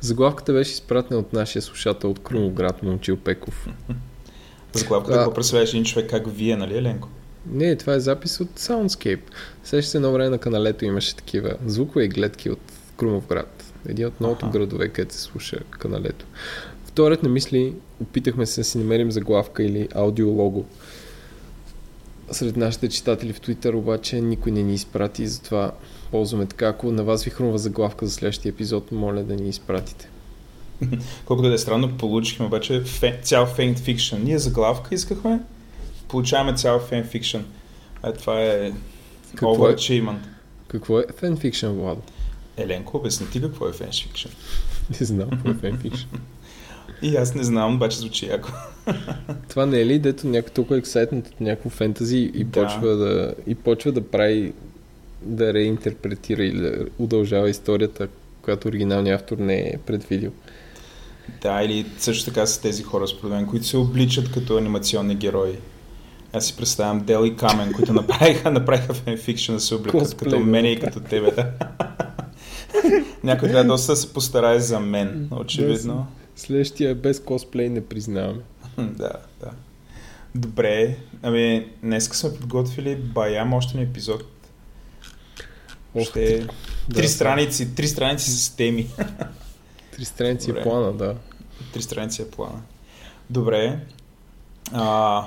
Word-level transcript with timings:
Заглавката 0.00 0.52
беше 0.52 0.72
изпратена 0.72 1.20
от 1.20 1.32
нашия 1.32 1.62
слушател 1.62 2.10
от 2.10 2.22
Крумоград, 2.22 2.82
Момчил 2.82 3.16
Пеков. 3.16 3.68
Заглавката 4.72 5.12
да. 5.12 5.18
какво 5.18 5.34
представяш 5.34 5.70
един 5.70 5.84
човек 5.84 6.10
как 6.10 6.22
вие, 6.26 6.56
нали, 6.56 6.78
Еленко? 6.78 7.08
Не, 7.46 7.76
това 7.76 7.94
е 7.94 8.00
запис 8.00 8.40
от 8.40 8.60
Soundscape. 8.60 9.20
Сеща 9.64 9.90
се 9.90 9.98
едно 9.98 10.12
време 10.12 10.30
на 10.30 10.38
каналето 10.38 10.84
имаше 10.84 11.16
такива 11.16 11.54
звукови 11.66 12.08
гледки 12.08 12.50
от 12.50 12.60
Крумовград. 12.96 13.64
Един 13.88 14.06
от 14.06 14.20
многото 14.20 14.46
ага. 14.46 14.58
градове, 14.58 14.88
където 14.88 15.14
се 15.14 15.20
слуша 15.20 15.58
каналето. 15.70 16.26
Вторият 16.84 17.22
на 17.22 17.28
мисли, 17.28 17.74
опитахме 18.02 18.46
се 18.46 18.60
да 18.60 18.64
си 18.64 18.78
намерим 18.78 19.10
заглавка 19.10 19.62
или 19.62 19.88
аудиолого. 19.94 20.64
Сред 22.30 22.56
нашите 22.56 22.88
читатели 22.88 23.32
в 23.32 23.40
Twitter 23.40 23.74
обаче 23.74 24.20
никой 24.20 24.52
не 24.52 24.62
ни 24.62 24.74
изпрати, 24.74 25.26
затова 25.26 25.72
ползваме 26.10 26.46
така. 26.46 26.66
Ако 26.66 26.92
на 26.92 27.04
вас 27.04 27.24
ви 27.24 27.30
хрумва 27.30 27.58
заглавка 27.58 28.06
за 28.06 28.12
следващия 28.12 28.50
епизод, 28.50 28.92
моля 28.92 29.22
да 29.22 29.34
ни 29.36 29.48
изпратите. 29.48 30.08
Колкото 31.24 31.48
да 31.48 31.54
е 31.54 31.58
странно, 31.58 31.96
получихме 31.98 32.46
обаче 32.46 32.80
фен, 32.80 33.16
цял 33.22 33.46
фейн 33.46 33.74
фикшн. 33.76 34.16
Ние 34.22 34.38
заглавка 34.38 34.94
искахме, 34.94 35.40
получаваме 36.10 36.54
цял 36.54 36.80
фен 36.80 37.04
фикшн. 37.04 37.38
А 38.02 38.12
това 38.12 38.42
е 38.42 38.72
какво 39.30 39.68
е, 39.68 39.76
какво 40.68 40.98
е 40.98 41.04
фенфикшн, 41.16 41.66
Влад? 41.66 41.98
Еленко, 42.56 42.96
обясни 42.96 43.30
ти 43.30 43.40
какво 43.40 43.68
е 43.68 43.72
фенфикшн. 43.72 44.28
Не 45.00 45.06
знам 45.06 45.30
какво 45.30 45.50
е 45.50 45.54
фенфикшн. 45.54 46.08
И 47.02 47.16
аз 47.16 47.34
не 47.34 47.44
знам, 47.44 47.74
обаче 47.74 47.98
звучи 47.98 48.26
яко. 48.26 48.48
Това 49.48 49.66
не 49.66 49.80
е 49.80 49.86
ли, 49.86 49.98
дето 49.98 50.26
някой 50.26 50.50
толкова 50.50 50.78
ексайтнат 50.78 51.28
от 51.28 51.40
някакво 51.40 51.70
фентази 51.70 52.30
и, 52.34 52.44
да. 52.44 52.62
почва 52.62 52.96
да, 52.96 53.34
и 53.46 53.54
почва 53.54 53.92
да 53.92 54.08
прави, 54.08 54.52
да 55.22 55.54
реинтерпретира 55.54 56.44
или 56.44 56.60
да 56.60 56.86
удължава 56.98 57.50
историята, 57.50 58.08
която 58.42 58.68
оригиналният 58.68 59.20
автор 59.20 59.36
не 59.36 59.58
е 59.58 59.78
предвидил. 59.86 60.32
Да, 61.42 61.62
или 61.62 61.86
също 61.98 62.24
така 62.24 62.46
са 62.46 62.62
тези 62.62 62.82
хора, 62.82 63.08
според 63.08 63.32
мен, 63.32 63.46
които 63.46 63.66
се 63.66 63.76
обличат 63.76 64.32
като 64.32 64.56
анимационни 64.56 65.14
герои. 65.14 65.58
Аз 66.32 66.46
си 66.46 66.56
представям 66.56 67.00
Дел 67.00 67.24
и 67.26 67.36
Камен, 67.36 67.72
които 67.72 67.92
направиха, 67.92 68.50
направиха 68.50 68.94
фенфикшн 68.94 69.52
да 69.52 69.60
се 69.60 69.74
обликат 69.74 70.16
като 70.16 70.38
мене 70.38 70.68
и 70.68 70.80
като 70.80 71.00
тебе. 71.00 71.30
Да. 71.30 71.52
Някой 73.24 73.48
трябва 73.48 73.64
доста 73.64 73.92
да 73.92 73.96
се 73.96 74.12
постарае 74.12 74.60
за 74.60 74.80
мен, 74.80 75.28
очевидно. 75.30 76.06
Следващия 76.36 76.94
без 76.94 77.20
косплей 77.20 77.68
не 77.68 77.86
признаваме. 77.86 78.40
да, 78.78 79.12
да. 79.40 79.50
Добре, 80.34 80.96
ами 81.22 81.68
днес 81.82 82.08
сме 82.08 82.34
подготвили 82.34 82.96
баям 82.96 83.52
още 83.52 83.76
на 83.76 83.82
епизод. 83.82 84.24
Още 85.94 86.46
да, 86.88 86.96
три 86.96 87.08
страници, 87.08 87.74
три 87.74 87.88
страници 87.88 88.30
с 88.30 88.50
теми. 88.56 88.86
Три 89.92 90.04
страници 90.04 90.50
е 90.50 90.62
плана, 90.62 90.92
да. 90.92 91.14
Три 91.72 91.82
страници 91.82 92.22
е 92.22 92.30
плана. 92.30 92.62
Добре. 93.30 93.80
А, 94.72 95.24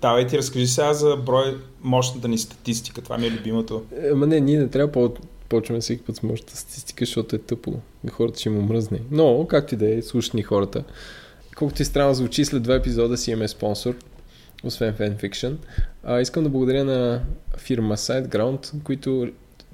давай 0.00 0.26
ти 0.26 0.38
разкажи 0.38 0.66
сега 0.66 0.94
за 0.94 1.16
брой 1.16 1.58
мощната 1.82 2.28
ни 2.28 2.38
статистика. 2.38 3.02
Това 3.02 3.18
ми 3.18 3.26
е 3.26 3.30
любимото. 3.30 3.84
Ама 4.12 4.26
не, 4.26 4.40
ние 4.40 4.58
не 4.58 4.68
трябва 4.68 4.92
по 4.92 5.14
почваме 5.48 5.80
всеки 5.80 6.02
път 6.02 6.16
с 6.16 6.22
мощната 6.22 6.56
статистика, 6.56 7.04
защото 7.04 7.36
е 7.36 7.38
тъпо. 7.38 7.74
Хората 8.10 8.40
ще 8.40 8.50
му 8.50 8.62
мръзне. 8.62 9.00
Но, 9.10 9.46
както 9.46 9.74
и 9.74 9.78
да 9.78 9.94
е, 9.94 10.02
слушани 10.02 10.42
хората. 10.42 10.84
Колкото 11.56 11.82
и 11.82 11.84
странно 11.84 12.14
звучи, 12.14 12.44
след 12.44 12.62
два 12.62 12.74
епизода 12.74 13.16
си 13.16 13.30
имаме 13.30 13.48
спонсор, 13.48 13.96
освен 14.64 14.94
FanFiction. 14.94 15.56
А, 16.04 16.20
искам 16.20 16.44
да 16.44 16.50
благодаря 16.50 16.84
на 16.84 17.22
фирма 17.58 17.96
SiteGround, 17.96 18.82
които 18.82 19.28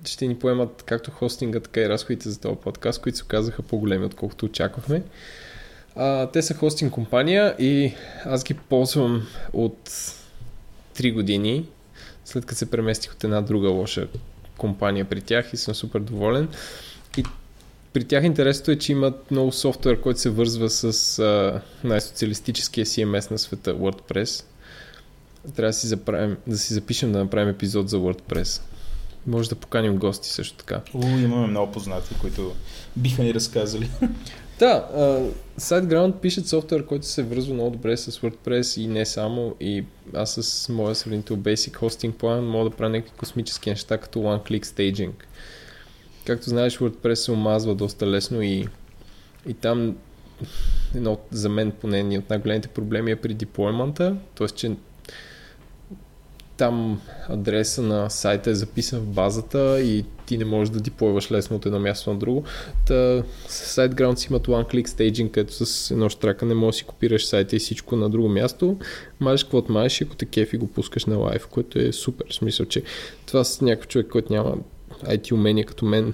ще 0.04 0.26
ни 0.26 0.38
поемат 0.38 0.82
както 0.86 1.10
хостинга, 1.10 1.60
така 1.60 1.80
и 1.80 1.88
разходите 1.88 2.30
за 2.30 2.40
този 2.40 2.56
подкаст, 2.56 3.02
които 3.02 3.18
се 3.18 3.24
оказаха 3.24 3.62
по-големи, 3.62 4.04
отколкото 4.04 4.46
очаквахме. 4.46 5.02
А, 5.96 6.26
те 6.26 6.42
са 6.42 6.54
хостинг 6.54 6.92
компания 6.92 7.54
и 7.58 7.92
аз 8.24 8.44
ги 8.44 8.54
ползвам 8.54 9.26
от 9.52 9.90
3 10.96 11.14
години, 11.14 11.66
след 12.24 12.46
като 12.46 12.58
се 12.58 12.70
преместих 12.70 13.12
от 13.12 13.24
една 13.24 13.40
друга 13.40 13.68
лоша 13.68 14.08
компания 14.58 15.04
при 15.04 15.20
тях 15.20 15.52
и 15.52 15.56
съм 15.56 15.74
супер 15.74 16.00
доволен. 16.00 16.48
И 17.16 17.24
при 17.92 18.04
тях 18.04 18.24
интересното 18.24 18.70
е, 18.70 18.78
че 18.78 18.92
имат 18.92 19.30
много 19.30 19.52
софтуер, 19.52 20.00
който 20.00 20.20
се 20.20 20.30
вързва 20.30 20.70
с 20.70 21.18
а, 21.18 21.60
най-социалистическия 21.84 22.86
CMS 22.86 23.30
на 23.30 23.38
света, 23.38 23.74
WordPress. 23.74 24.44
Трябва 25.56 25.68
да 25.68 25.72
си, 25.72 25.86
заправим, 25.86 26.36
да 26.46 26.58
си 26.58 26.74
запишем 26.74 27.12
да 27.12 27.18
направим 27.18 27.48
епизод 27.48 27.88
за 27.88 27.96
WordPress. 27.96 28.62
Може 29.26 29.48
да 29.48 29.54
поканим 29.54 29.96
гости 29.96 30.28
също 30.28 30.56
така. 30.56 30.80
У, 30.94 31.06
имаме 31.06 31.46
много 31.46 31.72
познати, 31.72 32.14
които 32.20 32.52
биха 32.96 33.22
ни 33.22 33.34
разказали. 33.34 33.90
Да, 34.58 34.88
uh, 34.96 35.32
SiteGround 35.60 36.12
пишат 36.12 36.48
софтуер, 36.48 36.86
който 36.86 37.06
се 37.06 37.22
връзва 37.22 37.54
много 37.54 37.70
добре 37.70 37.96
с 37.96 38.12
WordPress 38.12 38.80
и 38.80 38.86
не 38.86 39.06
само. 39.06 39.56
И 39.60 39.84
аз 40.14 40.34
с 40.42 40.68
моя 40.68 40.94
сравнител 40.94 41.36
Basic 41.36 41.72
Hosting 41.72 42.12
план 42.12 42.46
мога 42.46 42.70
да 42.70 42.76
правя 42.76 42.90
някакви 42.90 43.16
космически 43.16 43.70
неща, 43.70 43.98
като 43.98 44.18
One-Click 44.18 44.64
Staging. 44.64 45.12
Както 46.24 46.50
знаеш, 46.50 46.78
WordPress 46.78 47.14
се 47.14 47.32
омазва 47.32 47.74
доста 47.74 48.06
лесно 48.06 48.42
и, 48.42 48.68
и 49.48 49.54
там 49.54 49.96
едно 50.94 51.18
за 51.30 51.48
мен 51.48 51.70
поне 51.70 52.18
от 52.18 52.30
най-големите 52.30 52.68
проблеми 52.68 53.10
е 53.10 53.16
при 53.16 53.34
деплоймента, 53.34 54.16
т.е. 54.34 54.48
че 54.48 54.72
там 56.56 57.00
адреса 57.28 57.82
на 57.82 58.10
сайта 58.10 58.50
е 58.50 58.54
записан 58.54 59.00
в 59.00 59.06
базата 59.06 59.80
и 59.80 60.04
ти 60.26 60.38
не 60.38 60.44
можеш 60.44 60.72
да 60.72 60.80
диплойваш 60.80 61.30
лесно 61.30 61.56
от 61.56 61.66
едно 61.66 61.80
място 61.80 62.12
на 62.12 62.18
друго. 62.18 62.44
Та, 62.86 63.22
SiteGround 63.48 64.14
си 64.14 64.26
имат 64.30 64.46
one-click 64.46 64.86
staging, 64.86 65.30
където 65.30 65.66
с 65.66 65.90
едно 65.90 66.08
штрака 66.08 66.46
не 66.46 66.54
можеш 66.54 66.76
да 66.76 66.78
си 66.78 66.84
копираш 66.84 67.26
сайта 67.26 67.56
и 67.56 67.58
всичко 67.58 67.96
на 67.96 68.10
друго 68.10 68.28
място. 68.28 68.76
Мажеш 69.20 69.44
каквото 69.44 69.72
мажеш 69.72 70.00
и 70.00 70.04
ако 70.04 70.16
те 70.16 70.26
кефи 70.26 70.56
го 70.56 70.66
пускаш 70.66 71.06
на 71.06 71.16
лайв, 71.16 71.46
което 71.46 71.78
е 71.78 71.92
супер. 71.92 72.26
В 72.30 72.34
смисъл, 72.34 72.66
че 72.66 72.82
това 73.26 73.44
с 73.44 73.60
някакъв 73.60 73.88
човек, 73.88 74.06
който 74.08 74.32
няма 74.32 74.54
IT 75.04 75.32
умения 75.32 75.66
като 75.66 75.84
мен, 75.84 76.12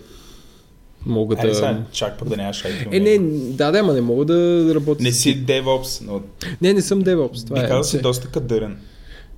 мога 1.06 1.36
да... 1.36 1.54
Сега, 1.54 1.82
чак 1.92 2.18
пък 2.18 2.28
да 2.28 2.36
нямаш 2.36 2.62
IT. 2.62 2.88
Е, 2.92 3.00
не, 3.00 3.18
да, 3.52 3.70
да, 3.70 3.78
ама 3.78 3.92
не 3.92 4.00
мога 4.00 4.24
да 4.24 4.70
работя. 4.74 5.02
Не 5.02 5.12
си 5.12 5.46
DevOps, 5.46 6.06
но... 6.06 6.22
Не, 6.60 6.72
не 6.72 6.82
съм 6.82 7.02
DevOps. 7.02 7.46
Това 7.46 7.60
Би 7.60 7.64
е. 7.64 7.68
казал 7.68 7.84
си 7.84 8.00
доста 8.00 8.28
кадърен. 8.28 8.78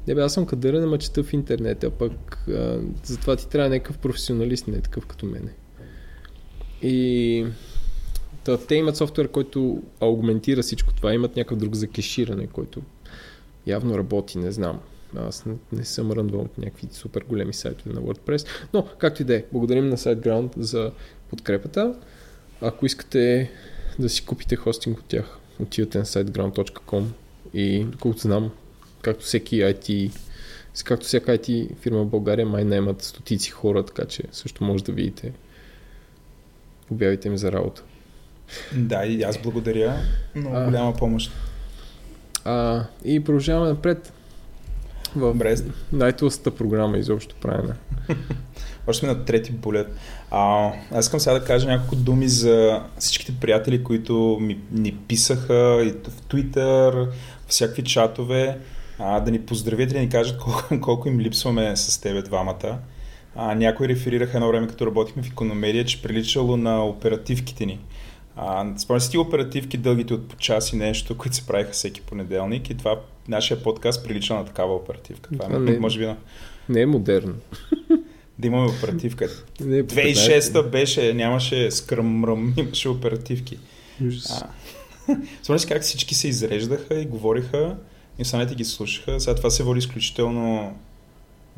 Не 0.08 0.14
бе, 0.14 0.22
аз 0.22 0.34
съм 0.34 0.46
кадърен, 0.46 0.82
ама 0.82 0.98
чета 0.98 1.22
в 1.22 1.32
интернет, 1.32 1.84
а 1.84 1.90
пък 1.90 2.44
а, 2.48 2.80
затова 3.04 3.36
ти 3.36 3.48
трябва 3.48 3.70
някакъв 3.70 3.98
професионалист, 3.98 4.68
не 4.68 4.80
такъв 4.80 5.06
като 5.06 5.26
мене. 5.26 5.52
И 6.82 7.46
та, 8.44 8.58
те 8.58 8.74
имат 8.74 8.96
софтуер, 8.96 9.28
който 9.28 9.82
аугментира 10.00 10.62
всичко 10.62 10.94
това, 10.94 11.14
имат 11.14 11.36
някакъв 11.36 11.58
друг 11.58 11.74
за 11.74 11.86
кеширане, 11.86 12.46
който 12.46 12.82
явно 13.66 13.98
работи, 13.98 14.38
не 14.38 14.52
знам. 14.52 14.80
Аз 15.16 15.46
не, 15.46 15.54
не 15.72 15.84
съм 15.84 16.12
рънвал 16.12 16.40
от 16.40 16.58
някакви 16.58 16.88
супер 16.90 17.24
големи 17.28 17.52
сайтове 17.52 17.94
на 17.94 18.00
WordPress. 18.00 18.46
Но, 18.74 18.86
както 18.98 19.22
и 19.22 19.24
да 19.24 19.36
е, 19.36 19.44
благодарим 19.52 19.88
на 19.88 19.96
SiteGround 19.96 20.58
за 20.58 20.92
подкрепата. 21.30 21.94
Ако 22.60 22.86
искате 22.86 23.50
да 23.98 24.08
си 24.08 24.24
купите 24.24 24.56
хостинг 24.56 24.98
от 24.98 25.04
тях, 25.04 25.38
отивате 25.60 25.98
на 25.98 26.04
siteground.com 26.04 27.04
и 27.54 27.84
доколкото 27.84 28.22
знам, 28.22 28.50
както 29.02 29.24
всеки 29.24 29.60
IT, 29.60 30.12
както 30.84 31.06
всяка 31.06 31.38
IT 31.38 31.76
фирма 31.76 32.02
в 32.02 32.06
България 32.06 32.46
май 32.46 32.64
наймат 32.64 33.02
стотици 33.02 33.50
хора, 33.50 33.84
така 33.84 34.04
че 34.04 34.22
също 34.32 34.64
може 34.64 34.84
да 34.84 34.92
видите 34.92 35.32
обявите 36.90 37.30
ми 37.30 37.38
за 37.38 37.52
работа. 37.52 37.82
Да, 38.76 39.04
и 39.04 39.22
аз 39.22 39.38
благодаря. 39.42 39.96
Много 40.34 40.56
а, 40.56 40.64
голяма 40.64 40.96
помощ. 40.96 41.32
А, 42.44 42.84
и 43.04 43.24
продължаваме 43.24 43.68
напред. 43.68 44.12
В 45.16 45.56
най-тлъстата 45.92 46.56
програма 46.56 46.98
изобщо 46.98 47.34
правена. 47.40 47.76
Още 48.86 49.00
сме 49.00 49.08
на 49.08 49.24
трети 49.24 49.56
полет. 49.56 49.96
А, 50.30 50.72
аз 50.90 51.04
искам 51.04 51.20
сега 51.20 51.38
да 51.38 51.44
кажа 51.44 51.68
няколко 51.68 51.96
думи 51.96 52.28
за 52.28 52.82
всичките 52.98 53.32
приятели, 53.40 53.84
които 53.84 54.38
ми, 54.40 54.58
ни 54.72 54.96
писаха 55.08 55.82
и 55.84 55.90
в 55.90 56.22
Twitter, 56.28 57.08
всякакви 57.48 57.84
чатове 57.84 58.58
а, 59.02 59.20
да 59.20 59.30
ни 59.30 59.40
поздравят 59.40 59.90
и 59.90 59.94
да 59.94 60.00
ни 60.00 60.08
кажат 60.08 60.38
колко, 60.38 60.80
колко 60.80 61.08
им 61.08 61.20
липсваме 61.20 61.76
с 61.76 62.00
тебе 62.00 62.22
двамата. 62.22 62.78
А, 63.36 63.54
някои 63.54 63.88
реферираха 63.88 64.36
едно 64.36 64.48
време, 64.48 64.66
като 64.66 64.86
работихме 64.86 65.22
в 65.22 65.26
економедия, 65.26 65.84
че 65.84 66.02
приличало 66.02 66.56
на 66.56 66.84
оперативките 66.84 67.66
ни. 67.66 67.78
Спомня 68.76 69.00
си 69.00 69.10
ти 69.10 69.18
оперативки 69.18 69.76
дългите 69.76 70.14
от 70.14 70.28
по 70.28 70.36
час 70.36 70.72
и 70.72 70.76
нещо, 70.76 71.18
които 71.18 71.36
се 71.36 71.46
правиха 71.46 71.70
всеки 71.72 72.00
понеделник 72.00 72.70
и 72.70 72.76
това 72.76 73.00
нашия 73.28 73.62
подкаст 73.62 74.04
прилича 74.04 74.34
на 74.34 74.44
такава 74.44 74.74
оперативка. 74.74 75.30
Това, 75.32 75.44
това 75.44 75.56
е, 75.56 75.60
не, 75.60 75.78
може 75.78 75.98
би 75.98 76.06
на... 76.06 76.16
Не 76.68 76.80
е 76.80 76.86
модерно. 76.86 77.34
Да 78.38 78.46
имаме 78.46 78.70
оперативка. 78.70 79.28
Не 79.60 79.78
е 79.78 79.86
по 79.86 79.94
2006 79.94 80.68
беше, 80.68 81.14
нямаше 81.14 81.70
скръмръм, 81.70 82.54
имаше 82.58 82.88
оперативки. 82.88 83.58
15. 84.00 84.08
Ужас. 84.08 84.42
А. 84.42 85.16
Спомняш 85.42 85.60
си 85.60 85.68
как 85.68 85.82
всички 85.82 86.14
се 86.14 86.28
изреждаха 86.28 87.00
и 87.00 87.06
говориха 87.06 87.76
и 88.18 88.22
останалите 88.22 88.54
ги 88.54 88.64
слушаха. 88.64 89.20
Сега 89.20 89.34
това 89.34 89.50
се 89.50 89.62
води 89.62 89.78
изключително, 89.78 90.76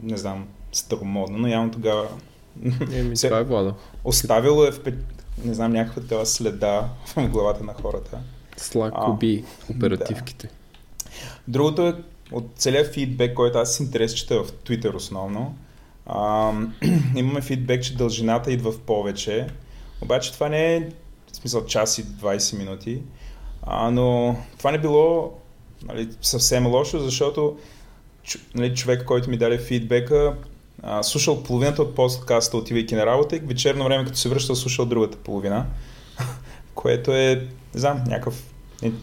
не 0.02 0.16
знам, 0.16 0.44
старомодно, 0.72 1.38
но 1.38 1.46
явно 1.48 1.70
тогава 1.70 2.08
Еми, 2.92 3.16
се- 3.16 3.28
това 3.28 3.40
е 3.40 3.44
Владо. 3.44 3.74
оставило 4.04 4.64
е 4.64 4.70
в, 4.72 4.80
не 5.44 5.54
знам, 5.54 5.72
някаква 5.72 6.02
такава 6.02 6.26
следа 6.26 6.88
в 7.06 7.28
главата 7.28 7.64
на 7.64 7.74
хората. 7.74 8.18
А, 8.94 9.10
уби 9.10 9.44
оперативките. 9.70 10.48
Другото 11.48 11.82
е 11.82 11.94
от 12.32 12.50
целият 12.56 12.94
фидбек, 12.94 13.34
който 13.34 13.58
аз 13.58 13.74
с 13.74 13.80
интерес 13.80 14.14
чета 14.14 14.44
в 14.44 14.52
Twitter 14.52 14.94
основно. 14.94 15.56
А, 16.06 16.52
имаме 17.16 17.40
фидбек, 17.40 17.82
че 17.82 17.96
дължината 17.96 18.52
идва 18.52 18.72
в 18.72 18.80
повече. 18.80 19.46
Обаче 20.02 20.32
това 20.32 20.48
не 20.48 20.76
е 20.76 20.80
в 21.32 21.36
смисъл 21.36 21.66
час 21.66 21.98
и 21.98 22.04
20 22.04 22.58
минути. 22.58 23.02
А, 23.62 23.90
но 23.90 24.36
това 24.58 24.70
не 24.70 24.78
било 24.78 25.32
нали, 25.88 26.08
съвсем 26.22 26.66
лошо, 26.66 26.98
защото 26.98 27.56
нали, 28.54 28.74
човек, 28.74 29.04
който 29.04 29.30
ми 29.30 29.36
даде 29.36 29.58
фидбека, 29.58 30.34
а, 30.82 31.02
слушал 31.02 31.42
половината 31.42 31.82
от 31.82 31.94
подкаста, 31.94 32.56
отивайки 32.56 32.94
на 32.94 33.06
работа 33.06 33.36
и 33.36 33.38
вечерно 33.38 33.84
време, 33.84 34.04
като 34.04 34.18
се 34.18 34.28
връщал, 34.28 34.56
слушал 34.56 34.86
другата 34.86 35.18
половина, 35.18 35.66
което 36.74 37.12
е, 37.12 37.48
не 37.74 37.80
знам, 37.80 38.04
някакъв 38.06 38.42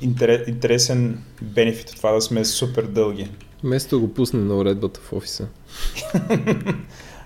интерес, 0.01 0.47
интересен 0.47 1.23
бенефит 1.41 1.89
от 1.89 1.95
това 1.95 2.11
да 2.11 2.21
сме 2.21 2.45
супер 2.45 2.83
дълги. 2.83 3.29
Вместо 3.63 3.95
да 3.95 3.99
го 4.07 4.13
пусне 4.13 4.39
на 4.39 4.57
уредбата 4.57 4.99
в 5.03 5.13
офиса. 5.13 5.47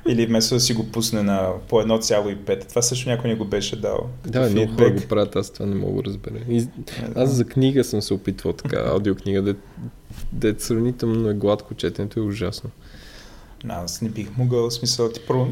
Или 0.08 0.26
вместо 0.26 0.56
да 0.56 0.60
си 0.60 0.74
го 0.74 0.92
пусне 0.92 1.24
на 1.24 1.52
по 1.68 1.76
1,5. 1.76 2.70
Това 2.70 2.82
също 2.82 3.10
някой 3.10 3.30
ни 3.30 3.36
го 3.36 3.46
беше 3.46 3.76
дал. 3.76 4.10
Да, 4.28 4.50
много 4.50 4.74
хора 4.74 4.92
го 4.92 5.02
правят, 5.10 5.36
аз 5.36 5.50
това 5.50 5.66
не 5.66 5.76
мога 5.76 6.02
да 6.02 6.10
разбера. 6.10 6.40
И, 6.50 6.56
Не 6.56 6.68
аз 7.16 7.30
за 7.30 7.46
книга 7.46 7.84
съм 7.84 8.02
се 8.02 8.14
опитвал 8.14 8.54
така, 8.54 8.84
аудиокнига, 8.88 9.42
де, 9.42 9.56
де 10.32 10.56
сравнително 10.60 11.30
е 11.30 11.34
гладко 11.34 11.74
четенето 11.74 12.20
е 12.20 12.24
ужасно. 12.24 12.70
Аз 13.68 14.02
не 14.02 14.10
бих 14.10 14.38
могъл, 14.38 14.70
в 14.70 14.74
смисъл 14.74 15.12
ти 15.12 15.20
първо. 15.28 15.48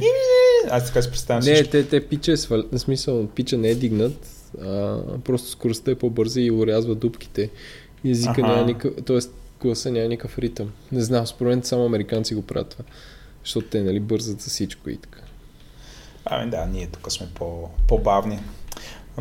Аз 0.70 0.86
така 0.86 1.02
си 1.02 1.10
представям 1.10 1.44
Не, 1.44 1.54
всичко. 1.54 1.72
те, 1.72 1.88
те 1.88 2.08
пича 2.08 2.32
е 2.32 2.38
свал... 2.38 2.64
в 2.72 2.80
смисъл, 2.80 3.28
пича 3.28 3.58
не 3.58 3.70
е 3.70 3.76
дигнат, 3.76 4.28
а, 4.62 4.98
просто 5.24 5.50
скоростта 5.50 5.92
е 5.92 5.96
по-бърза 5.96 6.42
и 6.42 6.52
урязва 6.52 6.96
дупките. 6.96 7.50
И 8.04 8.12
езика 8.12 8.42
няма 8.42 8.66
никакъв, 8.66 9.06
т.е. 9.06 9.20
гласа 9.62 9.92
няма 9.92 10.08
никакъв 10.08 10.40
ритъм. 10.40 10.72
Не 10.92 11.02
знам, 11.02 11.28
според 11.28 11.50
мен 11.50 11.64
само 11.64 11.86
американци 11.86 12.36
го 12.36 12.42
правят 12.42 12.70
това. 12.70 12.84
Защото 13.44 13.68
те, 13.68 13.81
нали, 13.81 14.00
бързат 14.00 14.42
за 14.42 14.50
всичко 14.50 14.90
и 14.90 14.98
така. 14.98 15.19
Ами 16.25 16.51
да, 16.51 16.66
ние 16.66 16.88
тук 16.88 17.12
сме 17.12 17.28
по, 17.36 17.69
по-бавни. 17.88 18.40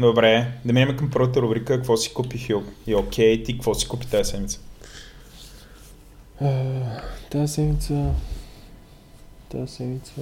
Добре, 0.01 0.53
да 0.65 0.73
минем 0.73 0.97
към 0.97 1.11
първата 1.11 1.43
рубрика. 1.43 1.77
Какво 1.77 1.97
си 1.97 2.15
купих 2.15 2.49
и, 2.49 2.55
и 2.87 2.95
окей, 2.95 3.43
ти 3.43 3.53
какво 3.53 3.75
си 3.75 3.89
купи 3.89 4.07
тази 4.07 4.31
седмица? 4.31 4.61
А, 6.41 6.75
тази 7.31 7.53
седмица... 7.53 8.11
Тази 9.49 9.73
седмица... 9.73 10.13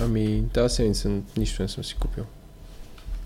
Ами, 0.00 0.44
тази 0.52 0.74
седмица 0.74 1.20
нищо 1.36 1.62
не 1.62 1.68
съм 1.68 1.84
си 1.84 1.94
купил. 1.94 2.24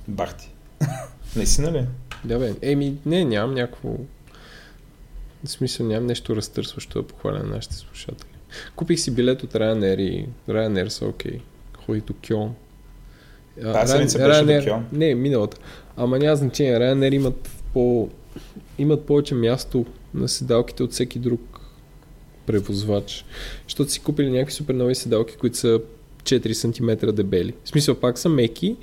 Бах 0.09 0.37
ти. 0.37 0.50
Наистина 1.37 1.73
ли? 1.73 1.87
Да 2.25 2.39
бе, 2.39 2.55
еми, 2.62 2.97
не, 3.06 3.25
нямам 3.25 3.55
някакво... 3.55 3.89
В 5.44 5.49
смисъл, 5.50 5.87
нямам 5.87 6.06
нещо 6.06 6.37
разтърсващо 6.37 7.03
да 7.03 7.09
похваля 7.09 7.39
на 7.39 7.44
нашите 7.44 7.75
слушатели. 7.75 8.31
Купих 8.77 9.01
си 9.01 9.11
билет 9.11 9.43
от 9.43 9.53
Ryanair 9.53 10.01
и 10.01 10.27
Ryanair 10.49 10.89
са 10.89 11.07
окей. 11.07 11.41
Ходи 11.87 12.01
до 12.01 12.15
Кьон. 12.29 12.55
А, 13.65 13.73
Тази 13.73 13.93
седмица 13.93 14.19
Ryanair- 14.19 14.45
Ryanair- 14.45 14.69
Кьон. 14.69 14.87
Не, 14.93 15.15
миналата. 15.15 15.57
Ама 15.97 16.19
няма 16.19 16.37
значение. 16.37 16.79
Ryanair 16.79 17.15
имат 17.15 17.49
по... 17.73 18.09
имат 18.79 19.07
повече 19.07 19.35
място 19.35 19.87
на 20.15 20.29
седалките 20.29 20.83
от 20.83 20.93
всеки 20.93 21.19
друг 21.19 21.41
превозвач. 22.47 23.25
Защото 23.65 23.91
си 23.93 24.01
купили 24.01 24.31
някакви 24.31 24.55
супер 24.55 24.75
нови 24.75 24.95
седалки, 24.95 25.37
които 25.37 25.57
са 25.57 25.81
4 26.23 26.53
см 26.53 27.11
дебели. 27.13 27.55
В 27.65 27.69
смисъл, 27.69 27.95
пак 27.95 28.19
са 28.19 28.29
меки, 28.29 28.77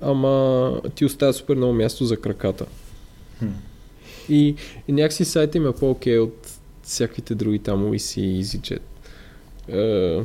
ама 0.00 0.72
ти 0.94 1.04
оставя 1.04 1.32
супер 1.32 1.54
много 1.54 1.72
място 1.72 2.04
за 2.04 2.16
краката. 2.16 2.66
Хм. 3.38 3.46
И, 4.28 4.54
и 4.88 4.92
някакси 4.92 5.24
сайта 5.24 5.58
им 5.58 5.66
е 5.66 5.72
по-окей 5.72 6.18
от 6.18 6.48
всякаквите 6.82 7.34
други 7.34 7.58
там 7.58 7.94
и 7.94 7.98
EasyJet. 7.98 8.78
Е, 9.68 10.20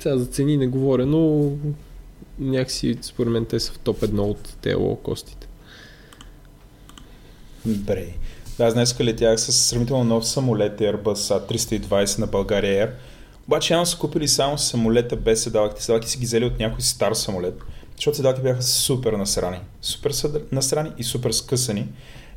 сега 0.00 0.16
за 0.18 0.26
цени 0.26 0.56
не 0.56 0.66
говоря, 0.66 1.06
но 1.06 1.50
някакси 2.38 2.98
според 3.02 3.32
мен 3.32 3.44
те 3.44 3.60
са 3.60 3.72
в 3.72 3.78
топ 3.78 4.00
1 4.00 4.18
от 4.18 4.56
те 4.62 4.74
лоукостите. 4.74 5.46
Добре. 7.66 8.06
Да, 8.58 8.64
аз 8.64 8.74
днес 8.74 9.00
летях 9.00 9.40
с 9.40 9.52
сравнително 9.52 10.04
нов 10.04 10.28
самолет 10.28 10.80
Airbus 10.80 11.48
A320 11.48 12.18
на 12.18 12.26
България 12.26 12.88
Air. 12.88 12.92
Обаче 13.46 13.72
явно 13.72 13.86
са 13.86 13.98
купили 13.98 14.28
само 14.28 14.58
самолета 14.58 15.16
без 15.16 15.42
седалките. 15.42 15.82
Седалки 15.82 16.08
си 16.08 16.18
ги 16.18 16.26
взели 16.26 16.44
от 16.44 16.58
някой 16.58 16.80
стар 16.80 17.12
самолет, 17.14 17.60
защото 17.96 18.16
седалки 18.16 18.42
бяха 18.42 18.62
супер 18.62 19.12
насрани. 19.12 19.60
Супер 19.82 20.12
съд- 20.12 20.52
насрани 20.52 20.90
и 20.98 21.04
супер 21.04 21.30
скъсани. 21.30 21.88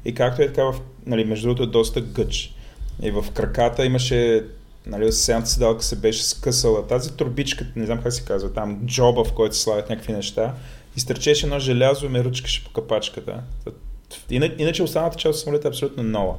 И 0.05 0.13
както 0.13 0.41
е 0.41 0.47
така, 0.47 0.63
в, 0.63 0.75
нали, 1.05 1.25
между 1.25 1.47
другото 1.47 1.63
е 1.63 1.67
доста 1.67 2.01
гъч. 2.01 2.53
И 3.01 3.11
в 3.11 3.25
краката 3.33 3.85
имаше, 3.85 4.45
нали, 4.87 5.11
съседната 5.11 5.49
седалка 5.49 5.83
се 5.83 5.95
беше 5.95 6.23
скъсала. 6.23 6.87
Тази 6.87 7.11
турбичка, 7.11 7.65
не 7.75 7.85
знам 7.85 8.01
как 8.03 8.13
се 8.13 8.25
казва, 8.25 8.53
там 8.53 8.81
джоба, 8.85 9.23
в 9.23 9.33
който 9.33 9.55
се 9.55 9.61
слагат 9.61 9.89
някакви 9.89 10.13
неща, 10.13 10.53
изтърчеше 10.95 11.45
едно 11.45 11.59
желязо 11.59 12.05
и 12.05 12.09
ме 12.09 12.23
ръчкаше 12.23 12.63
по 12.63 12.71
капачката. 12.71 13.43
Иначе, 14.29 14.83
останалата 14.83 15.17
част 15.17 15.37
от 15.37 15.43
самолета 15.43 15.67
е 15.67 15.69
абсолютно 15.69 16.03
нова. 16.03 16.35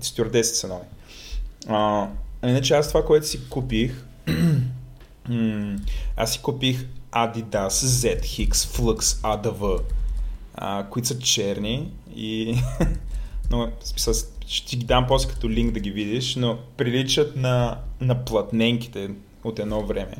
Стюардесите 0.00 0.58
са 0.58 0.68
нови. 0.68 0.84
А, 1.68 2.08
иначе 2.46 2.74
аз 2.74 2.88
това, 2.88 3.04
което 3.04 3.26
си 3.26 3.48
купих, 3.48 4.04
аз 6.16 6.32
си 6.32 6.42
купих 6.42 6.84
Adidas 7.12 7.68
ZX 7.68 8.52
Flux 8.52 9.00
ADV, 9.00 9.80
а, 10.54 10.86
които 10.90 11.08
са 11.08 11.18
черни 11.18 11.92
и 12.16 12.56
но, 13.50 13.72
смисъл, 13.84 14.14
ще 14.46 14.66
ти 14.66 14.76
ги 14.76 14.84
дам 14.84 15.04
после 15.08 15.28
като 15.28 15.50
линк 15.50 15.72
да 15.72 15.80
ги 15.80 15.90
видиш, 15.90 16.36
но 16.36 16.58
приличат 16.76 17.36
на, 17.36 17.78
на 18.00 18.24
платненките 18.24 19.10
от 19.44 19.58
едно 19.58 19.86
време. 19.86 20.16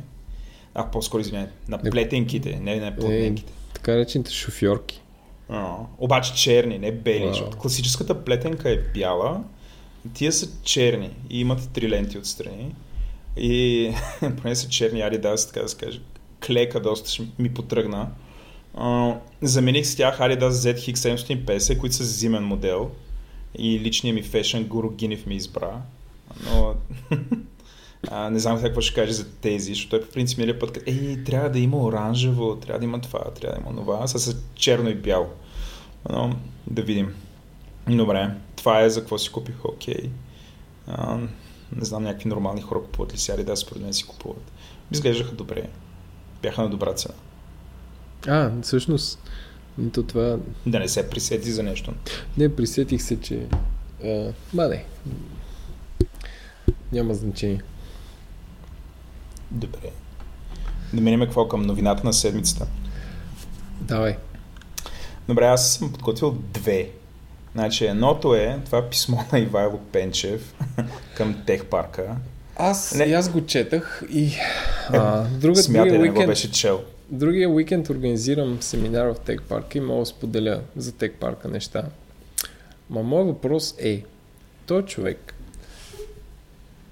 А, 0.73 0.91
по-скоро 0.91 1.21
извиняй, 1.21 1.47
на 1.67 1.77
плетенките, 1.77 2.59
не 2.61 2.75
на 2.75 2.95
платненките. 2.95 3.53
Така 3.73 3.97
речените 3.97 4.31
шофьорки. 4.31 5.01
А, 5.49 5.75
обаче 5.97 6.33
черни, 6.33 6.77
не 6.77 6.91
бели, 6.91 7.27
защото 7.27 7.57
класическата 7.57 8.23
плетенка 8.23 8.69
е 8.69 8.77
бяла, 8.77 9.43
тия 10.13 10.31
са 10.31 10.49
черни 10.63 11.09
и 11.29 11.39
имат 11.39 11.69
три 11.73 11.89
ленти 11.89 12.17
отстрани. 12.17 12.75
И 13.37 13.91
поне 14.41 14.55
са 14.55 14.69
черни 14.69 14.99
Adidas, 14.99 15.47
така 15.47 15.61
да 15.61 15.69
се 15.69 15.77
каже. 15.77 16.01
Клека 16.47 16.79
доста 16.79 17.23
ми 17.39 17.53
потръгна. 17.53 18.07
А, 18.73 19.15
замених 19.41 19.85
с 19.85 19.95
тях 19.95 20.19
Adidas 20.19 20.49
ZX 20.49 20.93
750, 20.93 21.77
които 21.77 21.95
са 21.95 22.03
зимен 22.03 22.43
модел. 22.43 22.91
И 23.57 23.79
личният 23.79 24.15
ми 24.15 24.23
фешън 24.23 24.63
гуру 24.63 24.89
Гинев 24.89 25.25
ми 25.25 25.35
избра. 25.35 25.81
Но 26.45 26.75
а, 28.11 28.29
не 28.29 28.39
знам 28.39 28.61
какво 28.61 28.81
ще 28.81 28.95
каже 28.95 29.13
за 29.13 29.31
тези, 29.31 29.73
защото 29.73 29.89
той 29.89 30.01
по 30.01 30.13
принцип 30.13 30.37
миналия 30.37 30.59
път 30.59 30.79
ей, 30.85 31.23
трябва 31.23 31.49
да 31.49 31.59
има 31.59 31.77
оранжево, 31.77 32.55
трябва 32.55 32.79
да 32.79 32.85
има 32.85 33.01
това, 33.01 33.19
трябва 33.19 33.59
да 33.59 33.69
има 33.69 33.81
това, 33.81 34.07
с 34.07 34.35
черно 34.55 34.89
и 34.89 34.95
бяло. 34.95 35.27
Но 36.09 36.35
да 36.67 36.81
видим. 36.81 37.15
Добре, 37.87 38.31
това 38.55 38.81
е 38.81 38.89
за 38.89 38.99
какво 38.99 39.17
си 39.17 39.31
купих, 39.31 39.65
окей. 39.65 40.09
А, 40.87 41.17
не 41.75 41.85
знам, 41.85 42.03
някакви 42.03 42.29
нормални 42.29 42.61
хора 42.61 42.81
купуват 42.81 43.13
ли 43.13 43.17
си 43.17 43.31
Adidas, 43.31 43.55
според 43.55 43.83
мен 43.83 43.93
си 43.93 44.07
купуват. 44.07 44.51
Изглеждаха 44.91 45.35
добре. 45.35 45.69
Бяха 46.41 46.61
на 46.61 46.69
добра 46.69 46.93
цена. 46.93 47.15
А, 48.27 48.61
всъщност, 48.61 49.19
то 49.93 50.03
това... 50.03 50.37
Да 50.65 50.79
не 50.79 50.87
се 50.87 51.09
присети 51.09 51.51
за 51.51 51.63
нещо. 51.63 51.93
Не, 52.37 52.55
присетих 52.55 53.01
се, 53.01 53.21
че... 53.21 53.47
А, 54.05 54.33
ма 54.53 54.67
не. 54.67 54.85
Няма 56.91 57.13
значение. 57.13 57.61
Добре. 59.51 59.91
Да 60.93 61.01
минем 61.01 61.19
какво 61.19 61.47
към 61.47 61.61
новината 61.61 62.03
на 62.03 62.13
седмицата. 62.13 62.67
Давай. 63.81 64.17
Добре, 65.27 65.45
аз 65.45 65.73
съм 65.73 65.91
подготвил 65.91 66.31
две. 66.53 66.89
Значи 67.55 67.85
едното 67.85 68.35
е 68.35 68.59
това 68.65 68.89
писмо 68.89 69.17
на 69.31 69.39
Ивайло 69.39 69.79
Пенчев 69.91 70.53
към 71.17 71.43
Техпарка. 71.45 72.15
Аз, 72.55 72.93
Не. 72.95 73.03
и 73.03 73.13
аз 73.13 73.29
го 73.29 73.45
четах 73.45 74.03
и 74.11 74.33
а, 74.89 75.23
друга, 75.23 75.55
Смятай 75.55 75.91
другия, 75.91 76.13
да 76.13 76.19
не 76.19 76.25
го 76.25 76.29
беше 76.29 76.51
чел. 76.51 76.83
Другия 77.13 77.49
уикенд 77.49 77.89
организирам 77.89 78.61
семинар 78.61 79.13
в 79.13 79.19
Тек 79.25 79.41
парка 79.41 79.77
и 79.77 79.81
мога 79.81 79.99
да 79.99 80.05
споделя 80.05 80.61
за 80.75 80.91
Тек 80.91 81.15
парка 81.19 81.47
неща. 81.47 81.83
Ма 82.89 83.03
моят 83.03 83.27
въпрос 83.27 83.75
е, 83.79 84.03
той 84.65 84.85
човек 84.85 85.33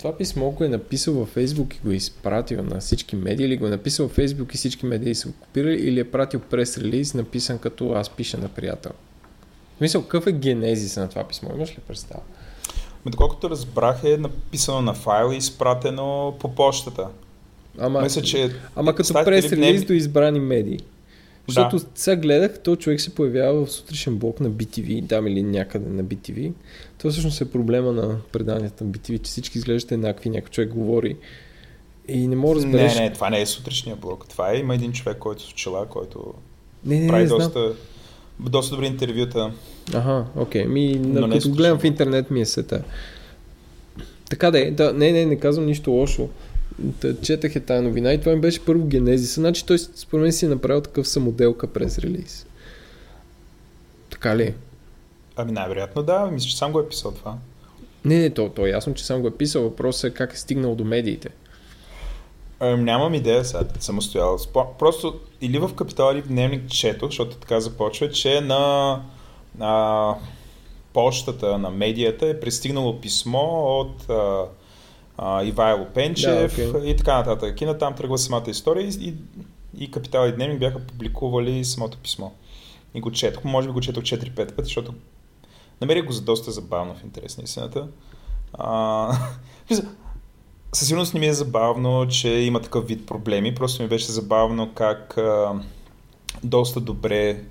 това 0.01 0.17
писмо 0.17 0.51
го 0.51 0.63
е 0.63 0.67
написал 0.67 1.13
във 1.13 1.29
Фейсбук 1.29 1.75
и 1.75 1.79
го 1.79 1.91
е 1.91 1.95
изпратил 1.95 2.63
на 2.63 2.79
всички 2.79 3.15
медии, 3.15 3.45
или 3.45 3.57
го 3.57 3.67
е 3.67 3.69
написал 3.69 4.07
във 4.07 4.15
Фейсбук 4.15 4.53
и 4.53 4.57
всички 4.57 4.85
медии 4.85 5.15
са 5.15 5.27
го 5.27 5.33
копирали, 5.39 5.75
или 5.75 5.99
е 5.99 6.11
пратил 6.11 6.39
прес 6.39 6.77
релиз, 6.77 7.13
написан 7.13 7.59
като 7.59 7.91
аз 7.91 8.09
пиша 8.09 8.37
на 8.37 8.49
приятел. 8.49 8.91
Мисля, 9.81 10.01
какъв 10.01 10.27
е 10.27 10.31
генезис 10.31 10.97
на 10.97 11.09
това 11.09 11.23
писмо? 11.23 11.49
Имаш 11.55 11.71
ли 11.71 11.77
представа? 11.87 12.21
Доколкото 13.05 13.49
разбрах 13.49 14.03
е 14.03 14.17
написано 14.17 14.81
на 14.81 14.93
файл 14.93 15.33
и 15.33 15.37
изпратено 15.37 16.35
по 16.39 16.55
почтата. 16.55 17.07
Ама, 17.77 18.01
Мисля, 18.01 18.21
че 18.21 18.49
ама 18.75 18.95
като 18.95 19.13
прес 19.13 19.51
релиз 19.51 19.85
до 19.85 19.93
избрани 19.93 20.39
медии. 20.39 20.79
Защото 21.47 21.77
да. 21.79 21.85
сега 21.95 22.15
гледах, 22.15 22.59
то 22.63 22.75
човек 22.75 23.01
се 23.01 23.15
появява 23.15 23.65
в 23.65 23.71
сутрешен 23.71 24.17
блок 24.17 24.39
на 24.39 24.51
BTV, 24.51 25.09
там 25.09 25.27
или 25.27 25.43
някъде 25.43 25.89
на 25.89 26.03
BTV. 26.03 26.51
Това 26.97 27.11
всъщност 27.11 27.41
е 27.41 27.51
проблема 27.51 27.91
на 27.91 28.17
преданията 28.31 28.83
на 28.83 28.91
BTV, 28.91 29.21
че 29.21 29.29
всички 29.29 29.57
изглеждат 29.57 29.91
еднакви, 29.91 30.29
някой 30.29 30.49
човек 30.49 30.69
говори 30.69 31.15
и 32.07 32.27
не 32.27 32.35
мога 32.35 32.53
да 32.53 32.65
разбереш... 32.65 32.95
Не, 32.95 33.01
не, 33.01 33.13
това 33.13 33.29
не 33.29 33.41
е 33.41 33.45
сутрешния 33.45 33.95
блок. 33.95 34.25
Това 34.29 34.51
е, 34.51 34.57
има 34.57 34.75
един 34.75 34.91
човек, 34.91 35.17
който 35.17 35.43
с 35.43 35.51
очила, 35.51 35.85
който 35.85 36.33
не, 36.85 36.99
не, 36.99 37.07
прави 37.07 37.23
не, 37.23 37.29
доста, 37.29 37.59
знам. 37.59 37.75
доста 38.39 38.75
добри 38.75 38.87
интервюта. 38.87 39.51
Ага, 39.93 40.25
окей. 40.35 40.65
Ми, 40.65 40.95
на, 40.95 41.29
като 41.29 41.51
гледам 41.51 41.79
в 41.79 41.83
интернет 41.83 42.31
ми 42.31 42.41
е 42.41 42.45
сета. 42.45 42.83
Така 44.29 44.51
да 44.51 44.59
е, 44.59 44.71
да, 44.71 44.93
не, 44.93 45.11
не, 45.11 45.25
не 45.25 45.35
казвам 45.35 45.65
нищо 45.65 45.91
лошо. 45.91 46.29
Четах 47.21 47.55
е 47.55 47.59
тази 47.59 47.83
новина 47.83 48.13
и 48.13 48.19
това 48.19 48.35
ми 48.35 48.41
беше 48.41 48.65
първо 48.65 48.85
генезиса. 48.85 49.41
Значи 49.41 49.65
той 49.65 49.79
според 49.79 50.23
мен 50.23 50.31
си 50.31 50.45
е 50.45 50.49
направил 50.49 50.81
такъв 50.81 51.07
самоделка 51.07 51.67
през 51.67 51.99
релиз. 51.99 52.45
Така 54.09 54.37
ли? 54.37 54.53
Ами 55.35 55.51
най-вероятно 55.51 56.03
да, 56.03 56.25
мисля, 56.25 56.49
че 56.49 56.57
сам 56.57 56.71
го 56.71 56.79
е 56.79 56.89
писал 56.89 57.11
това. 57.11 57.37
Не, 58.05 58.19
не, 58.19 58.29
то, 58.29 58.49
то 58.49 58.65
е 58.65 58.69
ясно, 58.69 58.93
че 58.93 59.05
сам 59.05 59.21
го 59.21 59.27
е 59.27 59.37
писал. 59.37 59.63
Въпросът 59.63 60.11
е 60.11 60.13
как 60.13 60.33
е 60.33 60.37
стигнал 60.37 60.75
до 60.75 60.85
медиите. 60.85 61.29
А, 62.59 62.77
нямам 62.77 63.13
идея 63.13 63.45
сега, 63.45 63.63
съм 63.79 64.01
стоял. 64.01 64.37
Просто 64.79 65.19
или 65.41 65.59
в 65.59 65.73
Капитал, 65.75 66.13
или 66.13 66.21
в 66.21 66.27
Дневник 66.27 66.69
чето, 66.69 67.05
защото 67.05 67.35
така 67.35 67.59
започва, 67.59 68.09
че 68.09 68.41
на, 68.41 69.01
на 69.57 70.15
почтата 70.93 71.57
на 71.57 71.69
медията 71.69 72.27
е 72.27 72.39
пристигнало 72.39 73.01
писмо 73.01 73.79
от 73.79 74.09
а, 74.09 74.45
а, 75.21 75.43
Ивайло 75.43 75.85
Пенчев 75.85 76.55
да, 76.55 76.63
okay. 76.63 76.83
и 76.83 76.97
така 76.97 77.17
нататък. 77.17 77.61
И 77.61 77.65
натам 77.65 77.95
тръгва 77.95 78.17
самата 78.17 78.43
история 78.47 78.87
и, 78.87 79.13
и 79.77 79.91
Капитал 79.91 80.27
и 80.27 80.31
Дневник 80.31 80.59
бяха 80.59 80.79
публикували 80.79 81.65
самото 81.65 81.97
писмо. 81.97 82.29
И 82.93 83.01
го 83.01 83.11
четох, 83.11 83.43
може 83.43 83.67
би 83.67 83.73
го 83.73 83.81
четох 83.81 84.03
4-5 84.03 84.35
пъти, 84.35 84.63
защото 84.63 84.93
намерих 85.81 86.05
го 86.05 86.11
за 86.11 86.21
доста 86.21 86.51
забавно 86.51 86.95
в 86.95 87.03
интерес 87.03 87.37
на 87.37 87.43
истината. 87.43 87.87
А, 88.53 89.13
със 90.73 90.87
сигурност 90.87 91.13
не 91.13 91.19
ми 91.19 91.27
е 91.27 91.33
забавно, 91.33 92.07
че 92.07 92.29
има 92.29 92.61
такъв 92.61 92.87
вид 92.87 93.05
проблеми, 93.05 93.55
просто 93.55 93.83
ми 93.83 93.89
беше 93.89 94.11
забавно 94.11 94.73
как 94.73 95.17
а, 95.17 95.53
доста 96.43 96.79
добре 96.79 97.43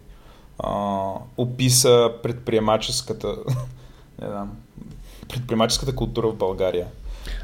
а, 0.58 1.12
описа 1.36 2.12
предприемаческата 2.22 3.36
не 4.22 4.28
знам, 4.28 4.56
предприемаческата 5.28 5.94
култура 5.94 6.28
в 6.28 6.36
България. 6.36 6.86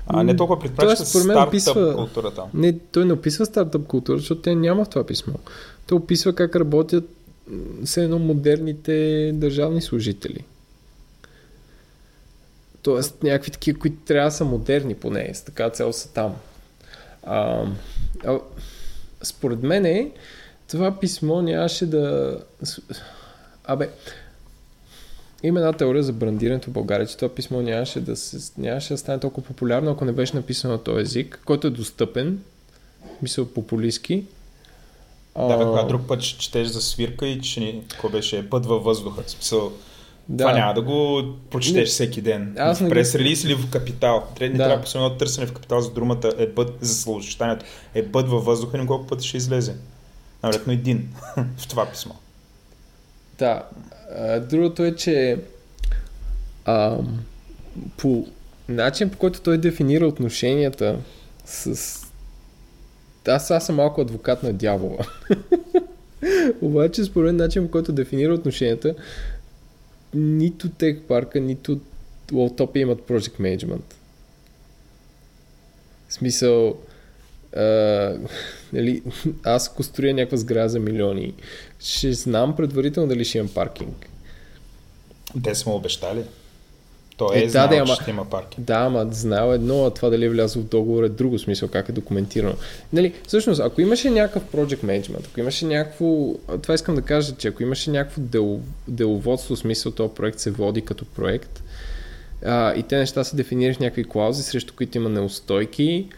А 0.06 0.22
не 0.22 0.36
толкова 0.36 0.60
предприемаческата 0.60 1.20
стартъп 1.20 1.48
описва... 1.48 1.94
културата. 1.94 2.42
Не, 2.54 2.78
той 2.78 3.04
не 3.04 3.12
описва 3.12 3.46
стартъп 3.46 3.86
култура, 3.86 4.18
защото 4.18 4.40
те 4.40 4.54
няма 4.54 4.84
в 4.84 4.88
това 4.88 5.06
писмо. 5.06 5.34
Той 5.86 5.98
описва 5.98 6.34
как 6.34 6.56
работят 6.56 7.04
все 7.84 8.04
едно 8.04 8.18
модерните 8.18 9.30
държавни 9.34 9.82
служители. 9.82 10.44
Тоест 12.82 13.22
някакви 13.22 13.50
такива, 13.50 13.78
които 13.78 13.96
трябва 14.04 14.30
да 14.30 14.36
са 14.36 14.44
модерни 14.44 14.94
поне, 14.94 15.30
с 15.34 15.42
така 15.42 15.70
цел 15.70 15.92
са 15.92 16.12
там. 16.12 16.36
А, 17.22 17.66
а, 18.24 18.38
според 19.22 19.62
мен 19.62 20.10
това 20.68 21.00
писмо 21.00 21.42
нямаше 21.42 21.86
да... 21.86 22.38
Абе, 23.64 23.90
има 25.46 25.60
една 25.60 25.72
теория 25.72 26.02
за 26.02 26.12
брандирането 26.12 26.70
в 26.70 26.72
България, 26.72 27.06
че 27.06 27.16
това 27.16 27.34
писмо 27.34 27.62
нямаше 27.62 28.00
да, 28.00 28.16
се, 28.16 28.52
нямаше 28.58 28.94
да 28.94 28.98
стане 28.98 29.20
толкова 29.20 29.46
популярно, 29.46 29.90
ако 29.90 30.04
не 30.04 30.12
беше 30.12 30.36
написано 30.36 30.72
на 30.72 30.82
този 30.82 31.02
език, 31.02 31.40
който 31.44 31.66
е 31.66 31.70
достъпен, 31.70 32.42
мисля 33.22 33.46
популистски. 33.46 34.24
Да, 35.38 35.56
бе, 35.56 35.64
когато 35.64 35.88
друг 35.88 36.06
път 36.08 36.22
четеш 36.22 36.68
за 36.68 36.80
свирка 36.80 37.26
и 37.26 37.40
че 37.40 37.80
какво 37.88 38.08
беше 38.08 38.50
път 38.50 38.66
във 38.66 38.84
въздуха. 38.84 39.22
В 39.22 39.30
смисъл, 39.30 39.72
да. 40.28 40.44
Това 40.44 40.58
няма 40.58 40.74
да 40.74 40.82
го 40.82 41.22
прочетеш 41.50 41.80
не, 41.80 41.84
всеки 41.84 42.20
ден. 42.20 42.54
Аз 42.58 42.80
в 42.80 42.88
прес 42.88 43.14
релиз 43.14 43.44
или 43.44 43.54
в 43.54 43.70
капитал. 43.70 44.24
Трябва, 44.36 44.56
да. 44.56 44.64
трябва 44.64 44.82
постоянно 44.82 45.16
търсене 45.16 45.46
в 45.46 45.52
капитал 45.52 45.80
за 45.80 45.90
думата 45.90 46.32
е 46.38 46.48
път 46.54 46.78
за 46.80 46.94
словосъчетанието. 46.94 47.64
Е 47.94 48.06
път 48.06 48.28
във 48.28 48.44
въздуха, 48.44 48.78
и 48.78 48.86
колко 48.86 49.06
пъти 49.06 49.28
ще 49.28 49.36
излезе. 49.36 49.74
Навероятно 50.42 50.72
един 50.72 51.08
в 51.56 51.68
това 51.68 51.86
писмо. 51.86 52.14
Да. 53.38 53.62
Другото 54.40 54.84
е, 54.84 54.94
че 54.94 55.38
а, 56.64 56.98
по 57.96 58.26
начин, 58.68 59.10
по 59.10 59.18
който 59.18 59.40
той 59.40 59.58
дефинира 59.58 60.06
отношенията 60.06 60.98
с... 61.44 62.02
Аз, 63.28 63.50
аз 63.50 63.66
съм 63.66 63.76
малко 63.76 64.00
адвокат 64.00 64.42
на 64.42 64.52
дявола. 64.52 65.06
Обаче, 66.60 67.04
според 67.04 67.34
начин, 67.34 67.64
по 67.64 67.70
който 67.70 67.92
дефинира 67.92 68.34
отношенията, 68.34 68.94
нито 70.14 70.68
Tech 70.68 71.00
парка, 71.00 71.40
нито 71.40 71.80
Walltopia 72.28 72.78
имат 72.78 73.00
Project 73.00 73.40
Management. 73.40 73.94
В 76.08 76.14
смисъл, 76.14 76.76
а, 77.56 77.62
нали, 78.72 79.02
аз 79.44 79.68
ако 79.68 79.82
строя 79.82 80.14
някаква 80.14 80.36
сграда 80.36 80.68
за 80.68 80.80
милиони, 80.80 81.34
ще 81.80 82.12
знам 82.12 82.56
предварително 82.56 83.08
дали 83.08 83.24
ще 83.24 83.38
имам 83.38 83.50
паркинг. 83.54 84.08
Те 85.44 85.54
сме 85.54 85.72
обещали. 85.72 86.24
Той 87.16 87.36
е, 87.36 87.44
е 87.44 87.48
знал, 87.48 87.68
да, 87.68 87.76
ама, 87.76 87.86
че 87.86 88.02
ще 88.02 88.10
има 88.10 88.24
парки. 88.24 88.60
Да, 88.60 88.74
ама 88.74 89.06
знал 89.10 89.52
едно, 89.52 89.84
а 89.84 89.90
това 89.90 90.10
дали 90.10 90.24
е 90.24 90.28
влязло 90.28 90.62
в 90.62 90.66
договор 90.66 91.02
е 91.04 91.08
друго 91.08 91.38
смисъл, 91.38 91.68
как 91.68 91.88
е 91.88 91.92
документирано. 91.92 92.54
Нали, 92.92 93.14
всъщност, 93.26 93.60
ако 93.60 93.80
имаше 93.80 94.10
някакъв 94.10 94.42
project 94.44 94.84
management, 94.84 95.26
ако 95.30 95.40
имаше 95.40 95.66
някакво, 95.66 96.34
това 96.62 96.74
искам 96.74 96.94
да 96.94 97.02
кажа, 97.02 97.34
че 97.36 97.48
ако 97.48 97.62
имаше 97.62 97.90
някакво 97.90 98.20
дел, 98.20 98.60
деловодство, 98.88 99.56
смисъл, 99.56 99.92
този 99.92 100.14
проект 100.14 100.38
се 100.38 100.50
води 100.50 100.82
като 100.82 101.04
проект, 101.04 101.62
а, 102.44 102.74
и 102.74 102.82
те 102.82 102.98
неща 102.98 103.24
се 103.24 103.36
дефинират 103.36 103.76
в 103.76 103.80
някакви 103.80 104.04
клаузи, 104.04 104.42
срещу 104.42 104.74
които 104.76 104.98
има 104.98 105.08
неустойки, 105.08 106.08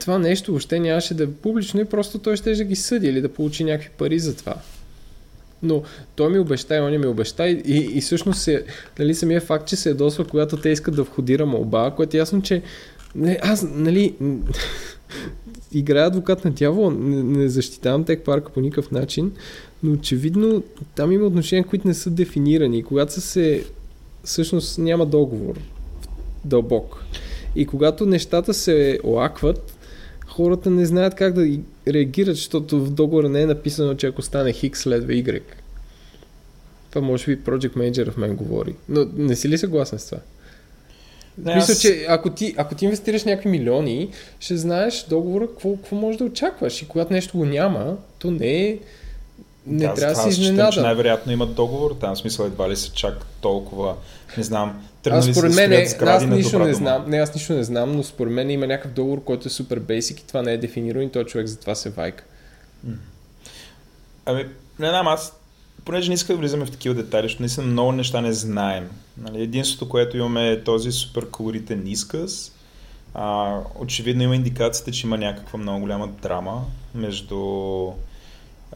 това 0.00 0.18
нещо 0.18 0.52
въобще 0.52 0.80
нямаше 0.80 1.14
да 1.14 1.24
е 1.24 1.26
публично 1.26 1.80
и 1.80 1.84
просто 1.84 2.18
той 2.18 2.36
ще 2.36 2.54
да 2.54 2.64
ги 2.64 2.76
съди 2.76 3.06
или 3.06 3.20
да 3.20 3.28
получи 3.28 3.64
някакви 3.64 3.90
пари 3.98 4.18
за 4.18 4.36
това 4.36 4.54
но 5.62 5.82
той 6.16 6.30
ми 6.30 6.38
обеща 6.38 6.76
и 6.76 6.80
он 6.80 7.00
ми 7.00 7.06
обеща 7.06 7.48
и, 7.48 7.62
и, 7.66 7.98
и 7.98 8.00
всъщност 8.00 8.40
се, 8.40 8.64
нали, 8.98 9.14
самия 9.14 9.40
факт, 9.40 9.68
че 9.68 9.76
се 9.76 9.88
ядосва, 9.88 10.24
когато 10.24 10.56
те 10.56 10.68
искат 10.68 10.96
да 10.96 11.02
входира 11.02 11.46
молба, 11.46 11.92
което 11.96 12.16
е 12.16 12.18
ясно, 12.18 12.42
че 12.42 12.62
не, 13.14 13.38
аз, 13.42 13.66
нали, 13.74 14.14
играя 15.72 16.06
адвокат 16.06 16.44
на 16.44 16.50
дявола, 16.50 16.90
не, 16.98 17.22
не 17.22 17.48
защитавам 17.48 18.04
тек 18.04 18.24
парка 18.24 18.52
по 18.52 18.60
никакъв 18.60 18.90
начин, 18.90 19.32
но 19.82 19.92
очевидно 19.92 20.62
там 20.94 21.12
има 21.12 21.26
отношения, 21.26 21.64
които 21.64 21.88
не 21.88 21.94
са 21.94 22.10
дефинирани. 22.10 22.82
Когато 22.82 23.12
са 23.12 23.20
се, 23.20 23.64
всъщност 24.24 24.78
няма 24.78 25.06
договор 25.06 25.54
дълбок. 26.44 27.04
И 27.56 27.66
когато 27.66 28.06
нещата 28.06 28.54
се 28.54 28.98
оакват, 29.04 29.79
хората 30.40 30.70
не 30.70 30.86
знаят 30.86 31.14
как 31.14 31.32
да 31.34 31.58
реагират, 31.88 32.36
защото 32.36 32.84
в 32.84 32.90
договора 32.90 33.28
не 33.28 33.42
е 33.42 33.46
написано, 33.46 33.94
че 33.94 34.06
ако 34.06 34.22
стане 34.22 34.52
X 34.52 34.74
следва 34.74 35.12
Y. 35.12 35.40
Това 36.90 37.06
може 37.06 37.26
би 37.26 37.42
Project 37.42 37.76
Manager 37.76 38.10
в 38.10 38.16
мен 38.16 38.36
говори. 38.36 38.74
Но 38.88 39.06
не 39.16 39.36
си 39.36 39.48
ли 39.48 39.58
съгласен 39.58 39.98
с 39.98 40.06
това? 40.06 40.18
Не, 41.38 41.54
Мисля, 41.54 41.72
аз... 41.72 41.80
че 41.80 42.06
ако 42.08 42.30
ти, 42.30 42.54
ако 42.56 42.74
ти 42.74 42.84
инвестираш 42.84 43.24
някакви 43.24 43.48
милиони, 43.48 44.10
ще 44.40 44.56
знаеш 44.56 45.06
договора 45.08 45.46
какво, 45.46 45.76
какво 45.76 45.96
можеш 45.96 46.18
да 46.18 46.24
очакваш. 46.24 46.82
И 46.82 46.88
когато 46.88 47.12
нещо 47.12 47.38
го 47.38 47.44
няма, 47.44 47.96
то 48.18 48.30
не 48.30 48.68
е 48.68 48.78
не 49.66 49.86
да, 49.86 49.94
трябва 49.94 50.14
да 50.14 50.32
си 50.32 50.40
изненада. 50.40 50.82
най-вероятно 50.82 51.32
имат 51.32 51.54
договор, 51.54 51.96
там 52.00 52.16
смисъл 52.16 52.44
едва 52.44 52.70
ли 52.70 52.76
се 52.76 52.92
чак 52.92 53.26
толкова, 53.40 53.94
не 54.36 54.42
знам, 54.42 54.82
аз 55.06 55.26
според 55.26 55.54
мен, 55.54 55.72
е, 55.72 55.86
аз 56.00 56.26
нищо 56.26 56.58
не 56.58 56.74
знам, 56.74 57.04
не, 57.08 57.18
аз 57.18 57.34
нищо 57.34 57.52
не 57.52 57.64
знам, 57.64 57.92
но 57.92 58.02
според 58.02 58.32
мен 58.32 58.50
има 58.50 58.66
някакъв 58.66 58.92
договор, 58.92 59.24
който 59.24 59.48
е 59.48 59.50
супер 59.50 59.78
бейсик 59.78 60.20
и 60.20 60.26
това 60.26 60.42
не 60.42 60.52
е 60.52 60.58
дефинирано 60.58 61.04
и 61.04 61.10
този 61.10 61.26
човек 61.26 61.46
затова 61.46 61.74
се 61.74 61.90
вайка. 61.90 62.24
Ами, 64.26 64.44
не 64.78 64.88
знам, 64.88 65.08
аз 65.08 65.32
понеже 65.84 66.08
не 66.08 66.14
исках 66.14 66.36
да 66.36 66.40
влизаме 66.40 66.66
в 66.66 66.70
такива 66.70 66.94
детайли, 66.94 67.24
защото 67.24 67.42
наистина 67.42 67.66
много 67.66 67.92
неща 67.92 68.20
не 68.20 68.32
знаем. 68.32 68.90
Нали, 69.18 69.42
единството, 69.42 69.88
което 69.88 70.16
имаме 70.16 70.50
е 70.50 70.64
този 70.64 70.92
супер 70.92 71.30
колоритен 71.30 71.86
изказ. 71.86 72.52
А, 73.14 73.56
очевидно 73.78 74.22
има 74.22 74.36
индикацията, 74.36 74.92
че 74.92 75.06
има 75.06 75.18
някаква 75.18 75.58
много 75.58 75.80
голяма 75.80 76.08
драма 76.08 76.64
между, 76.94 77.38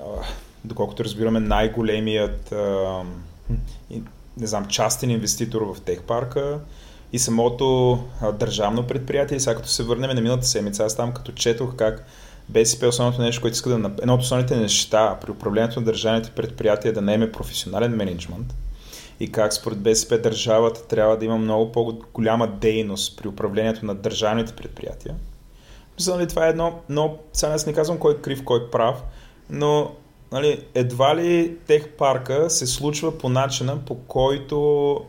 а, 0.00 0.04
доколкото 0.64 1.04
разбираме, 1.04 1.40
най-големият 1.40 2.52
а, 2.52 3.02
не 4.36 4.46
знам, 4.46 4.66
частен 4.66 5.10
инвеститор 5.10 5.62
в 5.62 5.80
тех 5.80 6.02
парка 6.02 6.60
и 7.12 7.18
самото 7.18 7.98
държавно 8.38 8.86
предприятие. 8.86 9.36
И 9.36 9.40
сега 9.40 9.56
като 9.56 9.68
се 9.68 9.82
върнем 9.82 10.10
на 10.10 10.20
миналата 10.20 10.46
седмица, 10.46 10.84
аз 10.84 10.96
там 10.96 11.12
като 11.12 11.32
четох 11.32 11.74
как 11.76 12.06
БСП 12.48 12.86
основното 12.86 13.22
нещо, 13.22 13.40
което 13.40 13.54
иска 13.54 13.70
да... 13.70 13.90
Едно 14.02 14.14
от 14.14 14.22
основните 14.22 14.56
неща 14.56 15.18
при 15.20 15.30
управлението 15.30 15.80
на 15.80 15.86
държавните 15.86 16.30
предприятия 16.30 16.90
е 16.90 16.92
да 16.92 17.02
наеме 17.02 17.32
професионален 17.32 17.96
менеджмент 17.96 18.54
и 19.20 19.32
как 19.32 19.52
според 19.52 19.78
БСП 19.78 20.18
държавата 20.18 20.86
трябва 20.86 21.16
да 21.16 21.24
има 21.24 21.38
много 21.38 21.72
по-голяма 21.72 22.46
дейност 22.46 23.16
при 23.16 23.28
управлението 23.28 23.86
на 23.86 23.94
държавните 23.94 24.52
предприятия. 24.52 25.14
Мисля, 25.98 26.16
нали, 26.16 26.28
това 26.28 26.46
е 26.46 26.50
едно, 26.50 26.80
но 26.88 27.16
сега 27.32 27.52
аз 27.52 27.66
не 27.66 27.72
казвам 27.72 27.98
кой 27.98 28.12
е 28.12 28.16
крив, 28.16 28.44
кой 28.44 28.60
е 28.60 28.70
прав, 28.70 29.02
но 29.50 29.92
нали, 30.34 30.64
едва 30.74 31.16
ли 31.16 31.56
тех 31.66 31.88
парка 31.88 32.50
се 32.50 32.66
случва 32.66 33.18
по 33.18 33.28
начина, 33.28 33.84
по 33.84 33.94
който, 33.94 35.00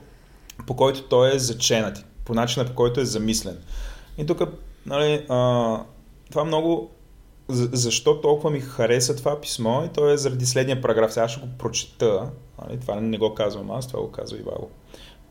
по 0.68 0.76
който 0.76 1.04
той 1.04 1.36
е 1.36 1.40
заченат, 1.40 2.06
по 2.26 2.34
начина, 2.34 2.66
по 2.66 2.76
който 2.76 3.00
е 3.02 3.06
замислен. 3.06 3.58
И 4.18 4.26
тук 4.26 4.42
нали, 4.86 5.26
а, 5.30 5.80
това 6.32 6.44
много 6.44 6.92
защо 7.50 8.22
толкова 8.22 8.50
ми 8.50 8.60
хареса 8.60 9.16
това 9.16 9.42
писмо 9.42 9.84
и 9.86 9.90
то 9.94 10.10
е 10.10 10.18
заради 10.18 10.46
следния 10.46 10.82
параграф. 10.82 11.14
Сега 11.14 11.28
ще 11.28 11.42
го 11.42 11.48
прочета. 11.58 12.30
Нали? 12.62 12.80
Това 12.80 12.96
не 12.96 13.18
го 13.18 13.34
казвам 13.36 13.72
аз, 13.72 13.88
това 13.88 14.00
го 14.00 14.12
казва 14.12 14.38
Ивало. 14.38 14.70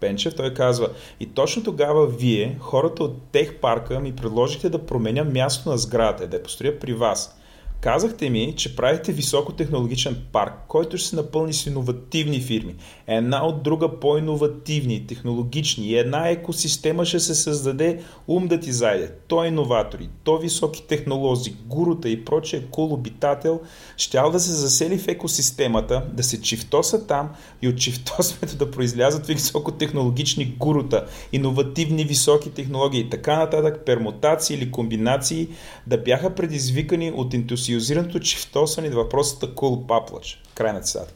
Пенчев, 0.01 0.35
той 0.35 0.55
казва, 0.55 0.91
и 1.21 1.27
точно 1.27 1.65
тогава 1.65 2.07
вие, 2.07 2.57
хората 2.61 3.05
от 3.05 3.23
Тех 3.33 3.61
парка, 3.61 4.01
ми 4.01 4.17
предложихте 4.17 4.69
да 4.69 4.87
променя 4.87 5.25
място 5.25 5.69
на 5.69 5.79
сградата, 5.79 6.27
да 6.27 6.37
я 6.37 6.43
построя 6.43 6.81
при 6.81 6.93
вас. 6.93 7.37
Казахте 7.85 8.31
ми, 8.31 8.55
че 8.57 8.77
правите 8.77 9.13
високотехнологичен 9.13 10.17
парк, 10.33 10.53
който 10.69 10.99
ще 10.99 11.09
се 11.09 11.17
напълни 11.17 11.53
с 11.53 11.67
иновативни 11.67 12.41
фирми. 12.41 12.75
Една 13.07 13.47
от 13.47 13.63
друга 13.63 14.01
по-инновативни, 14.01 15.07
технологични 15.07 15.95
една 15.95 16.29
екосистема 16.29 17.05
ще 17.05 17.21
се 17.21 17.35
създаде 17.35 18.01
ум 18.29 18.49
да 18.49 18.61
ти 18.61 18.73
зайде. 18.73 19.13
То 19.29 19.45
иноватори, 19.45 20.09
то 20.25 20.39
високи 20.39 20.87
технолози, 20.87 21.55
гурута 21.67 22.09
и 22.09 22.25
прочие 22.25 22.67
кул 22.71 22.93
обитател 22.93 23.61
щял 23.97 24.31
да 24.31 24.41
се 24.41 24.53
засели 24.53 24.99
в 24.99 25.09
екосистемата, 25.09 26.03
да 26.13 26.23
се 26.23 26.43
чифтоса 26.43 27.07
там 27.07 27.31
и 27.63 27.69
от 27.69 27.79
чифтосмето 27.79 28.57
да 28.57 28.71
произлязат 28.71 29.27
високотехнологични 29.27 30.45
гурута, 30.59 31.07
иновативни 31.33 32.05
високи 32.05 32.51
технологии 32.51 33.01
и 33.01 33.11
така 33.11 33.39
нататък, 33.39 33.83
пермутации 33.87 34.57
или 34.57 34.71
комбинации 34.71 35.49
да 35.87 35.99
бяха 35.99 36.35
предизвикани 36.35 37.13
от 37.17 37.35
ентусиазъм 37.35 37.64
ентусиозираното 37.65 38.21
чифтосване 38.21 38.89
на 38.89 38.97
въпросата 38.97 39.47
cool 39.55 39.87
паплач. 39.87 40.43
Край 40.55 40.73
на 40.73 40.81
цитата. 40.81 41.13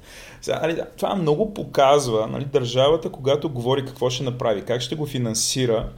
Нали, 0.49 0.81
това 0.97 1.15
много 1.15 1.55
показва 1.55 2.27
нали, 2.27 2.45
държавата, 2.45 3.11
когато 3.11 3.49
говори 3.49 3.87
какво 3.87 4.11
ще 4.11 4.25
направи, 4.25 4.65
как 4.65 4.81
ще 4.81 4.95
го 4.95 5.07
финансира, 5.07 5.89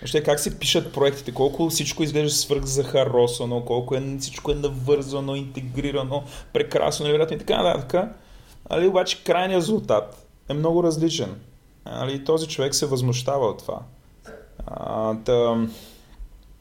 Въобще 0.00 0.22
как 0.22 0.40
се 0.40 0.58
пишат 0.58 0.92
проектите, 0.92 1.34
колко 1.34 1.68
всичко 1.68 2.02
изглежда 2.02 2.30
свърхзахаросано, 2.30 3.64
колко 3.64 3.94
е, 3.94 4.16
всичко 4.20 4.50
е 4.50 4.54
навързано, 4.54 5.34
интегрирано, 5.34 6.22
прекрасно, 6.52 7.06
невероятно 7.06 7.36
и 7.36 7.38
така 7.38 7.62
нататък. 7.62 8.10
Нали, 8.70 8.86
обаче 8.86 9.24
крайният 9.24 9.62
резултат 9.62 10.26
е 10.48 10.54
много 10.54 10.82
различен. 10.82 11.34
Нали, 11.86 12.24
този 12.24 12.48
човек 12.48 12.74
се 12.74 12.86
възмущава 12.86 13.46
от 13.46 13.58
това. 13.58 13.80
А, 14.66 15.14
да, 15.14 15.66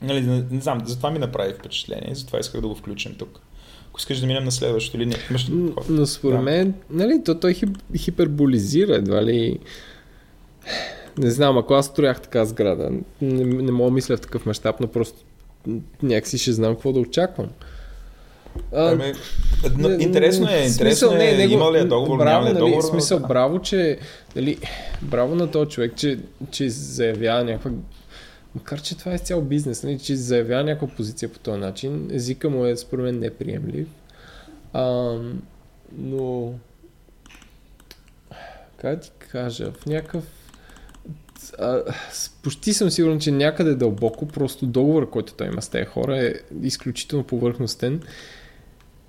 нали, 0.06 0.22
не, 0.22 0.46
не 0.52 0.62
знам, 0.62 0.82
затова 0.86 1.12
ми 1.12 1.20
направи 1.20 1.54
впечатление, 1.54 2.16
затова 2.16 2.40
исках 2.40 2.62
да 2.62 2.68
го 2.68 2.76
включим 2.76 3.16
тук. 3.16 3.40
Ако 3.90 4.00
искаш 4.00 4.20
да 4.20 4.28
минем 4.28 4.44
на 4.44 4.52
следващото 4.52 4.98
или 4.98 5.06
не. 5.06 5.16
Имаш 5.30 5.48
Но 5.90 6.06
според 6.06 6.38
да. 6.38 6.44
мен, 6.44 6.74
нали, 6.90 7.22
то 7.26 7.40
той 7.40 7.54
хип, 7.54 7.70
хиперболизира, 7.98 8.96
едва 8.96 9.24
ли... 9.24 9.60
Не 11.18 11.32
знам, 11.32 11.58
ако 11.58 11.74
аз 11.74 11.86
строях 11.86 12.22
така 12.22 12.46
сграда, 12.46 12.92
не, 13.22 13.44
не 13.44 13.72
мога 13.72 13.90
да 13.90 13.94
мисля 13.94 14.18
в 14.18 14.22
такъв 14.22 14.46
мащаб, 14.46 14.80
но 14.80 14.88
просто 14.88 15.18
някакси 16.04 16.38
ще 16.38 16.52
знам 16.52 16.74
какво 16.74 16.94
да 16.94 17.00
очаквам. 17.00 17.48
А, 18.74 18.92
ами, 18.92 19.14
но, 19.78 19.90
интересно 19.90 20.50
е, 20.50 20.66
интересно 20.66 21.12
е, 21.12 21.18
не, 21.18 21.38
него, 21.38 21.54
има 21.54 21.72
ли 21.72 21.78
е 21.78 21.84
договор, 21.84 22.18
браво, 22.18 22.30
няма 22.30 22.46
ли 22.46 22.50
е 22.50 22.54
договор. 22.54 22.84
Нали, 22.84 22.92
смисъл, 22.92 23.20
браво, 23.20 23.60
че, 23.60 24.00
нали, 24.36 24.58
браво 25.02 25.36
на 25.36 25.52
този 25.52 25.70
човек, 25.70 25.94
че, 25.96 26.20
че 26.52 26.70
заявява 26.70 27.44
някаква 27.44 27.72
Макар, 28.56 28.82
че 28.82 28.98
това 28.98 29.14
е 29.14 29.18
цял 29.18 29.42
бизнес, 29.42 29.84
нали, 29.84 30.00
че 30.00 30.16
заявява 30.16 30.64
някаква 30.64 30.96
позиция 30.96 31.30
по 31.30 31.40
този 31.40 31.60
начин, 31.60 32.10
езика 32.12 32.50
му 32.50 32.66
е 32.66 32.78
според 32.78 33.06
мен 33.06 33.20
неприемлив. 33.20 33.88
А, 34.74 35.18
но 35.98 36.54
как 38.78 39.02
ти 39.02 39.12
кажа, 39.32 39.72
в 39.72 39.86
някакъв 39.86 40.24
а, 41.60 41.84
почти 42.44 42.74
съм 42.74 42.92
сигурен, 42.92 43.20
че 43.20 43.32
някъде 43.32 43.76
дълбоко 43.76 44.28
просто 44.28 44.66
договор, 44.66 45.10
който 45.10 45.34
той 45.34 45.48
има 45.48 45.62
с 45.62 45.70
тези 45.70 45.86
хора 45.86 46.18
е 46.18 46.34
изключително 46.62 47.24
повърхностен 47.24 48.02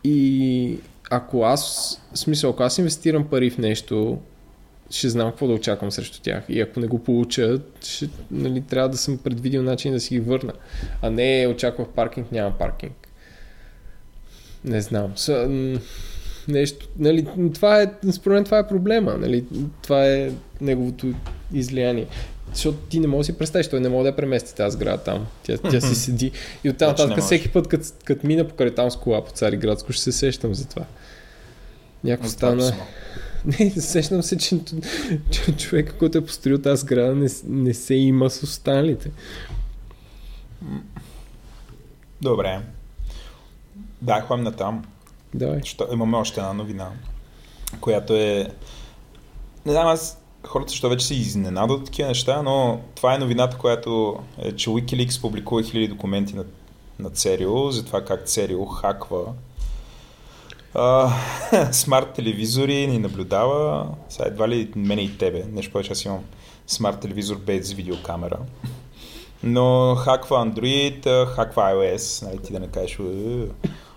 и 0.04 0.78
ако 1.10 1.42
аз, 1.42 1.92
в 2.12 2.18
смисъл, 2.18 2.50
ако 2.50 2.62
аз 2.62 2.78
инвестирам 2.78 3.28
пари 3.28 3.50
в 3.50 3.58
нещо, 3.58 4.18
ще 4.90 5.08
знам 5.08 5.30
какво 5.30 5.46
да 5.46 5.54
очаквам 5.54 5.92
срещу 5.92 6.20
тях. 6.20 6.44
И 6.48 6.60
ако 6.60 6.80
не 6.80 6.86
го 6.86 6.98
получа, 6.98 7.58
ще, 7.84 8.08
нали, 8.30 8.60
трябва 8.60 8.88
да 8.88 8.96
съм 8.96 9.18
предвидил 9.18 9.62
начин 9.62 9.92
да 9.92 10.00
си 10.00 10.14
ги 10.14 10.20
върна. 10.20 10.52
А 11.02 11.10
не 11.10 11.46
очаквах 11.50 11.88
паркинг, 11.88 12.32
няма 12.32 12.58
паркинг. 12.58 13.08
Не 14.64 14.80
знам. 14.80 15.12
С, 15.16 15.48
нещо, 16.48 16.88
нали, 16.98 17.26
това 17.54 17.82
е, 17.82 17.90
според 18.12 18.34
мен 18.34 18.44
това 18.44 18.58
е 18.58 18.68
проблема. 18.68 19.16
Нали, 19.18 19.44
това 19.82 20.06
е 20.06 20.30
неговото 20.60 21.14
излияние. 21.52 22.06
Защото 22.52 22.78
ти 22.78 23.00
не 23.00 23.06
можеш 23.06 23.26
да 23.26 23.32
си 23.32 23.38
представиш, 23.38 23.68
той 23.68 23.80
не 23.80 23.88
може 23.88 24.02
да 24.02 24.08
я 24.08 24.16
премести 24.16 24.54
тази 24.54 24.74
сграда 24.74 25.02
там. 25.02 25.26
Тя, 25.42 25.58
тя 25.58 25.80
си 25.80 25.94
седи. 25.94 26.32
И 26.64 26.70
оттам 26.70 26.88
нататък 26.88 27.18
всеки 27.18 27.48
път, 27.48 27.68
като, 27.68 27.84
като 28.04 28.26
мина 28.26 28.48
покрай 28.48 28.74
там 28.74 28.90
с 28.90 28.96
кола 28.96 29.24
по 29.24 29.30
Цариградско, 29.30 29.92
ще 29.92 30.02
се 30.02 30.12
сещам 30.12 30.54
за 30.54 30.68
това. 30.68 30.84
Някой 32.04 32.28
стана... 32.28 32.72
Не, 33.60 33.70
сещам 33.70 34.22
се, 34.22 34.38
че, 34.38 34.60
че 35.30 35.56
човека, 35.56 35.98
който 35.98 36.18
е 36.18 36.24
построил 36.24 36.58
тази 36.58 36.80
сграда, 36.80 37.14
не, 37.14 37.28
не 37.44 37.74
се 37.74 37.94
има 37.94 38.30
с 38.30 38.42
останалите. 38.42 39.10
Добре. 42.22 42.60
Да, 44.02 44.20
ходим 44.20 44.44
на 44.44 44.52
там. 44.52 44.84
Давай. 45.34 45.60
Що, 45.64 45.88
имаме 45.92 46.16
още 46.16 46.40
една 46.40 46.52
новина, 46.52 46.90
която 47.80 48.16
е... 48.16 48.48
Не 49.66 49.72
знам, 49.72 49.86
аз 49.86 50.18
хората 50.46 50.70
защо 50.70 50.88
вече 50.88 51.06
се 51.06 51.14
изненадат 51.14 51.78
от 51.78 51.84
такива 51.84 52.08
неща, 52.08 52.42
но 52.42 52.80
това 52.94 53.14
е 53.14 53.18
новината, 53.18 53.58
която 53.58 54.18
е, 54.38 54.52
че 54.52 54.70
Wikileaks 54.70 55.20
публикува 55.20 55.62
хиляди 55.62 55.88
документи 55.88 56.36
на, 56.36 56.44
на 56.98 57.10
CERIO 57.10 57.70
за 57.70 57.84
това 57.84 58.04
как 58.04 58.26
CERIO 58.26 58.66
хаква 58.80 59.24
смарт 61.72 62.12
телевизори 62.14 62.86
ни 62.86 62.98
наблюдава. 62.98 63.88
Сега 64.08 64.28
едва 64.28 64.48
ли 64.48 64.72
мене 64.76 65.02
и 65.02 65.18
тебе. 65.18 65.44
Нещо 65.52 65.72
повече 65.72 65.92
аз 65.92 66.04
имам 66.04 66.24
смарт 66.66 67.00
телевизор 67.00 67.36
без 67.36 67.72
видеокамера. 67.72 68.38
Но 69.42 69.94
хаква 69.94 70.46
Android, 70.46 71.26
хаква 71.26 71.62
iOS, 71.62 72.26
нали 72.26 72.38
ти 72.38 72.52
да 72.52 72.60
не 72.60 72.68
кажеш. 72.68 72.98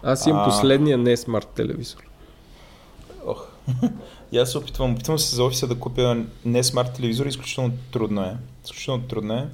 Аз 0.04 0.26
имам 0.26 0.42
а... 0.42 0.46
последния 0.46 0.98
не 0.98 1.18
смарт 1.18 1.48
телевизор. 1.48 2.00
Ох. 3.26 3.48
И 4.32 4.38
аз 4.38 4.52
се 4.52 4.58
опитвам, 4.58 4.94
опитвам 4.94 5.20
се 5.20 5.36
за 5.36 5.44
офиса 5.44 5.68
да 5.68 5.76
купя 5.76 6.26
не 6.46 6.64
смарт 6.64 6.94
телевизор, 6.94 7.26
изключително 7.26 7.72
трудно 7.92 8.22
е. 8.22 8.38
Изключително 8.66 9.04
трудно 9.04 9.34
е. 9.34 9.48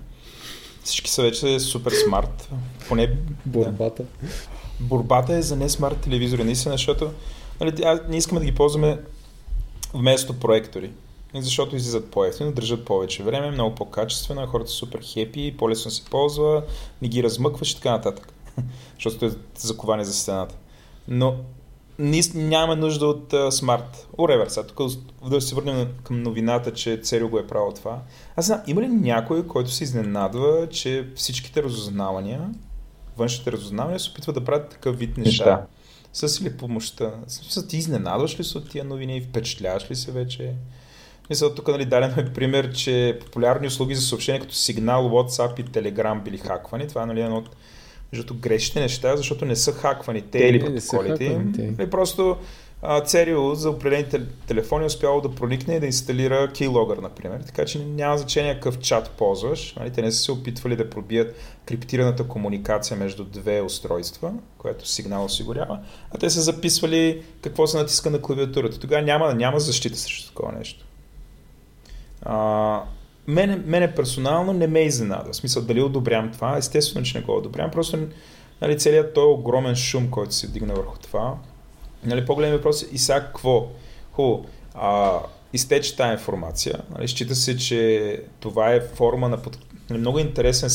Всички 0.84 1.12
са 1.12 1.22
вече 1.22 1.60
супер 1.60 1.92
смарт. 2.08 2.50
Поне... 2.88 3.18
Борбата. 3.46 4.04
Да 4.04 4.30
борбата 4.80 5.34
е 5.34 5.42
за 5.42 5.56
не 5.56 5.70
смарт 5.70 6.02
телевизори, 6.02 6.44
наистина, 6.44 6.74
защото 6.74 7.12
нали, 7.62 7.84
а, 7.84 8.00
не 8.10 8.18
искаме 8.18 8.40
да 8.40 8.46
ги 8.46 8.56
ползваме 8.56 9.00
вместо 9.94 10.40
проектори. 10.40 10.92
Защото 11.36 11.76
излизат 11.76 12.12
по-ефтино, 12.12 12.52
държат 12.52 12.86
повече 12.86 13.24
време, 13.24 13.52
много 13.52 13.76
по-качествено, 13.76 14.48
хората 14.48 14.70
са 14.70 14.76
супер 14.76 15.00
хепи, 15.04 15.56
по-лесно 15.58 15.92
се 15.92 16.06
ползва, 16.06 16.64
не 17.02 17.08
ги 17.08 17.24
размъкваш 17.24 17.72
и 17.72 17.76
така 17.76 17.92
нататък. 17.92 18.34
защото 18.94 19.26
е 19.26 19.32
заковани 19.58 20.06
за 20.06 20.14
стената. 20.14 20.56
Но 21.08 21.36
нямаме 22.34 22.82
нужда 22.82 23.08
от 23.08 23.34
смарт. 23.54 24.08
Уревер, 24.18 24.48
сега 24.48 24.68
тук 24.68 24.92
да 25.30 25.42
се 25.42 25.56
върнем 25.56 25.88
към 26.04 26.24
новината, 26.24 26.74
че 26.74 26.98
Церио 26.98 27.30
го 27.30 27.40
е 27.40 27.48
правил 27.48 27.72
това. 27.72 28.00
Аз 28.36 28.46
знам, 28.46 28.62
има 28.68 28.82
ли 28.82 28.88
някой, 28.88 29.48
който 29.48 29.72
се 29.72 29.84
изненадва, 29.84 30.68
че 30.70 31.08
всичките 31.16 31.64
разузнавания 31.64 32.50
външните 33.18 33.52
разузнавания 33.52 34.00
се 34.00 34.10
опитват 34.12 34.36
да 34.36 34.46
правят 34.46 34.70
такъв 34.70 35.00
вид 35.00 35.18
неща. 35.18 35.46
Да. 35.46 36.28
С 36.28 36.42
ли 36.42 36.58
помощта? 36.58 37.12
Смисъл, 37.28 37.64
ти 37.64 37.78
изненадваш 37.78 38.40
ли 38.40 38.44
се 38.44 38.58
от 38.58 38.70
тия 38.70 38.84
новини 38.84 39.22
впечатляваш 39.22 39.92
ли 39.92 39.96
се 39.96 40.12
вече? 40.12 40.54
Мисля, 41.30 41.56
тук 41.56 41.68
нали, 41.68 41.86
даден 41.86 42.14
е 42.18 42.34
пример, 42.34 42.74
че 42.74 43.20
популярни 43.22 43.68
услуги 43.68 43.96
за 43.96 44.02
съобщение 44.02 44.42
като 44.42 44.56
Сигнал, 44.56 45.10
WhatsApp 45.10 45.60
и 45.60 45.66
Telegram 45.66 46.24
били 46.24 46.38
хаквани. 46.38 46.88
Това 46.88 47.04
е 47.04 47.06
нали, 47.06 47.22
едно 47.22 47.38
от 47.38 47.50
между 48.14 48.34
грешните 48.34 48.80
неща, 48.80 49.18
защото 49.18 49.46
не 49.46 49.56
са 49.56 49.72
хаквани 49.72 50.22
те 50.22 50.40
или 50.40 50.60
протоколите. 50.60 51.40
Нали, 51.78 51.90
просто 51.90 52.38
ЦРУ 53.06 53.56
за 53.56 53.70
определени 53.70 54.28
телефони 54.48 54.84
е 54.84 54.88
успяло 54.88 55.22
да 55.22 55.36
проникне 55.36 55.76
и 55.76 55.80
да 55.80 55.86
инсталира 55.86 56.48
keylogger, 56.48 57.02
например. 57.02 57.40
Така 57.46 57.66
че 57.66 57.86
няма 57.86 58.18
значение 58.18 58.54
какъв 58.54 58.80
чат 58.80 59.10
ползваш. 59.10 59.74
Нали? 59.80 59.92
Те 59.92 60.02
не 60.02 60.12
са 60.12 60.24
се 60.24 60.32
опитвали 60.32 60.76
да 60.76 60.90
пробият 60.90 61.36
криптираната 61.66 62.28
комуникация 62.28 62.98
между 62.98 63.24
две 63.24 63.62
устройства, 63.62 64.34
което 64.58 64.88
сигнал 64.88 65.26
осигурява, 65.26 65.80
а 66.12 66.18
те 66.18 66.30
са 66.30 66.42
записвали 66.42 67.24
какво 67.42 67.68
се 67.68 67.78
натиска 67.78 68.10
на 68.10 68.22
клавиатурата. 68.22 68.80
Тогава 68.80 69.02
няма, 69.02 69.34
няма 69.34 69.60
защита 69.60 69.98
срещу 69.98 70.28
такова 70.28 70.52
нещо. 70.52 70.86
А, 72.22 72.84
мене, 73.28 73.56
мене 73.56 73.96
персонално 73.96 74.54
не 74.54 74.68
ме 74.68 74.80
изненада. 74.80 75.32
В 75.32 75.36
смисъл, 75.36 75.64
дали 75.64 75.82
одобрям 75.82 76.32
това? 76.32 76.58
Естествено, 76.58 77.06
че 77.06 77.18
не 77.18 77.24
го 77.24 77.38
одобрям. 77.38 77.72
Просто 77.72 78.00
нали, 78.62 78.78
целият 78.78 79.14
този 79.14 79.40
огромен 79.40 79.76
шум, 79.76 80.10
който 80.12 80.34
се 80.34 80.48
дигна 80.48 80.74
върху 80.74 80.98
това, 80.98 81.36
Нали, 82.06 82.26
по-големи 82.26 82.58
въпрос 82.58 82.84
е 82.84 82.88
и 82.92 82.98
сега 82.98 83.22
какво? 83.22 83.68
Хубаво, 84.12 84.46
изтече 85.54 85.96
тази 85.96 86.12
информация. 86.12 86.82
Нали, 86.96 87.08
счита 87.08 87.36
се, 87.36 87.58
че 87.58 88.22
това 88.40 88.74
е 88.74 88.82
форма 88.82 89.30
на 89.30 89.42
под... 89.42 89.58
нали, 89.90 90.00
много 90.00 90.20
интересен 90.20 90.70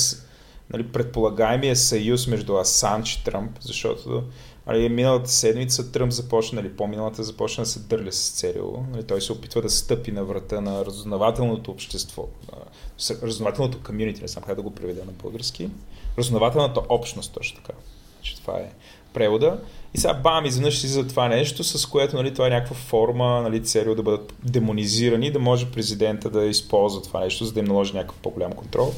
нали, 0.72 0.88
предполагаемия 0.88 1.76
съюз 1.76 2.26
между 2.26 2.56
Асанч 2.56 3.12
и 3.12 3.24
Тръмп, 3.24 3.50
защото 3.60 4.22
нали, 4.66 4.88
миналата 4.88 5.30
седмица 5.30 5.92
Тръмп 5.92 6.12
започна, 6.12 6.62
нали, 6.62 6.76
по-миналата 6.76 7.24
започна 7.24 7.64
да 7.64 7.70
се 7.70 7.80
дърля 7.80 8.12
с 8.12 8.30
ЦРУ. 8.30 8.76
Нали, 8.90 9.02
той 9.02 9.20
се 9.20 9.32
опитва 9.32 9.62
да 9.62 9.70
стъпи 9.70 10.12
на 10.12 10.24
врата 10.24 10.60
на 10.60 10.84
разузнавателното 10.84 11.70
общество, 11.70 12.28
разузнавателното 13.22 13.82
комьюнити, 13.82 14.22
не 14.22 14.28
знам 14.28 14.44
как 14.44 14.56
да 14.56 14.62
го 14.62 14.74
преведа 14.74 15.04
на 15.04 15.12
български. 15.12 15.70
Разузнавателната 16.18 16.80
общност, 16.88 17.32
точно 17.32 17.60
така. 17.62 17.78
Че 18.22 18.40
това 18.40 18.58
е 18.58 18.72
превода. 19.12 19.60
И 19.94 19.98
сега 19.98 20.14
бам, 20.14 20.46
изведнъж 20.46 20.78
си 20.78 20.86
за 20.86 21.08
това 21.08 21.28
нещо, 21.28 21.64
с 21.64 21.86
което 21.86 22.16
нали, 22.16 22.34
това 22.34 22.46
е 22.46 22.50
някаква 22.50 22.76
форма 22.76 23.40
нали, 23.42 23.64
цели 23.64 23.94
да 23.94 24.02
бъдат 24.02 24.34
демонизирани, 24.44 25.30
да 25.30 25.38
може 25.38 25.70
президента 25.70 26.30
да 26.30 26.44
използва 26.44 27.02
това 27.02 27.20
нещо, 27.20 27.44
за 27.44 27.52
да 27.52 27.60
им 27.60 27.66
наложи 27.66 27.94
някакъв 27.94 28.16
по-голям 28.16 28.52
контрол. 28.52 28.92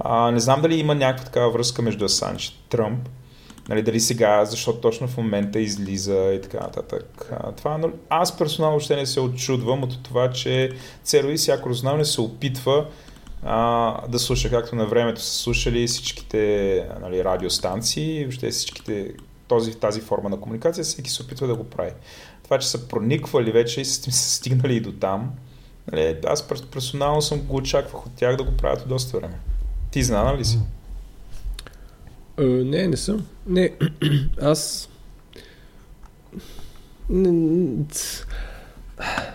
А, 0.00 0.30
не 0.30 0.40
знам 0.40 0.62
дали 0.62 0.74
има 0.74 0.94
някаква 0.94 1.24
такава 1.24 1.50
връзка 1.50 1.82
между 1.82 2.04
Асанч 2.04 2.46
и 2.46 2.58
Тръмп. 2.68 3.08
Нали, 3.68 3.82
дали 3.82 4.00
сега, 4.00 4.44
защото 4.44 4.80
точно 4.80 5.08
в 5.08 5.16
момента 5.16 5.60
излиза 5.60 6.32
и 6.34 6.40
така 6.40 6.60
нататък. 6.60 7.30
А, 7.32 7.52
това, 7.52 7.78
но 7.78 7.90
аз 8.08 8.38
персонално 8.38 8.76
още 8.76 8.96
не 8.96 9.06
се 9.06 9.20
очудвам 9.20 9.82
от 9.82 10.02
това, 10.02 10.30
че 10.30 10.72
ЦРУ 11.02 11.28
и 11.28 11.36
всяко 11.36 11.68
разузнаване 11.68 12.04
се 12.04 12.20
опитва 12.20 12.86
а, 13.42 14.08
да 14.08 14.18
слуша, 14.18 14.50
както 14.50 14.76
на 14.76 14.86
времето 14.86 15.20
са 15.20 15.32
слушали 15.32 15.86
всичките 15.86 16.84
нали, 17.00 17.24
радиостанции, 17.24 18.24
въобще 18.24 18.50
всичките 18.50 19.12
този, 19.48 19.74
тази 19.74 20.00
форма 20.00 20.28
на 20.28 20.40
комуникация, 20.40 20.84
всеки 20.84 21.10
се 21.10 21.22
опитва 21.22 21.46
да 21.46 21.54
го 21.54 21.64
прави. 21.64 21.92
Това, 22.44 22.58
че 22.58 22.68
са 22.68 22.88
прониквали 22.88 23.52
вече 23.52 23.80
и 23.80 23.84
са, 23.84 24.12
стигнали 24.12 24.76
и 24.76 24.80
до 24.80 24.92
там, 24.92 25.30
нали, 25.92 26.16
аз 26.26 26.48
персонално 26.48 27.22
съм 27.22 27.40
го 27.40 27.56
очаквах 27.56 28.06
от 28.06 28.12
тях 28.16 28.36
да 28.36 28.44
го 28.44 28.56
правят 28.56 28.88
доста 28.88 29.18
време. 29.18 29.38
Ти 29.90 30.02
знана 30.02 30.38
ли 30.38 30.44
си? 30.44 30.58
Uh, 32.36 32.64
не, 32.64 32.88
не 32.88 32.96
съм. 32.96 33.26
Не, 33.46 33.72
аз... 34.40 34.88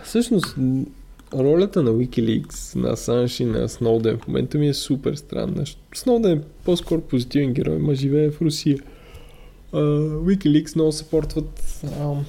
Всъщност, 0.04 0.56
ролята 1.34 1.82
на 1.82 1.90
Wikileaks, 1.90 2.76
на 2.76 2.90
Асанж 2.90 3.40
и 3.40 3.44
на 3.44 3.68
Сноуден 3.68 4.18
в 4.18 4.26
момента 4.26 4.58
ми 4.58 4.68
е 4.68 4.74
супер 4.74 5.14
странна. 5.14 5.64
Сноуден 5.94 6.38
е 6.38 6.42
по-скоро 6.64 7.00
позитивен 7.00 7.52
герой, 7.52 7.78
ма 7.78 7.94
живее 7.94 8.30
в 8.30 8.42
Русия. 8.42 8.78
Uh, 9.74 10.18
Wikileaks 10.24 10.74
много 10.74 10.92
съпортват 10.92 11.60
uh, 11.86 12.22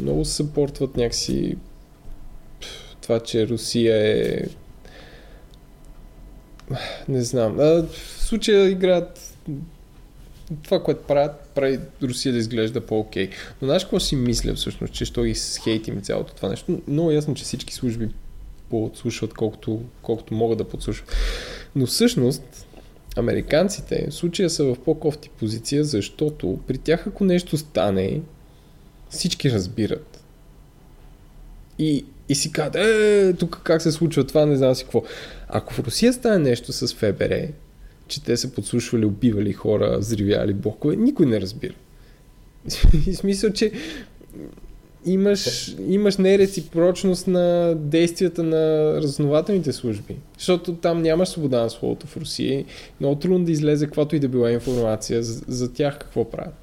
много 0.00 0.24
съпортват 0.24 0.96
някакси 0.96 1.56
това, 3.00 3.20
че 3.20 3.48
Русия 3.48 3.96
е 3.96 4.42
не 7.08 7.22
знам. 7.22 7.56
Uh, 7.56 7.86
в 7.86 8.22
случая 8.22 8.70
играят 8.70 9.34
това, 10.62 10.82
което 10.82 11.02
правят, 11.02 11.48
прави 11.54 11.80
Русия 12.02 12.32
да 12.32 12.38
изглежда 12.38 12.80
по-окей. 12.80 13.30
Но 13.62 13.66
знаеш 13.66 13.82
какво 13.82 14.00
си 14.00 14.16
мисля 14.16 14.54
всъщност, 14.54 14.92
че 14.92 15.04
що 15.04 15.22
ги 15.22 15.34
хейтим 15.64 16.02
цялото 16.02 16.34
това 16.34 16.48
нещо? 16.48 16.80
Много 16.88 17.10
ясно, 17.10 17.34
че 17.34 17.44
всички 17.44 17.74
служби 17.74 18.08
подслушват 18.70 19.34
колкото, 19.34 19.80
колкото 20.02 20.34
могат 20.34 20.58
да 20.58 20.68
подслушват. 20.68 21.16
Но 21.76 21.86
всъщност 21.86 22.66
Американците 23.18 24.06
в 24.10 24.14
случая 24.14 24.50
са 24.50 24.64
в 24.64 24.76
по-кофти 24.84 25.30
позиция, 25.30 25.84
защото 25.84 26.60
при 26.66 26.78
тях 26.78 27.06
ако 27.06 27.24
нещо 27.24 27.56
стане, 27.56 28.20
всички 29.10 29.50
разбират. 29.50 30.24
И, 31.78 32.04
и 32.28 32.34
си 32.34 32.52
казват, 32.52 32.76
е, 32.76 33.34
тук 33.38 33.60
как 33.64 33.82
се 33.82 33.92
случва 33.92 34.26
това, 34.26 34.46
не 34.46 34.56
знам 34.56 34.74
си 34.74 34.84
какво. 34.84 35.02
Ако 35.48 35.72
в 35.74 35.78
Русия 35.78 36.12
стане 36.12 36.38
нещо 36.38 36.72
с 36.72 36.94
ФБР, 36.94 37.48
че 38.08 38.24
те 38.24 38.36
са 38.36 38.52
подслушвали, 38.52 39.04
убивали 39.04 39.52
хора, 39.52 39.98
взривяли 39.98 40.54
блокове, 40.54 40.96
никой 40.96 41.26
не 41.26 41.40
разбира. 41.40 41.74
И 43.06 43.14
смисъл, 43.14 43.52
че 43.52 43.72
имаш, 45.12 45.74
имаш 45.88 46.16
нереципрочност 46.16 47.26
на 47.26 47.74
действията 47.74 48.42
на 48.42 48.94
разнователните 48.94 49.72
служби. 49.72 50.16
Защото 50.38 50.74
там 50.74 51.02
нямаш 51.02 51.28
свобода 51.28 51.62
на 51.62 51.70
словото 51.70 52.06
в 52.06 52.16
Русия. 52.16 52.64
Много 53.00 53.14
трудно 53.14 53.44
да 53.44 53.52
излезе 53.52 53.86
каквато 53.86 54.16
и 54.16 54.20
да 54.20 54.28
била 54.28 54.50
информация 54.50 55.22
за, 55.22 55.42
за 55.48 55.72
тях 55.72 55.98
какво 55.98 56.30
правят. 56.30 56.54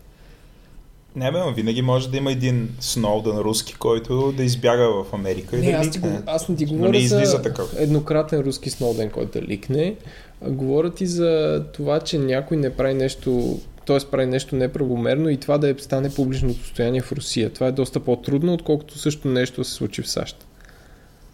Не, 1.16 1.32
бе, 1.32 1.38
винаги 1.56 1.82
може 1.82 2.10
да 2.10 2.18
има 2.18 2.32
един 2.32 2.70
Сноудън 2.80 3.38
руски, 3.38 3.76
който 3.76 4.32
да 4.32 4.44
избяга 4.44 5.04
в 5.04 5.14
Америка 5.14 5.58
не, 5.58 5.68
и 5.68 5.72
да 5.72 5.78
аз 5.78 5.88
ликне. 5.88 6.10
Ти, 6.10 6.24
аз 6.26 6.50
не 6.50 6.56
ти 6.56 6.66
говоря 6.66 6.92
не 6.92 7.26
за 7.26 7.42
такъв. 7.42 7.76
еднократен 7.78 8.40
руски 8.40 8.70
Сноуден, 8.70 9.10
който 9.10 9.40
да 9.40 9.46
ликне. 9.46 9.96
Говоря 10.42 10.90
ти 10.90 11.06
за 11.06 11.64
това, 11.74 12.00
че 12.00 12.18
някой 12.20 12.58
не 12.58 12.70
прави 12.70 12.94
нещо 12.94 13.60
т.е. 13.86 14.00
прави 14.12 14.26
нещо 14.26 14.56
неправомерно 14.56 15.30
и 15.30 15.38
това 15.38 15.58
да 15.58 15.70
е 15.70 15.76
стане 15.78 16.14
публично 16.14 16.54
достояние 16.54 17.02
в 17.02 17.12
Русия. 17.12 17.54
Това 17.54 17.68
е 17.68 17.72
доста 17.72 18.00
по-трудно, 18.00 18.54
отколкото 18.54 18.98
също 19.00 19.28
нещо 19.28 19.64
се 19.64 19.72
случи 19.72 20.02
в 20.02 20.10
САЩ. 20.10 20.46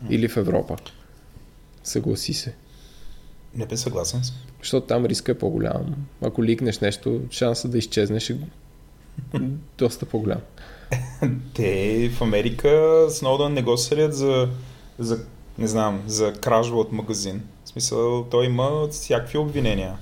Или 0.10 0.28
в 0.28 0.38
Европа. 0.38 0.78
Съгласи 1.84 2.34
се. 2.34 2.56
Не 3.56 3.66
бе 3.66 3.78
съгласен. 3.78 4.22
Защото 4.60 4.88
там 4.88 5.06
риска 5.06 5.32
е 5.32 5.38
по-голям. 5.38 5.96
Ако 6.22 6.44
ликнеш 6.44 6.80
нещо, 6.80 7.22
шанса 7.32 7.68
да 7.68 7.78
изчезнеш 7.78 8.30
е 8.30 8.38
доста 9.78 10.06
по-голям. 10.06 10.42
Те 11.54 12.10
в 12.10 12.22
Америка 12.22 13.06
Сноудън 13.10 13.54
не 13.54 13.62
го 13.62 13.78
съдят 13.78 14.16
за, 14.16 14.50
за, 15.00 15.26
не 15.58 15.68
знам, 15.68 16.04
за 16.08 16.34
кражба 16.34 16.78
от 16.78 16.92
магазин. 16.92 17.42
В 17.66 17.70
смисъл, 17.70 18.24
той 18.32 18.46
има 18.46 18.88
всякакви 18.92 19.38
обвинения. 19.38 19.98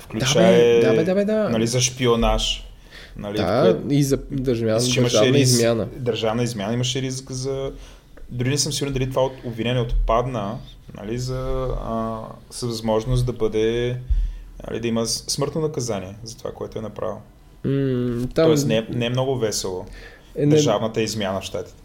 Включая 0.00 0.80
да, 0.80 0.94
бе, 0.94 1.04
да, 1.04 1.14
бе, 1.14 1.24
да. 1.24 1.48
Нали, 1.48 1.66
за 1.66 1.80
шпионаж. 1.80 2.64
Нали, 3.16 3.36
да, 3.36 3.78
кое... 3.82 3.96
и 3.96 4.02
за 4.02 4.18
държавна, 4.30 5.02
държавна 5.02 5.32
риск, 5.32 5.52
измяна. 5.52 5.88
Държавна 5.96 6.42
измяна 6.42 6.74
имаше 6.74 7.02
риск 7.02 7.32
за... 7.32 7.72
Дори 8.30 8.48
не 8.48 8.58
съм 8.58 8.72
сигурен 8.72 8.92
дали 8.92 9.10
това 9.10 9.30
обвинение 9.44 9.82
отпадна, 9.82 10.58
нали, 10.94 11.18
за, 11.18 11.68
а, 11.84 12.20
с 12.50 12.62
възможност 12.62 13.26
да 13.26 13.32
бъде 13.32 13.96
нали, 14.68 14.80
да 14.80 14.88
има 14.88 15.06
смъртно 15.06 15.60
наказание 15.60 16.14
за 16.24 16.36
това, 16.36 16.52
което 16.52 16.78
е 16.78 16.82
направил. 16.82 17.18
Mm, 17.66 18.34
там... 18.34 18.46
Тоест 18.46 18.66
не, 18.66 18.76
е, 18.76 18.86
не 18.90 19.06
е 19.06 19.10
много 19.10 19.38
весело 19.38 19.86
е, 20.34 20.46
държавната 20.46 21.02
измяна 21.02 21.40
в 21.40 21.44
щатите. 21.44 21.82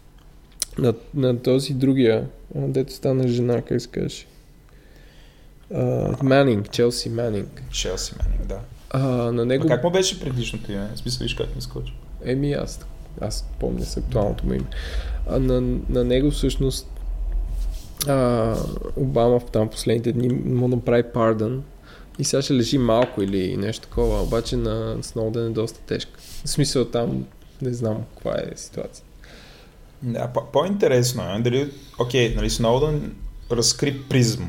На, 0.78 0.94
на 1.14 1.38
този 1.38 1.74
другия, 1.74 2.26
дето 2.54 2.92
стана 2.92 3.28
жена, 3.28 3.62
как 3.62 3.80
се 3.80 3.88
каже? 3.88 4.26
Манинг, 6.22 6.70
Челси 6.70 7.08
Манинг. 7.08 7.62
Челси 7.70 8.14
Манинг, 8.22 8.46
да. 8.46 8.58
А, 8.90 9.00
на 9.32 9.44
него... 9.44 9.64
А 9.66 9.68
как 9.68 9.84
му 9.84 9.90
беше 9.90 10.20
предишното 10.20 10.72
име? 10.72 10.90
В 10.94 10.98
смисъл, 10.98 11.24
виж 11.24 11.34
как 11.34 11.56
ми 11.56 11.62
скочи. 11.62 11.94
Еми 12.24 12.52
аз, 12.52 12.80
аз 13.20 13.48
помня 13.60 13.84
с 13.84 13.96
актуалното 13.96 14.46
му 14.46 14.52
име. 14.54 14.66
А 15.28 15.38
на, 15.38 15.60
на 15.88 16.04
него 16.04 16.30
всъщност 16.30 16.86
а, 18.08 18.56
Обама 18.96 19.40
в 19.40 19.50
там 19.50 19.68
последните 19.68 20.12
дни 20.12 20.28
му 20.28 20.68
направи 20.68 21.02
пардън 21.02 21.64
и 22.18 22.24
сега 22.24 22.42
ще 22.42 22.54
лежи 22.54 22.78
малко 22.78 23.22
или 23.22 23.56
нещо 23.56 23.88
такова, 23.88 24.22
обаче 24.22 24.56
на 24.56 24.96
Сноуден 25.02 25.46
е 25.46 25.50
доста 25.50 25.80
тежка. 25.80 26.20
В 26.44 26.48
смисъл 26.48 26.84
там 26.84 27.24
не 27.62 27.72
знам 27.72 28.04
каква 28.14 28.32
е 28.38 28.56
ситуация. 28.56 29.04
Да, 30.02 30.32
по-интересно 30.52 31.22
е 31.22 31.40
дали, 31.40 31.72
окей, 31.98 32.34
нали 32.34 32.50
Сноуден 32.50 33.14
разкри 33.50 34.02
призм 34.08 34.42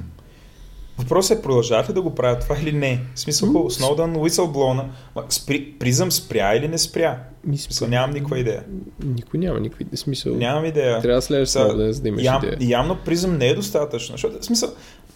Въпросът 0.98 1.40
е, 1.40 1.42
продължават 1.42 1.90
ли 1.90 1.94
да 1.94 2.02
го 2.02 2.16
правят 2.16 2.42
това 2.42 2.56
или 2.62 2.72
не? 2.72 3.02
В 3.16 3.20
смисъл, 3.20 3.50
mm. 3.50 3.70
Сноудън, 3.70 4.18
Уисълблона, 4.18 4.86
спри, 5.30 5.74
призъм 5.80 6.12
спря 6.12 6.56
или 6.56 6.68
не 6.68 6.78
спря? 6.78 7.20
В 7.44 7.58
смисъл, 7.58 7.88
нямам 7.88 8.12
никаква 8.12 8.40
идея. 8.40 8.64
Никой 9.04 9.40
няма 9.40 9.60
никаква 9.60 9.84
идея. 9.84 9.98
Смисъл, 9.98 10.36
нямам 10.36 10.66
идея. 10.66 11.02
Трябва 11.02 11.18
да 11.18 11.22
следваш 11.22 11.50
Сноудън, 11.50 11.94
за 11.94 12.02
да 12.02 12.08
имаш 12.08 12.24
ям, 12.24 12.44
идея. 12.44 12.58
Явно 12.62 12.98
призъм 13.06 13.38
не 13.38 13.48
е 13.48 13.56
достатъчно. 13.56 14.14
Защото, 14.14 14.40
в 14.42 14.46
смисъл, 14.46 14.70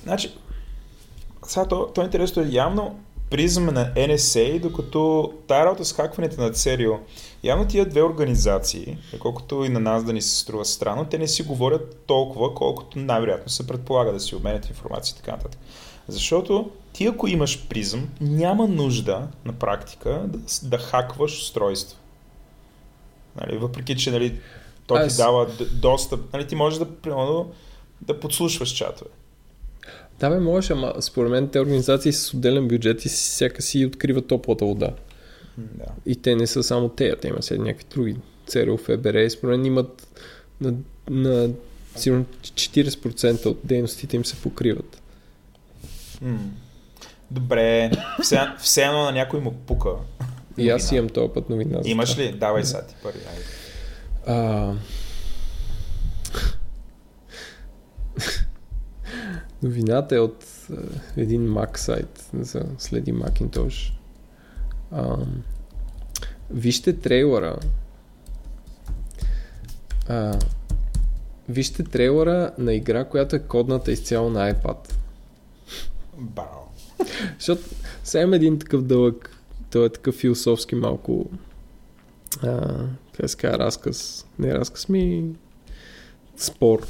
значи, 0.04 0.32
сега 1.48 1.66
то, 1.66 1.88
то 1.96 2.04
интересно 2.04 2.42
е 2.42 2.48
явно 2.50 3.00
призм 3.30 3.66
на 3.66 3.94
NSA, 3.94 4.60
докато 4.60 5.34
тая 5.48 5.66
работа 5.66 5.86
с 5.86 5.94
хакването 5.94 6.42
на 6.42 6.52
ЦРУ, 6.52 6.98
явно 7.44 7.68
тия 7.68 7.86
две 7.86 8.04
организации, 8.04 8.98
колкото 9.20 9.66
и 9.66 9.70
на 9.70 9.80
нас 9.80 10.04
да 10.04 10.14
ни 10.14 10.22
се 10.22 10.36
струва 10.36 10.66
странно, 10.66 11.06
те 11.06 11.18
не 11.18 11.28
си 11.28 11.44
говорят 11.44 12.04
толкова, 12.08 12.54
колкото 12.54 13.00
най-вероятно 13.00 13.50
се 13.50 13.68
предполага 13.68 14.12
да 14.14 14.20
си 14.20 14.36
обменят 14.36 14.70
информация 14.70 15.14
и 15.14 15.18
така 15.18 15.32
нататък. 15.32 15.62
Защото 16.08 16.72
ти 16.94 17.06
ако 17.06 17.28
имаш 17.28 17.68
призм, 17.68 18.00
няма 18.22 18.68
нужда 18.68 19.28
на 19.46 19.54
практика 19.54 20.24
да, 20.28 20.40
да 20.64 20.78
хакваш 20.78 21.38
устройство. 21.38 21.98
Нали, 23.42 23.58
въпреки, 23.58 23.98
че 23.98 24.12
нали, 24.12 24.40
то 24.88 24.96
ти 24.96 25.02
Аз... 25.02 25.18
дава 25.18 25.48
достъп, 25.72 26.34
нали, 26.34 26.48
ти 26.48 26.56
можеш 26.56 26.80
да, 26.80 26.96
примерно, 26.96 27.52
да 28.02 28.20
подслушваш 28.20 28.70
чатове. 28.70 29.12
Да, 30.20 30.30
бе, 30.30 30.40
можеш, 30.40 30.72
ама 30.72 30.94
според 31.00 31.32
мен 31.32 31.50
те 31.50 31.60
организации 31.60 32.14
с 32.14 32.34
отделен 32.34 32.68
бюджет 32.68 33.06
и 33.06 33.10
всяка 33.10 33.62
си 33.62 33.86
откриват 33.86 34.28
топлата 34.28 34.66
вода. 34.66 34.90
Да. 35.58 35.86
И 36.06 36.16
те 36.16 36.36
не 36.36 36.48
са 36.48 36.64
само 36.64 36.90
те, 36.90 37.16
те 37.16 37.28
има 37.28 37.42
след 37.42 37.60
някакви 37.60 37.86
други. 37.92 38.16
ЦРУ, 38.48 38.78
ФБР, 38.78 39.30
според 39.30 39.58
мен 39.58 39.66
имат 39.66 40.08
на, 40.62 40.74
на 41.10 41.50
сигурно 41.96 42.26
40% 42.44 43.46
от 43.46 43.60
дейностите 43.64 44.16
им 44.16 44.26
се 44.26 44.36
покриват. 44.36 45.02
Добре, 47.32 47.92
все, 48.22 48.40
все 48.60 48.84
едно 48.84 49.04
на 49.04 49.12
някой 49.12 49.40
му 49.40 49.54
пука. 49.54 49.90
И 50.58 50.70
аз 50.70 50.92
имам 50.92 51.10
този 51.10 51.34
път 51.34 51.50
новина. 51.50 51.80
Имаш 51.84 52.18
ли? 52.18 52.32
Давай 52.32 52.64
сега 52.64 52.86
ти 52.86 52.96
първи. 53.04 53.20
А... 54.28 54.74
Новината 59.64 60.16
е 60.16 60.20
от 60.20 60.44
uh, 60.44 60.90
един 61.18 61.50
Mac 61.50 61.78
сайт 61.78 62.30
за 62.34 62.66
следи 62.78 63.14
Macintosh. 63.14 63.94
Uh, 64.94 65.26
вижте 66.50 67.00
трейлера. 67.00 67.58
Uh, 70.10 70.44
вижте 71.50 71.84
трейлера 71.84 72.52
на 72.58 72.74
игра, 72.74 73.06
която 73.06 73.36
е 73.36 73.40
кодната 73.40 73.92
изцяло 73.92 74.30
на 74.30 74.54
iPad. 74.54 74.94
Бао. 76.18 76.60
Защото 77.38 77.64
сега 78.04 78.24
има 78.24 78.36
един 78.36 78.60
такъв 78.60 78.84
дълъг, 78.84 79.38
той 79.72 79.86
е 79.86 79.90
такъв 79.90 80.16
философски 80.16 80.76
малко 80.76 81.30
а, 82.44 82.86
как 83.14 83.30
се 83.30 83.38
разказ, 83.48 84.26
не 84.40 84.54
разказ 84.54 84.90
ми, 84.90 85.26
спор, 86.38 86.88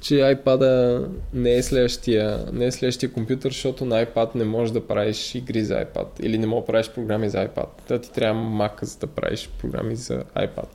че 0.00 0.14
iPad 0.14 1.06
не 1.32 1.54
е 1.54 1.62
следващия, 1.62 2.46
не 2.52 2.66
е 2.66 2.72
следващия 2.72 3.12
компютър, 3.12 3.50
защото 3.50 3.84
на 3.84 4.06
iPad 4.06 4.34
не 4.34 4.44
можеш 4.44 4.72
да 4.72 4.86
правиш 4.86 5.34
игри 5.34 5.64
за 5.64 5.74
iPad 5.74 6.06
или 6.20 6.38
не 6.38 6.46
можеш 6.46 6.62
да 6.62 6.66
правиш 6.66 6.90
програми 6.90 7.28
за 7.28 7.38
iPad. 7.38 7.66
Та 7.88 8.00
ти 8.00 8.12
трябва 8.12 8.42
Mac 8.42 8.84
за 8.84 8.98
да 8.98 9.06
правиш 9.06 9.50
програми 9.58 9.96
за 9.96 10.24
iPad. 10.36 10.68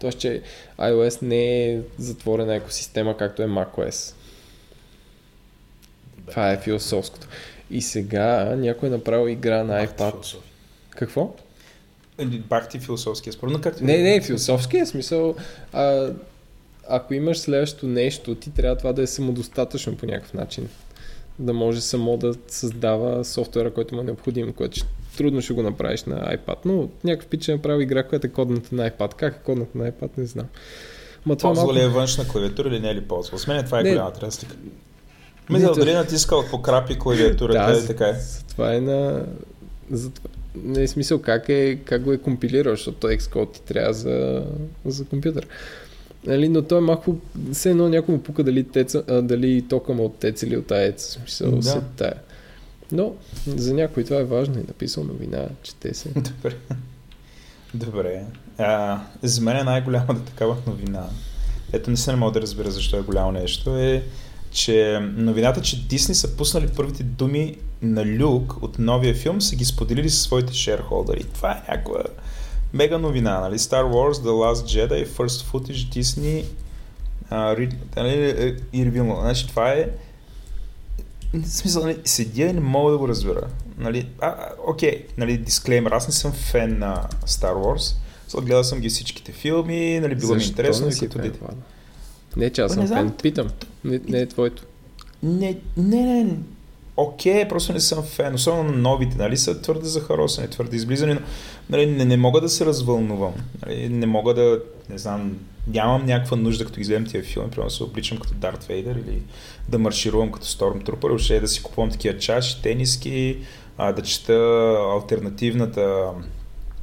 Тоест, 0.00 0.18
че 0.18 0.42
iOS 0.78 1.22
не 1.22 1.72
е 1.72 1.80
затворена 1.98 2.54
екосистема, 2.54 3.16
както 3.16 3.42
е 3.42 3.46
macOS. 3.46 4.14
Това 6.30 6.52
е 6.52 6.60
философското. 6.60 7.26
И 7.70 7.82
сега 7.82 8.54
някой 8.56 8.88
е 8.88 8.92
направил 8.92 9.28
игра 9.28 9.64
на 9.64 9.86
iPad. 9.86 10.36
Какво? 10.90 11.34
Бах 12.24 12.68
ти 12.68 12.78
философския 12.78 13.32
спор, 13.32 13.48
но 13.48 13.60
как 13.60 13.80
Не, 13.80 13.98
не, 13.98 14.20
философския 14.20 14.86
смисъл. 14.86 15.34
А, 15.72 16.12
ако 16.88 17.14
имаш 17.14 17.38
следващото 17.38 17.86
нещо, 17.86 18.34
ти 18.34 18.50
трябва 18.50 18.76
това 18.76 18.92
да 18.92 19.02
е 19.02 19.06
самодостатъчно 19.06 19.96
по 19.96 20.06
някакъв 20.06 20.34
начин. 20.34 20.68
Да 21.38 21.52
може 21.52 21.80
само 21.80 22.16
да 22.16 22.34
създава 22.48 23.24
софтуера, 23.24 23.70
който 23.70 23.94
му 23.94 24.00
е 24.00 24.04
необходим, 24.04 24.52
което 24.52 24.86
трудно 25.16 25.40
ще 25.40 25.52
го 25.52 25.62
направиш 25.62 26.04
на 26.04 26.36
iPad, 26.36 26.56
но 26.64 26.88
някакъв 27.04 27.28
пич 27.28 27.48
е 27.48 27.52
направил 27.52 27.82
игра, 27.82 28.02
която 28.02 28.26
е 28.26 28.30
кодната 28.30 28.74
на 28.74 28.90
iPad. 28.90 29.14
Как 29.14 29.34
е 29.34 29.44
кодната 29.44 29.78
на 29.78 29.92
iPad, 29.92 30.10
не 30.16 30.26
знам. 30.26 30.46
Ма 31.26 31.36
това 31.36 31.48
ползва 31.48 31.64
малко... 31.64 31.78
ли 31.78 31.82
е 31.82 31.88
външна 31.88 32.28
клавиатура 32.28 32.68
или 32.68 32.80
не 32.80 32.90
е 32.90 32.94
ли 32.94 33.00
ползва? 33.00 33.38
С 33.38 33.46
мен 33.46 33.64
това 33.64 33.80
е 33.80 33.82
не, 33.82 33.90
голямата 33.90 34.20
разлика. 34.20 34.56
Мисля, 35.50 35.72
дали 35.72 35.92
натискал 35.92 36.44
по 36.50 36.62
крапи 36.62 36.98
клавиатурата, 36.98 37.72
да, 37.72 37.78
е 37.78 37.86
така 37.86 38.08
е. 38.08 38.14
Това 38.48 38.74
е 38.74 38.80
на... 38.80 39.26
За 39.90 40.10
това... 40.10 40.30
Не 40.64 40.82
е 40.82 40.88
смисъл 40.88 41.22
как, 41.22 41.48
е, 41.48 41.76
как 41.84 42.02
го 42.02 42.12
е 42.12 42.18
компилирал, 42.18 42.74
защото 42.74 43.06
Xcode 43.06 43.52
ти 43.52 43.62
трябва 43.62 43.92
за, 43.92 44.44
за 44.84 45.04
компютър. 45.04 45.46
Нали, 46.26 46.48
но 46.48 46.62
той 46.62 46.78
е 46.78 46.80
малко, 46.80 47.16
все 47.52 47.70
едно 47.70 47.88
някой 47.88 48.14
му 48.14 48.22
пука 48.22 48.44
дали, 48.44 48.64
теца, 48.64 49.04
а, 49.08 49.22
дали 49.22 49.62
тока 49.68 49.92
му 49.92 50.04
от 50.04 50.18
тец 50.18 50.42
или 50.42 50.56
от 50.56 50.70
аец. 50.70 51.12
Смисъл, 51.12 51.50
да. 51.50 51.62
се 51.62 51.80
тая. 51.96 52.14
Но 52.92 53.12
за 53.46 53.74
някой 53.74 54.04
това 54.04 54.16
е 54.16 54.24
важно 54.24 54.54
и 54.54 54.64
написал 54.68 55.04
новина, 55.04 55.48
чете 55.62 55.94
се. 55.94 56.08
Добре. 56.16 56.56
Добре. 57.74 58.24
А, 58.58 59.00
за 59.22 59.40
мен 59.40 59.56
е 59.56 59.62
най-голямата 59.62 60.20
такава 60.20 60.56
новина. 60.66 61.06
Ето 61.72 61.90
не 61.90 61.96
се 61.96 62.10
не 62.10 62.16
мога 62.16 62.32
да 62.32 62.42
разбера 62.42 62.70
защо 62.70 62.96
е 62.96 63.02
голямо 63.02 63.32
нещо. 63.32 63.76
Е, 63.76 64.02
че 64.50 65.00
новината, 65.16 65.62
че 65.62 65.86
Дисни 65.86 66.14
са 66.14 66.36
пуснали 66.36 66.68
първите 66.76 67.02
думи 67.02 67.56
на 67.82 68.06
Люк 68.06 68.62
от 68.62 68.78
новия 68.78 69.14
филм, 69.14 69.40
са 69.40 69.56
ги 69.56 69.64
споделили 69.64 70.10
със 70.10 70.22
своите 70.22 70.54
шерхолдери. 70.54 71.24
Това 71.24 71.50
е 71.52 71.70
някаква 71.70 72.02
мега 72.74 72.98
новина, 72.98 73.40
нали? 73.40 73.58
Star 73.58 73.84
Wars, 73.84 74.12
The 74.12 74.30
Last 74.30 74.88
Jedi, 74.88 75.06
First 75.06 75.52
Footage, 75.52 76.00
Disney 76.00 76.44
uh, 77.32 77.72
нали, 77.96 78.56
и 78.72 78.86
ревилно. 78.86 79.16
Значи 79.20 79.48
това 79.48 79.72
е 79.72 79.88
в 81.34 81.46
смисъл, 81.46 81.82
нали, 81.82 81.98
седя 82.04 82.42
и 82.42 82.52
не 82.52 82.60
мога 82.60 82.92
да 82.92 82.98
го 82.98 83.08
разбера. 83.08 83.48
Нали, 83.78 84.08
а, 84.20 84.48
окей, 84.66 85.06
нали, 85.18 85.38
дисклеймер, 85.38 85.90
аз 85.90 86.08
не 86.08 86.14
съм 86.14 86.32
фен 86.32 86.78
на 86.78 87.08
Star 87.26 87.54
Wars, 87.54 87.96
гледал 88.40 88.64
съм 88.64 88.80
ги 88.80 88.88
всичките 88.88 89.32
филми, 89.32 90.00
нали, 90.00 90.14
било 90.14 90.34
ми 90.34 90.44
интересно. 90.44 90.86
Не, 90.86 90.94
като 90.94 91.18
дете. 91.18 91.38
не, 92.36 92.50
че 92.50 92.60
аз 92.60 92.72
съм 92.72 92.88
фен, 92.88 93.10
питам. 93.22 93.50
Не, 93.84 94.00
не 94.08 94.18
е 94.18 94.26
твоето. 94.26 94.62
Не, 95.22 95.58
не, 95.76 96.24
не, 96.24 96.36
окей, 96.96 97.48
просто 97.48 97.72
не 97.72 97.80
съм 97.80 98.02
фен. 98.02 98.34
Особено 98.34 98.70
на 98.70 98.76
новите, 98.76 99.16
нали, 99.18 99.36
са 99.36 99.60
твърде 99.60 99.86
захаросани, 99.86 100.50
твърде 100.50 100.76
изблизани, 100.76 101.14
но 101.14 101.20
нали, 101.70 101.86
не, 101.86 102.04
не 102.04 102.16
мога 102.16 102.40
да 102.40 102.48
се 102.48 102.66
развълнувам. 102.66 103.34
Нали, 103.66 103.88
не 103.88 104.06
мога 104.06 104.34
да, 104.34 104.60
не 104.90 104.98
знам, 104.98 105.38
нямам 105.66 106.06
някаква 106.06 106.36
нужда, 106.36 106.64
като 106.64 106.80
изгледам 106.80 107.06
тия 107.06 107.22
филми, 107.22 107.50
примерно 107.50 107.68
да 107.68 107.74
се 107.74 107.82
обличам 107.82 108.18
като 108.18 108.34
Дарт 108.34 108.64
Вейдер 108.64 108.96
или 108.96 109.22
да 109.68 109.78
марширувам 109.78 110.32
като 110.32 110.46
Stormtrooper, 110.46 111.08
въобще 111.08 111.40
да 111.40 111.48
си 111.48 111.62
купувам 111.62 111.90
такива 111.90 112.18
чаши, 112.18 112.62
тениски, 112.62 113.38
а, 113.78 113.92
да 113.92 114.02
чета 114.02 114.76
альтернативната 114.92 116.10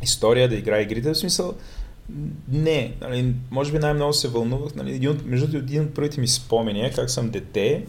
история, 0.03 0.49
да 0.49 0.55
играя 0.55 0.81
игрите. 0.81 1.09
В 1.09 1.17
смисъл, 1.17 1.53
не, 2.51 2.93
нали, 3.01 3.33
може 3.51 3.71
би 3.71 3.79
най-много 3.79 4.13
се 4.13 4.27
вълнувах. 4.27 4.75
Нали, 4.75 4.95
един 4.95 5.09
от, 5.09 5.25
между 5.25 5.57
един 5.57 5.83
от 5.83 5.93
първите 5.93 6.21
ми 6.21 6.27
спомени 6.27 6.81
е 6.81 6.91
как 6.91 7.09
съм 7.09 7.29
дете 7.29 7.85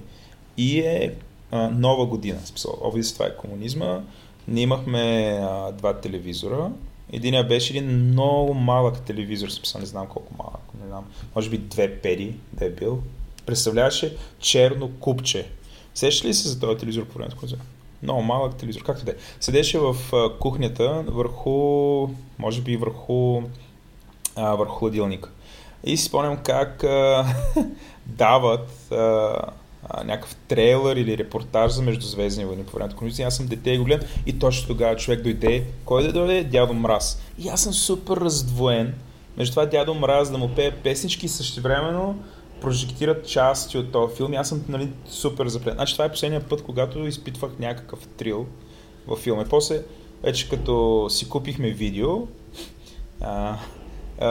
и 0.56 0.78
е 0.78 1.14
нова 1.52 2.06
година. 2.06 2.40
Смисъл, 2.44 2.92
това 3.14 3.26
е 3.26 3.36
комунизма. 3.36 4.00
Ние 4.48 4.62
имахме 4.62 5.38
а, 5.42 5.72
два 5.72 6.00
телевизора. 6.00 6.70
Единия 7.12 7.44
беше 7.44 7.76
един 7.76 8.08
много 8.08 8.54
малък 8.54 9.00
телевизор, 9.00 9.48
смисъл, 9.48 9.80
не 9.80 9.86
знам 9.86 10.06
колко 10.06 10.34
малък, 10.38 10.60
не 10.80 10.86
знам, 10.86 11.04
може 11.36 11.50
би 11.50 11.58
две 11.58 11.96
пери 12.00 12.34
да 12.52 12.64
е 12.64 12.70
бил. 12.70 13.02
Представляваше 13.46 14.16
черно 14.38 14.90
купче. 15.00 15.48
Сещаш 15.94 16.24
ли 16.24 16.34
се 16.34 16.48
за 16.48 16.60
този 16.60 16.78
телевизор 16.78 17.04
по 17.04 17.18
времето, 17.18 17.36
много 18.02 18.22
малък 18.22 18.56
телевизор, 18.56 18.82
както 18.82 19.04
да 19.04 19.10
е. 19.10 19.14
Седеше 19.40 19.78
в 19.78 19.96
а, 20.12 20.38
кухнята 20.38 21.04
върху, 21.08 22.08
може 22.38 22.60
би 22.60 22.76
върху, 22.76 23.42
а, 24.36 24.54
върху 24.54 24.74
хладилника. 24.74 25.30
И 25.84 25.96
си 25.96 26.04
спомням 26.04 26.36
как 26.36 26.84
а, 26.84 27.26
дават 28.06 28.92
а, 28.92 29.32
а, 29.88 30.04
някакъв 30.04 30.36
трейлър 30.48 30.96
или 30.96 31.18
репортаж 31.18 31.72
за 31.72 31.82
Междузвездни 31.82 32.44
войни 32.44 32.64
по 32.64 32.76
времето 32.76 33.04
на 33.04 33.26
Аз 33.26 33.36
съм 33.36 33.46
дете 33.46 33.70
и 33.70 33.78
го 33.78 33.84
гледам 33.84 34.08
и 34.26 34.38
точно 34.38 34.66
тогава 34.66 34.96
човек 34.96 35.22
дойде. 35.22 35.64
Кой 35.84 36.02
да 36.02 36.12
дойде? 36.12 36.44
Дядо 36.44 36.74
Мраз. 36.74 37.22
И 37.38 37.48
аз 37.48 37.62
съм 37.62 37.72
супер 37.72 38.16
раздвоен. 38.16 38.94
Между 39.36 39.52
това 39.52 39.66
дядо 39.66 39.94
Мраз 39.94 40.30
да 40.30 40.38
му 40.38 40.48
пее 40.48 40.70
песнички 40.70 41.28
същевременно 41.28 42.22
прожектират 42.60 43.28
части 43.28 43.78
от 43.78 43.92
този 43.92 44.16
филм. 44.16 44.32
И 44.32 44.36
аз 44.36 44.48
съм 44.48 44.64
нали, 44.68 44.88
супер 45.06 45.46
заплен. 45.46 45.74
Значи 45.74 45.92
това 45.92 46.04
е 46.04 46.10
последния 46.10 46.48
път, 46.48 46.62
когато 46.62 47.06
изпитвах 47.06 47.50
някакъв 47.58 48.06
трил 48.06 48.46
във 49.06 49.18
филма. 49.18 49.44
После, 49.44 49.82
вече 50.22 50.48
като 50.48 51.06
си 51.10 51.28
купихме 51.28 51.70
видео, 51.70 52.26
а, 53.20 53.58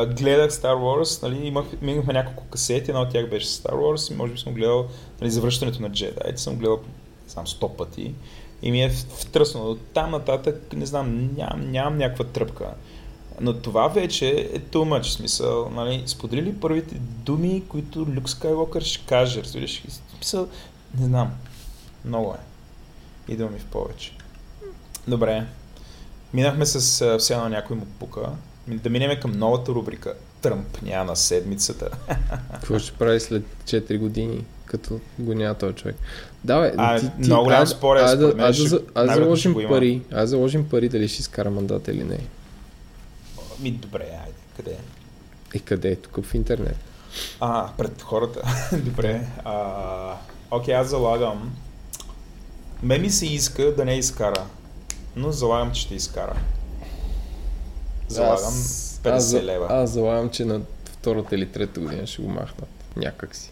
гледах 0.05 0.51
Star 0.51 0.75
Wars, 0.75 1.23
нали, 1.23 1.47
имах, 1.47 1.65
имахме 1.81 2.13
няколко 2.13 2.43
касети, 2.43 2.91
една 2.91 3.01
от 3.01 3.11
тях 3.11 3.29
беше 3.29 3.47
Star 3.47 3.73
Wars 3.73 4.11
и 4.11 4.15
може 4.15 4.33
би 4.33 4.39
съм 4.39 4.53
гледал 4.53 4.87
нали, 5.21 5.31
завръщането 5.31 5.81
на 5.81 5.89
Jedi, 5.89 6.35
съм 6.35 6.55
гледал 6.55 6.79
знам, 7.27 7.47
сто 7.47 7.69
пъти 7.69 8.13
и 8.61 8.71
ми 8.71 8.83
е 8.83 8.89
втръснало. 8.89 9.75
Там 9.75 10.11
нататък, 10.11 10.73
не 10.73 10.85
знам, 10.85 11.35
нямам, 11.37 11.71
нямам 11.71 11.97
някаква 11.97 12.25
тръпка. 12.25 12.73
Но 13.41 13.53
това 13.53 13.87
вече 13.87 14.29
е 14.29 14.59
too 14.59 14.99
much, 14.99 15.03
смисъл, 15.03 15.69
нали, 15.69 16.03
споделили 16.05 16.59
първите 16.59 16.95
думи, 16.99 17.63
които 17.67 18.07
Люк 18.15 18.29
Скайуокър 18.29 18.81
ще 18.81 19.05
каже, 19.05 19.43
разбираш, 19.43 19.83
смисъл, 20.15 20.47
не 20.99 21.05
знам, 21.05 21.31
много 22.05 22.33
е. 22.33 23.31
Идва 23.31 23.49
ми 23.49 23.59
в 23.59 23.65
повече. 23.65 24.11
Добре. 25.07 25.45
Минахме 26.33 26.65
с 26.65 27.17
все 27.19 27.33
едно 27.33 27.49
някой 27.49 27.75
му 27.75 27.85
пука. 27.99 28.29
Да 28.77 28.89
минеме 28.89 29.19
към 29.19 29.31
новата 29.31 29.71
рубрика 29.71 30.13
Тръмпня 30.41 31.03
на 31.03 31.15
седмицата. 31.15 31.89
Какво 32.53 32.79
ще 32.79 32.91
прави 32.91 33.19
след 33.19 33.43
4 33.63 33.97
години, 33.97 34.45
като 34.65 34.99
го 35.19 35.33
няма 35.33 35.55
този 35.55 35.75
човек? 35.75 35.95
Да, 36.43 36.61
бе, 36.61 36.73
А, 36.77 36.99
ти, 36.99 37.05
ти, 37.05 37.11
много 37.17 37.43
голям 37.43 37.67
спор 37.67 37.95
е, 37.95 38.07
според 38.07 38.35
мен 38.37 38.53
ще 38.53 38.67
заложим 38.95 39.53
пари. 39.69 40.01
Айде 40.11 40.27
заложим 40.27 40.69
пари 40.69 40.89
дали 40.89 41.07
ще 41.07 41.21
изкара 41.21 41.51
мандат 41.51 41.87
или 41.87 42.03
не. 42.03 42.17
Ми, 43.59 43.71
добре, 43.71 44.03
айде. 44.03 44.37
Къде? 44.57 44.77
И 45.53 45.59
къде 45.59 45.91
е? 45.91 45.95
Тук 45.95 46.25
в 46.25 46.33
интернет. 46.33 46.77
А, 47.39 47.69
пред 47.77 48.01
хората. 48.01 48.41
добре. 48.85 49.27
А, 49.45 50.15
окей, 50.51 50.75
аз 50.75 50.89
залагам. 50.89 51.51
Ме 52.83 52.97
ми 52.97 53.09
се 53.09 53.25
иска 53.25 53.75
да 53.75 53.85
не 53.85 53.97
изкара. 53.97 54.45
Но 55.15 55.31
залагам, 55.31 55.71
че 55.71 55.81
ще 55.81 55.95
изкара. 55.95 56.35
Залагам 58.11 58.53
50 58.53 59.05
аз, 59.07 59.23
за- 59.23 59.43
лева. 59.43 59.67
Аз 59.69 59.89
залагам, 59.89 60.29
че 60.29 60.45
на 60.45 60.61
втората 60.85 61.35
или 61.35 61.51
трета 61.51 61.79
година 61.79 62.07
ще 62.07 62.21
го 62.21 62.29
махнат. 62.29 62.69
Някак 62.97 63.35
си. 63.35 63.51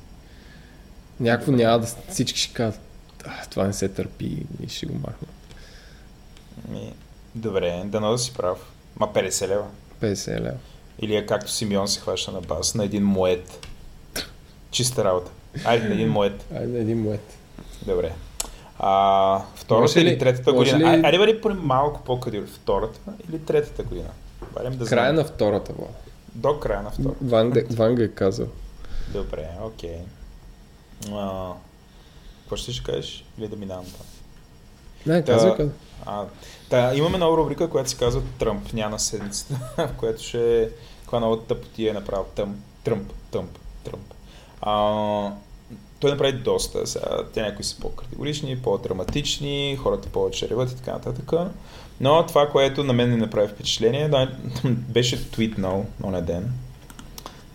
Някакво 1.19 1.51
няма 1.51 1.79
да... 1.79 1.87
Всички 2.09 2.39
ще 2.39 2.53
кажат, 2.53 2.79
това 3.49 3.63
не 3.63 3.73
се 3.73 3.89
търпи 3.89 4.25
и 4.63 4.69
ще 4.69 4.85
го 4.85 4.93
махнат. 4.93 5.29
Ми, 6.69 6.93
добре, 7.35 7.81
дано 7.85 8.11
да 8.11 8.17
си 8.17 8.33
прав. 8.33 8.57
Ма 8.95 9.07
50 9.07 9.47
лева. 9.47 9.65
50 10.01 10.39
лева. 10.39 10.57
Или 10.99 11.15
е 11.15 11.25
както 11.25 11.51
Симеон 11.51 11.87
се 11.87 11.99
хваща 11.99 12.31
на 12.31 12.41
бас, 12.41 12.75
на 12.75 12.85
един 12.85 13.03
моет. 13.03 13.67
Чиста 14.71 15.03
работа. 15.03 15.31
Айде, 15.65 15.87
на 15.87 15.93
един 15.93 16.09
моет. 16.09 16.45
Айде 16.55 16.79
един 16.79 17.01
мует. 17.01 17.37
Добре. 17.87 18.11
А, 18.79 19.41
втората 19.55 19.99
ли- 19.99 20.07
или 20.07 20.17
третата 20.17 20.53
година? 20.53 20.77
ли-. 20.77 21.05
Айде 21.05 21.17
бъде 21.17 21.39
малко 21.53 22.01
по-къде. 22.03 22.41
Втората 22.41 22.99
или 23.29 23.39
третата 23.39 23.83
година? 23.83 24.09
Барем 24.51 24.77
да 24.77 24.85
Края 24.85 25.05
знам. 25.05 25.15
на 25.15 25.23
втората 25.25 25.73
вълна. 25.73 25.93
До 26.35 26.59
края 26.59 26.81
на 26.81 26.91
втората. 26.91 27.15
Ванга, 27.21 27.61
Ванга 27.69 28.03
е 28.03 28.07
казал. 28.07 28.47
Добре, 29.07 29.49
окей. 29.61 29.97
А, 31.11 31.51
какво 32.39 32.55
ще 32.55 32.71
ще 32.71 32.83
кажеш? 32.83 33.25
Или 33.37 33.47
да 33.47 33.55
минавам 33.55 33.85
там? 33.85 34.05
Не, 35.05 35.23
Та- 35.23 35.33
казвай, 35.33 35.51
казвай. 35.51 35.75
А, 36.05 36.25
та, 36.69 36.95
имаме 36.95 37.17
нова 37.17 37.37
рубрика, 37.37 37.69
която 37.69 37.89
се 37.89 37.97
казва 37.97 38.21
Тръмп, 38.39 38.73
няма 38.73 38.99
седмицата, 38.99 39.59
в 39.77 39.89
която 39.97 40.23
ще 40.23 40.63
е 40.63 40.69
каква 41.01 41.19
нова 41.19 41.43
тъпотия 41.43 41.89
е 41.91 41.93
направил 41.93 42.25
Тръмп, 42.35 42.57
Тръмп, 42.83 43.11
Тръмп, 43.31 43.51
Тръмп. 43.83 44.13
А, 44.61 45.31
той 45.99 46.11
направи 46.11 46.33
доста, 46.33 46.87
сега 46.87 47.05
те 47.33 47.41
някои 47.41 47.63
са 47.63 47.79
по-категорични, 47.79 48.61
по-драматични, 48.61 49.79
хората 49.83 50.09
повече 50.09 50.49
реват 50.49 50.71
и 50.71 50.75
така 50.75 50.91
нататък. 50.91 51.31
Но 52.01 52.25
това, 52.25 52.49
което 52.49 52.83
на 52.83 52.93
мен 52.93 53.09
не 53.09 53.17
направи 53.17 53.47
впечатление, 53.47 54.09
да, 54.09 54.31
беше 54.65 55.31
твитнал 55.31 55.85
на 56.03 56.21
ден. 56.21 56.51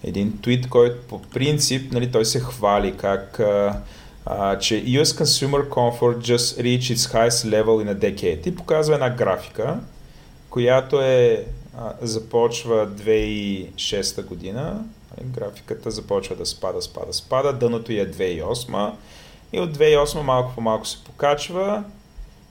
Един 0.04 0.38
твит, 0.42 0.68
който 0.68 1.02
по 1.08 1.22
принцип, 1.22 1.92
нали, 1.92 2.12
той 2.12 2.24
се 2.24 2.40
хвали 2.40 2.96
как 2.96 3.40
а, 4.26 4.58
че 4.58 4.84
US 4.84 5.04
Consumer 5.04 5.68
Comfort 5.68 6.18
just 6.18 6.62
reached 6.62 6.96
its 6.96 7.12
highest 7.12 7.44
level 7.44 7.84
in 7.84 7.94
a 7.94 7.94
decade. 7.94 8.48
И 8.48 8.54
показва 8.54 8.94
една 8.94 9.10
графика, 9.10 9.80
която 10.50 11.00
е 11.00 11.44
а, 11.78 11.92
започва 12.02 12.88
2006 12.88 14.24
година. 14.24 14.84
Нали, 15.10 15.30
Графиката 15.30 15.90
започва 15.90 16.36
да 16.36 16.46
спада, 16.46 16.82
спада, 16.82 17.12
спада. 17.12 17.52
Дъното 17.52 17.92
й 17.92 17.98
е 17.98 18.10
2008. 18.10 18.92
И 19.52 19.60
от 19.60 19.78
2008 19.78 20.20
малко 20.20 20.54
по 20.54 20.60
малко 20.60 20.86
се 20.86 21.04
покачва. 21.04 21.84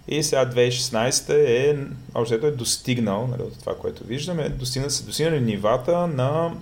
И 0.07 0.23
сега 0.23 0.45
2016 0.45 1.29
е, 1.29 1.77
общо 2.15 2.35
е 2.35 2.51
достигнал, 2.51 3.27
нали, 3.27 3.41
от 3.41 3.59
това, 3.59 3.77
което 3.77 4.03
виждаме, 4.03 4.49
достигна, 4.49 4.91
са 4.91 5.05
достигнали 5.05 5.41
нивата 5.41 6.07
на 6.07 6.53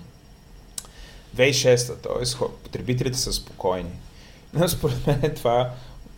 2006, 1.36 1.88
т.е. 1.88 2.46
потребителите 2.64 3.18
са 3.18 3.34
спокойни. 3.34 3.92
Но 4.54 4.68
според 4.70 5.08
мен 5.08 5.34
това 5.36 5.70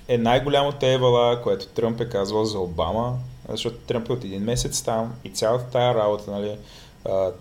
е 0.08 0.18
най-голямото 0.18 0.86
евала, 0.86 1.42
което 1.42 1.68
Тръмп 1.68 2.02
е 2.02 2.10
казвал 2.10 2.46
за 2.46 2.60
Обама, 2.60 3.18
защото 3.50 3.78
Тръмп 3.78 4.10
е 4.10 4.14
от 4.14 4.24
един 4.24 4.44
месец 4.44 4.82
там 4.82 5.14
и 5.24 5.30
цялата 5.30 5.66
тая 5.66 5.96
работа, 5.96 6.32
нали, 6.32 6.58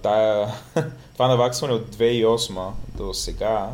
тая, 0.02 0.48
това 1.12 1.28
наваксване 1.28 1.74
от 1.74 1.96
2008 1.96 2.70
до 2.96 3.14
сега 3.14 3.70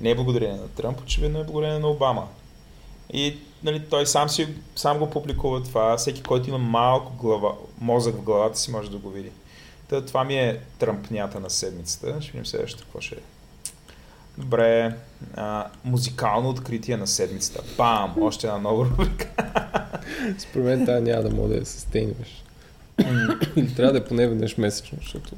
не 0.00 0.10
е 0.10 0.14
благодарение 0.14 0.56
на 0.56 0.68
Тръмп, 0.68 1.00
очевидно 1.00 1.40
е 1.40 1.44
благодарение 1.44 1.78
на 1.78 1.88
Обама. 1.88 2.28
И 3.12 3.36
нали, 3.64 3.82
той 3.90 4.06
сам, 4.06 4.28
си, 4.28 4.48
сам 4.76 4.98
го 4.98 5.10
публикува 5.10 5.62
това, 5.62 5.96
всеки, 5.96 6.22
който 6.22 6.48
има 6.48 6.58
малко 6.58 7.12
глава, 7.12 7.52
мозък 7.80 8.14
в 8.14 8.22
главата 8.22 8.58
си 8.58 8.70
може 8.70 8.90
да 8.90 8.96
го 8.96 9.10
види. 9.10 9.30
Та, 9.88 10.04
това 10.04 10.24
ми 10.24 10.38
е 10.38 10.60
тръмпнята 10.78 11.40
на 11.40 11.50
седмицата. 11.50 12.22
Ще 12.22 12.32
видим 12.32 12.46
следващото 12.46 12.84
какво 12.84 13.00
ще 13.00 13.14
е. 13.14 13.18
Добре, 14.38 14.96
а, 15.34 15.66
музикално 15.84 16.48
откритие 16.48 16.96
на 16.96 17.06
седмицата. 17.06 17.62
Бам! 17.76 18.14
Още 18.20 18.46
една 18.46 18.58
нова 18.58 18.84
рубрика. 18.84 19.28
Според 20.38 20.64
мен 20.64 20.86
тази 20.86 21.02
няма 21.02 21.22
да 21.22 21.30
мога 21.30 21.48
да 21.48 21.54
я 21.54 21.66
състейнваш. 21.66 22.44
Трябва 23.76 23.92
да 23.92 23.98
е 23.98 24.04
поне 24.04 24.26
веднъж 24.26 24.56
месечно, 24.56 24.98
защото 25.02 25.36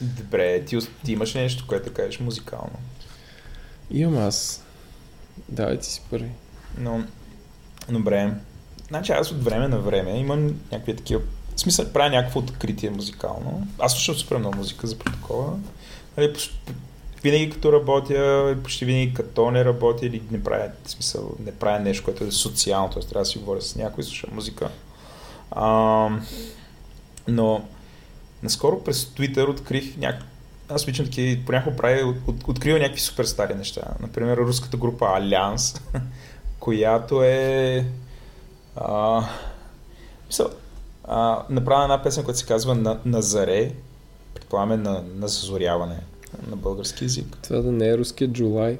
Добре, 0.00 0.64
ти, 0.64 0.78
ти 1.04 1.12
имаш 1.12 1.34
нещо, 1.34 1.64
което 1.68 1.92
кажеш 1.92 2.20
музикално. 2.20 2.78
имам 3.90 4.18
аз. 4.18 4.64
Давай 5.48 5.78
ти 5.78 5.86
си 5.86 6.02
първи. 6.10 6.30
Но, 6.78 7.04
добре. 7.92 8.32
Значи 8.88 9.12
аз 9.12 9.30
от 9.30 9.44
време 9.44 9.68
на 9.68 9.78
време 9.78 10.18
имам 10.18 10.46
някакви 10.72 10.96
такива... 10.96 11.20
В 11.56 11.60
смисъл, 11.60 11.92
правя 11.92 12.10
някакво 12.10 12.38
откритие 12.38 12.90
музикално. 12.90 13.66
Аз 13.78 13.92
слушам 13.92 14.14
супер 14.14 14.36
много 14.36 14.56
музика 14.56 14.86
за 14.86 14.98
протокола. 14.98 15.58
Нали, 16.16 16.32
винаги 17.22 17.50
като 17.50 17.72
работя, 17.72 18.56
почти 18.62 18.84
винаги 18.84 19.14
като 19.14 19.50
не 19.50 19.64
работя 19.64 20.06
или 20.06 20.22
не 20.30 20.42
правя, 20.44 20.70
в 20.84 20.90
смисъл, 20.90 21.30
не 21.44 21.52
правя 21.52 21.80
нещо, 21.80 22.04
което 22.04 22.24
е 22.24 22.30
социално, 22.30 22.90
т.е. 22.90 23.02
трябва 23.02 23.22
да 23.22 23.30
си 23.30 23.38
говоря 23.38 23.60
с 23.60 23.76
някой, 23.76 24.04
слушам 24.04 24.30
музика. 24.32 24.70
А, 25.50 26.08
но 27.28 27.64
наскоро 28.42 28.84
през 28.84 29.04
Twitter 29.04 29.48
открих 29.48 29.96
някакви 29.96 30.26
аз 30.70 30.82
обичам 30.82 31.04
такива, 31.04 31.42
понякога 31.46 31.76
правя, 31.76 32.06
от, 32.06 32.16
от, 32.26 32.48
открива 32.48 32.78
някакви 32.78 33.00
супер 33.00 33.24
стари 33.24 33.54
неща. 33.54 33.82
Например, 34.00 34.36
руската 34.36 34.76
група 34.76 35.06
Алианс, 35.16 35.74
която 36.60 37.22
е 37.22 37.84
а, 38.76 39.22
мисъл, 40.26 40.46
а, 41.04 41.42
направя 41.50 41.82
една 41.82 42.02
песен, 42.02 42.24
която 42.24 42.40
се 42.40 42.46
казва 42.46 42.74
на, 43.04 43.22
заре, 43.22 43.72
предполагаме 44.34 44.76
на, 44.76 45.04
на 45.16 45.28
зазоряване 45.28 45.98
на 46.50 46.56
български 46.56 47.04
язик. 47.04 47.38
Това 47.42 47.60
да 47.60 47.72
не 47.72 47.88
е 47.88 47.98
руският 47.98 48.32
Джулай. 48.32 48.78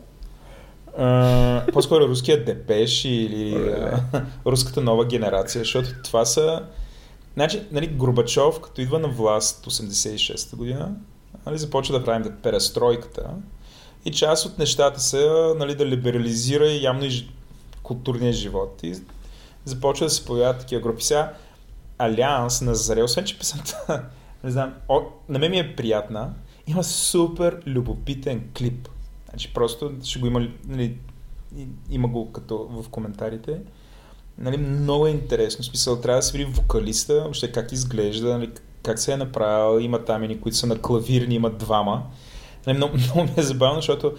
А, 0.98 1.66
по-скоро 1.72 2.08
руският 2.08 2.44
депеш 2.44 3.04
или 3.04 3.54
а, 3.54 4.02
руската 4.46 4.80
нова 4.80 5.04
генерация, 5.04 5.58
защото 5.58 5.88
това 6.04 6.24
са... 6.24 6.62
Значи, 7.34 7.62
нали, 7.72 7.86
Горбачов, 7.86 8.60
като 8.60 8.80
идва 8.80 8.98
на 8.98 9.08
власт 9.08 9.66
86-та 9.66 10.56
година, 10.56 10.92
нали, 11.46 11.58
започва 11.58 11.98
да 11.98 12.04
правим 12.04 12.32
перестройката 12.42 13.30
и 14.04 14.12
част 14.12 14.46
от 14.46 14.58
нещата 14.58 15.00
са 15.00 15.54
нали, 15.58 15.74
да 15.74 15.86
либерализира 15.86 16.68
явно 16.68 17.04
и 17.04 17.28
културния 17.90 18.32
живот. 18.32 18.80
И 18.82 18.94
започва 19.64 20.06
да 20.06 20.10
се 20.10 20.24
появяват 20.24 20.58
такива 20.58 20.82
групи. 20.82 21.04
Сега 21.04 21.32
Алианс 21.98 22.60
на 22.60 22.74
Заре, 22.74 23.02
освен 23.02 23.24
че 23.24 23.38
песента, 23.38 24.04
не 24.44 24.50
знам, 24.50 24.74
о, 24.88 25.00
на 25.28 25.38
мен 25.38 25.50
ми 25.50 25.58
е 25.58 25.76
приятна, 25.76 26.34
има 26.66 26.84
супер 26.84 27.62
любопитен 27.66 28.48
клип. 28.58 28.88
Значи 29.30 29.54
просто 29.54 29.92
ще 30.04 30.18
го 30.18 30.26
има, 30.26 30.48
нали, 30.66 30.98
и- 31.56 31.66
има 31.90 32.08
го 32.08 32.32
като 32.32 32.68
в 32.70 32.88
коментарите. 32.88 33.60
Нали, 34.38 34.56
много 34.56 35.06
е 35.06 35.10
интересно. 35.10 35.62
В 35.62 35.66
смисъл, 35.66 36.00
трябва 36.00 36.18
да 36.18 36.22
се 36.22 36.38
види 36.38 36.50
вокалиста, 36.52 37.14
въобще 37.14 37.52
как 37.52 37.72
изглежда, 37.72 38.38
нали, 38.38 38.50
как 38.82 38.98
се 38.98 39.12
е 39.12 39.16
направил. 39.16 39.80
Има 39.80 40.04
там 40.04 40.24
ини, 40.24 40.40
които 40.40 40.56
са 40.56 40.66
на 40.66 40.78
клавирни, 40.78 41.34
има 41.34 41.50
двама. 41.50 42.02
Нали, 42.66 42.76
много, 42.76 42.96
много 43.04 43.22
ми 43.22 43.34
е 43.36 43.42
забавно, 43.42 43.78
защото 43.78 44.14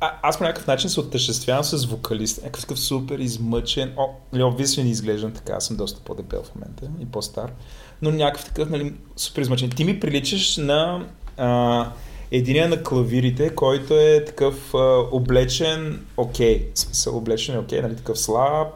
а, 0.00 0.12
аз 0.22 0.38
по 0.38 0.44
някакъв 0.44 0.66
начин 0.66 0.90
се 0.90 1.00
отъждествявам 1.00 1.64
с 1.64 1.86
вокалист. 1.86 2.42
Някакъв 2.42 2.80
супер 2.80 3.18
измъчен. 3.18 3.94
О, 3.96 4.08
не 4.32 4.90
изглеждам 4.90 5.32
така, 5.32 5.52
аз 5.52 5.66
съм 5.66 5.76
доста 5.76 6.00
по-дебел 6.00 6.42
в 6.42 6.54
момента 6.54 6.90
и 7.00 7.06
по-стар. 7.06 7.52
Но 8.02 8.10
някакъв 8.10 8.44
такъв, 8.44 8.70
нали, 8.70 8.94
супер 9.16 9.42
измъчен. 9.42 9.70
Ти 9.70 9.84
ми 9.84 10.00
приличаш 10.00 10.56
на 10.56 11.06
а, 11.36 11.90
единия 12.30 12.68
на 12.68 12.82
клавирите, 12.82 13.54
който 13.54 13.94
е 13.94 14.24
такъв 14.24 14.74
а, 14.74 15.04
облечен 15.12 16.06
окей. 16.16 16.66
В 16.74 16.78
смисъл, 16.78 17.16
облечен 17.16 17.54
е 17.54 17.58
окей, 17.58 17.80
нали, 17.80 17.96
такъв 17.96 18.18
слаб. 18.18 18.68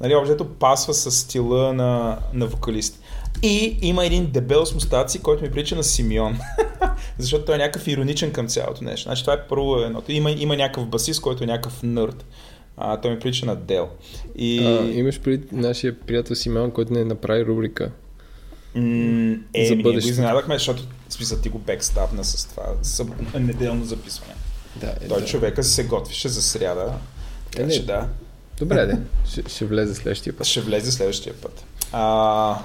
Нали, 0.00 0.14
общо 0.14 0.48
пасва 0.48 0.94
с 0.94 1.10
стила 1.10 1.72
на, 1.72 2.18
на 2.32 2.46
вокалист. 2.46 3.02
И 3.42 3.78
има 3.82 4.06
един 4.06 4.30
дебел 4.30 4.66
с 4.66 4.74
мустаци, 4.74 5.22
който 5.22 5.42
ми 5.42 5.50
прилича 5.50 5.76
на 5.76 5.84
Симеон. 5.84 6.38
Защото 7.22 7.44
той 7.44 7.54
е 7.54 7.58
някакъв 7.58 7.88
ироничен 7.88 8.32
към 8.32 8.48
цялото 8.48 8.84
нещо. 8.84 9.02
Значи 9.02 9.22
това 9.22 9.32
е 9.32 9.46
първо 9.48 9.76
едното. 9.76 10.12
Има, 10.12 10.30
има 10.30 10.56
някакъв 10.56 10.86
басист, 10.86 11.20
който 11.20 11.44
е 11.44 11.46
някакъв 11.46 11.82
нърд. 11.82 12.24
А, 12.76 13.00
той 13.00 13.10
ми 13.10 13.18
прилича 13.18 13.46
на 13.46 13.56
Дел. 13.56 13.88
И... 14.36 14.66
А, 14.66 14.90
имаш 14.92 15.20
пред 15.20 15.52
нашия 15.52 16.00
приятел 16.00 16.36
Симеон, 16.36 16.70
който 16.70 16.92
не 16.92 17.04
направи 17.04 17.44
рубрика. 17.44 17.90
М- 18.74 19.36
е, 19.54 19.66
за 19.66 19.74
ние 19.74 19.82
го 19.82 19.90
изненадахме, 19.90 20.54
защото 20.54 20.82
смисъл 21.08 21.38
ти 21.38 21.48
го 21.48 21.58
бекстапна 21.58 22.24
с 22.24 22.46
това 22.46 22.64
за 22.82 23.06
неделно 23.34 23.84
записване. 23.84 24.34
Да, 24.76 24.94
е, 25.00 25.08
Той 25.08 25.20
да. 25.20 25.26
човека 25.26 25.64
се 25.64 25.84
готвише 25.84 26.28
за 26.28 26.42
сряда. 26.42 26.92
Така 27.50 27.66
е, 27.66 27.70
че 27.70 27.86
да. 27.86 28.08
Добре, 28.58 28.86
де. 28.86 28.98
Ще, 29.30 29.42
ще 29.48 29.64
влезе 29.64 29.94
следващия 29.94 30.36
път. 30.36 30.46
Ще 30.46 30.60
влезе 30.60 30.92
следващия 30.92 31.34
път. 31.34 31.64
А, 31.92 32.58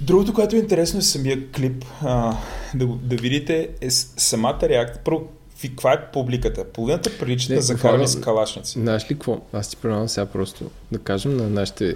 другото, 0.00 0.34
което 0.34 0.56
е 0.56 0.58
интересно 0.58 0.98
е 0.98 1.02
самия 1.02 1.50
клип. 1.50 1.84
А, 2.02 2.36
да, 2.74 2.86
да 2.86 3.16
видите 3.16 3.68
е 3.80 3.90
самата 3.90 4.58
реакция. 4.62 5.02
Първо, 5.04 5.28
каква 5.62 5.92
е 5.92 6.10
публиката? 6.12 6.64
Половината 6.64 7.18
прилича 7.18 7.54
на 7.54 7.60
закарани 7.60 8.08
с 8.08 8.20
калашници. 8.20 8.80
Знаеш 8.80 9.04
ли 9.04 9.08
какво? 9.08 9.40
Аз 9.52 9.68
ти 9.68 9.76
предлагам 9.76 10.08
сега 10.08 10.26
просто 10.26 10.70
да 10.92 10.98
кажем 10.98 11.36
на 11.36 11.50
нашите 11.50 11.94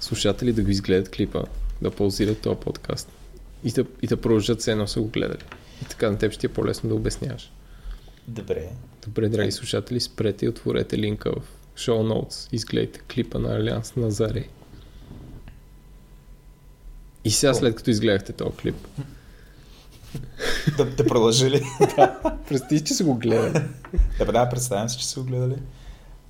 слушатели 0.00 0.52
да 0.52 0.62
го 0.62 0.70
изгледат 0.70 1.08
клипа, 1.08 1.42
да 1.82 1.90
паузират 1.90 2.40
този 2.40 2.56
подкаст 2.56 3.08
и 3.64 3.70
да, 3.70 3.84
и 4.02 4.06
да 4.06 4.16
продължат 4.16 4.60
все 4.60 4.72
едно 4.72 4.86
са 4.86 5.00
го 5.00 5.08
гледали. 5.08 5.42
И 5.82 5.84
така 5.84 6.10
на 6.10 6.18
теб 6.18 6.32
ще 6.32 6.40
ти 6.40 6.46
е 6.46 6.48
по-лесно 6.48 6.88
да 6.88 6.94
обясняваш. 6.94 7.52
Добре. 8.28 8.68
Добре, 9.06 9.28
драги 9.28 9.52
слушатели, 9.52 10.00
спрете 10.00 10.46
и 10.46 10.48
отворете 10.48 10.98
линка 10.98 11.32
в 11.32 11.42
шоу 11.78 12.02
ноутс. 12.02 12.48
Изгледайте 12.52 13.00
клипа 13.14 13.38
на 13.38 13.56
Алианс 13.56 13.96
на 13.96 14.10
Заре. 14.10 14.44
И 17.24 17.30
сега 17.30 17.54
след 17.54 17.76
като 17.76 17.90
изгледахте 17.90 18.32
този 18.32 18.56
клип. 18.56 18.76
да, 20.76 20.84
да 20.84 21.06
продължи 21.06 21.50
ли? 21.50 21.62
да. 21.96 22.36
Представи, 22.48 22.84
че 22.84 22.94
са 22.94 23.04
го 23.04 23.14
гледали. 23.14 23.64
да, 24.18 24.24
да, 24.24 24.48
представям 24.48 24.88
се, 24.88 24.98
че 24.98 25.06
са 25.06 25.20
го 25.20 25.26
гледали. 25.26 25.56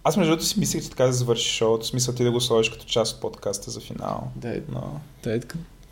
Аз 0.04 0.16
между 0.16 0.30
другото 0.30 0.46
си 0.46 0.60
мислех, 0.60 0.82
че 0.82 0.90
така 0.90 1.06
да 1.06 1.12
завърши 1.12 1.48
шоуто, 1.48 1.86
смисъл 1.86 2.14
ти 2.14 2.24
да 2.24 2.32
го 2.32 2.40
сложиш 2.40 2.72
като 2.72 2.84
част 2.84 3.14
от 3.14 3.20
подкаста 3.20 3.70
за 3.70 3.80
финал. 3.80 4.30
Да, 4.36 4.60
но... 4.68 5.00
да, 5.22 5.40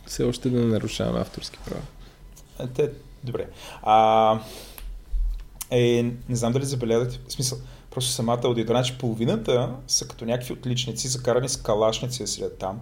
все 0.05 0.23
още 0.23 0.49
да 0.49 0.59
не 0.59 0.65
нарушаваме 0.65 1.19
авторски 1.19 1.59
права. 1.65 1.81
Е, 2.59 2.67
те, 2.67 2.91
добре. 3.23 3.47
А, 3.83 4.39
е, 5.71 6.03
не 6.29 6.35
знам 6.35 6.53
дали 6.53 6.65
забелязахте, 6.65 7.19
в 7.27 7.31
смисъл, 7.33 7.57
просто 7.91 8.11
самата 8.11 8.41
аудитория, 8.43 8.77
значи 8.77 8.97
половината 8.97 9.69
са 9.87 10.07
като 10.07 10.25
някакви 10.25 10.53
отличници, 10.53 11.07
закарани 11.07 11.49
с 11.49 11.57
калашници 11.57 12.27
сред 12.27 12.57
там. 12.57 12.79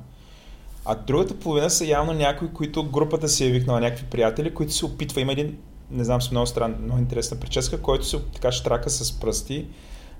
А 0.86 0.96
другата 0.96 1.40
половина 1.40 1.70
са 1.70 1.86
явно 1.86 2.14
някои, 2.14 2.54
които 2.54 2.84
групата 2.84 3.30
си 3.30 3.46
е 3.46 3.52
викнала 3.52 3.80
някакви 3.80 4.06
приятели, 4.06 4.54
които 4.54 4.74
се 4.74 4.86
опитва. 4.86 5.22
Има 5.22 5.32
един, 5.32 5.58
не 5.92 6.04
знам, 6.04 6.22
с 6.22 6.32
много 6.32 6.48
странна, 6.48 6.78
много 6.84 7.00
интересна 7.00 7.40
прическа, 7.40 7.82
който 7.82 8.06
се 8.06 8.20
така 8.34 8.52
штрака 8.52 8.90
с 8.90 9.20
пръсти 9.20 9.66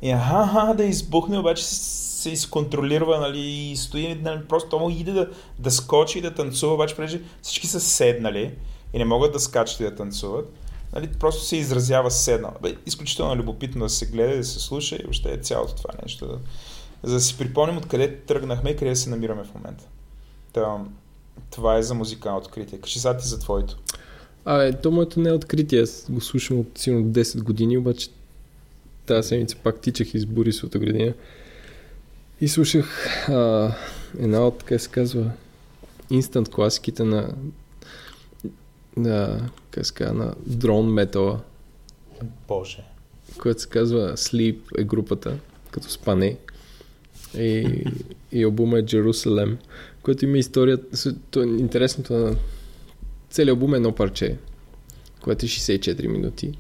и 0.02 0.12
аха, 0.12 0.74
да 0.78 0.84
избухне, 0.84 1.40
обаче 1.40 1.64
се 1.66 2.30
изконтролира, 2.30 3.20
нали, 3.20 3.40
и 3.40 3.78
стои, 3.78 4.16
нали, 4.16 4.48
просто 4.48 4.70
тому 4.70 4.90
иде 4.90 5.12
да, 5.12 5.30
да 5.60 5.72
скочи 5.72 6.20
и 6.20 6.22
да 6.22 6.34
танцува, 6.34 6.74
обаче 6.74 6.96
преди 6.96 7.22
всички 7.42 7.68
са 7.68 7.80
седнали 7.80 8.56
и 8.94 8.98
не 8.98 9.06
могат 9.06 9.34
да 9.34 9.40
скачат 9.40 9.80
и 9.80 9.84
да 9.84 9.96
танцуват. 9.96 10.54
Нали, 10.94 11.10
просто 11.20 11.44
се 11.44 11.58
изразява 11.58 12.12
седнал. 12.12 12.52
Бе, 12.62 12.76
изключително 12.86 13.36
любопитно 13.36 13.86
да 13.86 13.90
се 13.90 14.06
гледа, 14.06 14.38
да 14.38 14.44
се 14.44 14.60
слуша 14.60 14.96
и 14.96 15.04
въобще 15.04 15.34
е 15.34 15.38
цялото 15.38 15.76
това 15.76 15.94
нещо. 16.04 16.40
За 17.04 17.14
да 17.14 17.22
си 17.22 17.38
припомним 17.38 17.78
откъде 17.78 18.16
тръгнахме 18.16 18.70
и 18.70 18.76
къде 18.76 18.96
се 18.96 19.10
намираме 19.10 19.44
в 19.44 19.56
момента. 19.56 19.84
Та, 20.54 20.78
това 21.52 21.78
е 21.78 21.84
за 21.84 21.94
музикално 21.94 22.38
откритие. 22.38 22.80
Кажи 22.80 23.00
сега 23.00 23.18
ти 23.18 23.28
за 23.28 23.40
твоето. 23.40 23.78
А, 24.46 24.74
то 24.74 24.92
моето 24.92 25.20
не 25.20 25.30
е 25.30 25.34
откритие. 25.34 25.82
Аз 25.82 26.06
го 26.10 26.22
слушам 26.22 26.60
от 26.60 26.78
сигурно 26.78 27.06
10 27.06 27.44
години, 27.44 27.78
обаче 27.78 28.10
тази 29.06 29.28
седмица 29.28 29.58
пак 29.64 29.82
тичах 29.82 30.14
из 30.14 30.26
Борисовата 30.26 30.80
градина 30.80 31.14
и 32.42 32.48
слушах 32.48 33.10
а, 33.30 33.72
една 34.20 34.48
от, 34.48 34.64
как 34.64 34.82
се 34.82 34.90
казва, 34.90 35.32
инстант 36.10 36.50
класиките 36.50 37.04
на 37.04 37.34
на, 38.98 39.50
как 39.72 39.86
се 39.86 39.94
казва, 39.94 40.14
на 40.14 40.34
дрон 40.46 40.94
метала. 40.94 41.40
Боже. 42.48 42.84
Което 43.38 43.62
се 43.62 43.70
казва 43.70 44.18
Sleep 44.18 44.58
е 44.78 44.84
групата, 44.84 45.38
като 45.72 45.90
спане. 45.90 46.38
И, 47.38 47.84
и 48.32 48.44
албума 48.44 48.80
е 48.80 48.84
Jerusalem, 48.84 49.58
който 50.10 50.26
има 50.26 50.38
история. 50.38 50.78
То, 51.32 51.44
интересното 51.44 52.14
на 52.14 52.36
целият 53.30 53.56
албум 53.56 53.74
е 53.74 53.78
едно 53.78 53.96
парче, 53.96 54.38
което 55.22 55.46
е 55.46 55.50
64 55.50 56.08
минути. 56.08 56.58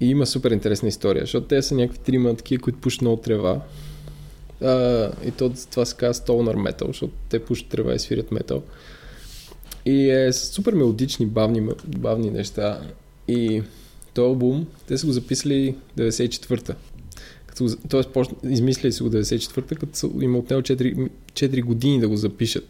И 0.00 0.10
има 0.10 0.26
супер 0.26 0.50
интересна 0.50 0.88
история, 0.88 1.22
защото 1.22 1.46
те 1.46 1.62
са 1.62 1.74
някакви 1.74 1.98
трима 1.98 2.36
такива, 2.36 2.62
които 2.62 2.78
пушат 2.78 3.00
много 3.00 3.22
трева. 3.22 3.60
А, 4.62 5.10
и 5.24 5.30
то, 5.30 5.52
това 5.70 5.84
се 5.84 5.96
казва 5.96 6.24
Stoner 6.24 6.70
Metal, 6.70 6.86
защото 6.86 7.12
те 7.28 7.44
пушат 7.44 7.68
трева 7.68 7.94
и 7.94 7.98
свирят 7.98 8.32
метал. 8.32 8.62
И 9.84 10.10
е 10.10 10.32
супер 10.32 10.72
мелодични, 10.72 11.26
бавни, 11.26 11.68
бавни 11.86 12.30
неща. 12.30 12.80
И 13.28 13.62
този 14.14 14.26
албум, 14.26 14.66
те 14.86 14.98
са 14.98 15.06
го 15.06 15.12
записали 15.12 15.76
94-та. 15.98 16.74
Като, 17.56 17.76
тоест, 17.88 18.10
измислили 18.44 18.92
са 18.92 19.04
го 19.04 19.10
94-та, 19.10 19.74
като 19.74 20.12
има 20.20 20.38
отнел 20.38 20.62
4, 20.62 21.08
4 21.32 21.64
години 21.64 22.00
да 22.00 22.08
го 22.08 22.16
запишат. 22.16 22.68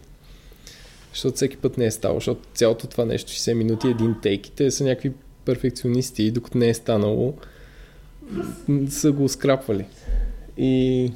Защото 1.13 1.37
всеки 1.37 1.57
път 1.57 1.79
не 1.79 1.87
е 1.87 1.91
ставало, 1.91 2.21
защото 2.21 2.41
цялото 2.55 2.87
това 2.87 3.05
нещо, 3.05 3.33
60 3.33 3.55
минути, 3.55 3.89
един 3.89 4.15
тейк, 4.23 4.47
и 4.47 4.53
те 4.53 4.71
са 4.71 4.85
някакви 4.85 5.13
перфекционисти, 5.45 6.31
докато 6.31 6.59
не 6.59 6.69
е 6.69 6.75
станало, 6.75 7.35
са 8.89 9.13
го 9.13 9.29
скрапвали. 9.29 9.85
И 10.59 11.13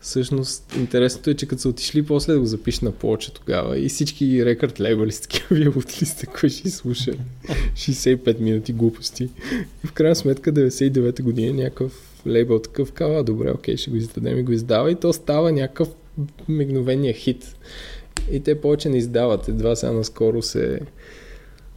всъщност 0.00 0.74
интересното 0.76 1.30
е, 1.30 1.34
че 1.34 1.46
като 1.46 1.62
са 1.62 1.68
отишли 1.68 2.06
после 2.06 2.32
да 2.32 2.40
го 2.40 2.46
запишат 2.46 2.82
на 2.82 2.92
повече 2.92 3.34
тогава 3.34 3.78
и 3.78 3.88
всички 3.88 4.44
рекорд 4.44 4.80
лейбъли 4.80 5.12
с 5.12 5.20
такива 5.20 5.46
вие 5.50 5.68
от 5.68 6.02
листа, 6.02 6.26
кой 6.26 6.48
ще 6.48 6.70
слуша 6.70 7.12
65 7.74 8.40
минути 8.40 8.72
глупости. 8.72 9.28
И 9.84 9.86
в 9.86 9.92
крайна 9.92 10.16
сметка 10.16 10.52
99-та 10.52 11.22
година 11.22 11.52
някакъв 11.52 12.05
лейбъл 12.26 12.58
такъв 12.58 12.92
казва, 12.92 13.24
добре, 13.24 13.50
окей, 13.50 13.76
ще 13.76 13.90
го 13.90 13.96
издадем 13.96 14.38
и 14.38 14.42
го 14.42 14.52
издава 14.52 14.90
и 14.90 14.94
то 14.94 15.12
става 15.12 15.52
някакъв 15.52 15.88
мигновения 16.48 17.14
хит. 17.14 17.56
И 18.30 18.40
те 18.40 18.60
повече 18.60 18.88
не 18.88 18.98
издават. 18.98 19.48
Едва 19.48 19.76
сега 19.76 19.92
наскоро 19.92 20.42
се 20.42 20.80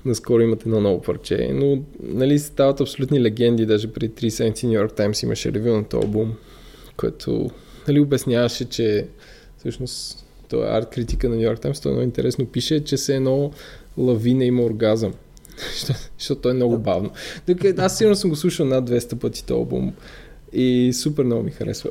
наскоро 0.05 0.41
имат 0.41 0.61
едно 0.61 0.81
ново 0.81 1.01
парче, 1.01 1.49
но 1.53 1.83
нали, 2.03 2.39
стават 2.39 2.81
абсолютни 2.81 3.21
легенди, 3.21 3.65
даже 3.65 3.87
преди 3.87 4.13
3 4.13 4.29
седмици 4.29 4.67
New 4.67 4.87
York 4.87 4.97
Times 4.99 5.23
имаше 5.23 5.53
ревю 5.53 5.69
на 5.69 5.83
този 5.83 6.05
албум, 6.05 6.33
което 6.97 7.49
нали, 7.87 7.99
обясняваше, 7.99 8.65
че 8.65 9.07
всъщност 9.57 10.25
това 10.49 10.65
е 10.65 10.77
арт 10.77 10.89
критика 10.89 11.29
на 11.29 11.35
New 11.35 11.53
York 11.53 11.65
Times, 11.65 11.79
това 11.79 11.91
е 11.91 11.93
много 11.93 12.03
интересно 12.03 12.45
пише, 12.45 12.83
че 12.83 12.97
се 12.97 13.15
едно 13.15 13.51
лавина 13.97 14.45
има 14.45 14.63
оргазъм. 14.63 15.13
Защото 16.17 16.41
той 16.41 16.51
е 16.51 16.55
много 16.55 16.77
бавно. 16.77 17.11
Аз 17.77 17.97
сигурно 17.97 18.15
съм 18.15 18.29
го 18.29 18.35
слушал 18.35 18.65
над 18.65 18.89
200 18.89 19.15
пъти 19.15 19.45
този 19.45 19.57
албум. 19.57 19.93
И 20.53 20.93
супер 20.93 21.23
много 21.23 21.43
ми 21.43 21.51
харесва. 21.51 21.89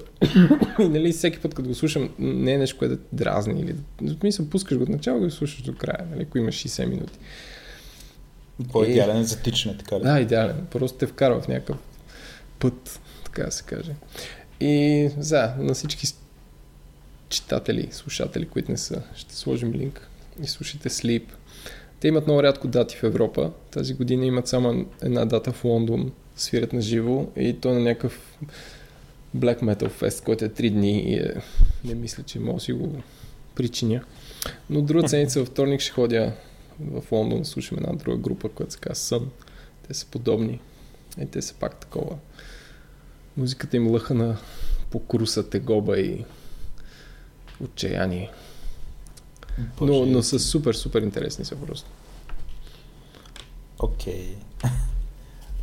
и 0.80 0.88
нали, 0.88 1.12
всеки 1.12 1.38
път, 1.38 1.54
като 1.54 1.68
го 1.68 1.74
слушам, 1.74 2.11
не 2.18 2.52
е 2.52 2.59
нещо, 2.59 2.78
което 2.78 2.94
да 2.94 3.00
дразни. 3.12 3.61
Или... 3.61 3.74
Смисъл, 4.20 4.46
пускаш 4.48 4.76
го 4.78 4.82
от 4.82 4.88
начало 4.88 5.18
и 5.18 5.24
го 5.24 5.30
слушаш 5.30 5.62
до 5.62 5.74
края, 5.74 6.06
нали, 6.11 6.22
ако 6.22 6.38
има 6.38 6.48
60 6.48 6.86
минути. 6.86 7.18
По-идеален 8.72 9.16
е 9.16 9.24
за 9.24 9.38
тичане, 9.38 9.76
така 9.78 9.98
ли? 9.98 10.02
Да, 10.02 10.20
идеален. 10.20 10.66
Просто 10.70 10.98
те 10.98 11.06
вкарва 11.06 11.40
в 11.40 11.48
някакъв 11.48 11.76
път, 12.59 13.00
така 13.24 13.42
да 13.42 13.50
се 13.50 13.64
каже. 13.64 13.92
И 14.61 15.09
за, 15.18 15.54
на 15.59 15.74
всички 15.74 16.06
читатели, 17.28 17.88
слушатели, 17.90 18.48
които 18.48 18.70
не 18.70 18.78
са, 18.78 19.02
ще 19.16 19.36
сложим 19.36 19.72
линк 19.72 20.09
и 20.42 20.46
слушайте 20.46 20.88
Sleep. 20.88 21.22
Те 22.00 22.09
имат 22.09 22.26
много 22.26 22.42
рядко 22.42 22.68
дати 22.68 22.96
в 22.96 23.02
Европа. 23.02 23.50
Тази 23.70 23.94
година 23.94 24.26
имат 24.26 24.48
само 24.48 24.86
една 25.02 25.24
дата 25.24 25.52
в 25.52 25.64
Лондон, 25.64 26.12
свирят 26.39 26.72
на 26.72 26.80
живо 26.80 27.26
и 27.36 27.61
то 27.61 27.74
на 27.74 27.80
някакъв 27.80 28.39
Black 29.36 29.61
Metal 29.62 29.91
Fest, 29.91 30.24
който 30.24 30.45
е 30.45 30.49
3 30.49 30.70
дни 30.70 31.01
и 31.01 31.14
е... 31.14 31.34
не 31.84 31.95
мисля, 31.95 32.22
че 32.22 32.41
мога 32.41 32.61
си 32.61 32.72
го 32.72 33.03
причиня. 33.55 34.05
Но 34.70 34.82
друга 34.82 35.09
седмица 35.09 35.41
във 35.41 35.49
вторник 35.49 35.80
ще 35.80 35.93
ходя 35.93 36.32
в 36.80 37.12
Лондон, 37.12 37.45
слушам 37.45 37.78
една 37.78 37.93
друга 37.93 38.16
група, 38.16 38.49
която 38.49 38.72
се 38.72 38.78
казва 38.78 38.95
Сън. 38.95 39.30
Те 39.89 39.95
са 39.95 40.07
подобни. 40.07 40.61
И 41.20 41.26
те 41.26 41.43
са 41.43 41.55
пак 41.55 41.80
такова. 41.80 42.16
Музиката 43.36 43.76
им 43.76 43.91
лъха 43.91 44.14
на 44.14 44.36
покруса, 44.91 45.51
тегоба 45.51 45.99
и 45.99 46.24
отчаяние. 47.64 48.30
Но, 49.80 50.07
но 50.07 50.22
са 50.22 50.39
супер, 50.39 50.74
супер 50.74 51.03
интересни 51.03 51.45
са 51.45 51.57
просто. 51.57 51.91
Окей. 53.78 54.36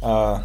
Okay. 0.01 0.41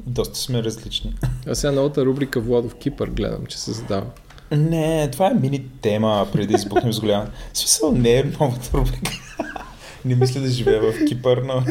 Доста 0.00 0.38
сме 0.38 0.62
различни. 0.62 1.14
А 1.46 1.54
сега 1.54 1.72
новата 1.72 2.04
рубрика 2.04 2.40
Владов 2.40 2.74
Кипър 2.74 3.10
гледам, 3.10 3.46
че 3.46 3.58
се 3.58 3.72
задава. 3.72 4.06
Не, 4.50 5.10
това 5.10 5.30
е 5.30 5.34
мини 5.34 5.68
тема 5.82 6.28
преди 6.32 6.46
да 6.46 6.54
избухнем 6.54 6.92
с 6.92 7.00
голяма. 7.00 7.26
Смисъл 7.54 7.92
не 7.92 8.18
е 8.18 8.24
новата 8.24 8.70
рубрика. 8.78 9.12
Не 10.04 10.14
мисля 10.14 10.40
да 10.40 10.48
живея 10.48 10.92
в 10.92 11.04
Кипър, 11.08 11.36
но... 11.38 11.64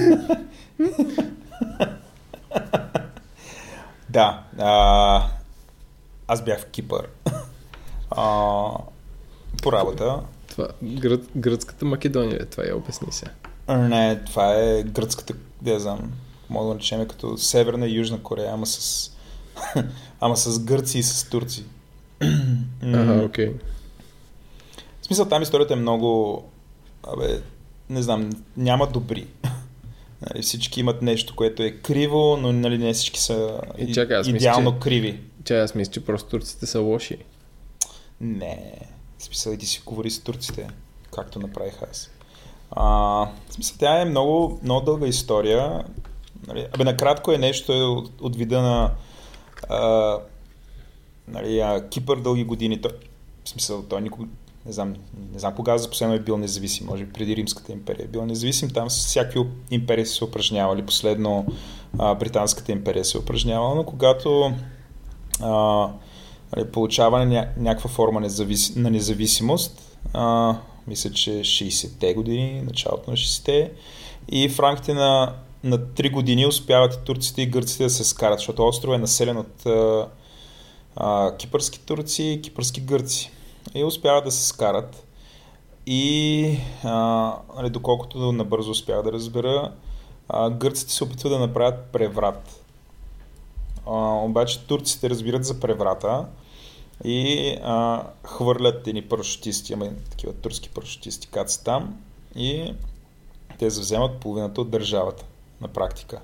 да. 4.09 4.43
А, 4.57 5.27
аз 6.27 6.43
бях 6.43 6.59
в 6.61 6.65
Кипър 6.65 7.07
а, 8.11 8.23
по 9.63 9.71
работа. 9.71 10.19
Това, 10.47 10.67
гръд, 10.83 11.29
гръцката 11.35 11.85
Македония, 11.85 12.45
това 12.45 12.63
я 12.63 12.77
обясни 12.77 13.11
се. 13.11 13.25
Не, 13.69 14.19
това 14.25 14.55
е 14.55 14.83
гръцката, 14.83 15.33
не 15.65 15.79
знам, 15.79 16.11
мога 16.51 16.67
да 16.67 16.73
наречем 16.73 17.07
като 17.07 17.37
Северна 17.37 17.87
и 17.87 17.95
Южна 17.95 18.23
Корея, 18.23 18.51
ама 18.53 18.65
с, 18.65 19.11
ама 20.19 20.37
с 20.37 20.59
гърци 20.59 20.99
и 20.99 21.03
с 21.03 21.29
турци. 21.29 21.65
Ага, 22.83 23.25
окей. 23.25 23.47
Okay. 23.47 23.53
В 25.01 25.05
смисъл 25.05 25.25
там 25.25 25.41
историята 25.41 25.73
е 25.73 25.77
много, 25.77 26.43
абе, 27.03 27.41
не 27.89 28.01
знам, 28.01 28.29
няма 28.57 28.87
добри. 28.87 29.27
Нали, 30.29 30.43
всички 30.43 30.79
имат 30.79 31.01
нещо, 31.01 31.35
което 31.35 31.63
е 31.63 31.71
криво, 31.71 32.37
но 32.37 32.51
нали, 32.51 32.77
не 32.77 32.93
всички 32.93 33.19
са 33.19 33.61
и, 33.77 33.93
чакай, 33.93 34.17
аз 34.17 34.27
идеално 34.27 34.71
мисля, 34.71 34.79
криви. 34.79 35.19
Че, 35.43 35.59
аз 35.59 35.75
мисля, 35.75 35.91
че 35.91 36.05
просто 36.05 36.29
турците 36.29 36.65
са 36.65 36.79
лоши. 36.79 37.17
Не, 38.21 38.73
в 39.17 39.23
смисъл 39.23 39.51
и 39.51 39.57
ти 39.57 39.65
си 39.65 39.81
говори 39.85 40.11
с 40.11 40.19
турците, 40.19 40.67
както 41.15 41.39
направих 41.39 41.81
аз. 41.91 42.11
А, 42.71 42.85
в 43.49 43.53
смисъл, 43.53 43.75
тя 43.79 44.01
е 44.01 44.05
много, 44.05 44.59
много 44.63 44.85
дълга 44.85 45.07
история. 45.07 45.83
Нали, 46.47 46.67
абе, 46.73 46.83
накратко 46.83 47.31
е 47.31 47.37
нещо 47.37 47.71
от, 47.71 48.21
от 48.21 48.35
вида 48.35 48.61
на 48.61 48.91
а, 49.69 50.17
нали, 51.27 51.59
а, 51.59 51.89
Кипър 51.89 52.17
дълги 52.17 52.43
години. 52.43 52.81
Той, 52.81 52.91
в 53.43 53.49
смисъл, 53.49 53.83
той 53.83 54.01
никога, 54.01 54.25
не 54.65 54.71
знам, 54.71 54.95
не 55.33 55.39
знам 55.39 55.55
кога 55.55 55.77
за 55.77 55.89
последно 55.89 56.15
е 56.15 56.19
бил 56.19 56.37
независим, 56.37 56.87
може 56.87 57.05
би 57.05 57.13
преди 57.13 57.35
Римската 57.35 57.71
империя 57.71 58.05
е 58.05 58.07
бил 58.07 58.25
независим, 58.25 58.69
там 58.69 58.89
всяки 58.89 59.39
империи 59.71 60.05
се 60.05 60.23
упражнявали, 60.23 60.85
последно 60.85 61.45
а, 61.99 62.15
Британската 62.15 62.71
империя 62.71 63.05
се 63.05 63.17
е 63.17 63.21
упражнявала, 63.21 63.75
но 63.75 63.83
когато 63.83 64.53
а, 65.41 65.89
нали, 66.55 66.71
получава 66.71 67.25
ня, 67.25 67.47
някаква 67.57 67.89
форма 67.89 68.19
независ, 68.19 68.75
на 68.75 68.89
независимост, 68.89 69.97
а, 70.13 70.55
мисля, 70.87 71.11
че 71.11 71.31
60-те 71.31 72.13
години, 72.13 72.61
началото 72.61 73.11
на 73.11 73.17
60-те, 73.17 73.71
и 74.29 74.49
в 74.49 74.59
рамките 74.59 74.93
на, 74.93 75.35
на 75.63 75.79
3 75.79 76.11
години 76.11 76.45
успяват 76.45 76.93
и 76.93 76.97
турците 77.05 77.41
и 77.41 77.45
гърците 77.45 77.83
да 77.83 77.89
се 77.89 78.03
скарат, 78.03 78.39
защото 78.39 78.67
остров 78.67 78.95
е 78.95 78.97
населен 78.97 79.37
от 79.37 79.65
а, 79.65 80.07
а, 80.95 81.37
кипърски 81.37 81.79
турци 81.79 82.23
и 82.23 82.41
кипърски 82.41 82.81
гърци 82.81 83.31
и 83.75 83.83
успяват 83.83 84.23
да 84.23 84.31
се 84.31 84.47
скарат. 84.47 85.07
И 85.85 86.57
а, 86.83 87.33
нали, 87.55 87.69
доколкото 87.69 88.31
набързо 88.31 88.71
успях 88.71 89.03
да 89.03 89.11
разбера, 89.11 89.73
а, 90.29 90.49
гърците 90.49 90.93
се 90.93 91.03
опитват 91.03 91.31
да 91.31 91.39
направят 91.39 91.85
преврат. 91.91 92.65
А, 93.87 93.91
обаче 94.15 94.65
турците 94.65 95.09
разбират 95.09 95.45
за 95.45 95.59
преврата 95.59 96.25
и 97.03 97.49
а, 97.63 98.03
хвърлят 98.23 98.87
едни 98.87 99.01
парашутисти, 99.01 99.73
ама 99.73 99.89
такива 100.09 100.33
турски 100.33 100.69
парашутисти 100.69 101.27
кацат 101.27 101.65
там 101.65 101.97
и 102.35 102.73
те 103.59 103.69
завземат 103.69 104.19
половината 104.19 104.61
от 104.61 104.69
държавата 104.69 105.25
на 105.61 105.67
практика. 105.67 106.21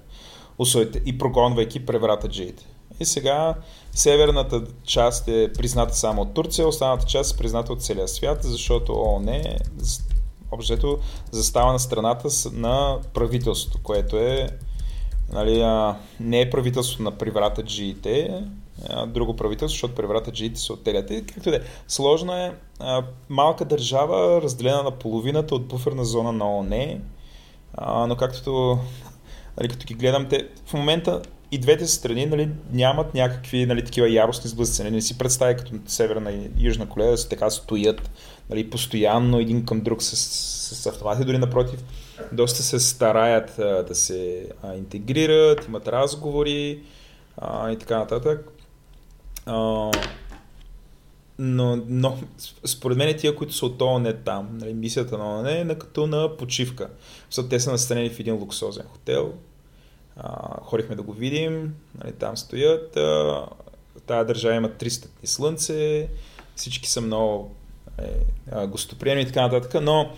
Усойте, 0.57 1.01
и 1.05 1.17
прогонвайки 1.17 1.85
преврата 1.85 2.29
джиите. 2.29 2.65
И 2.99 3.05
сега 3.05 3.55
северната 3.91 4.63
част 4.83 5.27
е 5.27 5.53
призната 5.53 5.95
само 5.95 6.21
от 6.21 6.33
Турция, 6.33 6.67
останалата 6.67 7.05
част 7.05 7.35
е 7.35 7.37
призната 7.37 7.73
от 7.73 7.83
целия 7.83 8.07
свят, 8.07 8.39
защото 8.41 8.93
ООН 8.93 9.35
е 9.35 9.57
общото 10.51 10.99
застава 11.31 11.71
на 11.71 11.79
страната 11.79 12.29
на 12.53 12.99
правителството, 13.13 13.79
което 13.83 14.17
е 14.17 14.49
нали, 15.33 15.61
а, 15.61 15.95
не 16.19 16.41
е 16.41 16.49
правителството 16.49 17.03
на 17.03 17.11
преврата 17.11 17.63
джиите, 17.63 18.43
а, 18.89 19.05
друго 19.05 19.35
правителство, 19.35 19.75
защото 19.75 19.95
преврата 19.95 20.31
джиите 20.31 20.59
се 20.59 20.73
оттелят. 20.73 21.11
И 21.11 21.25
както 21.25 21.49
е, 21.49 21.61
сложно 21.87 22.33
е 22.33 22.55
а, 22.79 23.03
малка 23.29 23.65
държава, 23.65 24.41
разделена 24.41 24.83
на 24.83 24.91
половината 24.91 25.55
от 25.55 25.67
буферна 25.67 26.05
зона 26.05 26.31
на 26.31 26.55
ООН, 26.55 26.99
а, 27.73 28.07
но 28.07 28.15
както 28.15 28.79
нали, 29.57 29.69
като 29.69 29.85
ги 29.85 29.93
гледам, 29.93 30.27
те 30.29 30.47
в 30.65 30.73
момента 30.73 31.21
и 31.51 31.57
двете 31.57 31.87
страни 31.87 32.25
нали, 32.25 32.49
нямат 32.71 33.13
някакви 33.13 33.65
нали, 33.65 33.85
такива 33.85 34.09
яростни 34.09 34.49
сблъсъци. 34.49 34.83
Нали, 34.83 34.95
не 34.95 35.01
си 35.01 35.17
представя 35.17 35.55
като 35.55 35.71
Северна 35.85 36.31
и 36.31 36.49
Южна 36.57 36.89
Корея 36.89 37.11
да 37.11 37.17
се 37.17 37.29
така 37.29 37.49
стоят 37.49 38.09
нали, 38.49 38.69
постоянно 38.69 39.39
един 39.39 39.65
към 39.65 39.81
друг 39.81 40.03
с, 40.03 40.15
с 40.15 40.85
автомати, 40.85 41.25
дори 41.25 41.37
напротив. 41.37 41.83
Доста 42.31 42.63
се 42.63 42.79
стараят 42.79 43.59
а, 43.59 43.83
да 43.83 43.95
се 43.95 44.49
а, 44.63 44.75
интегрират, 44.75 45.65
имат 45.67 45.87
разговори 45.87 46.79
а, 47.37 47.71
и 47.71 47.77
така 47.77 47.97
нататък. 47.97 48.51
А, 49.45 49.91
но, 51.39 51.83
но 51.87 52.17
според 52.65 52.97
мен 52.97 53.17
тия, 53.17 53.35
които 53.35 53.53
са 53.53 53.65
от 53.65 53.81
ООН 53.81 54.13
там, 54.25 54.57
нали, 54.57 54.73
мисията 54.73 55.17
на 55.17 55.37
ООН 55.37 55.51
е 55.51 55.77
като 55.77 56.07
на 56.07 56.37
почивка. 56.37 56.89
Защото 57.29 57.49
те 57.49 57.59
са 57.59 57.71
настанени 57.71 58.09
в 58.09 58.19
един 58.19 58.35
луксозен 58.35 58.85
хотел, 58.87 59.33
ходихме 60.61 60.95
да 60.95 61.01
го 61.01 61.13
видим, 61.13 61.75
нали, 62.03 62.13
там 62.13 62.37
стоят. 62.37 62.97
Тая 64.05 64.25
държава 64.25 64.55
има 64.55 64.69
300 64.69 65.07
дни 65.19 65.27
слънце, 65.27 66.07
всички 66.55 66.89
са 66.89 67.01
много 67.01 67.55
е, 68.01 68.67
гостоприемни 68.67 69.21
и 69.21 69.25
така 69.25 69.41
нататък, 69.41 69.81
но 69.81 70.11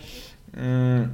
м- 0.56 1.08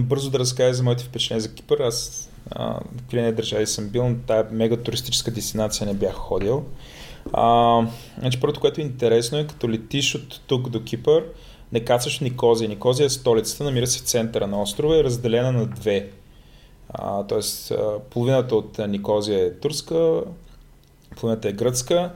бързо 0.00 0.30
да 0.30 0.38
разкажа 0.38 0.74
за 0.74 0.82
моите 0.82 1.04
впечатления 1.04 1.40
за 1.40 1.54
Кипър. 1.54 1.78
Аз 1.78 2.28
а, 2.50 2.80
в 3.12 3.32
държави 3.32 3.66
съм 3.66 3.88
бил, 3.88 4.08
на 4.08 4.16
тая 4.26 4.46
мега 4.50 4.76
туристическа 4.76 5.30
дестинация 5.30 5.86
не 5.86 5.94
бях 5.94 6.14
ходил. 6.14 6.64
А, 7.32 7.80
значи, 8.18 8.40
първото, 8.40 8.60
което 8.60 8.80
е 8.80 8.84
интересно 8.84 9.38
е, 9.38 9.46
като 9.46 9.70
летиш 9.70 10.14
от 10.14 10.40
тук 10.46 10.68
до 10.68 10.84
Кипър, 10.84 11.24
не 11.72 11.84
кацаш 11.84 12.20
Никозия. 12.20 12.68
Никозия 12.68 13.06
е 13.06 13.10
столицата, 13.10 13.64
намира 13.64 13.86
се 13.86 13.98
в 13.98 14.02
центъра 14.02 14.46
на 14.46 14.62
острова 14.62 14.96
и 14.96 15.00
е 15.00 15.04
разделена 15.04 15.52
на 15.52 15.66
две. 15.66 16.10
Тоест, 17.28 17.72
половината 18.10 18.56
от 18.56 18.78
Никозия 18.88 19.46
е 19.46 19.54
турска, 19.54 20.22
половината 21.16 21.48
е 21.48 21.52
гръцка, 21.52 22.12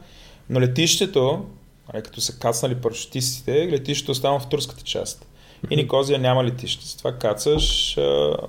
но 0.50 0.60
летището, 0.60 1.44
като 1.92 2.20
са 2.20 2.38
кацнали 2.38 2.74
парашутистите, 2.74 3.68
летището 3.70 4.12
остава 4.12 4.38
в 4.38 4.48
турската 4.48 4.82
част. 4.82 5.26
И 5.70 5.76
Никозия 5.76 6.18
няма 6.18 6.44
летище. 6.44 6.86
Затова 6.86 7.12
кацаш 7.12 7.98
а, 7.98 8.00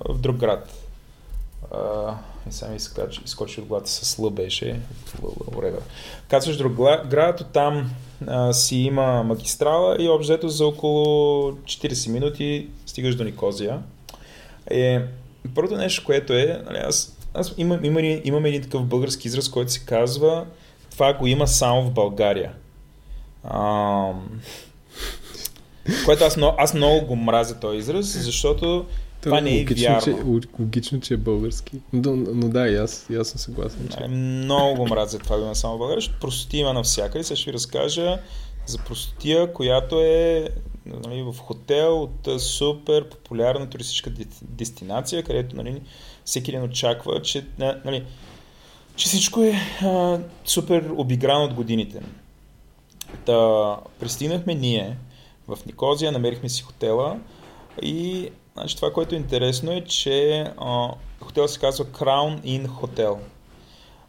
в 0.08 0.18
друг 0.18 0.36
град. 0.36 0.72
А, 1.74 2.14
и 2.48 2.52
сега 2.52 2.70
ми 2.70 2.76
изкочи 3.24 3.60
от 3.60 3.66
главата 3.66 3.90
с 3.90 4.18
Л 4.18 4.30
беше. 4.30 4.80
Whatever. 5.22 5.80
Кацаш 6.28 6.54
в 6.54 6.58
друг 6.58 6.72
град, 7.08 7.40
оттам 7.40 7.90
а, 8.26 8.52
си 8.52 8.76
има 8.76 9.22
магистрала 9.22 9.96
и 10.00 10.08
общо 10.08 10.48
за 10.48 10.66
около 10.66 11.52
40 11.52 12.10
минути 12.10 12.68
стигаш 12.86 13.14
до 13.14 13.24
Никозия. 13.24 13.82
Е, 14.70 15.02
Първото 15.54 15.76
нещо, 15.76 16.04
което 16.04 16.32
е, 16.32 16.62
нали, 16.66 16.78
аз, 16.78 17.16
аз 17.34 17.54
имам, 17.56 17.84
имам, 17.84 18.20
имам 18.24 18.44
един 18.44 18.62
такъв 18.62 18.84
български 18.84 19.28
израз, 19.28 19.48
който 19.48 19.72
се 19.72 19.84
казва 19.86 20.46
това 20.90 21.12
го 21.12 21.26
има 21.26 21.48
само 21.48 21.82
в 21.82 21.92
България. 21.92 22.52
А, 23.44 24.12
което 26.04 26.24
аз, 26.24 26.38
аз 26.58 26.74
много 26.74 27.06
го 27.06 27.16
мразя 27.16 27.60
този 27.60 27.78
израз, 27.78 28.06
защото 28.06 28.86
това 29.20 29.40
не 29.40 29.56
е 29.56 29.58
логично, 29.58 29.84
вярно. 29.84 30.00
Че, 30.00 30.16
логично, 30.60 31.00
че 31.00 31.14
е 31.14 31.16
български. 31.16 31.80
Но, 31.92 32.16
но 32.16 32.48
да, 32.48 32.68
и 32.68 32.76
аз, 32.76 33.06
и 33.10 33.16
аз 33.16 33.28
съм 33.28 33.38
съгласен. 33.38 33.88
Че... 33.88 34.08
Много 34.08 34.76
го 34.76 34.88
мразя 34.88 35.18
това 35.18 35.36
го 35.38 35.44
има 35.44 35.54
само 35.54 35.74
в 35.74 35.78
България, 35.78 36.00
защото 36.00 36.20
простоти 36.20 36.56
има 36.56 36.72
навсякъде. 36.72 37.24
Сега 37.24 37.36
ще 37.36 37.50
ви 37.50 37.54
разкажа 37.54 38.18
за 38.70 38.78
простотия, 38.78 39.52
която 39.52 40.00
е 40.00 40.48
нали, 40.86 41.22
в 41.22 41.34
хотел 41.38 42.02
от 42.02 42.40
супер 42.42 43.08
популярна 43.08 43.70
туристическа 43.70 44.10
дестинация, 44.42 45.22
където 45.22 45.56
нали, 45.56 45.82
всеки 46.24 46.52
ден 46.52 46.62
очаква, 46.62 47.22
че, 47.22 47.46
нали, 47.58 48.04
че 48.96 49.06
всичко 49.06 49.42
е 49.42 49.54
а, 49.82 50.18
супер 50.44 50.90
обиграно 50.96 51.44
от 51.44 51.54
годините. 51.54 52.02
Та, 53.26 53.76
пристигнахме 54.00 54.54
ние 54.54 54.96
в 55.48 55.58
Никозия, 55.66 56.12
намерихме 56.12 56.48
си 56.48 56.62
хотела 56.62 57.18
и 57.82 58.30
значи, 58.54 58.76
това, 58.76 58.92
което 58.92 59.14
е 59.14 59.18
интересно 59.18 59.72
е, 59.72 59.84
че 59.84 60.40
а, 60.58 60.88
хотел 61.20 61.48
се 61.48 61.60
казва 61.60 61.84
Crown 61.84 62.40
Inn 62.40 62.68
Hotel, 62.68 63.18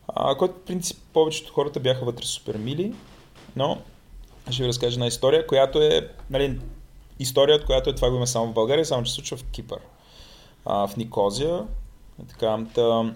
а, 0.08 0.36
който 0.36 0.56
в 0.56 0.66
принцип 0.66 0.98
повечето 1.14 1.54
хората 1.54 1.80
бяха 1.80 2.06
вътре 2.06 2.26
супер 2.26 2.58
мили, 2.58 2.94
но 3.56 3.78
ще 4.50 4.64
ви 4.64 4.68
разкажа 4.68 4.94
една 4.96 5.08
история, 5.08 5.48
която 5.48 5.82
е 5.82 6.10
нали, 6.30 6.60
история, 7.20 7.56
от 7.56 7.66
която 7.66 7.90
е 7.90 7.96
това 7.96 8.10
го 8.10 8.16
има 8.16 8.28
само 8.28 8.48
в 8.48 8.54
България, 8.54 8.86
само 8.86 9.04
че 9.04 9.12
се 9.12 9.16
случва 9.16 9.38
в 9.38 9.44
Кипър. 9.44 9.80
А, 10.66 10.88
в 10.88 10.98
Никозия. 10.98 11.64
Така, 12.30 12.66
та, 12.76 13.14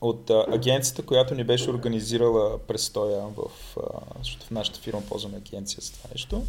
от 0.00 0.30
а, 0.30 0.44
агенцията, 0.48 1.02
която 1.02 1.34
ни 1.34 1.44
беше 1.44 1.70
организирала 1.70 2.58
престоя 2.58 3.20
в, 3.36 3.76
а, 3.76 4.00
защото 4.18 4.46
в 4.46 4.50
нашата 4.50 4.80
фирма 4.80 5.02
ползваме 5.08 5.36
агенция 5.36 5.80
за 5.82 5.92
това 5.92 6.10
нещо. 6.12 6.42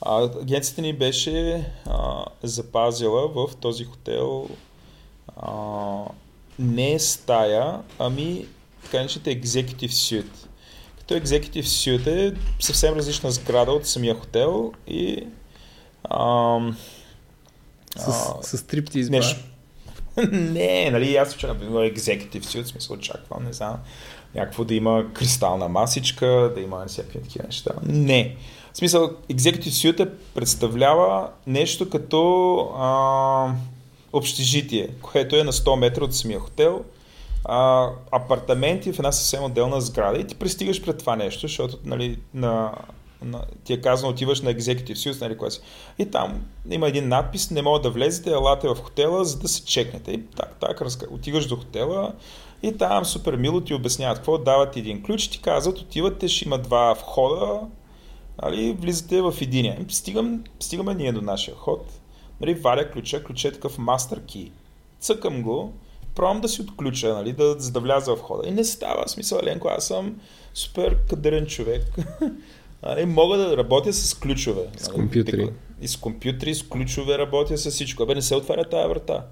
А, 0.00 0.22
агенцията 0.22 0.82
ни 0.82 0.92
беше 0.92 1.66
а, 1.86 2.24
запазила 2.42 3.28
в 3.28 3.56
този 3.60 3.84
хотел 3.84 4.48
а, 5.36 6.04
не 6.58 6.98
стая, 6.98 7.80
ами 7.98 8.46
така 8.84 8.96
наречените 8.96 9.40
executive 9.40 9.90
suite 9.90 10.46
като 11.02 11.14
Executive 11.14 11.64
Suite 11.64 12.06
е 12.06 12.34
съвсем 12.60 12.94
различна 12.94 13.30
сграда 13.30 13.72
от 13.72 13.86
самия 13.86 14.14
хотел 14.14 14.72
и 14.86 15.26
ам, 16.10 16.76
с, 17.96 18.12
с 18.42 18.58
стриптиз 18.58 19.10
нещо. 19.10 19.40
не, 20.32 20.90
нали, 20.90 21.16
аз 21.16 21.34
вчера 21.34 21.54
бил 21.54 21.68
Executive 21.68 22.44
Suite, 22.44 22.62
в 22.62 22.68
смисъл 22.68 22.96
очаквам, 22.96 23.44
не 23.44 23.52
знам, 23.52 23.76
някакво 24.34 24.64
да 24.64 24.74
има 24.74 25.04
кристална 25.12 25.68
масичка, 25.68 26.52
да 26.54 26.60
има 26.60 26.86
всякакви 26.86 27.22
такива 27.22 27.44
неща. 27.44 27.70
Не. 27.82 28.36
В 28.72 28.76
смисъл, 28.76 29.10
Executive 29.30 29.68
Suite 29.68 30.10
представлява 30.34 31.30
нещо 31.46 31.90
като 31.90 32.56
а, 32.78 33.54
общежитие, 34.12 34.88
което 35.02 35.36
е 35.36 35.44
на 35.44 35.52
100 35.52 35.78
метра 35.78 36.04
от 36.04 36.14
самия 36.14 36.40
хотел, 36.40 36.84
а, 37.44 37.90
апартаменти 38.10 38.92
в 38.92 38.98
една 38.98 39.12
съвсем 39.12 39.44
отделна 39.44 39.80
сграда 39.80 40.18
и 40.18 40.26
ти 40.26 40.34
пристигаш 40.34 40.84
пред 40.84 40.98
това 40.98 41.16
нещо, 41.16 41.40
защото 41.40 41.78
нали, 41.84 42.18
на, 42.34 42.72
на, 43.22 43.44
ти 43.64 43.72
е 43.72 43.80
казано, 43.80 44.10
отиваш 44.10 44.40
на 44.40 44.54
Executive 44.54 44.92
Suite, 44.92 45.20
нали, 45.20 45.50
си. 45.50 45.60
И 45.98 46.06
там 46.06 46.44
има 46.70 46.88
един 46.88 47.08
надпис, 47.08 47.50
не 47.50 47.62
мога 47.62 47.80
да 47.80 47.90
влезете, 47.90 48.30
елате 48.30 48.68
в 48.68 48.74
хотела, 48.74 49.24
за 49.24 49.38
да 49.38 49.48
се 49.48 49.64
чекнете. 49.64 50.12
И 50.12 50.26
так, 50.26 50.56
так, 50.60 50.82
разка... 50.82 51.06
отиваш 51.10 51.46
до 51.46 51.56
хотела 51.56 52.12
и 52.62 52.76
там 52.78 53.04
супер 53.04 53.36
мило 53.36 53.60
ти 53.60 53.74
обясняват 53.74 54.18
какво, 54.18 54.38
дават 54.38 54.76
един 54.76 55.02
ключ, 55.02 55.28
ти 55.28 55.40
казват, 55.40 55.78
отивате, 55.78 56.28
ще 56.28 56.44
има 56.44 56.58
два 56.58 56.92
входа, 56.94 57.60
нали, 58.42 58.72
влизате 58.72 59.22
в 59.22 59.34
единия. 59.40 59.84
Стигам, 59.88 60.44
стигаме 60.60 60.94
ние 60.94 61.12
до 61.12 61.20
нашия 61.20 61.56
ход, 61.56 62.00
нали, 62.40 62.54
варя 62.54 62.90
ключа, 62.90 63.24
ключ 63.24 63.44
е 63.44 63.52
такъв 63.52 63.78
мастер 63.78 64.20
key. 64.20 64.50
Цъкам 65.00 65.42
го, 65.42 65.72
пробвам 66.14 66.40
да 66.40 66.48
си 66.48 66.62
отключа, 66.62 67.14
нали, 67.14 67.32
да, 67.32 67.54
за 67.58 67.72
да 67.72 67.80
вляза 67.80 68.16
в 68.16 68.20
хода. 68.20 68.48
И 68.48 68.50
не 68.50 68.64
става. 68.64 69.08
Смисъл, 69.08 69.38
Еленко, 69.42 69.68
аз 69.68 69.86
съм 69.86 70.20
супер 70.54 70.96
кадърен 71.08 71.46
човек. 71.46 71.82
нали, 72.82 73.04
мога 73.04 73.38
да 73.38 73.56
работя 73.56 73.92
с 73.92 74.14
ключове. 74.14 74.62
С 74.76 74.88
нали, 74.88 74.96
компютри. 74.96 75.48
И 75.80 75.88
с 75.88 75.96
компютри, 75.96 76.54
с 76.54 76.62
ключове 76.62 77.18
работя 77.18 77.58
с 77.58 77.70
всичко. 77.70 78.02
Абе, 78.02 78.14
не 78.14 78.22
се 78.22 78.36
отваря 78.36 78.64
тази 78.64 78.88
врата. 78.88 79.26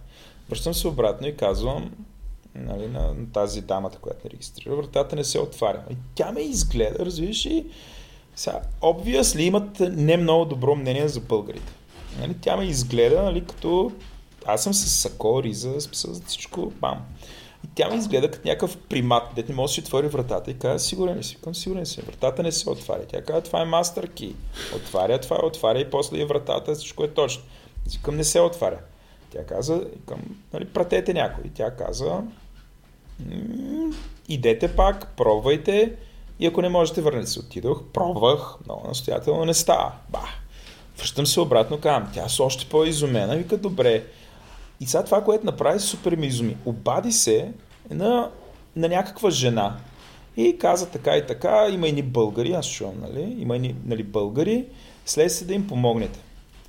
Връщам 0.49 0.75
се 0.75 0.89
обратно 0.89 1.27
и 1.27 1.37
казвам 1.37 1.91
нали, 2.55 2.87
на, 2.87 3.01
на 3.01 3.33
тази 3.33 3.61
дамата, 3.61 3.99
която 3.99 4.21
ме 4.25 4.31
регистрира, 4.31 4.77
вратата 4.77 5.17
не 5.17 5.25
се 5.25 5.39
отваря. 5.39 5.83
И 5.91 5.95
тя 6.15 6.33
ме 6.33 6.41
изгледа, 6.41 7.05
разбираш 7.05 7.45
и 7.45 7.67
сега, 8.37 8.61
obviously 8.81 9.41
имат 9.41 9.81
не 9.81 10.17
много 10.17 10.45
добро 10.45 10.77
мнение 10.77 11.09
за 11.09 11.21
българите. 11.21 11.73
Нали, 12.21 12.35
тя 12.41 12.57
ме 12.57 12.65
изгледа, 12.65 13.23
нали, 13.23 13.45
като 13.45 13.93
аз 14.47 14.63
съм 14.63 14.75
с 14.75 14.91
сако, 14.91 15.43
риза, 15.43 15.81
смисъл 15.81 16.15
за 16.15 16.23
всичко, 16.27 16.73
бам. 16.81 16.99
И 17.65 17.69
тя 17.75 17.89
ме 17.89 17.97
изгледа 17.97 18.31
като 18.31 18.49
някакъв 18.49 18.77
примат, 18.77 19.23
дете 19.35 19.53
не 19.53 19.57
може 19.57 19.71
да 19.71 19.75
си 19.75 19.81
отвори 19.81 20.09
вратата 20.09 20.51
и 20.51 20.59
казва, 20.59 20.79
сигурен 20.79 21.19
ли 21.19 21.25
си? 21.25 21.37
Към 21.45 21.55
сигурен 21.55 21.87
си. 21.87 22.01
Вратата 22.01 22.43
не 22.43 22.53
се 22.53 22.71
отваря. 22.71 23.07
Тя 23.09 23.23
казва, 23.23 23.41
това 23.43 23.63
е 23.63 23.65
мастер 23.65 24.09
ки. 24.09 24.35
Отваря, 24.77 25.21
това 25.21 25.37
е, 25.43 25.47
отваря 25.47 25.81
и 25.81 25.91
после 25.91 26.19
и 26.19 26.25
вратата, 26.25 26.75
всичко 26.75 27.05
е 27.05 27.09
точно. 27.09 27.43
Към 28.03 28.17
не 28.17 28.25
се 28.25 28.41
отваря. 28.41 28.79
Тя 29.31 29.47
каза, 29.47 29.85
към, 30.07 30.21
нали, 30.53 30.65
пратете 30.65 31.15
някой. 31.15 31.51
Тя 31.55 31.77
каза, 31.77 32.23
идете 34.29 34.77
пак, 34.77 35.17
пробвайте 35.17 35.97
и 36.41 36.47
ако 36.47 36.63
не 36.63 36.69
можете, 36.69 37.03
върнете 37.03 37.27
се. 37.27 37.41
Отидох, 37.41 37.83
пробвах, 37.93 38.55
много 38.65 38.89
настоятелно 38.89 39.45
не 39.45 39.55
става. 39.55 39.93
Ба. 40.09 40.23
Връщам 40.99 41.27
се 41.27 41.41
обратно, 41.41 41.81
казвам, 41.81 42.11
тя 42.15 42.29
с 42.29 42.41
още 42.41 42.67
по-изумена, 42.67 43.37
вика, 43.37 43.57
добре, 43.57 44.05
и 44.81 44.87
сега 44.87 45.05
това, 45.05 45.25
което 45.25 45.47
направи, 45.47 45.81
супер 45.81 46.17
ми 46.17 46.27
изуми. 46.27 46.57
Обади 46.65 47.13
се 47.13 47.53
на, 47.91 48.31
на 48.77 48.89
някаква 48.89 49.31
жена 49.31 49.77
и 50.37 50.59
каза 50.59 50.87
така 50.87 51.17
и 51.17 51.27
така, 51.27 51.69
има 51.73 51.89
и 51.89 51.93
ни 51.93 52.03
българи, 52.03 52.53
аз 52.53 52.67
чувам, 52.67 52.95
нали? 53.01 53.37
Има 53.39 53.57
и 53.57 53.59
ни 53.59 53.75
нали, 53.87 54.03
българи, 54.03 54.65
след 55.07 55.33
се 55.33 55.45
да 55.45 55.55
им 55.55 55.67
помогнете. 55.67 56.19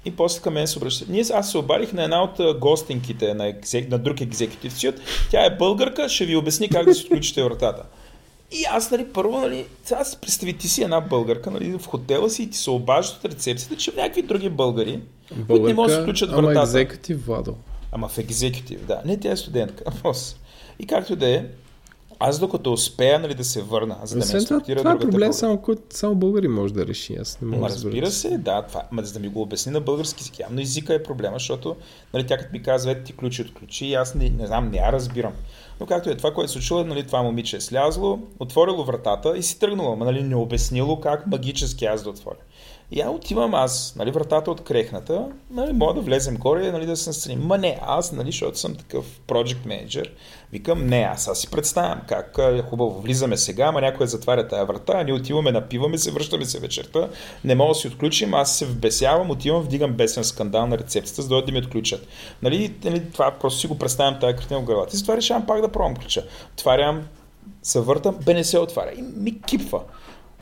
И 0.06 0.12
после 0.12 0.42
към 0.42 0.54
мен 0.54 0.68
се 0.68 0.78
обръща. 0.78 1.06
Ние, 1.10 1.24
аз 1.34 1.52
се 1.52 1.58
обадих 1.58 1.94
на 1.94 2.04
една 2.04 2.24
от 2.24 2.60
гостинките 2.60 3.34
на, 3.34 3.48
екзек, 3.48 3.90
на 3.90 3.98
друг 3.98 4.22
екзекутив 4.22 4.74
сиот. 4.74 4.96
Тя 5.32 5.46
е 5.46 5.58
българка, 5.58 6.10
ще 6.10 6.26
ви 6.26 6.36
обясни 6.36 6.70
как 6.70 6.86
да 6.86 6.94
си 6.94 7.04
отключите 7.04 7.44
вратата. 7.44 7.84
И 8.52 8.64
аз, 8.72 8.92
нали, 8.92 9.08
първо, 9.14 9.40
нали, 9.40 9.66
сега 9.84 10.04
си 10.04 10.18
представи, 10.22 10.58
ти 10.58 10.68
си 10.68 10.84
една 10.84 11.02
българка, 11.02 11.52
нали, 11.52 11.78
в 11.78 11.88
хотела 11.88 12.30
си 12.30 12.44
и 12.44 12.50
ти 12.50 12.58
се 12.58 12.70
обаждат 12.70 13.18
от 13.18 13.32
рецепцията, 13.32 13.76
че 13.76 13.92
някакви 13.96 14.22
други 14.22 14.50
българи, 14.50 15.00
Българка, 15.32 15.48
които 15.48 15.66
не 15.66 15.74
могат 15.74 15.92
да 15.92 15.96
се 15.96 16.02
включат 16.02 16.30
вратата. 16.30 16.50
Ама 16.52 16.62
екзекутив, 16.62 17.26
Владо. 17.26 17.56
Ама 17.92 18.08
в 18.08 18.18
екзекутив, 18.18 18.86
да. 18.86 19.02
Не, 19.06 19.20
тя 19.20 19.32
е 19.32 19.38
студентка. 19.38 19.84
И 20.80 20.88
както 20.88 21.16
да 21.16 21.30
е, 21.30 21.46
аз 22.24 22.40
докато 22.40 22.74
успея 22.74 23.20
нали, 23.20 23.34
да 23.34 23.44
се 23.44 23.62
върна, 23.62 23.98
за 24.04 24.20
да 24.20 24.26
ме 24.26 24.44
това, 24.44 24.60
това 24.60 24.92
е 24.92 25.00
проблем, 25.00 25.34
само, 25.34 25.62
само 25.90 26.16
българи 26.16 26.48
може 26.48 26.74
да 26.74 26.88
реши. 26.88 27.16
Аз 27.16 27.42
не 27.42 27.48
мога 27.48 27.62
Ма, 27.62 27.70
разбира 27.70 28.12
се, 28.12 28.38
да, 28.38 28.62
това, 28.62 28.84
ма, 28.92 29.04
за 29.04 29.14
да 29.14 29.20
ми 29.20 29.28
го 29.28 29.42
обясни 29.42 29.72
на 29.72 29.82
български 29.82 30.22
език. 30.22 30.40
Явно 30.40 30.62
езика 30.62 30.94
е 30.94 31.04
проблема, 31.04 31.36
защото 31.36 31.76
нали, 32.14 32.28
тя 32.28 32.38
като 32.38 32.52
ми 32.54 32.64
казва, 32.64 32.92
ето 32.92 33.04
ти 33.04 33.14
ключи 33.14 33.42
от 33.42 33.54
ключи, 33.54 33.86
и 33.86 33.94
аз 33.94 34.16
не, 34.16 34.30
не 34.30 34.48
знам, 34.48 34.70
не 34.72 34.78
я 34.78 34.92
разбирам. 34.92 35.34
Но 35.80 35.86
както 35.86 36.10
е 36.10 36.18
това, 36.18 36.34
което 36.34 36.52
се 36.52 36.54
случило, 36.54 36.84
нали, 36.84 37.08
това 37.08 37.24
момиче 37.24 37.58
е 37.58 37.62
слязло, 37.62 38.20
отворило 38.40 38.84
вратата 38.84 39.38
и 39.38 39.44
си 39.44 39.60
тръгнало, 39.60 39.96
но 39.96 40.06
нали, 40.06 40.24
не 40.24 40.36
обяснило 40.36 41.00
как 41.00 41.28
магически 41.28 41.86
аз 41.86 42.04
да 42.04 42.10
отворя. 42.10 42.40
И 42.92 43.00
я 43.00 43.12
отивам 43.12 43.54
аз, 43.54 43.96
нали, 43.96 44.12
вратата 44.12 44.52
от 44.52 44.64
крехната, 44.64 45.28
нали, 45.52 45.74
мога 45.74 45.94
да 45.94 46.02
влезем 46.02 46.38
горе, 46.38 46.72
нали, 46.72 46.86
да 46.86 46.96
се 46.96 47.10
настрани. 47.10 47.36
Ма 47.36 47.58
не, 47.58 47.80
аз, 47.82 48.12
нали, 48.12 48.32
защото 48.32 48.60
съм 48.60 48.76
такъв 48.76 49.06
project 49.28 49.58
manager, 49.66 50.06
викам, 50.52 50.88
не, 50.88 51.02
аз, 51.02 51.28
аз 51.28 51.40
си 51.40 51.52
представям 51.52 52.02
как 52.08 52.40
хубаво, 52.70 53.02
влизаме 53.02 53.38
сега, 53.38 53.66
ама 53.66 53.82
някой 53.82 54.08
затваря 54.08 54.48
тая 54.48 54.66
врата, 54.66 55.04
ние 55.04 55.14
отиваме, 55.14 55.52
напиваме 55.52 55.98
се, 55.98 56.12
връщаме 56.12 56.46
се 56.46 56.60
вечерта, 56.60 57.10
не 57.44 57.56
мога 57.56 57.72
да 57.72 57.76
си 57.76 57.88
отключим, 57.88 58.34
аз 58.34 58.58
се 58.58 58.66
вбесявам, 58.66 59.32
отивам, 59.32 59.62
вдигам 59.62 59.94
бесен 59.94 60.24
скандал 60.24 60.68
на 60.68 60.78
рецепцията, 60.78 61.22
за 61.22 61.30
да, 61.30 61.46
да 61.46 61.52
ми 61.52 61.60
отключат. 61.60 62.08
Нали, 62.42 62.74
нали, 62.84 63.12
това 63.12 63.32
просто 63.32 63.60
си 63.60 63.68
го 63.68 63.78
представям 63.78 64.20
тази 64.20 64.36
картина 64.36 64.60
в 64.60 64.64
главата. 64.64 64.92
И 64.94 64.98
затова 64.98 65.18
решавам 65.18 65.46
пак 65.46 65.62
да 65.62 65.72
пробвам 65.72 65.96
ключа. 65.96 66.26
Отварям, 66.54 67.04
се 67.64 67.80
въртам, 67.80 68.18
бе 68.26 68.34
не 68.34 68.44
се 68.44 68.60
отваря. 68.60 68.92
И 68.98 69.02
ми 69.02 69.42
кипва. 69.42 69.82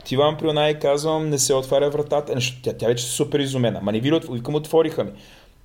Отивам 0.00 0.36
при 0.36 0.48
она 0.48 0.70
и 0.70 0.78
казвам, 0.78 1.28
не 1.28 1.38
се 1.38 1.54
отваря 1.54 1.90
вратата. 1.90 2.34
Нещо, 2.34 2.62
тя, 2.62 2.72
тя 2.72 2.86
вече 2.86 3.04
е 3.04 3.08
супер 3.08 3.38
изумена. 3.38 3.80
Ма 3.82 3.92
не 3.92 4.00
ви 4.00 4.20
викам, 4.30 4.54
отвориха 4.54 5.04
ми. 5.04 5.10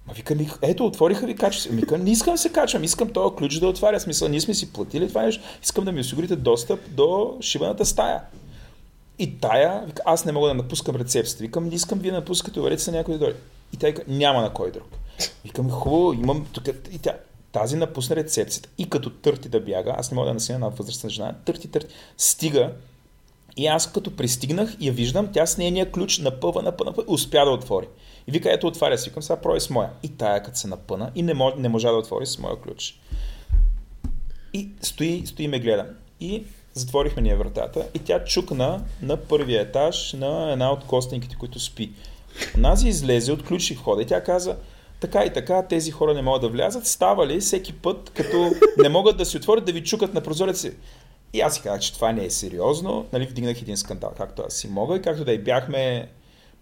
Ма 0.07 0.13
викам, 0.13 0.37
ето, 0.61 0.85
отвориха 0.85 1.25
ви, 1.25 1.35
качва 1.35 1.61
се. 1.61 1.69
Викам, 1.69 2.03
не 2.03 2.11
искам 2.11 2.33
да 2.33 2.37
се 2.37 2.51
качвам, 2.51 2.83
искам 2.83 3.09
този 3.09 3.35
ключ 3.35 3.59
да 3.59 3.67
отваря. 3.67 3.99
Смисъл, 3.99 4.27
ние 4.27 4.41
сме 4.41 4.53
си 4.53 4.73
платили 4.73 5.07
това 5.07 5.21
нещо. 5.21 5.43
Искам 5.63 5.85
да 5.85 5.91
ми 5.91 5.99
осигурите 5.99 6.35
достъп 6.35 6.79
до 6.89 7.37
шибаната 7.41 7.85
стая. 7.85 8.21
И 9.19 9.39
тая, 9.39 9.83
вика, 9.85 10.01
аз 10.05 10.25
не 10.25 10.31
мога 10.31 10.47
да 10.47 10.53
напускам 10.53 10.95
рецепцията. 10.95 11.43
Викам, 11.43 11.65
не 11.65 11.75
искам 11.75 11.99
вие 11.99 12.11
да 12.11 12.17
напускате, 12.17 12.59
уверете 12.59 12.83
се 12.83 12.91
някой 12.91 13.17
да. 13.17 13.33
И 13.73 13.77
тя 13.77 13.87
вика, 13.87 14.03
няма 14.07 14.41
на 14.41 14.49
кой 14.49 14.71
друг. 14.71 14.87
Викам, 15.43 15.69
хубаво, 15.69 16.13
имам 16.13 16.47
тук. 16.53 16.67
И 16.91 16.99
тя, 16.99 17.13
тази 17.51 17.75
напусна 17.75 18.15
рецепцията 18.15 18.69
и 18.77 18.89
като 18.89 19.09
търти 19.09 19.49
да 19.49 19.59
бяга, 19.59 19.95
аз 19.97 20.11
не 20.11 20.15
мога 20.15 20.27
да 20.27 20.33
насина 20.33 20.59
на 20.59 20.69
възрастна 20.69 21.09
жена, 21.09 21.35
търти, 21.45 21.67
търти, 21.67 21.93
стига 22.17 22.71
и 23.57 23.67
аз 23.67 23.91
като 23.91 24.15
пристигнах 24.15 24.77
я 24.79 24.93
виждам, 24.93 25.29
тя 25.33 25.45
с 25.45 25.57
нейния 25.57 25.91
ключ 25.91 26.19
напъва, 26.19 26.61
напъва, 26.61 26.89
напъва, 26.89 27.13
успя 27.13 27.45
да 27.45 27.51
отвори. 27.51 27.87
И 28.27 28.31
вика, 28.31 28.53
ето 28.53 28.67
отваря, 28.67 28.97
си 28.97 29.09
викам, 29.09 29.23
сега 29.23 29.41
проби 29.41 29.59
с 29.59 29.69
моя. 29.69 29.89
И 30.03 30.09
тая 30.09 30.43
като 30.43 30.57
се 30.57 30.67
напъна 30.67 31.11
и 31.15 31.21
не, 31.21 31.33
мож, 31.33 31.53
не 31.57 31.69
можа 31.69 31.91
да 31.91 31.97
отвори 31.97 32.25
с 32.25 32.39
моя 32.39 32.61
ключ. 32.61 32.99
И 34.53 34.69
стои, 34.81 35.23
стои 35.25 35.47
ме 35.47 35.59
гледа. 35.59 35.85
И 36.19 36.43
затворихме 36.73 37.21
ние 37.21 37.35
вратата 37.35 37.87
и 37.93 37.99
тя 37.99 38.23
чукна 38.23 38.83
на 39.01 39.17
първия 39.17 39.61
етаж 39.61 40.13
на 40.13 40.51
една 40.51 40.71
от 40.71 40.83
костенките, 40.83 41.35
които 41.35 41.59
спи. 41.59 41.91
Онази 42.57 42.87
излезе, 42.87 43.31
отключи 43.31 43.73
входа 43.73 44.01
и 44.01 44.05
тя 44.05 44.23
каза, 44.23 44.57
така 44.99 45.23
и 45.23 45.33
така, 45.33 45.67
тези 45.67 45.91
хора 45.91 46.13
не 46.13 46.21
могат 46.21 46.41
да 46.41 46.49
влязат. 46.49 46.87
Става 46.87 47.27
ли 47.27 47.39
всеки 47.39 47.73
път, 47.73 48.11
като 48.15 48.51
не 48.77 48.89
могат 48.89 49.17
да 49.17 49.25
си 49.25 49.37
отворят, 49.37 49.65
да 49.65 49.71
ви 49.71 49.83
чукат 49.83 50.13
на 50.13 50.21
прозореца? 50.21 50.71
И 51.35 51.41
аз 51.41 51.55
си 51.55 51.61
казах, 51.61 51.81
че 51.81 51.93
това 51.93 52.11
не 52.11 52.25
е 52.25 52.29
сериозно. 52.29 53.05
Нали, 53.13 53.25
вдигнах 53.25 53.61
един 53.61 53.77
скандал, 53.77 54.11
както 54.17 54.43
аз 54.47 54.53
си 54.53 54.67
мога 54.67 54.95
и 54.95 55.01
както 55.01 55.25
да 55.25 55.33
и 55.33 55.39
бяхме 55.39 56.09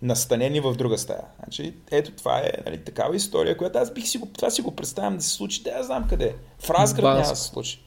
настанени 0.02 0.60
в 0.60 0.76
друга 0.76 0.98
стая. 0.98 1.24
Значи, 1.44 1.74
ето 1.92 2.12
това 2.12 2.40
е 2.40 2.52
нали, 2.66 2.78
такава 2.78 3.16
история, 3.16 3.58
която 3.58 3.78
аз 3.78 3.94
бих 3.94 4.08
си 4.08 4.18
го, 4.18 4.28
това 4.36 4.50
си 4.50 4.62
го 4.62 4.76
представям 4.76 5.18
да 5.18 5.24
се 5.24 5.30
случи, 5.30 5.64
да 5.64 5.70
я 5.70 5.84
знам 5.84 6.08
къде. 6.10 6.36
В 6.60 6.70
Разград 6.70 7.04
няма 7.04 7.30
да 7.30 7.36
се 7.36 7.44
случи. 7.44 7.80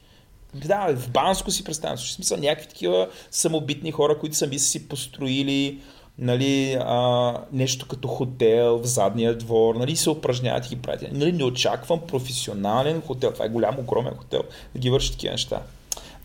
Да, 0.53 0.95
в 0.95 1.09
Банско 1.09 1.51
си 1.51 1.63
представям. 1.63 1.97
В 1.97 2.01
смисъл 2.01 2.37
някакви 2.37 2.67
такива 2.67 3.07
самобитни 3.31 3.91
хора, 3.91 4.19
които 4.19 4.35
сами 4.35 4.59
са 4.59 4.65
си 4.65 4.87
построили 4.87 5.81
нали, 6.17 6.77
а, 6.81 7.33
нещо 7.51 7.87
като 7.87 8.07
хотел 8.07 8.77
в 8.77 8.85
задния 8.85 9.37
двор, 9.37 9.75
нали, 9.75 9.95
се 9.95 10.09
упражняват 10.09 10.65
и 10.65 10.69
ги 10.69 10.81
правят. 10.81 11.11
Нали, 11.11 11.31
не 11.31 11.43
очаквам 11.43 12.01
професионален 12.07 13.01
хотел. 13.01 13.33
Това 13.33 13.45
е 13.45 13.49
голям, 13.49 13.79
огромен 13.79 14.15
хотел 14.15 14.43
да 14.73 14.79
ги 14.79 14.89
върши 14.89 15.11
такива 15.11 15.31
неща. 15.31 15.61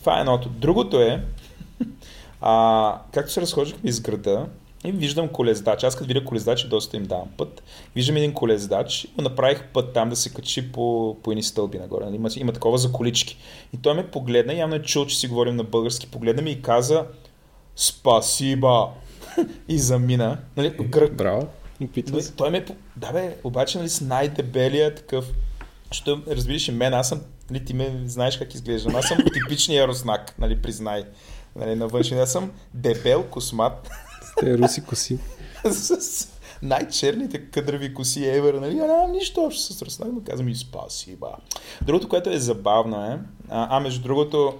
Това 0.02 0.16
е 0.16 0.20
едното. 0.20 0.48
Другото 0.48 1.00
е, 1.00 1.24
а, 2.40 2.98
както 3.12 3.32
се 3.32 3.40
разхождахме 3.40 3.90
из 3.90 4.00
града, 4.00 4.46
и 4.84 4.92
виждам 4.92 5.28
колездач. 5.28 5.84
Аз 5.84 5.96
като 5.96 6.08
видя 6.08 6.24
колездач, 6.24 6.64
доста 6.64 6.96
им 6.96 7.02
давам 7.02 7.28
път. 7.36 7.62
Виждам 7.94 8.16
един 8.16 8.32
колездач 8.32 9.04
и 9.04 9.22
направих 9.22 9.64
път 9.72 9.92
там 9.92 10.08
да 10.08 10.16
се 10.16 10.34
качи 10.34 10.72
по, 10.72 11.16
по 11.22 11.30
едни 11.30 11.42
стълби 11.42 11.78
нагоре. 11.78 12.04
Има, 12.12 12.28
има 12.36 12.52
такова 12.52 12.78
за 12.78 12.92
колички. 12.92 13.38
И 13.74 13.76
той 13.76 13.94
ме 13.94 14.10
погледна, 14.10 14.54
явно 14.54 14.74
е 14.74 14.82
чул, 14.82 15.06
че 15.06 15.16
си 15.16 15.28
говорим 15.28 15.56
на 15.56 15.64
български, 15.64 16.06
погледна 16.06 16.42
ми 16.42 16.50
и 16.50 16.62
каза, 16.62 17.06
спасиба 17.76 18.88
и 19.68 19.78
замина. 19.78 20.38
Нали, 20.56 20.70
грък. 20.70 21.16
Браво. 21.16 21.48
Опитва 21.84 22.12
Нали, 22.12 22.22
се. 22.22 22.32
той 22.32 22.50
ме... 22.50 22.64
Да 22.96 23.12
бе, 23.12 23.36
обаче 23.44 23.78
нали, 23.78 23.88
с 23.88 24.00
най-дебелия 24.00 24.94
такъв... 24.94 25.32
Що, 25.90 26.22
разбираш, 26.28 26.68
мен, 26.68 26.94
аз 26.94 27.08
съм... 27.08 27.20
Нали, 27.52 27.64
ти 27.64 27.74
ме 27.74 28.02
знаеш 28.06 28.38
как 28.38 28.54
изглеждам. 28.54 28.96
Аз 28.96 29.08
съм 29.08 29.18
типичният 29.34 29.88
руснак, 29.88 30.38
нали, 30.38 30.62
признай. 30.62 31.04
Нали, 31.56 31.74
на 31.74 31.88
външен. 31.88 32.18
Аз 32.18 32.32
съм 32.32 32.50
дебел, 32.74 33.22
космат, 33.22 33.90
С 34.22 34.34
тези 34.40 34.58
руси 34.58 34.84
коси. 34.84 35.18
с 35.70 36.28
най-черните 36.62 37.50
къдрави 37.50 37.94
коси 37.94 38.20
ever, 38.20 38.60
нали? 38.60 38.78
А 38.78 38.86
нямам 38.86 39.12
нищо 39.12 39.44
общо 39.44 39.62
с 39.62 39.82
руснак, 39.82 40.08
но 40.12 40.20
казвам 40.26 40.48
и 40.48 40.54
спасиба. 40.54 41.28
Другото, 41.82 42.08
което 42.08 42.30
е 42.30 42.38
забавно 42.38 43.04
е, 43.04 43.18
а, 43.48 43.76
а 43.76 43.80
между 43.80 44.02
другото, 44.02 44.54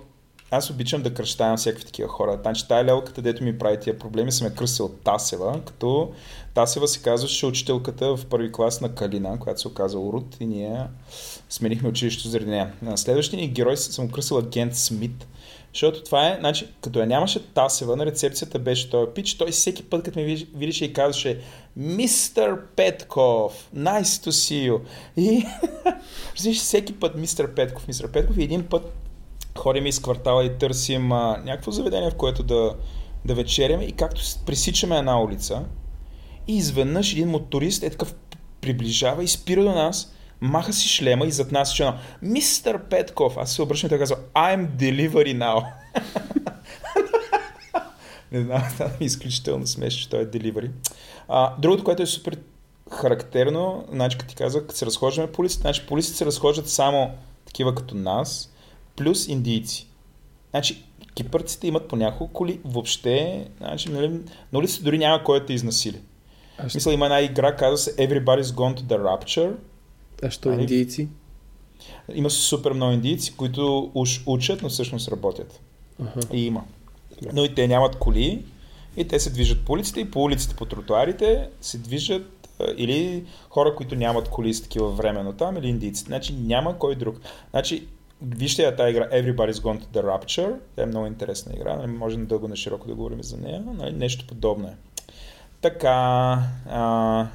аз 0.53 0.71
обичам 0.71 1.03
да 1.03 1.15
кръщавам 1.15 1.57
всякакви 1.57 1.85
такива 1.85 2.09
хора. 2.09 2.39
Значи 2.43 2.69
тая 2.69 2.85
лелката, 2.85 3.23
дето 3.23 3.45
ми 3.45 3.59
прави 3.59 3.81
тия 3.81 3.99
проблеми, 3.99 4.33
съм 4.33 4.47
я 4.47 4.55
кръстил 4.55 4.89
Тасева, 4.89 5.61
като 5.65 6.13
Тасева 6.55 6.89
се 6.89 7.03
казваше 7.03 7.47
учителката 7.47 8.17
в 8.17 8.27
първи 8.27 8.53
клас 8.53 8.81
на 8.81 8.95
Калина, 8.95 9.39
която 9.39 9.61
се 9.61 9.69
оказа 9.69 9.99
Урут 9.99 10.37
и 10.41 10.47
ние 10.47 10.81
сменихме 11.49 11.89
училището 11.89 12.29
заради 12.29 12.51
нея. 12.51 12.73
На 12.83 12.99
следващия 12.99 13.41
ни 13.41 13.49
герой 13.49 13.77
съм 13.77 14.07
го 14.07 14.13
кръстил 14.13 14.39
агент 14.39 14.77
Смит, 14.77 15.27
защото 15.73 16.05
това 16.05 16.29
е, 16.29 16.37
значи, 16.41 16.69
като 16.81 16.99
я 16.99 17.07
нямаше 17.07 17.47
Тасева, 17.47 17.97
на 17.97 18.07
рецепцията 18.07 18.59
беше 18.59 18.91
този 18.91 19.11
пич, 19.15 19.35
той 19.35 19.51
всеки 19.51 19.83
път, 19.83 20.05
като 20.05 20.19
ме 20.19 20.25
видеше 20.55 20.85
и 20.85 20.93
казваше 20.93 21.41
Мистер 21.77 22.67
Петков, 22.77 23.69
nice 23.77 24.03
to 24.03 24.31
see 24.31 24.71
you. 24.71 24.81
И 25.17 25.47
всеки 26.55 26.93
път 27.01 27.15
Мистер 27.15 27.55
Петков, 27.55 27.89
Мистер 27.89 28.13
Петков 28.13 28.37
и 28.39 28.43
един 28.43 28.67
път 28.69 29.02
ходим 29.59 29.87
из 29.87 30.01
квартала 30.01 30.45
и 30.45 30.59
търсим 30.59 31.13
а, 31.13 31.39
някакво 31.45 31.71
заведение, 31.71 32.11
в 32.11 32.15
което 32.15 32.43
да, 32.43 32.75
да 33.25 33.35
вечеряме 33.35 33.85
и 33.85 33.93
както 33.93 34.23
пресичаме 34.47 34.99
една 34.99 35.23
улица 35.23 35.65
и 36.49 36.57
изведнъж 36.57 37.13
един 37.13 37.29
моторист 37.29 37.83
е 37.83 37.91
такъв 37.91 38.15
приближава 38.61 39.25
и 39.25 39.29
спира 39.29 39.63
до 39.63 39.73
нас, 39.73 40.13
маха 40.41 40.73
си 40.73 40.89
шлема 40.89 41.27
и 41.27 41.31
зад 41.31 41.53
нас 41.53 41.73
ще 41.73 41.93
Мистер 42.23 42.79
Петков, 42.79 43.37
аз 43.37 43.53
се 43.53 43.63
обръщам 43.63 43.87
и 43.87 43.89
той 43.89 43.99
казва 43.99 44.17
I'm 44.35 44.69
delivery 44.69 45.39
now. 45.39 45.67
Не 48.33 48.43
знам, 48.43 48.63
стана 48.75 48.91
ми 49.01 49.07
изключително 49.07 49.67
смешно, 49.67 50.01
че 50.01 50.09
той 50.09 50.21
е 50.21 50.27
delivery. 50.27 50.71
А, 51.29 51.55
другото, 51.59 51.85
което 51.85 52.03
е 52.03 52.07
супер 52.07 52.39
характерно, 52.91 53.85
значи 53.93 54.19
като 54.19 54.31
ти 54.31 54.37
казах, 54.37 54.63
като 54.63 54.77
се 54.77 54.87
разхождаме 54.87 55.33
по 55.33 55.41
улиците, 55.41 55.61
значи 55.61 55.87
по 55.87 55.95
улиците 55.95 56.17
се 56.17 56.27
разхождат 56.27 56.69
само 56.69 57.11
такива 57.47 57.75
като 57.75 57.95
нас, 57.95 58.52
плюс 58.97 59.29
индийци. 59.29 59.87
Значи, 60.51 60.85
кипърците 61.15 61.67
имат 61.67 61.89
по 61.89 61.97
няколко 61.97 62.33
коли, 62.33 62.61
въобще, 62.65 63.47
значи, 63.59 63.89
нали, 63.91 64.09
на 64.53 64.59
улиците 64.59 64.85
дори 64.85 64.99
няма 64.99 65.25
кой 65.25 65.41
да 65.41 65.47
те 65.47 65.53
изнасили. 65.53 66.01
А 66.59 66.69
що, 66.69 66.77
Мисля, 66.77 66.93
има 66.93 67.07
една 67.07 67.21
игра, 67.21 67.57
казва 67.57 67.79
се 67.79 67.97
Everybody's 67.97 68.43
Gone 68.43 68.81
to 68.81 68.83
the 68.83 68.99
Rapture. 68.99 69.53
а 70.23 70.31
що 70.31 70.49
Ами- 70.49 70.61
индийци? 70.63 71.09
Има 72.15 72.31
супер 72.31 72.73
много 72.73 72.93
индийци, 72.93 73.37
които 73.37 73.91
уж 73.95 74.23
учат, 74.27 74.63
но 74.63 74.69
всъщност 74.69 75.09
работят. 75.09 75.61
Аха. 76.03 76.21
И 76.33 76.47
има. 76.47 76.65
Но 77.33 77.45
и 77.45 77.55
те 77.55 77.69
нямат 77.69 77.97
коли 77.97 78.45
и 78.97 79.09
те 79.09 79.21
се 79.21 79.31
движат 79.31 79.65
по 79.65 79.73
улиците 79.73 80.01
и 80.01 80.11
по 80.11 80.23
улиците, 80.23 80.55
по 80.57 80.65
тротуарите 80.67 81.49
се 81.61 81.79
движат 81.79 82.49
или 82.77 83.25
хора, 83.51 83.75
които 83.75 83.95
нямат 83.95 84.29
коли 84.29 84.55
с 84.55 84.63
такива 84.63 84.91
временно 84.91 85.33
там, 85.33 85.57
или 85.57 85.69
индийци. 85.69 86.05
Значи 86.05 86.33
няма 86.33 86.79
кой 86.79 86.95
друг. 86.95 87.17
Значи, 87.51 87.87
вижте 88.23 88.77
тази 88.77 88.91
игра 88.91 89.09
Everybody's 89.09 89.53
Gone 89.53 89.81
to 89.81 89.87
the 89.87 90.03
Rapture. 90.03 90.55
Тя 90.77 90.83
е 90.83 90.87
много 90.87 91.07
интересна 91.07 91.53
игра. 91.57 91.77
Нали, 91.77 91.87
може 91.87 92.19
на 92.19 92.27
дълго 92.27 92.49
на 92.49 92.57
широко 92.57 92.89
да 92.89 92.95
говорим 92.95 93.23
за 93.23 93.37
нея. 93.37 93.65
Нали, 93.79 93.93
нещо 93.93 94.27
подобно 94.27 94.69
е. 94.69 94.75
Така. 95.61 96.39
А, 96.71 97.27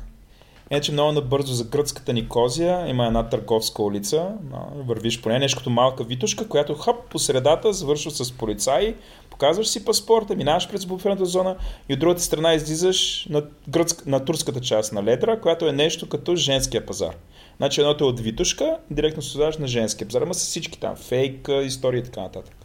Иначе 0.72 0.92
много 0.92 1.12
набързо 1.12 1.54
за 1.54 1.64
гръцката 1.64 2.14
Никозия 2.14 2.88
има 2.88 3.06
една 3.06 3.30
търговска 3.30 3.84
улица, 3.84 4.32
вървиш 4.76 5.22
по 5.22 5.30
нея, 5.30 5.40
нещо 5.40 5.58
като 5.58 5.70
малка 5.70 6.04
витушка, 6.04 6.48
която 6.48 6.76
хъп 6.76 6.96
по 7.10 7.20
средата 7.20 7.74
завършва 7.74 8.12
с 8.12 8.32
полицаи, 8.32 8.96
показваш 9.30 9.68
си 9.68 9.86
паспорта, 9.86 10.36
минаваш 10.36 10.70
през 10.70 10.86
буферната 10.86 11.26
зона 11.26 11.56
и 11.90 11.94
от 11.94 12.00
другата 12.00 12.22
страна 12.22 12.54
излизаш 12.54 13.28
на, 13.30 13.44
гръцк, 13.70 14.06
на 14.06 14.26
турската 14.26 14.62
част 14.62 14.94
на 14.94 15.04
Ледра, 15.04 15.42
която 15.42 15.68
е 15.68 15.72
нещо 15.72 16.10
като 16.10 16.36
женския 16.36 16.86
пазар. 16.86 17.16
Значи 17.58 17.82
едното 17.82 18.04
е 18.04 18.08
от 18.08 18.20
витушка, 18.20 18.78
директно 18.92 19.22
се 19.22 19.38
отдаваш 19.38 19.58
на 19.58 19.68
женския 19.68 20.08
пазар, 20.08 20.22
ама 20.22 20.34
с 20.34 20.46
всички 20.46 20.80
там 20.80 20.96
фейк, 20.96 21.50
истории 21.64 22.00
и 22.00 22.04
така 22.04 22.22
нататък. 22.22 22.56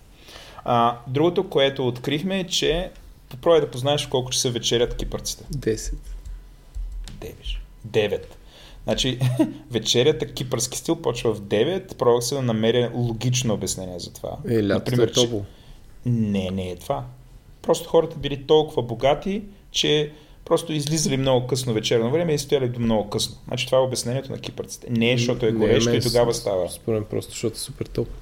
А, 0.64 0.98
другото, 1.06 1.48
което 1.48 1.88
открихме 1.88 2.40
е, 2.40 2.44
че 2.44 2.90
попробвай 3.28 3.60
да 3.60 3.70
познаеш 3.70 4.06
колко 4.06 4.30
часа 4.30 4.50
вечерят 4.50 4.96
кипърците. 4.96 5.44
10. 5.44 5.94
9. 7.20 7.32
9. 7.88 8.22
Значи, 8.84 9.18
вечерята 9.70 10.26
кипърски 10.26 10.78
стил 10.78 10.96
почва 10.96 11.34
в 11.34 11.40
9. 11.40 11.96
Пробвах 11.96 12.24
се 12.24 12.34
да 12.34 12.42
намеря 12.42 12.90
логично 12.94 13.54
обяснение 13.54 13.98
за 13.98 14.12
това. 14.12 14.36
Е, 14.48 14.68
лятото 14.68 14.74
Например, 14.74 15.08
е 15.08 15.12
топло. 15.12 15.44
Не, 16.06 16.50
не 16.50 16.70
е 16.70 16.76
това. 16.76 17.04
Просто 17.62 17.88
хората 17.88 18.16
били 18.16 18.46
толкова 18.46 18.82
богати, 18.82 19.42
че 19.70 20.12
просто 20.44 20.72
излизали 20.72 21.16
много 21.16 21.46
късно 21.46 21.72
вечерно 21.72 22.10
време 22.10 22.34
и 22.34 22.38
стояли 22.38 22.68
до 22.68 22.80
много 22.80 23.10
късно. 23.10 23.36
Значи 23.48 23.66
това 23.66 23.78
е 23.78 23.80
обяснението 23.80 24.32
на 24.32 24.38
кипърците. 24.38 24.86
Не 24.90 25.18
защото 25.18 25.46
е 25.46 25.52
горещо 25.52 25.94
и 25.94 26.00
тогава 26.00 26.34
става. 26.34 26.70
Според 26.70 27.00
мен 27.00 27.08
просто, 27.10 27.30
защото 27.30 27.54
е 27.54 27.58
супер 27.58 27.86
топло. 27.86 28.14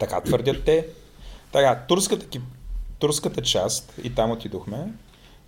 Така 0.00 0.20
твърдят 0.20 0.64
те. 0.64 0.86
Така, 1.52 1.84
турската, 1.88 2.26
ки- 2.26 2.40
турската 2.98 3.42
част, 3.42 3.94
и 4.04 4.14
там 4.14 4.30
отидохме, 4.30 4.92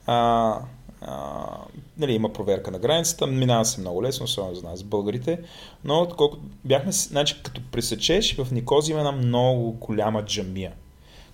а, 0.07 0.59
а, 1.01 1.47
нали, 1.99 2.13
има 2.13 2.33
проверка 2.33 2.71
на 2.71 2.79
границата, 2.79 3.27
минава 3.27 3.65
се 3.65 3.81
много 3.81 4.03
лесно, 4.03 4.25
особено 4.25 4.55
за 4.55 4.63
нас, 4.63 4.83
българите, 4.83 5.41
но 5.85 6.09
колко 6.17 6.37
бяхме, 6.65 6.93
значи 6.93 7.41
като 7.43 7.61
пресечеш, 7.73 8.37
в 8.37 8.53
Никозия 8.53 8.93
има 8.93 9.01
една 9.01 9.13
много 9.13 9.73
голяма 9.73 10.25
джамия, 10.25 10.73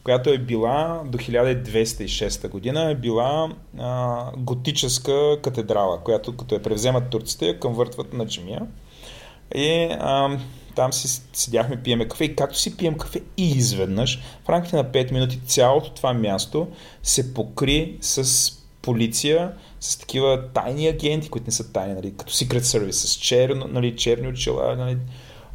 която 0.05 0.31
е 0.31 0.39
била 0.39 1.03
до 1.07 1.19
1206 1.19 2.49
година, 2.49 2.91
е 2.91 2.95
била 2.95 3.53
а, 3.79 4.25
готическа 4.37 5.39
катедрала, 5.43 6.01
която 6.01 6.37
като 6.37 6.55
я 6.55 6.63
превземат 6.63 7.11
турците, 7.11 7.47
я 7.47 7.61
конвъртват 7.61 8.13
на 8.13 8.27
джамия. 8.27 8.63
И 9.55 9.89
а, 10.01 10.39
там 10.75 10.93
си 10.93 11.23
седяхме, 11.33 11.83
пиеме 11.83 12.09
кафе 12.09 12.25
и 12.25 12.37
както 12.37 12.59
си 12.59 12.77
пием 12.77 12.99
кафе 12.99 13.21
и 13.37 13.51
изведнъж, 13.51 14.21
в 14.45 14.49
рамките 14.49 14.77
на 14.77 14.85
5 14.85 15.13
минути 15.13 15.41
цялото 15.47 15.91
това 15.91 16.13
място 16.13 16.69
се 17.03 17.35
покри 17.35 17.97
с 18.01 18.53
полиция, 18.83 19.53
с 19.81 19.99
такива 19.99 20.49
тайни 20.55 20.89
агенти, 20.89 21.29
които 21.29 21.47
не 21.47 21.53
са 21.53 21.73
тайни, 21.73 21.95
нали, 21.95 22.15
като 22.17 22.33
Secret 22.33 22.61
Service, 22.61 22.91
с 22.91 23.15
черно, 23.15 23.67
нали, 23.69 23.97
черни 23.97 24.29
очила, 24.29 24.77
нали, 24.77 24.97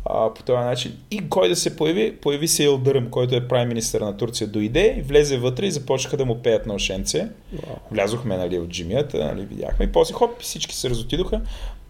а, 0.05 0.33
по 0.33 0.43
този 0.43 0.57
начин. 0.57 0.97
И 1.11 1.29
кой 1.29 1.49
да 1.49 1.55
се 1.55 1.75
появи? 1.75 2.15
Появи 2.15 2.47
се 2.47 2.63
Елдъръм, 2.63 3.09
който 3.09 3.35
е 3.35 3.47
прайм 3.47 3.67
министър 3.67 4.01
на 4.01 4.17
Турция, 4.17 4.47
дойде, 4.47 5.03
влезе 5.07 5.37
вътре 5.37 5.65
и 5.65 5.71
започнаха 5.71 6.17
да 6.17 6.25
му 6.25 6.41
пеят 6.41 6.65
на 6.65 6.73
ошенце. 6.73 7.29
Вау. 7.53 7.75
Влязохме 7.91 8.37
нали, 8.37 8.59
от 8.59 8.69
джимията, 8.69 9.25
нали, 9.25 9.45
видяхме 9.45 9.85
и 9.85 9.91
после 9.91 10.13
хоп, 10.13 10.41
всички 10.41 10.75
се 10.75 10.89
разотидоха. 10.89 11.41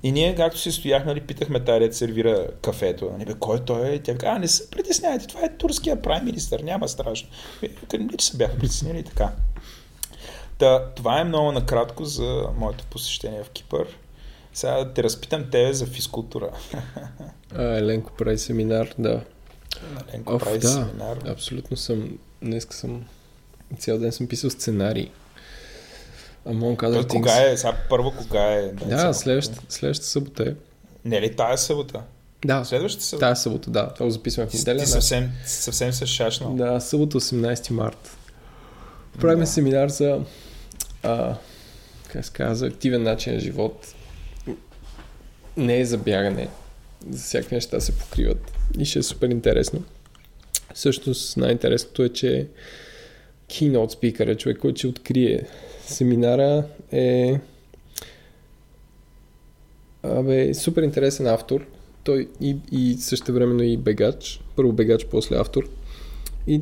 И 0.03 0.11
ние, 0.11 0.35
както 0.35 0.59
си 0.59 0.71
стояхме, 0.71 1.05
нали, 1.05 1.21
питахме 1.21 1.59
тази 1.59 1.79
дет 1.79 1.95
сервира 1.95 2.47
кафето. 2.61 3.09
Нали, 3.11 3.25
бе, 3.25 3.33
кой 3.33 3.59
той 3.59 3.89
е? 3.89 3.99
Тя 3.99 4.13
вика, 4.13 4.27
а, 4.27 4.39
не 4.39 4.47
се 4.47 4.69
притеснявайте, 4.69 5.27
това 5.27 5.41
е 5.41 5.57
турския 5.57 6.01
прайм 6.01 6.25
министър, 6.25 6.59
няма 6.59 6.87
страшно. 6.87 7.29
Викам, 7.61 8.09
че 8.17 8.25
се 8.25 8.37
бяха 8.37 8.57
притеснили 8.57 9.03
така. 9.03 9.31
Та, 10.57 10.85
това 10.85 11.19
е 11.19 11.23
много 11.23 11.51
накратко 11.51 12.05
за 12.05 12.43
моето 12.57 12.85
посещение 12.85 13.43
в 13.43 13.49
Кипър. 13.49 13.87
Сега 14.53 14.71
да 14.71 14.93
те 14.93 15.03
разпитам 15.03 15.49
тебе 15.51 15.73
за 15.73 15.85
физкултура. 15.85 16.49
А, 17.55 17.63
Еленко 17.63 18.11
прави 18.13 18.37
семинар, 18.37 18.93
да. 18.99 19.21
Ленко 20.13 20.33
Оф, 20.33 20.43
прави 20.43 20.59
да, 20.59 20.67
семинар. 20.67 21.17
абсолютно 21.27 21.77
съм. 21.77 22.17
Днес 22.41 22.67
съм. 22.71 23.05
Цял 23.79 23.97
ден 23.97 24.11
съм 24.11 24.27
писал 24.27 24.49
сценарий. 24.49 25.09
Among 26.47 26.79
Той 26.79 26.89
other 26.91 27.07
кога 27.07 27.29
things. 27.31 27.53
е? 27.53 27.57
Сега 27.57 27.77
първо 27.89 28.13
кога 28.13 28.43
е? 28.43 28.61
Да, 28.67 28.97
цяло. 28.97 29.13
следващата, 29.13 29.61
следващата 29.69 30.09
събота 30.09 30.43
е. 30.43 30.53
Не 31.05 31.21
ли 31.21 31.35
тая 31.35 31.57
събота? 31.57 32.01
Да, 32.45 32.65
Следващата 32.65 33.05
събота? 33.05 33.25
тази 33.25 33.41
събота, 33.41 33.69
да. 33.69 33.89
Това 33.89 34.05
го 34.05 34.11
записваме 34.11 34.49
в 34.49 34.53
неделя. 34.53 34.75
ти 34.75 34.81
да. 34.81 34.87
съвсем, 34.87 35.31
съвсем 35.45 35.93
се 35.93 36.05
шашнал. 36.05 36.53
Да, 36.53 36.79
събота 36.79 37.19
18 37.19 37.69
март. 37.71 38.17
Правим 39.19 39.39
Да. 39.39 39.47
семинар 39.47 39.89
за 39.89 40.19
а, 41.03 41.35
как 42.07 42.25
се 42.25 42.31
казва, 42.31 42.67
активен 42.67 43.03
начин 43.03 43.33
на 43.33 43.39
живот. 43.39 43.93
Не 45.57 45.79
е 45.79 45.85
за 45.85 45.97
бягане. 45.97 46.47
За 47.09 47.23
всякакви 47.23 47.55
неща 47.55 47.79
се 47.79 47.91
покриват. 47.91 48.51
И 48.79 48.85
ще 48.85 48.99
е 48.99 49.03
супер 49.03 49.29
интересно. 49.29 49.83
Всъщност 50.73 51.37
най-интересното 51.37 52.03
е, 52.03 52.09
че 52.09 52.47
keynote 53.49 53.95
speaker 53.95 54.31
е 54.31 54.35
човек, 54.35 54.57
който 54.57 54.77
ще 54.77 54.87
открие 54.87 55.47
семинара 55.87 56.63
е 56.91 57.39
Абе, 60.03 60.53
супер 60.53 60.83
интересен 60.83 61.27
автор. 61.27 61.65
Той 62.03 62.27
и, 62.41 62.55
и 62.71 62.97
също 62.99 63.33
времено 63.33 63.63
и 63.63 63.77
бегач. 63.77 64.41
Първо 64.55 64.73
бегач, 64.73 65.05
после 65.05 65.35
автор. 65.35 65.69
И 66.47 66.61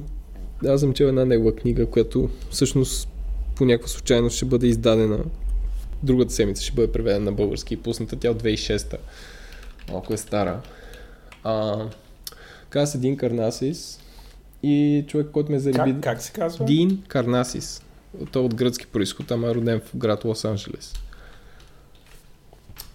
аз 0.67 0.81
съм 0.81 0.93
чел 0.93 1.05
една 1.05 1.25
негова 1.25 1.55
книга, 1.55 1.85
която 1.85 2.29
всъщност 2.49 3.09
по 3.55 3.65
някаква 3.65 3.87
случайност 3.87 4.35
ще 4.35 4.45
бъде 4.45 4.67
издадена. 4.67 5.19
Другата 6.03 6.33
седмица 6.33 6.63
ще 6.63 6.73
бъде 6.73 6.91
преведена 6.91 7.25
на 7.25 7.31
български 7.31 7.73
и 7.73 7.77
пусната 7.77 8.15
тя 8.15 8.31
от 8.31 8.43
2006-та. 8.43 8.97
Малко 9.91 10.13
е 10.13 10.17
стара. 10.17 10.61
А, 11.43 11.86
каза 12.69 12.97
Дин 12.97 13.17
Карнасис 13.17 13.99
и 14.63 15.05
човек, 15.07 15.27
който 15.31 15.51
ме 15.51 15.59
зареби... 15.59 15.93
Как, 15.93 16.01
как 16.01 16.21
се 16.21 16.31
казва? 16.31 16.65
Дин 16.65 17.03
Карнасис. 17.07 17.81
Той 18.31 18.41
е 18.41 18.45
от 18.45 18.55
гръцки 18.55 18.88
происход, 18.88 19.31
ама 19.31 19.49
е 19.49 19.55
роден 19.55 19.79
в 19.79 19.97
град 19.97 20.23
Лос-Анджелес. 20.23 20.97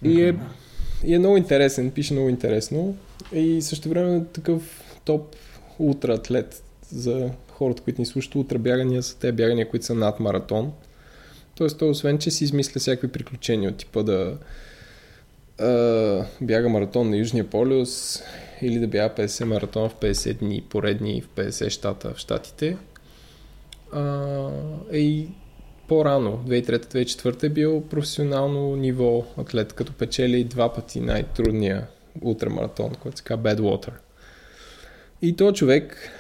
И 0.02 0.22
е, 0.22 0.36
и 1.04 1.14
е 1.14 1.18
много 1.18 1.36
интересен, 1.36 1.90
пише 1.90 2.12
много 2.12 2.28
интересно. 2.28 2.96
И 3.32 3.62
също 3.62 3.88
време 3.88 4.16
е 4.16 4.24
такъв 4.24 4.82
топ 5.04 5.36
ултра 5.78 6.14
атлет 6.14 6.62
за 6.90 7.30
хората, 7.52 7.82
които 7.82 8.00
ни 8.00 8.06
слушат. 8.06 8.34
Ултра 8.34 8.58
бягания 8.58 9.02
са 9.02 9.18
те 9.18 9.32
бягания, 9.32 9.68
които 9.68 9.86
са 9.86 9.94
над 9.94 10.20
маратон. 10.20 10.72
Тоест 11.54 11.78
той 11.78 11.90
освен, 11.90 12.18
че 12.18 12.30
си 12.30 12.44
измисля 12.44 12.80
всякакви 12.80 13.08
приключения 13.08 13.70
от 13.70 13.76
типа 13.76 14.02
да 14.02 14.38
а, 15.58 16.24
бяга 16.40 16.68
маратон 16.68 17.10
на 17.10 17.16
Южния 17.16 17.50
полюс 17.50 18.22
или 18.62 18.78
да 18.78 18.86
бяга 18.86 19.14
50 19.14 19.44
маратон 19.44 19.88
в 19.88 19.94
50 19.94 20.38
дни 20.38 20.64
поредни 20.70 21.22
в 21.22 21.28
50 21.28 21.70
щата 21.70 22.14
в 22.14 22.18
щатите. 22.18 22.76
А, 23.92 24.50
е 24.92 24.98
и 24.98 25.28
по-рано, 25.88 26.44
2003-2004 26.46 27.44
е 27.44 27.48
бил 27.48 27.82
професионално 27.90 28.76
ниво 28.76 29.24
атлет, 29.38 29.72
като 29.72 29.92
печели 29.92 30.44
два 30.44 30.74
пъти 30.74 31.00
най-трудния 31.00 31.86
ултрамаратон, 32.22 32.90
който 33.02 33.18
се 33.18 33.24
казва 33.24 33.42
Badwater. 33.42 33.92
И 35.22 35.36
този 35.36 35.54
човек 35.54 36.10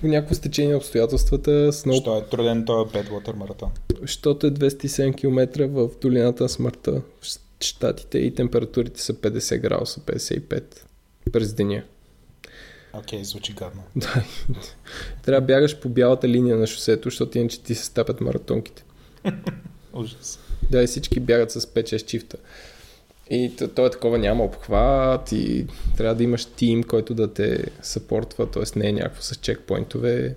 по 0.00 0.06
някакво 0.06 0.34
стечение 0.34 0.70
на 0.70 0.76
обстоятелствата 0.76 1.72
с 1.72 1.86
много... 1.86 2.00
Що 2.00 2.18
е 2.18 2.24
труден 2.30 2.64
този 2.64 2.90
Badwater 2.90 3.34
маратон? 3.34 3.70
Защото 4.00 4.46
е 4.46 4.50
207 4.50 5.16
км 5.16 5.66
в 5.68 5.88
долината 6.02 6.42
на 6.42 6.48
смъртта 6.48 7.02
Штатите 7.60 8.18
и 8.18 8.34
температурите 8.34 9.02
са 9.02 9.14
50 9.14 9.58
градуса, 9.58 10.00
55 10.00 10.62
през 11.32 11.54
деня. 11.54 11.82
Окей, 12.92 13.18
okay, 13.18 13.22
звучи 13.22 13.52
гадно. 13.52 13.82
Да. 13.96 14.24
Трябва 15.22 15.40
да 15.40 15.46
бягаш 15.46 15.80
по 15.80 15.88
бялата 15.88 16.28
линия 16.28 16.56
на 16.56 16.66
шосето, 16.66 17.10
защото 17.10 17.38
иначе 17.38 17.62
ти 17.62 17.74
се 17.74 17.84
стапят 17.84 18.20
маратонките. 18.20 18.84
Ужас. 19.92 20.38
Да, 20.70 20.82
и 20.82 20.86
всички 20.86 21.20
бягат 21.20 21.50
с 21.50 21.60
5-6 21.60 22.06
чифта. 22.06 22.36
И 23.30 23.52
то, 23.58 23.68
то 23.68 23.86
е 23.86 23.90
такова, 23.90 24.18
няма 24.18 24.44
обхват 24.44 25.32
и 25.32 25.66
трябва 25.96 26.14
да 26.14 26.24
имаш 26.24 26.44
тим, 26.44 26.82
който 26.82 27.14
да 27.14 27.34
те 27.34 27.64
съпортва, 27.82 28.50
т.е. 28.50 28.78
не 28.78 28.88
е 28.88 28.92
някакво 28.92 29.22
с 29.22 29.34
чекпоинтове. 29.34 30.36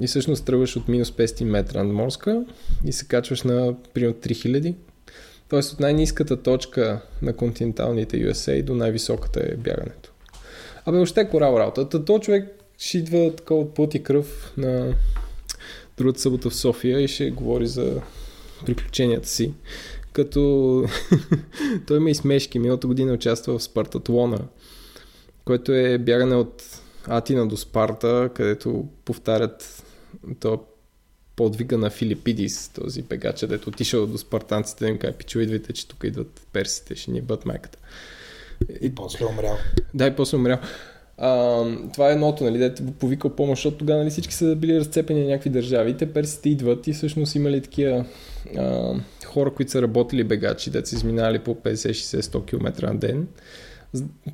И 0.00 0.06
всъщност 0.06 0.44
тръгваш 0.44 0.76
от 0.76 0.88
минус 0.88 1.10
500 1.10 1.44
метра 1.44 1.84
над 1.84 1.92
морска 1.92 2.44
и 2.84 2.92
се 2.92 3.06
качваш 3.06 3.42
на 3.42 3.74
примерно 3.94 4.14
3000. 4.14 4.74
Тоест 5.48 5.72
от 5.72 5.80
най-низката 5.80 6.42
точка 6.42 7.00
на 7.22 7.32
континенталните 7.32 8.16
USA 8.16 8.62
до 8.62 8.74
най-високата 8.74 9.40
е 9.40 9.56
бягането. 9.56 10.12
Абе, 10.84 10.98
още 10.98 11.20
е 11.20 11.28
корал 11.28 11.58
работа. 11.58 12.04
То 12.04 12.18
човек 12.18 12.64
ще 12.78 12.98
идва 12.98 13.36
такова 13.36 13.60
от 13.60 13.74
път 13.74 13.94
и 13.94 14.02
кръв 14.02 14.52
на 14.56 14.94
другата 15.96 16.20
събота 16.20 16.50
в 16.50 16.56
София 16.56 17.00
и 17.00 17.08
ще 17.08 17.30
говори 17.30 17.66
за 17.66 18.00
приключенията 18.66 19.28
си. 19.28 19.54
Като 20.12 20.84
той 21.86 21.96
има 21.96 22.10
и 22.10 22.14
смешки. 22.14 22.58
Миналата 22.58 22.86
година 22.86 23.12
участва 23.12 23.58
в 23.58 23.62
Спартатлона, 23.62 24.38
което 25.44 25.72
е 25.72 25.98
бягане 25.98 26.34
от 26.34 26.62
Атина 27.06 27.46
до 27.46 27.56
Спарта, 27.56 28.30
където 28.34 28.84
повтарят 29.04 29.84
то 30.40 30.64
подвига 31.36 31.78
на 31.78 31.90
Филипидис, 31.90 32.68
този 32.68 33.02
бегач, 33.02 33.40
дето 33.40 33.68
отишъл 33.68 34.06
до 34.06 34.18
спартанците 34.18 34.86
им 34.86 34.98
каже, 34.98 35.12
пичо, 35.12 35.40
идвайте, 35.40 35.72
че 35.72 35.88
тук 35.88 36.04
идват 36.04 36.46
персите, 36.52 36.94
ще 36.94 37.10
ни 37.10 37.20
бъдат 37.20 37.46
майката. 37.46 37.78
И 38.80 38.94
после 38.94 39.24
е 39.24 39.28
умрял. 39.28 39.56
Да, 39.94 40.06
и 40.06 40.16
после 40.16 40.36
е 40.36 40.38
умрял. 40.38 40.58
А, 41.18 41.62
това 41.92 42.08
е 42.08 42.12
едното, 42.12 42.44
нали, 42.44 42.58
дете 42.58 42.82
повикал 42.98 43.30
помощ, 43.30 43.58
защото 43.58 43.76
тогава 43.76 43.98
нали, 43.98 44.10
всички 44.10 44.34
са 44.34 44.56
били 44.56 44.78
разцепени 44.78 45.20
на 45.20 45.28
някакви 45.28 45.50
държави. 45.50 45.96
Те 45.96 46.12
персите 46.12 46.48
идват 46.48 46.86
и 46.86 46.92
всъщност 46.92 47.34
имали 47.34 47.60
такива 47.60 48.04
а, 48.56 48.94
хора, 49.24 49.50
които 49.54 49.70
са 49.70 49.82
работили 49.82 50.24
бегачи, 50.24 50.70
да 50.70 50.86
са 50.86 50.96
изминали 50.96 51.38
по 51.38 51.54
50-60-100 51.54 52.46
км 52.46 52.86
на 52.86 52.98
ден. 52.98 53.28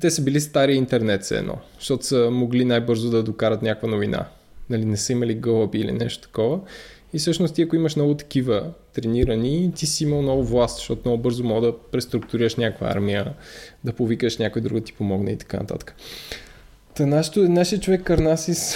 Те 0.01 0.09
са 0.09 0.21
били 0.21 0.41
стари 0.41 0.73
интернет 0.73 1.23
все 1.23 1.37
едно, 1.37 1.57
защото 1.79 2.05
са 2.05 2.29
могли 2.31 2.65
най-бързо 2.65 3.09
да 3.09 3.23
докарат 3.23 3.61
някаква 3.61 3.89
новина. 3.89 4.25
Нали, 4.69 4.85
не 4.85 4.97
са 4.97 5.11
имали 5.11 5.33
гълъби 5.33 5.79
или 5.79 5.91
нещо 5.91 6.27
такова. 6.27 6.59
И 7.13 7.19
всъщност 7.19 7.55
ти 7.55 7.61
ако 7.61 7.75
имаш 7.75 7.95
много 7.95 8.17
такива 8.17 8.71
тренирани, 8.93 9.71
ти 9.75 9.85
си 9.85 10.03
имал 10.03 10.21
много 10.21 10.43
власт, 10.43 10.77
защото 10.77 11.01
много 11.05 11.23
бързо 11.23 11.43
мога 11.43 11.67
да 11.67 11.77
преструктурираш 11.77 12.55
някаква 12.55 12.87
армия, 12.87 13.33
да 13.83 13.93
повикаш 13.93 14.37
някой 14.37 14.61
друг 14.61 14.79
да 14.79 14.83
ти 14.83 14.93
помогне 14.93 15.31
и 15.31 15.37
така 15.37 15.57
нататък. 15.57 15.95
Та 16.95 17.05
нашото, 17.05 17.39
нашия 17.49 17.79
човек 17.79 18.03
Карнасис 18.03 18.75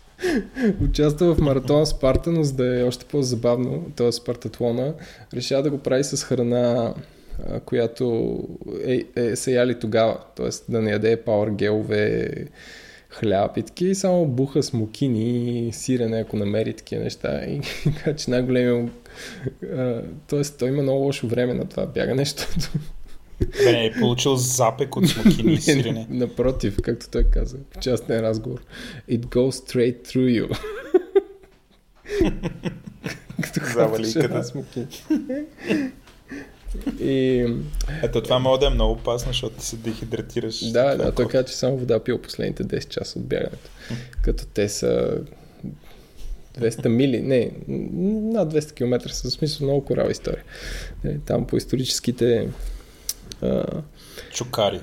участва 0.84 1.34
в 1.34 1.40
маратон 1.40 1.86
Спарта, 1.86 2.30
но 2.32 2.42
за 2.42 2.52
да 2.52 2.80
е 2.80 2.82
още 2.82 3.04
по-забавно, 3.04 3.84
т.е. 3.96 4.12
Спартатлона, 4.12 4.94
решава 5.34 5.62
да 5.62 5.70
го 5.70 5.78
прави 5.78 6.04
с 6.04 6.24
храна, 6.24 6.94
която 7.64 8.38
е, 8.84 9.04
е, 9.16 9.36
се 9.36 9.52
яли 9.52 9.78
тогава, 9.78 10.18
т.е. 10.36 10.48
да 10.72 10.82
не 10.82 10.90
яде 10.90 11.16
пауър 11.16 11.50
гелове, 11.50 12.30
хляб 13.10 13.56
и 13.56 13.62
такива, 13.62 13.90
и 13.90 13.94
само 13.94 14.26
буха 14.26 14.62
смокини, 14.62 15.70
сирене, 15.72 16.20
ако 16.20 16.36
намери 16.36 16.74
такива 16.74 17.04
неща. 17.04 17.44
И 17.44 17.60
така 17.84 18.16
че 18.16 18.30
най-големия... 18.30 18.88
Тоест, 20.28 20.58
той 20.58 20.68
има 20.68 20.82
много 20.82 21.04
лошо 21.04 21.26
време 21.26 21.54
на 21.54 21.64
това 21.64 21.86
бягане, 21.86 22.24
защото 22.24 22.68
Бе, 23.64 23.72
не 23.72 23.86
е 23.86 23.92
получил 23.92 24.36
запек 24.36 24.96
от 24.96 25.08
смокини 25.08 25.52
и 25.52 25.56
сирене. 25.60 26.06
Напротив, 26.10 26.78
както 26.82 27.10
той 27.10 27.24
каза 27.24 27.56
в 27.76 27.80
частния 27.80 28.22
разговор. 28.22 28.62
It 29.10 29.20
goes 29.20 29.50
straight 29.50 30.08
through 30.08 30.42
you. 30.42 30.58
Като 33.42 33.60
Заваликата. 33.72 34.44
смокини. 34.44 34.86
И... 37.00 37.46
Ето 38.02 38.22
това 38.22 38.38
може 38.38 38.60
да 38.60 38.66
е 38.66 38.70
много 38.70 38.92
опасно, 38.92 39.30
защото 39.32 39.56
ти 39.56 39.66
се 39.66 39.76
дехидратираш. 39.76 40.70
Да, 40.70 40.96
да, 40.96 41.12
той 41.12 41.28
каза, 41.28 41.44
че 41.44 41.56
само 41.56 41.76
вода 41.76 42.04
пил 42.04 42.18
последните 42.18 42.64
10 42.64 42.88
часа 42.88 43.18
от 43.18 43.26
бягането. 43.26 43.70
Като 44.22 44.46
те 44.46 44.68
са 44.68 45.18
200 46.58 46.88
мили, 46.88 47.20
не, 47.20 47.50
над 47.68 48.54
200 48.54 48.74
км 48.74 49.08
в 49.08 49.14
смисъл 49.14 49.66
много 49.66 49.84
корава 49.84 50.10
история. 50.10 50.42
Е, 51.04 51.18
там 51.18 51.46
по 51.46 51.56
историческите 51.56 52.48
а... 53.42 53.64
Чукари. 54.32 54.80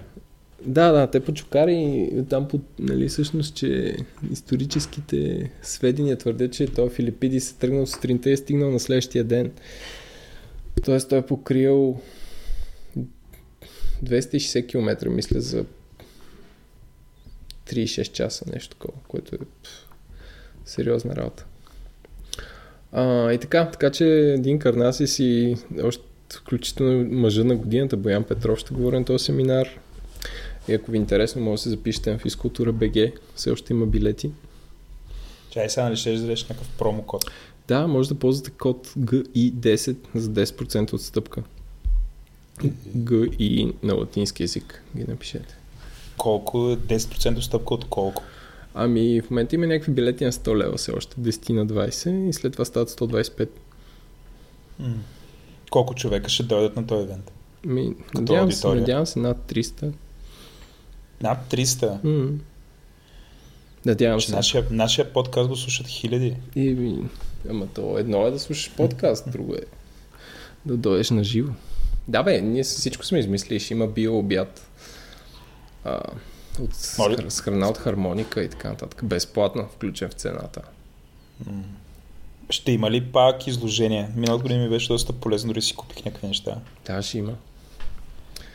Да, 0.65 0.91
да, 0.91 1.07
те 1.07 1.19
по 1.19 1.33
чукари, 1.33 2.09
там 2.29 2.47
по, 2.47 2.59
нали, 2.79 3.07
всъщност, 3.07 3.55
че 3.55 3.95
историческите 4.31 5.51
сведения 5.61 6.17
твърдят, 6.17 6.53
че 6.53 6.67
той 6.67 6.89
Филипиди 6.89 7.39
се 7.39 7.55
тръгнал 7.55 7.85
сутринта 7.85 8.29
и 8.29 8.33
е 8.33 8.37
стигнал 8.37 8.71
на 8.71 8.79
следващия 8.79 9.23
ден. 9.23 9.51
Тоест 10.85 11.09
той 11.09 11.19
е 11.19 11.25
покрил 11.25 12.01
260 14.03 14.67
км, 14.67 15.09
мисля, 15.09 15.41
за 15.41 15.65
36 17.67 18.11
часа, 18.11 18.45
нещо 18.53 18.75
такова, 18.75 18.99
което 19.07 19.35
е 19.35 19.37
пф, 19.37 19.87
сериозна 20.65 21.15
работа. 21.15 21.45
А, 22.91 23.31
и 23.33 23.37
така, 23.37 23.71
така 23.71 23.91
че 23.91 24.05
един 24.07 24.59
Карнасис 24.59 25.19
и 25.19 25.57
още 25.83 26.03
включително 26.33 27.05
мъжа 27.11 27.43
на 27.43 27.55
годината, 27.55 27.97
Боян 27.97 28.23
Петров, 28.23 28.59
ще 28.59 28.73
говоря 28.73 28.99
на 28.99 29.05
този 29.05 29.25
семинар. 29.25 29.69
И 30.67 30.73
ако 30.73 30.91
ви 30.91 30.97
е 30.97 31.01
интересно, 31.01 31.41
може 31.41 31.59
да 31.59 31.63
се 31.63 31.69
запишете 31.69 32.11
на 32.11 32.19
физкултура 32.19 32.73
БГ. 32.73 33.19
Все 33.35 33.51
още 33.51 33.73
има 33.73 33.85
билети. 33.85 34.31
Чай 35.49 35.69
сега 35.69 35.83
нали 35.83 35.95
ще 35.95 36.09
издадеш 36.09 36.43
някакъв 36.43 36.69
промокод? 36.77 37.25
Да, 37.67 37.87
може 37.87 38.09
да 38.09 38.15
ползвате 38.15 38.51
код 38.51 38.87
GI10 38.87 39.97
за 40.15 40.29
10% 40.29 40.93
отстъпка. 40.93 41.43
GI 42.97 43.73
на 43.83 43.93
латински 43.93 44.43
язик 44.43 44.83
ги 44.97 45.05
напишете. 45.07 45.57
Колко 46.17 46.69
е 46.69 46.77
10% 46.77 47.37
отстъпка 47.37 47.73
от 47.73 47.85
колко? 47.85 48.23
Ами 48.73 49.21
в 49.21 49.29
момента 49.29 49.55
има 49.55 49.67
някакви 49.67 49.91
билети 49.91 50.25
на 50.25 50.31
100 50.31 50.57
лева 50.57 50.77
все 50.77 50.91
още, 50.91 51.15
10 51.15 51.53
на 51.53 51.67
20 51.67 52.29
и 52.29 52.33
след 52.33 52.53
това 52.53 52.65
стават 52.65 52.89
125. 52.89 53.49
М- 54.79 54.93
колко 55.69 55.95
човека 55.95 56.29
ще 56.29 56.43
дойдат 56.43 56.75
на 56.75 56.87
този 56.87 57.03
евент? 57.03 57.31
Ми, 57.65 57.95
надявам, 58.15 58.51
се, 58.51 58.67
надявам 58.67 59.05
се 59.05 59.19
над 59.19 59.37
300. 59.37 59.91
Над 61.21 61.37
300? 61.49 62.03
М- 62.03 62.39
Надявам 63.85 64.19
Че 64.19 64.27
се. 64.27 64.35
Нашия, 64.35 64.65
нашия 64.71 65.13
подкаст 65.13 65.49
го 65.49 65.55
слушат 65.55 65.87
хиляди. 65.87 66.35
И, 66.55 66.95
ама 67.49 67.67
то 67.67 67.97
едно 67.97 68.27
е 68.27 68.31
да 68.31 68.39
слушаш 68.39 68.71
подкаст, 68.75 69.31
друго 69.31 69.53
е 69.53 69.61
да 70.67 70.77
дойдеш 70.77 71.09
на 71.09 71.23
живо. 71.23 71.53
Да 72.07 72.23
бе, 72.23 72.41
ние 72.41 72.63
всичко 72.63 73.05
сме 73.05 73.19
измислили, 73.19 73.59
ще 73.59 73.73
има 73.73 73.87
биообяд. 73.87 74.67
А, 75.83 75.99
от, 76.59 76.75
с 77.29 77.41
храна 77.41 77.69
от 77.69 77.77
хармоника 77.77 78.43
и 78.43 78.49
така 78.49 78.69
нататък. 78.69 79.05
Безплатно, 79.05 79.67
включен 79.75 80.09
в 80.09 80.13
цената. 80.13 80.61
Ще 82.49 82.71
има 82.71 82.91
ли 82.91 83.05
пак 83.05 83.47
изложение? 83.47 84.09
Миналата 84.15 84.41
година 84.41 84.63
ми 84.63 84.69
беше 84.69 84.87
доста 84.87 85.13
полезно, 85.13 85.47
дори 85.47 85.61
си 85.61 85.75
купих 85.75 86.05
някакви 86.05 86.27
неща. 86.27 86.55
Да, 86.85 87.01
ще 87.01 87.17
има. 87.17 87.33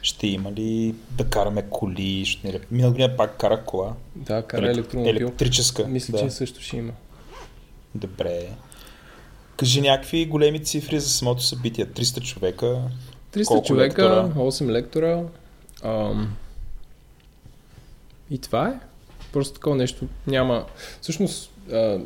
Ще 0.03 0.27
има 0.27 0.53
ли 0.53 0.95
да 1.11 1.25
караме 1.25 1.65
коли? 1.71 2.25
Ще 2.27 2.53
не... 2.53 2.61
Миналата 2.71 2.93
година 2.93 3.17
пак 3.17 3.37
карах 3.39 3.65
кола. 3.65 3.95
Да, 4.17 4.43
кара 4.43 4.71
електромобил. 4.71 5.11
Електрическа. 5.11 5.87
Мисля, 5.89 6.19
да. 6.19 6.25
че 6.25 6.31
също 6.31 6.61
ще 6.61 6.77
има. 6.77 6.93
Добре. 7.95 8.49
Кажи 9.57 9.81
някакви 9.81 10.27
големи 10.27 10.65
цифри 10.65 11.01
за 11.01 11.09
самото 11.09 11.43
събитие. 11.43 11.87
300 11.87 12.23
човека. 12.23 12.83
300 13.33 13.47
Колко 13.47 13.67
човека, 13.67 14.03
лектора? 14.03 14.43
8 14.43 14.71
лектора. 14.71 15.23
Ам... 15.85 16.37
И 18.31 18.39
това 18.39 18.69
е. 18.69 18.81
Просто 19.33 19.55
такова 19.55 19.77
нещо 19.77 20.07
няма. 20.27 20.67
Всъщност, 21.01 21.51
а, 21.73 21.99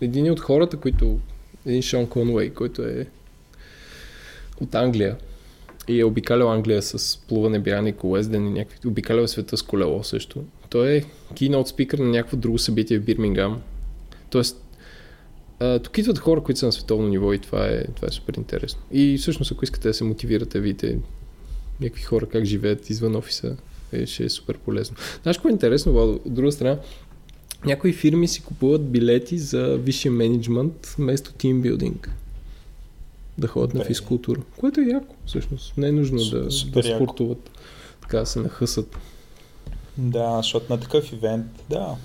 един 0.00 0.30
от 0.30 0.40
хората, 0.40 0.76
които. 0.76 1.18
Един 1.66 1.82
Шон 1.82 2.06
Конуей, 2.06 2.50
който 2.50 2.82
е 2.82 3.06
от 4.60 4.74
Англия 4.74 5.16
и 5.88 6.00
е 6.00 6.04
обикалял 6.04 6.52
Англия 6.52 6.82
с 6.82 7.18
плуване, 7.28 7.58
бягане, 7.58 7.92
колезден 7.92 8.46
и 8.46 8.50
някакви. 8.50 8.88
Обикалял 8.88 9.28
света 9.28 9.56
с 9.56 9.62
колело 9.62 10.04
също. 10.04 10.44
Той 10.70 10.92
е 10.92 11.04
keynote 11.34 11.66
спикър 11.66 11.98
на 11.98 12.08
някакво 12.08 12.36
друго 12.36 12.58
събитие 12.58 12.98
в 12.98 13.04
Бирмингам. 13.04 13.60
Тоест, 14.30 14.63
а, 15.64 15.78
тук 15.78 15.98
идват 15.98 16.18
хора, 16.18 16.42
които 16.42 16.60
са 16.60 16.66
на 16.66 16.72
световно 16.72 17.08
ниво 17.08 17.32
и 17.32 17.38
това 17.38 17.66
е, 17.66 17.84
това 17.84 18.08
е 18.08 18.12
супер 18.12 18.34
интересно. 18.34 18.80
И 18.92 19.18
всъщност, 19.18 19.52
ако 19.52 19.64
искате 19.64 19.88
да 19.88 19.94
се 19.94 20.04
мотивирате, 20.04 20.60
видите 20.60 20.98
някакви 21.80 22.02
хора 22.02 22.26
как 22.26 22.44
живеят 22.44 22.90
извън 22.90 23.16
офиса, 23.16 23.56
е, 23.92 24.06
ще 24.06 24.24
е 24.24 24.28
супер 24.28 24.58
полезно. 24.58 24.96
Знаеш 25.22 25.36
какво 25.36 25.48
е 25.48 25.52
интересно, 25.52 25.92
Владо? 25.92 26.20
От 26.24 26.34
друга 26.34 26.52
страна, 26.52 26.78
някои 27.64 27.92
фирми 27.92 28.28
си 28.28 28.42
купуват 28.42 28.90
билети 28.90 29.38
за 29.38 29.76
висшия 29.76 30.12
менеджмент 30.12 30.86
вместо 30.98 31.32
тимбилдинг. 31.32 32.10
Да 33.38 33.46
ходят 33.46 33.74
на 33.74 33.78
Добре. 33.78 33.88
физкултура. 33.88 34.40
Което 34.56 34.80
е 34.80 34.84
яко, 34.84 35.14
всъщност. 35.26 35.76
Не 35.76 35.88
е 35.88 35.92
нужно 35.92 36.18
да, 36.18 36.50
Супер 36.50 36.82
да 36.82 36.88
яко. 36.88 37.04
спортуват. 37.04 37.50
Така 38.00 38.18
да 38.18 38.26
се 38.26 38.38
нахъсат. 38.40 38.96
Да, 39.96 40.36
защото 40.36 40.72
на 40.72 40.80
такъв 40.80 41.12
ивент, 41.12 41.46
да. 41.70 41.96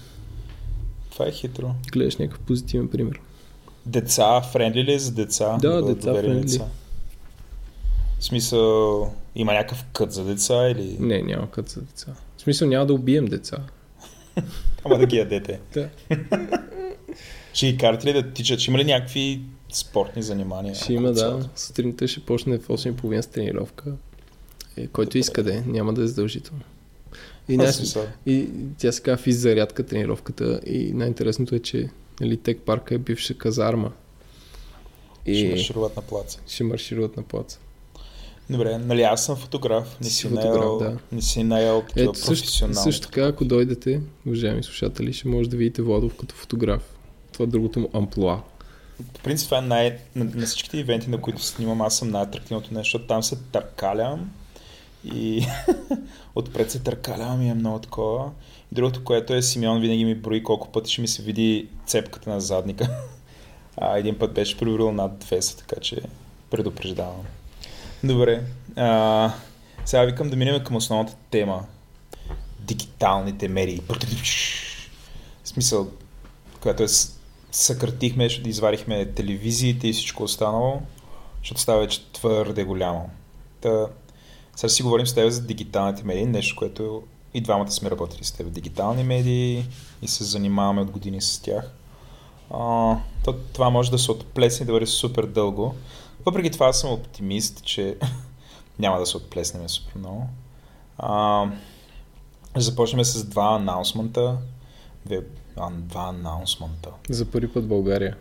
Това 1.11 1.27
е 1.27 1.31
хитро. 1.31 1.75
Гледаш 1.91 2.17
някакъв 2.17 2.39
позитивен 2.39 2.87
пример. 2.87 3.19
Деца, 3.89 4.41
френдли 4.41 4.83
ли 4.83 4.93
е 4.93 4.99
за 4.99 5.11
деца? 5.11 5.57
Да, 5.61 5.69
бъдат 5.69 5.97
деца 5.97 6.09
доверени 6.09 6.43
friendly. 6.43 6.63
В 8.19 8.23
смисъл, 8.23 9.13
има 9.35 9.53
някакъв 9.53 9.85
кът 9.93 10.11
за 10.11 10.23
деца 10.23 10.69
или... 10.69 10.97
Не, 10.99 11.21
няма 11.21 11.51
кът 11.51 11.69
за 11.69 11.81
деца. 11.81 12.11
В 12.37 12.41
смисъл 12.41 12.67
няма 12.67 12.85
да 12.85 12.93
убием 12.93 13.25
деца. 13.25 13.57
Ама 14.85 14.97
да 14.97 15.05
ги 15.05 15.17
ядете. 15.17 15.59
Да. 15.73 15.89
Ще 17.53 17.71
ги 17.71 17.77
карате 17.77 18.07
ли 18.07 18.13
да 18.13 18.31
тичат? 18.31 18.59
Ще 18.59 18.71
има 18.71 18.79
ли 18.79 18.83
някакви 18.83 19.41
спортни 19.73 20.23
занимания? 20.23 20.75
Ще 20.75 20.93
има, 20.93 21.11
да. 21.11 21.49
Сутринта 21.55 22.07
ще 22.07 22.19
почне 22.19 22.57
в 22.57 22.67
8.30 22.67 23.21
с 23.21 23.27
тренировка. 23.27 23.93
Е, 24.77 24.87
който 24.87 25.17
иска 25.17 25.43
да 25.43 25.55
е, 25.57 25.63
няма 25.65 25.93
да 25.93 26.03
е 26.03 26.07
задължително. 26.07 26.61
И, 27.49 27.57
най- 27.57 27.71
и 28.25 28.47
тя 28.77 28.91
се 28.91 29.01
казва 29.01 29.17
физ 29.17 29.37
зарядка 29.37 29.85
тренировката 29.85 30.59
и 30.65 30.91
най-интересното 30.93 31.55
е, 31.55 31.59
че 31.59 31.89
нали, 32.21 32.37
Тек 32.37 32.61
парка 32.61 32.95
е 32.95 32.97
бивша 32.97 33.33
казарма. 33.33 33.91
И 35.25 35.35
Ще 35.35 35.49
маршируват 35.49 35.95
на 35.95 36.01
плаца. 36.01 36.39
ще 36.47 36.63
маршируват 36.63 37.17
на 37.17 37.23
плаца. 37.23 37.59
Добре, 38.49 38.77
нали 38.77 39.01
аз 39.01 39.25
съм 39.25 39.35
фотограф. 39.35 39.97
Не 40.01 40.09
Си 40.09 40.15
си, 40.15 40.27
фотограф, 40.27 40.53
наел, 40.53 40.77
да. 40.77 40.97
не 41.11 41.21
си 41.21 41.43
наел 41.43 41.83
Ето 41.95 42.19
също, 42.19 42.73
също 42.73 43.07
така, 43.07 43.27
ако 43.27 43.45
дойдете, 43.45 44.01
уважаеми 44.25 44.63
слушатели, 44.63 45.13
ще 45.13 45.27
може 45.27 45.49
да 45.49 45.57
видите 45.57 45.81
Владов 45.81 46.15
като 46.15 46.35
фотограф. 46.35 46.81
Това 47.33 47.43
е 47.43 47.47
другото 47.47 47.79
му 47.79 47.89
амплуа. 47.93 48.41
По 49.13 49.19
принцип 49.19 49.47
това 49.47 49.57
е 49.57 49.61
най... 49.61 49.97
На, 50.15 50.25
на 50.25 50.45
всичките 50.45 50.77
ивенти, 50.77 51.09
на 51.09 51.21
които 51.21 51.43
снимам, 51.43 51.81
аз 51.81 51.97
съм 51.97 52.09
най-атрактивното 52.09 52.73
нещо, 52.73 52.83
защото 52.83 53.07
там 53.07 53.23
се 53.23 53.35
търкалям 53.51 54.31
и 55.03 55.45
отпред 56.35 56.71
се 56.71 56.79
търкалям 56.79 57.41
и 57.41 57.49
е 57.49 57.53
много 57.53 57.79
такова. 57.79 58.31
И 58.71 58.75
другото, 58.75 59.03
което 59.03 59.33
е 59.33 59.41
Симеон 59.41 59.81
винаги 59.81 60.05
ми 60.05 60.15
брои 60.15 60.43
колко 60.43 60.71
пъти 60.71 60.91
ще 60.91 61.01
ми 61.01 61.07
се 61.07 61.21
види 61.21 61.67
цепката 61.85 62.29
на 62.29 62.41
задника. 62.41 62.89
А 63.81 63.97
един 63.97 64.17
път 64.19 64.33
беше 64.33 64.57
проверил 64.57 64.91
над 64.91 65.23
200, 65.23 65.57
така 65.57 65.81
че 65.81 66.01
предупреждавам. 66.49 67.25
Добре. 68.03 68.43
А, 68.75 69.33
сега 69.85 70.03
викам 70.03 70.29
да 70.29 70.35
минем 70.35 70.63
към 70.63 70.75
основната 70.75 71.15
тема. 71.29 71.65
Дигиталните 72.59 73.47
медии. 73.47 73.81
В 75.43 75.49
смисъл, 75.49 75.87
която 76.61 76.83
е 76.83 76.87
съкратихме, 77.51 78.25
защото 78.25 78.49
изварихме 78.49 79.05
телевизиите 79.05 79.87
и 79.87 79.93
всичко 79.93 80.23
останало, 80.23 80.81
защото 81.41 81.61
става 81.61 81.79
вече 81.79 82.11
твърде 82.11 82.63
голямо. 82.63 83.09
Та, 83.61 83.87
сега 84.59 84.69
си 84.69 84.83
говорим 84.83 85.07
с 85.07 85.13
теб 85.13 85.29
за 85.29 85.41
дигиталните 85.41 86.03
медии, 86.03 86.25
нещо, 86.25 86.55
което 86.55 87.03
и 87.33 87.41
двамата 87.41 87.71
сме 87.71 87.91
работили 87.91 88.23
с 88.23 88.31
теб 88.31 88.47
в 88.47 88.49
дигитални 88.49 89.03
медии 89.03 89.65
и 90.01 90.07
се 90.07 90.23
занимаваме 90.23 90.81
от 90.81 90.91
години 90.91 91.21
с 91.21 91.39
тях. 91.41 91.71
А, 92.53 92.95
то, 93.25 93.33
това 93.53 93.69
може 93.69 93.91
да 93.91 93.99
се 93.99 94.11
отплесне 94.11 94.63
и 94.63 94.67
да 94.67 94.73
върви 94.73 94.87
супер 94.87 95.25
дълго. 95.25 95.75
Въпреки 96.25 96.51
това 96.51 96.73
съм 96.73 96.91
оптимист, 96.91 97.63
че 97.63 97.97
няма 98.79 98.99
да 98.99 99.05
се 99.05 99.17
отплеснем 99.17 99.69
супер 99.69 99.99
много. 99.99 100.27
А, 100.97 101.45
започнем 102.55 103.05
с 103.05 103.23
два 103.23 103.55
анаунсмента. 103.55 104.37
Две, 105.05 105.21
а, 105.57 105.69
два 105.71 106.09
анаунсмента. 106.09 106.89
За 107.09 107.31
първи 107.31 107.53
път 107.53 107.63
в 107.63 107.67
България. 107.67 108.17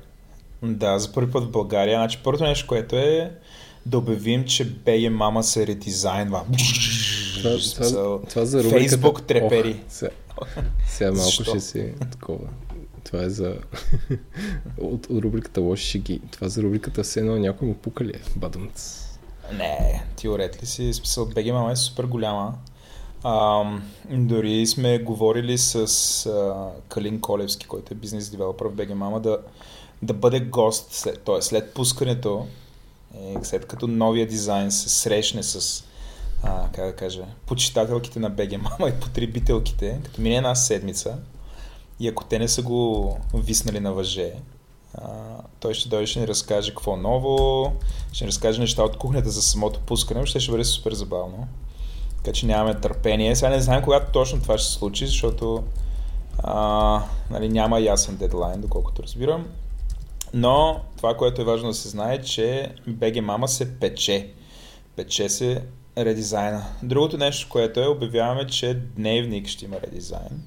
Да, 0.62 0.98
за 0.98 1.12
първи 1.12 1.32
път 1.32 1.44
в 1.44 1.50
България. 1.50 1.98
Значи, 1.98 2.18
първото 2.24 2.44
нещо, 2.44 2.66
което 2.66 2.96
е 2.96 3.38
да 3.86 3.98
обявим, 3.98 4.44
че 4.44 4.74
BG 4.74 5.08
Мама 5.08 5.42
се 5.42 5.66
редизайнва. 5.66 6.44
Това, 7.38 7.58
това, 7.74 8.20
това 8.28 8.44
за 8.44 8.58
рубриката... 8.58 8.78
Фейсбук 8.78 9.26
трепери. 9.26 9.80
Ох, 9.80 9.88
сега, 9.88 10.10
сега 10.88 11.12
малко 11.12 11.24
Защо? 11.24 11.44
ще 11.44 11.60
си 11.60 11.92
такова. 12.10 12.48
Това 13.04 13.22
е 13.22 13.30
за... 13.30 13.56
от, 14.78 15.06
от 15.06 15.22
рубриката 15.22 15.60
лоши 15.60 15.84
шеги. 15.84 16.20
Това 16.30 16.48
за 16.48 16.62
рубриката 16.62 17.02
все 17.02 17.20
едно 17.20 17.36
някой 17.36 17.68
му 17.68 17.74
пука 17.74 18.04
ли 18.04 18.10
е? 18.10 18.20
Бадъмц. 18.36 19.04
Не, 19.52 20.04
ти 20.16 20.28
уред 20.28 20.62
ли 20.62 20.66
си? 20.66 20.92
Смисъл, 20.92 21.26
BG 21.26 21.52
Мама 21.52 21.72
е 21.72 21.76
супер 21.76 22.04
голяма. 22.04 22.54
Ам, 23.24 23.82
дори 24.10 24.66
сме 24.66 24.98
говорили 24.98 25.58
с 25.58 25.76
а, 26.26 26.68
Калин 26.88 27.20
Колевски, 27.20 27.66
който 27.66 27.94
е 27.94 27.96
бизнес 27.96 28.30
девелопър 28.30 28.66
в 28.66 28.72
BG 28.72 28.92
Мама, 28.92 29.20
да, 29.20 29.38
да 30.02 30.14
бъде 30.14 30.40
гост, 30.40 30.92
след, 30.92 31.20
т.е. 31.22 31.42
след 31.42 31.74
пускането, 31.74 32.46
е, 33.22 33.36
след 33.42 33.66
като 33.66 33.86
новия 33.86 34.26
дизайн 34.26 34.70
се 34.70 34.88
срещне 34.88 35.42
с 35.42 35.84
а, 36.42 36.68
как 36.72 36.86
да 36.86 36.96
кажа, 36.96 37.24
почитателките 37.46 38.18
на 38.18 38.30
BG 38.30 38.56
Мама 38.56 38.88
и 38.88 39.00
потребителките, 39.00 40.00
като 40.04 40.20
мине 40.20 40.36
една 40.36 40.54
седмица 40.54 41.18
и 42.00 42.08
ако 42.08 42.24
те 42.24 42.38
не 42.38 42.48
са 42.48 42.62
го 42.62 43.16
виснали 43.34 43.80
на 43.80 43.92
въже, 43.92 44.32
а, 44.94 45.08
той 45.60 45.74
ще 45.74 45.88
дойде, 45.88 46.06
ще 46.06 46.20
ни 46.20 46.28
разкаже 46.28 46.70
какво 46.70 46.96
ново, 46.96 47.72
ще 48.12 48.24
ни 48.24 48.28
разкаже 48.28 48.60
неща 48.60 48.82
от 48.82 48.96
кухнята 48.96 49.30
за 49.30 49.42
самото 49.42 49.80
пускане, 49.80 50.26
ще 50.26 50.40
ще 50.40 50.50
бъде 50.50 50.64
супер 50.64 50.92
забавно. 50.92 51.48
Така 52.16 52.32
че 52.32 52.46
нямаме 52.46 52.80
търпение. 52.80 53.36
Сега 53.36 53.48
не 53.48 53.60
знаем 53.60 53.82
когато 53.82 54.12
точно 54.12 54.42
това 54.42 54.58
ще 54.58 54.66
се 54.66 54.72
случи, 54.72 55.06
защото 55.06 55.64
а, 56.42 57.02
нали, 57.30 57.48
няма 57.48 57.80
ясен 57.80 58.16
дедлайн, 58.16 58.60
доколкото 58.60 59.02
разбирам. 59.02 59.46
Но 60.34 60.80
това, 60.96 61.16
което 61.16 61.42
е 61.42 61.44
важно 61.44 61.68
да 61.68 61.74
се 61.74 61.88
знае, 61.88 62.14
е, 62.14 62.22
че 62.22 62.74
BG 62.88 63.20
Мама 63.20 63.48
се 63.48 63.78
пече. 63.78 64.30
Пече 64.96 65.28
се 65.28 65.62
редизайна. 65.98 66.64
Другото 66.82 67.18
нещо, 67.18 67.48
което 67.50 67.80
е, 67.80 67.86
обявяваме, 67.86 68.46
че 68.46 68.74
Дневник 68.74 69.48
ще 69.48 69.64
има 69.64 69.76
редизайн. 69.80 70.42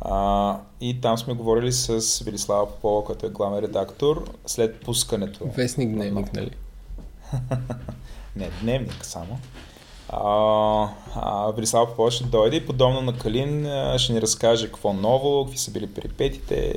А, 0.00 0.58
и 0.80 1.00
там 1.00 1.18
сме 1.18 1.34
говорили 1.34 1.72
с 1.72 2.18
Велислава 2.24 2.66
Попова, 2.66 3.04
който 3.04 3.26
е 3.26 3.30
главен 3.30 3.58
редактор, 3.58 4.30
след 4.46 4.80
пускането. 4.80 5.46
Вестник 5.56 5.94
дневник, 5.94 6.32
нали? 6.32 6.50
Не, 8.36 8.50
дневник 8.62 9.04
само. 9.04 9.38
А, 10.08 10.88
а, 11.14 11.50
Велислава 11.50 11.86
Попова 11.86 12.10
ще 12.10 12.24
дойде 12.24 12.56
и 12.56 12.66
подобно 12.66 13.00
на 13.00 13.18
Калин 13.18 13.68
ще 13.98 14.12
ни 14.12 14.22
разкаже 14.22 14.66
какво 14.66 14.92
ново, 14.92 15.44
какви 15.44 15.58
са 15.58 15.70
били 15.70 15.94
перипетите, 15.94 16.74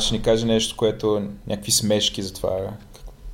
ще 0.00 0.14
ни 0.14 0.22
каже 0.22 0.46
нещо, 0.46 0.76
което 0.76 1.22
някакви 1.46 1.72
смешки 1.72 2.22
за 2.22 2.34
това, 2.34 2.58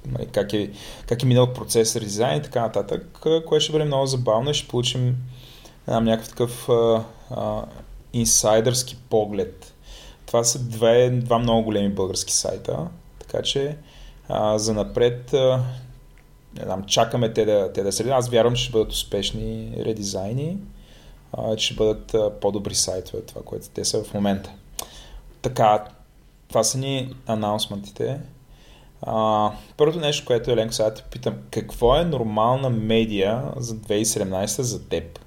нали, 0.07 0.27
как, 0.27 0.53
е, 0.53 0.71
как 1.07 1.23
е 1.23 1.27
минал 1.27 1.53
процес 1.53 1.99
дизайн 2.01 2.39
и 2.39 2.43
така 2.43 2.61
нататък, 2.61 3.19
което 3.21 3.61
ще 3.61 3.73
бъде 3.73 3.85
много 3.85 4.07
забавно 4.07 4.51
и 4.51 4.55
ще 4.55 4.69
получим 4.69 5.17
а, 5.87 6.01
някакъв 6.01 6.29
такъв 6.29 6.69
инсайдърски 8.13 8.97
поглед. 9.11 9.75
Това 10.27 10.45
са 10.45 10.59
две, 10.59 11.11
два 11.11 11.39
много 11.39 11.63
големи 11.63 11.89
български 11.89 12.33
сайта, 12.33 12.79
така 13.19 13.43
че 13.43 13.77
а, 14.29 14.59
за 14.59 14.75
напред 14.75 15.35
а, 15.35 15.65
не 16.59 16.65
знам, 16.65 16.85
чакаме 16.85 17.33
те 17.33 17.45
да, 17.45 17.73
те 17.73 17.83
да 17.83 17.93
се 17.93 18.11
Аз 18.11 18.29
вярвам, 18.29 18.55
че 18.55 18.63
ще 18.63 18.73
бъдат 18.73 18.93
успешни 18.93 19.73
редизайни, 19.79 20.59
а, 21.33 21.57
че 21.57 21.67
ще 21.67 21.75
бъдат 21.75 22.15
а, 22.15 22.41
по-добри 22.41 22.75
сайтове, 22.75 23.23
това, 23.23 23.43
което 23.43 23.69
те 23.69 23.85
са 23.85 24.05
в 24.05 24.15
момента. 24.15 24.51
Така, 25.47 25.85
това 26.49 26.65
са 26.65 26.79
ни 26.79 27.15
анаунсментите. 27.27 28.21
А, 29.03 29.51
първото 29.77 30.01
нещо, 30.01 30.27
което 30.27 30.51
Еленко 30.51 30.75
сега 30.75 30.95
те 30.95 31.03
питам, 31.03 31.35
какво 31.51 31.97
е 31.97 32.05
нормална 32.05 32.71
медия 32.71 33.43
за 33.57 33.77
2017 33.77 34.63
за 34.63 34.89
теб? 34.89 35.19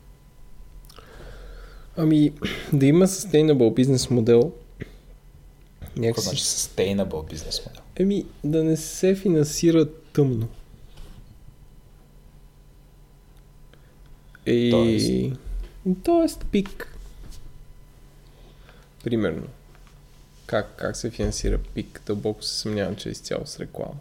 Ами, 1.98 2.34
да 2.74 2.86
има 2.86 3.08
sustainable 3.08 3.74
бизнес 3.74 4.10
модел. 4.10 4.52
Какво 6.04 6.22
значи 6.22 6.44
sustainable 6.44 7.30
бизнес 7.30 7.66
модел? 7.66 7.82
Еми, 7.96 8.26
да 8.44 8.64
не 8.64 8.78
се 8.78 9.16
финансира 9.16 9.86
тъмно. 10.14 10.48
И... 14.46 14.70
Тоест? 14.72 15.40
Тоест 16.04 16.46
пик. 16.52 16.98
Примерно. 19.04 19.48
Как, 20.50 20.76
как 20.76 20.96
се 20.96 21.12
финансира 21.12 21.58
пик? 21.58 22.02
Дълбоко 22.06 22.44
се 22.44 22.60
съмнявам, 22.60 22.96
че 22.96 23.10
е 23.10 23.12
изцяло 23.12 23.46
с 23.46 23.60
реклама. 23.60 23.96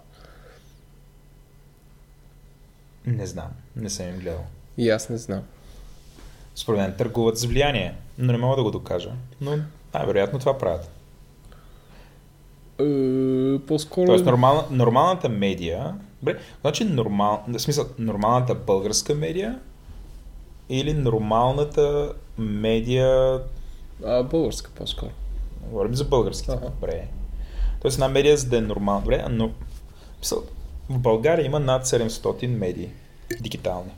Не 3.07 3.27
знам, 3.27 3.49
не 3.77 3.91
съм 3.91 4.09
им 4.09 4.19
гледал. 4.19 4.47
И 4.79 4.91
аз 4.91 5.09
не 5.09 5.19
знам. 5.19 5.43
Според 6.55 6.81
мен 6.81 6.97
търгуват 6.97 7.39
с 7.39 7.45
влияние, 7.45 7.95
но 8.19 8.33
не 8.33 8.39
мога 8.39 8.57
да 8.57 8.63
го 8.63 8.71
докажа. 8.71 9.11
Но 9.41 9.59
най-вероятно 9.95 10.39
това 10.39 10.59
правят. 10.59 10.91
Е, 12.79 13.59
по-скоро... 13.67 14.07
Тоест 14.07 14.25
нормал, 14.25 14.69
нормалната 14.71 15.29
медия, 15.29 15.95
добре, 16.21 16.39
значи 16.61 16.85
нормал, 16.85 17.45
в 17.49 17.59
смисъл, 17.59 17.87
нормалната 17.99 18.55
българска 18.55 19.15
медия 19.15 19.61
или 20.69 20.95
нормалната 20.95 22.13
медия, 22.39 23.41
А, 24.05 24.23
българска 24.23 24.71
по-скоро. 24.71 25.11
Говорим 25.67 25.95
за 25.95 26.05
българските, 26.05 26.53
Ага. 26.53 26.71
добре. 26.71 27.09
Тоест 27.83 27.95
една 27.97 28.09
медия 28.09 28.37
за 28.37 28.49
да 28.49 28.57
е 28.57 28.61
нормална, 28.61 29.01
добре, 29.01 29.25
но 29.31 29.51
в 30.89 30.99
България 30.99 31.47
има 31.47 31.61
над 31.61 31.87
700 31.87 32.47
медии, 32.47 32.89
дигитални. 33.41 33.91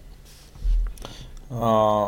А, 1.50 2.06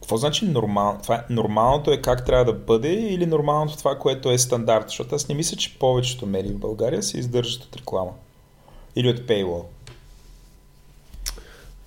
какво 0.00 0.16
значи 0.16 0.44
нормално? 0.44 0.98
Това 1.02 1.14
е, 1.14 1.32
нормалното 1.32 1.92
е 1.92 2.02
как 2.02 2.26
трябва 2.26 2.44
да 2.44 2.52
бъде 2.52 2.92
или 2.92 3.26
нормалното 3.26 3.76
това, 3.76 3.98
което 3.98 4.30
е 4.30 4.38
стандарт? 4.38 4.88
Защото 4.88 5.14
аз 5.14 5.28
не 5.28 5.34
мисля, 5.34 5.56
че 5.56 5.78
повечето 5.78 6.26
медии 6.26 6.52
в 6.52 6.58
България 6.58 7.02
се 7.02 7.18
издържат 7.18 7.64
от 7.64 7.76
реклама. 7.76 8.10
Или 8.96 9.08
от 9.08 9.16
paywall. 9.16 9.64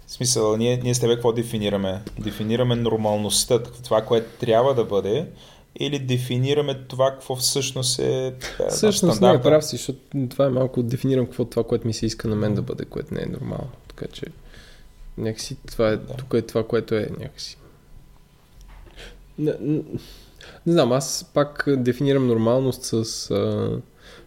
В 0.07 0.11
смисъл, 0.11 0.57
ние, 0.57 0.77
ние 0.83 0.95
с 0.95 0.99
тебе 0.99 1.13
какво 1.13 1.31
дефинираме? 1.31 2.01
Дефинираме 2.19 2.75
нормалността, 2.75 3.63
това, 3.63 4.01
което 4.01 4.39
трябва 4.39 4.73
да 4.73 4.85
бъде, 4.85 5.27
или 5.79 5.99
дефинираме 5.99 6.79
това, 6.87 7.11
какво 7.11 7.35
всъщност 7.35 7.99
е, 7.99 8.27
е 8.27 8.33
Всъщност 8.69 9.21
не, 9.21 9.41
прав 9.41 9.65
си, 9.65 9.77
защото 9.77 9.99
това 10.29 10.45
е 10.45 10.49
малко 10.49 10.83
дефинирам 10.83 11.25
какво 11.25 11.45
това, 11.45 11.63
което 11.63 11.87
ми 11.87 11.93
се 11.93 12.05
иска 12.05 12.27
на 12.27 12.35
мен 12.35 12.55
да 12.55 12.61
бъде, 12.61 12.85
което 12.85 13.13
не 13.13 13.21
е 13.21 13.25
нормално. 13.25 13.69
Така 13.87 14.05
че 14.13 14.25
някакси 15.17 15.57
това 15.67 15.89
е, 15.89 15.97
Да. 15.97 16.13
тук 16.13 16.33
е 16.33 16.41
това, 16.41 16.67
което 16.67 16.95
е 16.95 17.09
някакси. 17.19 17.57
Не, 19.39 19.53
не, 19.61 19.81
не 20.65 20.73
знам, 20.73 20.91
аз 20.91 21.31
пак 21.33 21.65
дефинирам 21.67 22.27
нормалност 22.27 22.83
с 22.83 23.31
а, 23.31 23.71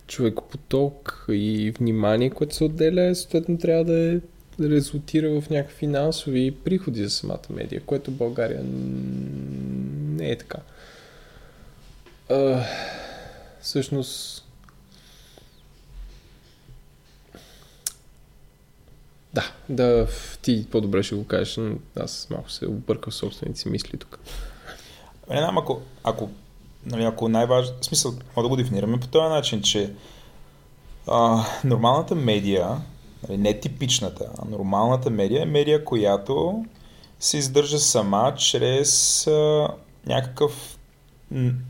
човекопоток 0.07 1.27
и 1.29 1.73
внимание, 1.79 2.31
което 2.31 2.55
се 2.55 2.65
отделя, 2.65 3.15
съответно 3.15 3.59
трябва 3.59 3.85
да 3.85 3.99
е 3.99 4.21
да 4.59 4.71
резултира 4.71 5.41
в 5.41 5.51
някакви 5.51 5.77
финансови 5.77 6.55
приходи 6.65 7.05
за 7.05 7.11
самата 7.11 7.43
медия, 7.51 7.81
което 7.87 8.11
в 8.11 8.15
България 8.15 8.65
не 10.17 10.31
е 10.31 10.39
така. 10.39 10.59
А, 12.31 12.63
всъщност 13.61 14.47
Да, 19.37 19.53
да, 19.69 20.07
ти 20.43 20.67
по-добре 20.71 21.03
ще 21.03 21.15
го 21.15 21.27
кажеш, 21.27 21.59
аз 22.01 22.29
малко 22.31 22.51
се 22.51 22.67
объркал 22.67 23.11
в 23.11 23.15
собствените 23.15 23.61
си 23.61 23.69
мисли 23.69 23.99
тук. 23.99 24.19
Не 25.31 25.39
знам, 25.39 25.59
ако, 25.59 25.81
ако, 26.05 26.31
нали, 26.87 27.05
ако 27.05 27.29
най-важно, 27.29 27.75
в 27.81 27.85
смисъл, 27.85 28.13
мога 28.37 28.43
да 28.43 28.49
го 28.49 28.57
дефинираме 28.57 29.01
по 29.01 29.07
този 29.07 29.29
начин, 29.29 29.63
че 29.63 29.93
а, 31.07 31.45
нормалната 31.65 32.15
медия, 32.15 32.69
нали, 33.29 33.39
не 33.39 33.61
типичната, 33.61 34.31
а 34.39 34.51
нормалната 34.51 35.11
медия 35.11 35.43
е 35.43 35.47
медия, 35.47 35.85
която 35.85 36.65
се 37.21 37.39
издържа 37.39 37.79
сама 37.79 38.35
чрез 38.37 39.27
а, 39.27 39.69
някакъв 40.07 40.76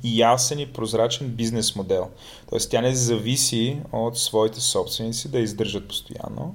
ясен 0.04 0.58
и 0.58 0.72
прозрачен 0.72 1.28
бизнес 1.28 1.76
модел. 1.76 2.10
Тоест 2.50 2.70
тя 2.70 2.80
не 2.80 2.94
зависи 2.94 3.80
от 3.92 4.18
своите 4.18 4.60
собственици 4.60 5.30
да 5.30 5.38
издържат 5.38 5.88
постоянно, 5.88 6.54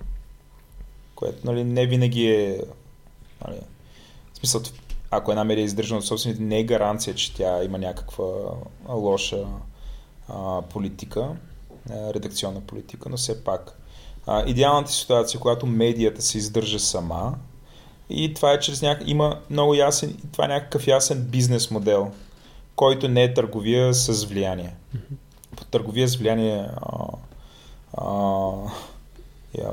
което 1.15 1.47
нали, 1.47 1.63
не 1.63 1.87
винаги 1.87 2.27
е 2.27 2.61
нали, 3.47 3.59
в 4.33 4.37
смисъл, 4.37 4.61
ако 5.11 5.31
една 5.31 5.43
медия 5.43 5.61
е 5.61 5.65
издържана 5.65 5.99
от 5.99 6.05
собствените, 6.05 6.41
не 6.41 6.59
е 6.59 6.63
гаранция, 6.63 7.15
че 7.15 7.33
тя 7.33 7.63
има 7.63 7.77
някаква 7.77 8.25
лоша 8.89 9.45
а, 10.27 10.61
политика, 10.61 11.29
а, 11.89 12.13
редакционна 12.13 12.61
политика, 12.61 13.09
но 13.09 13.17
все 13.17 13.43
пак. 13.43 13.79
А, 14.27 14.43
идеалната 14.47 14.91
ситуация, 14.91 15.39
когато 15.39 15.65
медията 15.65 16.21
се 16.21 16.37
издържа 16.37 16.79
сама 16.79 17.35
и 18.09 18.33
това 18.33 18.53
е 18.53 18.59
чрез 18.59 18.81
някак... 18.81 19.07
има 19.07 19.39
много 19.49 19.73
ясен, 19.73 20.17
това 20.31 20.45
е 20.45 20.47
някакъв 20.47 20.87
ясен 20.87 21.23
бизнес 21.23 21.71
модел, 21.71 22.11
който 22.75 23.07
не 23.07 23.23
е 23.23 23.33
търговия 23.33 23.93
с 23.93 24.25
влияние. 24.25 24.75
По 25.55 25.65
търговия 25.65 26.07
с 26.07 26.15
влияние 26.15 26.67
а, 26.75 27.05
а, 27.97 28.51
я, 29.57 29.71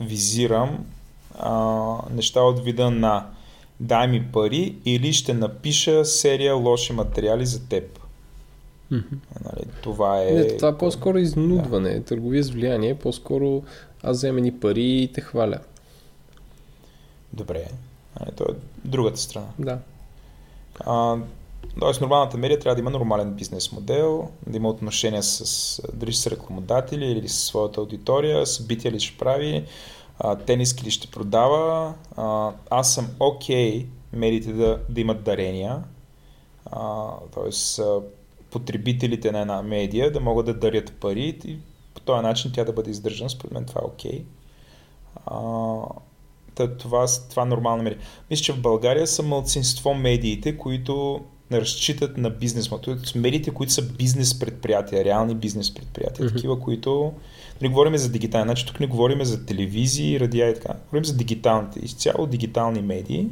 визирам 0.00 0.86
а, 1.38 1.96
неща 2.10 2.40
от 2.40 2.64
вида 2.64 2.90
на 2.90 3.26
дай 3.80 4.08
ми 4.08 4.32
пари 4.32 4.76
или 4.84 5.12
ще 5.12 5.34
напиша 5.34 6.04
серия 6.04 6.54
лоши 6.54 6.92
материали 6.92 7.46
за 7.46 7.68
теб. 7.68 7.98
Нали, 8.90 9.68
това 9.82 10.22
е... 10.22 10.30
Не, 10.30 10.56
това 10.56 10.68
е 10.68 10.78
по-скоро 10.78 11.18
изнудване, 11.18 11.94
да. 11.94 12.04
търговия 12.04 12.44
с 12.44 12.50
влияние, 12.50 12.94
по-скоро 12.94 13.62
аз 14.02 14.16
взема 14.16 14.40
ни 14.40 14.60
пари 14.60 15.02
и 15.02 15.12
те 15.12 15.20
хваля. 15.20 15.58
Добре. 17.32 17.68
Нали, 18.20 18.30
то 18.36 18.44
е 18.44 18.54
другата 18.84 19.20
страна. 19.20 19.46
Да. 19.58 19.78
А, 20.80 21.16
Тоест, 21.80 22.00
нормалната 22.00 22.38
медия 22.38 22.58
трябва 22.58 22.74
да 22.74 22.80
има 22.80 22.90
нормален 22.90 23.34
бизнес 23.34 23.72
модел, 23.72 24.28
да 24.46 24.56
има 24.56 24.68
отношения 24.68 25.22
с, 25.22 25.82
дали 25.94 26.12
с 26.12 26.26
рекламодатели 26.26 27.06
или 27.06 27.28
с 27.28 27.38
своята 27.38 27.80
аудитория, 27.80 28.46
събития 28.46 28.92
ли 28.92 29.00
ще 29.00 29.18
прави, 29.18 29.64
тениски 30.46 30.84
ли 30.84 30.90
ще 30.90 31.10
продава. 31.10 31.94
Аз 32.70 32.94
съм 32.94 33.08
окей 33.20 33.80
okay, 33.80 33.86
медиите 34.12 34.52
да, 34.52 34.80
да 34.88 35.00
имат 35.00 35.24
дарения, 35.24 35.82
т.е. 37.34 37.82
потребителите 38.50 39.32
на 39.32 39.40
една 39.40 39.62
медия 39.62 40.12
да 40.12 40.20
могат 40.20 40.46
да 40.46 40.54
дарят 40.54 40.92
пари 40.92 41.38
и 41.44 41.58
по 41.94 42.00
този 42.00 42.22
начин 42.22 42.52
тя 42.54 42.64
да 42.64 42.72
бъде 42.72 42.90
издържана. 42.90 43.30
Според 43.30 43.52
мен 43.52 43.64
това 43.64 43.80
е 43.84 43.86
окей. 43.86 44.24
Okay. 45.26 46.78
Това, 46.78 47.06
това 47.30 47.42
е 47.42 47.46
нормална 47.46 47.82
медия. 47.82 48.00
Мисля, 48.30 48.42
че 48.42 48.52
в 48.52 48.60
България 48.60 49.06
са 49.06 49.22
мълцинство 49.22 49.94
медиите, 49.94 50.58
които 50.58 51.24
разчитат 51.52 52.16
на 52.16 52.30
бизнес. 52.30 52.70
Медиите, 53.14 53.50
които 53.50 53.72
са 53.72 53.82
бизнес 53.92 54.38
предприятия, 54.38 55.04
реални 55.04 55.34
бизнес 55.34 55.74
предприятия, 55.74 56.26
mm-hmm. 56.26 56.34
такива, 56.34 56.60
които 56.60 57.12
не 57.62 57.68
говорим 57.68 57.96
за 57.96 58.08
дигитални, 58.08 58.46
значи 58.46 58.66
тук 58.66 58.80
не 58.80 58.86
говорим 58.86 59.24
за 59.24 59.46
телевизии, 59.46 60.20
радиа 60.20 60.48
и 60.48 60.54
така. 60.54 60.74
Говорим 60.84 61.04
за 61.04 61.16
дигиталните, 61.16 61.80
изцяло 61.80 62.26
дигитални 62.26 62.82
медии, 62.82 63.28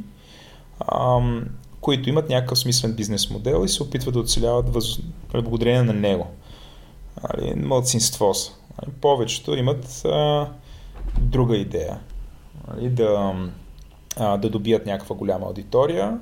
ам, 0.91 1.45
които 1.81 2.09
имат 2.09 2.29
някакъв 2.29 2.59
смислен 2.59 2.93
бизнес 2.93 3.29
модел 3.29 3.63
и 3.65 3.69
се 3.69 3.83
опитват 3.83 4.13
да 4.13 4.19
оцеляват 4.19 4.69
въз... 4.69 4.99
благодарение 5.31 5.83
на 5.83 5.93
него. 5.93 6.27
Али, 7.23 7.53
мълцинство 7.55 8.33
са. 8.33 8.51
Али, 8.77 8.91
повечето 9.01 9.55
имат 9.55 10.05
а, 10.05 10.49
друга 11.19 11.57
идея. 11.57 11.99
Али, 12.67 12.89
да, 12.89 13.33
а, 14.15 14.37
да 14.37 14.49
добият 14.49 14.85
някаква 14.85 15.15
голяма 15.15 15.45
аудитория, 15.45 16.19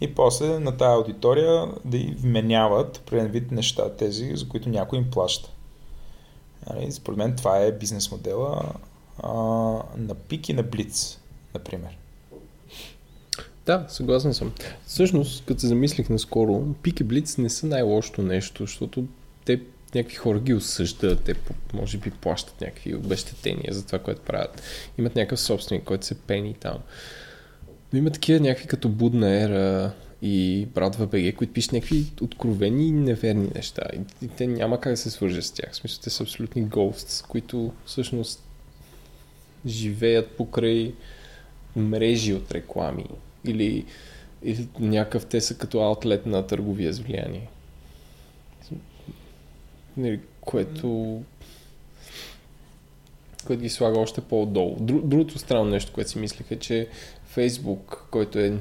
и 0.00 0.14
после 0.14 0.58
на 0.58 0.76
тази 0.76 0.94
аудитория 0.94 1.66
да 1.84 1.96
й 1.96 2.14
вменяват 2.18 2.96
определен 2.96 3.30
вид 3.30 3.50
неща, 3.50 3.90
тези, 3.96 4.36
за 4.36 4.48
които 4.48 4.68
някой 4.68 4.98
им 4.98 5.10
плаща. 5.10 5.50
Нали, 6.70 6.92
според 6.92 7.18
мен 7.18 7.36
това 7.36 7.58
е 7.58 7.72
бизнес 7.72 8.10
модела 8.10 8.62
а, 9.22 9.32
на 9.96 10.14
пик 10.28 10.48
и 10.48 10.52
на 10.52 10.62
блиц, 10.62 11.18
например. 11.54 11.98
Да, 13.66 13.84
съгласен 13.88 14.34
съм. 14.34 14.52
Всъщност, 14.86 15.44
като 15.44 15.60
се 15.60 15.66
замислих 15.66 16.08
наскоро, 16.08 16.64
пик 16.82 17.00
и 17.00 17.04
блиц 17.04 17.38
не 17.38 17.50
са 17.50 17.66
най-лошото 17.66 18.22
нещо, 18.22 18.62
защото 18.62 19.04
те 19.44 19.60
някакви 19.94 20.16
хора 20.16 20.40
ги 20.40 20.54
осъждат, 20.54 21.24
те 21.24 21.34
може 21.74 21.98
би 21.98 22.10
плащат 22.10 22.60
някакви 22.60 22.94
обещетения 22.94 23.74
за 23.74 23.86
това, 23.86 23.98
което 23.98 24.20
правят. 24.20 24.62
Имат 24.98 25.16
някакъв 25.16 25.40
собственик, 25.40 25.84
който 25.84 26.06
се 26.06 26.14
пени 26.14 26.54
там. 26.54 26.78
Но 27.92 27.98
има 27.98 28.10
такива 28.10 28.40
някакви 28.40 28.66
като 28.66 28.88
Будна 28.88 29.30
ера 29.30 29.92
и 30.22 30.66
Братва 30.74 31.06
БГ, 31.06 31.34
които 31.36 31.52
пишат 31.52 31.72
някакви 31.72 32.06
откровени 32.20 32.88
и 32.88 32.92
неверни 32.92 33.48
неща. 33.54 33.82
И, 33.94 34.24
и 34.24 34.28
те 34.28 34.46
няма 34.46 34.80
как 34.80 34.92
да 34.92 34.96
се 34.96 35.10
свържат 35.10 35.44
с 35.44 35.50
тях. 35.50 35.72
В 35.72 35.76
смисъл, 35.76 36.00
те 36.02 36.10
са 36.10 36.22
абсолютни 36.22 36.66
ghosts, 36.66 37.26
които 37.26 37.72
всъщност 37.86 38.44
живеят 39.66 40.30
покрай 40.36 40.94
мрежи 41.76 42.34
от 42.34 42.52
реклами 42.52 43.06
или, 43.44 43.84
или 44.42 44.68
някакъв 44.78 45.26
те 45.26 45.40
са 45.40 45.54
като 45.54 45.80
аутлет 45.80 46.26
на 46.26 46.46
търговия 46.46 46.92
с 46.92 46.98
влияние. 46.98 47.48
Нали, 49.96 50.20
което 50.40 51.22
което 53.46 53.62
ги 53.62 53.68
слага 53.68 54.00
още. 54.00 54.20
Дру, 54.30 55.00
другото 55.02 55.38
странно 55.38 55.70
нещо, 55.70 55.92
което 55.92 56.10
си 56.10 56.18
мислех 56.18 56.50
е, 56.50 56.56
че 56.56 56.88
Фейсбук, 57.38 58.04
който 58.10 58.38
е 58.38 58.58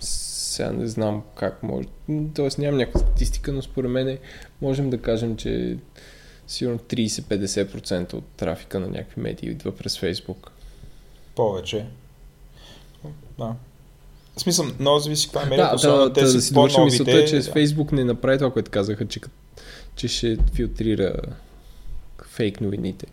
сега 0.00 0.72
не 0.72 0.86
знам 0.86 1.22
как 1.34 1.62
може, 1.62 1.88
т.е. 2.34 2.60
нямам 2.60 2.78
някаква 2.78 3.00
статистика, 3.00 3.52
но 3.52 3.62
според 3.62 3.90
мен 3.90 4.18
можем 4.60 4.90
да 4.90 5.02
кажем, 5.02 5.36
че 5.36 5.76
сигурно 6.46 6.78
30-50% 6.78 8.14
от 8.14 8.24
трафика 8.36 8.80
на 8.80 8.86
някакви 8.86 9.20
медии 9.20 9.50
идва 9.50 9.76
през 9.76 9.98
Фейсбук. 9.98 10.52
Повече. 11.34 11.86
Да. 13.38 13.54
В 14.36 14.40
смисъл, 14.40 14.66
много 14.80 14.98
зависи 14.98 15.26
каква 15.26 15.42
е 15.42 15.46
медията, 15.46 15.76
да, 15.76 15.96
да, 15.96 16.10
да, 16.10 16.20
да 16.20 16.40
си 16.40 16.52
довършим 16.52 16.84
мисълта, 16.84 17.24
че 17.24 17.42
с 17.42 17.50
Фейсбук 17.50 17.92
не 17.92 18.04
направи 18.04 18.38
това, 18.38 18.52
което 18.52 18.70
казаха, 18.70 19.08
че, 19.08 19.20
че 19.96 20.08
ще 20.08 20.38
филтрира 20.54 21.14
фейк 22.28 22.60
новините. 22.60 23.06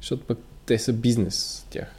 Защото 0.00 0.24
пък 0.24 0.38
те 0.66 0.78
са 0.78 0.92
бизнес 0.92 1.66
тях. 1.70 1.97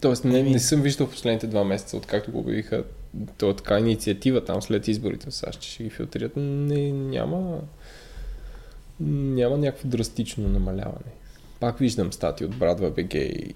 Тоест 0.00 0.24
не, 0.24 0.42
не 0.42 0.58
съм 0.58 0.82
виждал 0.82 1.08
последните 1.08 1.46
два 1.46 1.64
месеца, 1.64 1.96
откакто 1.96 2.32
го 2.32 2.38
обявиха 2.38 2.84
то 3.38 3.50
е 3.50 3.56
така 3.56 3.78
инициатива 3.78 4.44
там 4.44 4.62
след 4.62 4.88
изборите 4.88 5.30
в 5.30 5.34
САЩ, 5.34 5.60
че 5.60 5.70
ще 5.70 5.84
ги 5.84 5.90
филтрират. 5.90 6.32
Не, 6.36 6.92
няма, 6.92 7.58
няма 9.00 9.58
някакво 9.58 9.88
драстично 9.88 10.48
намаляване. 10.48 11.12
Пак 11.60 11.78
виждам 11.78 12.12
стати 12.12 12.44
от 12.44 12.56
Брадва 12.56 12.90
БГ 12.90 13.14
и, 13.14 13.54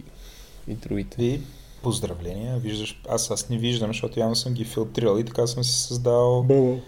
и 0.68 0.74
другите. 0.74 1.24
И 1.24 1.40
поздравления, 1.82 2.58
виждаш, 2.58 3.02
аз, 3.08 3.30
аз 3.30 3.48
не 3.48 3.58
виждам, 3.58 3.90
защото 3.90 4.20
явно 4.20 4.36
съм 4.36 4.54
ги 4.54 4.64
филтрирал 4.64 5.18
и 5.18 5.24
така 5.24 5.46
съм 5.46 5.64
си 5.64 5.86
създал 5.86 6.42
бъбъл. 6.42 6.80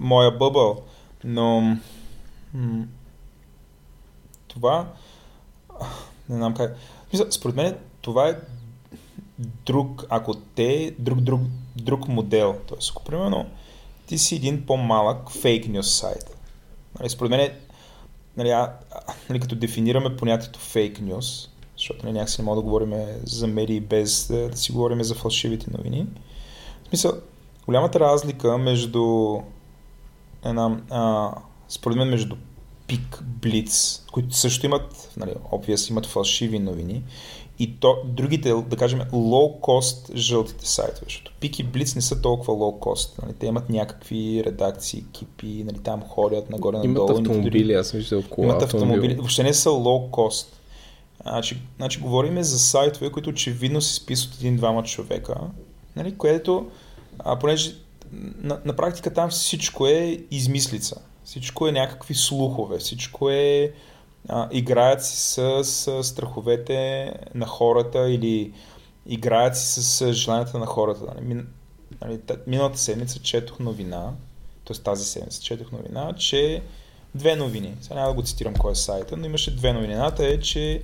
моя 0.00 0.30
бъбъл. 0.30 0.82
Но 1.24 1.76
м- 2.54 2.86
това 4.48 4.92
не 6.28 6.36
знам 6.36 6.54
как. 6.54 6.76
Според 7.30 7.56
мен 7.56 7.76
това 8.00 8.28
е 8.28 8.36
друг, 9.66 10.04
ако 10.08 10.34
те, 10.34 10.94
друг, 10.98 11.20
друг, 11.20 11.40
друг 11.76 12.08
модел. 12.08 12.56
Тоест, 12.66 12.90
ако 12.90 13.04
примерно 13.04 13.46
ти 14.06 14.18
си 14.18 14.36
един 14.36 14.66
по-малък 14.66 15.30
фейк 15.30 15.68
нюс 15.68 15.94
сайт. 15.94 16.36
Нали, 16.98 17.10
според 17.10 17.30
мен, 17.30 17.50
нали, 18.36 18.50
а, 18.50 18.72
нали, 19.28 19.40
като 19.40 19.54
дефинираме 19.54 20.16
понятието 20.16 20.58
фейк 20.58 21.00
нюс, 21.00 21.48
защото 21.76 22.06
нали, 22.06 22.12
някакси 22.12 22.40
не 22.40 22.44
мога 22.44 22.56
да 22.56 22.62
говорим 22.62 22.92
за 23.24 23.46
медии 23.46 23.80
без 23.80 24.28
да, 24.28 24.48
да 24.48 24.56
си 24.56 24.72
говорим 24.72 25.02
за 25.02 25.14
фалшивите 25.14 25.70
новини. 25.70 26.06
В 26.84 26.88
смисъл, 26.88 27.12
голямата 27.66 28.00
разлика 28.00 28.58
между 28.58 29.36
една, 30.44 30.80
а, 30.90 31.32
според 31.68 31.98
мен 31.98 32.08
между 32.08 32.36
Пик, 32.86 33.22
Блиц, 33.22 34.02
които 34.12 34.36
също 34.36 34.66
имат, 34.66 35.12
нали, 35.16 35.30
obvious, 35.30 35.90
имат 35.90 36.06
фалшиви 36.06 36.58
новини, 36.58 37.02
и 37.58 37.76
то, 37.80 37.96
другите, 38.04 38.54
да 38.66 38.76
кажем, 38.76 39.00
low-cost 39.00 40.16
жълтите 40.16 40.68
сайтове, 40.68 41.06
защото 41.08 41.32
Пик 41.40 41.58
и 41.58 41.62
Блиц 41.62 41.94
не 41.94 42.02
са 42.02 42.20
толкова 42.20 42.52
low-cost. 42.52 43.22
Нали, 43.22 43.34
те 43.38 43.46
имат 43.46 43.70
някакви 43.70 44.42
редакции, 44.46 45.04
екипи, 45.08 45.64
нали, 45.66 45.78
там 45.78 46.02
ходят 46.02 46.50
нагоре 46.50 46.76
надолу. 46.76 47.08
Имат 47.08 47.10
автомобили, 47.10 47.74
аз 47.74 47.90
виждам 47.90 48.22
кола. 48.22 48.46
Имат 48.46 48.62
автомобили, 48.62 49.14
въобще 49.14 49.42
не 49.42 49.54
са 49.54 49.68
low-cost. 49.68 50.46
Значи, 51.22 51.62
значи 51.76 52.00
говорим 52.00 52.42
за 52.42 52.58
сайтове, 52.58 53.12
които 53.12 53.30
очевидно 53.30 53.80
се 53.80 53.94
списват 53.94 54.34
един-двама 54.40 54.82
човека, 54.82 55.34
нали, 55.96 56.16
което, 56.16 56.66
а, 57.18 57.38
понеже 57.38 57.74
на, 58.42 58.60
на 58.64 58.76
практика 58.76 59.14
там 59.14 59.30
всичко 59.30 59.86
е 59.86 60.18
измислица. 60.30 61.00
Всичко 61.24 61.68
е 61.68 61.72
някакви 61.72 62.14
слухове, 62.14 62.78
всичко 62.78 63.30
е 63.30 63.72
а, 64.28 64.48
играят 64.52 65.04
си 65.04 65.16
с, 65.16 65.64
с 65.64 66.04
страховете 66.04 67.12
на 67.34 67.46
хората 67.46 68.10
или 68.10 68.52
играят 69.06 69.56
си 69.56 69.66
с, 69.66 69.82
с 69.82 70.12
желанията 70.12 70.58
на 70.58 70.66
хората. 70.66 71.14
Нали, 71.14 71.44
нали, 72.00 72.20
миналата 72.46 72.78
седмица 72.78 73.18
четох 73.18 73.58
новина, 73.58 74.10
т.е. 74.64 74.82
тази 74.82 75.04
седмица 75.04 75.42
четох 75.42 75.72
новина, 75.72 76.14
че 76.18 76.62
две 77.14 77.36
новини. 77.36 77.74
Сега 77.80 77.94
няма 77.94 78.08
да 78.08 78.14
го 78.14 78.22
цитирам 78.22 78.54
кой 78.54 78.72
е 78.72 78.74
сайта, 78.74 79.16
но 79.16 79.26
имаше 79.26 79.56
две 79.56 79.72
новини. 79.72 79.92
Едната 79.92 80.26
е, 80.26 80.40
че 80.40 80.82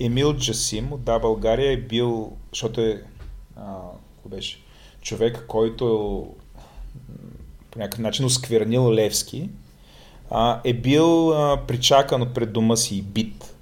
Емил 0.00 0.34
Джасим 0.34 0.92
от 0.92 1.04
Да 1.04 1.18
България 1.18 1.72
е 1.72 1.76
бил, 1.76 2.36
защото 2.52 2.80
е 2.80 3.02
а, 3.56 3.76
беше, 4.26 4.58
човек, 5.00 5.44
който 5.48 5.84
по 7.70 7.78
някакъв 7.78 7.98
начин 7.98 8.24
осквернил 8.24 8.92
Левски 8.92 9.50
а, 10.36 10.60
е 10.64 10.72
бил 10.72 11.32
а, 11.32 11.56
причакан 11.66 12.30
пред 12.34 12.52
дома 12.52 12.76
си 12.76 13.02
бит. 13.02 13.54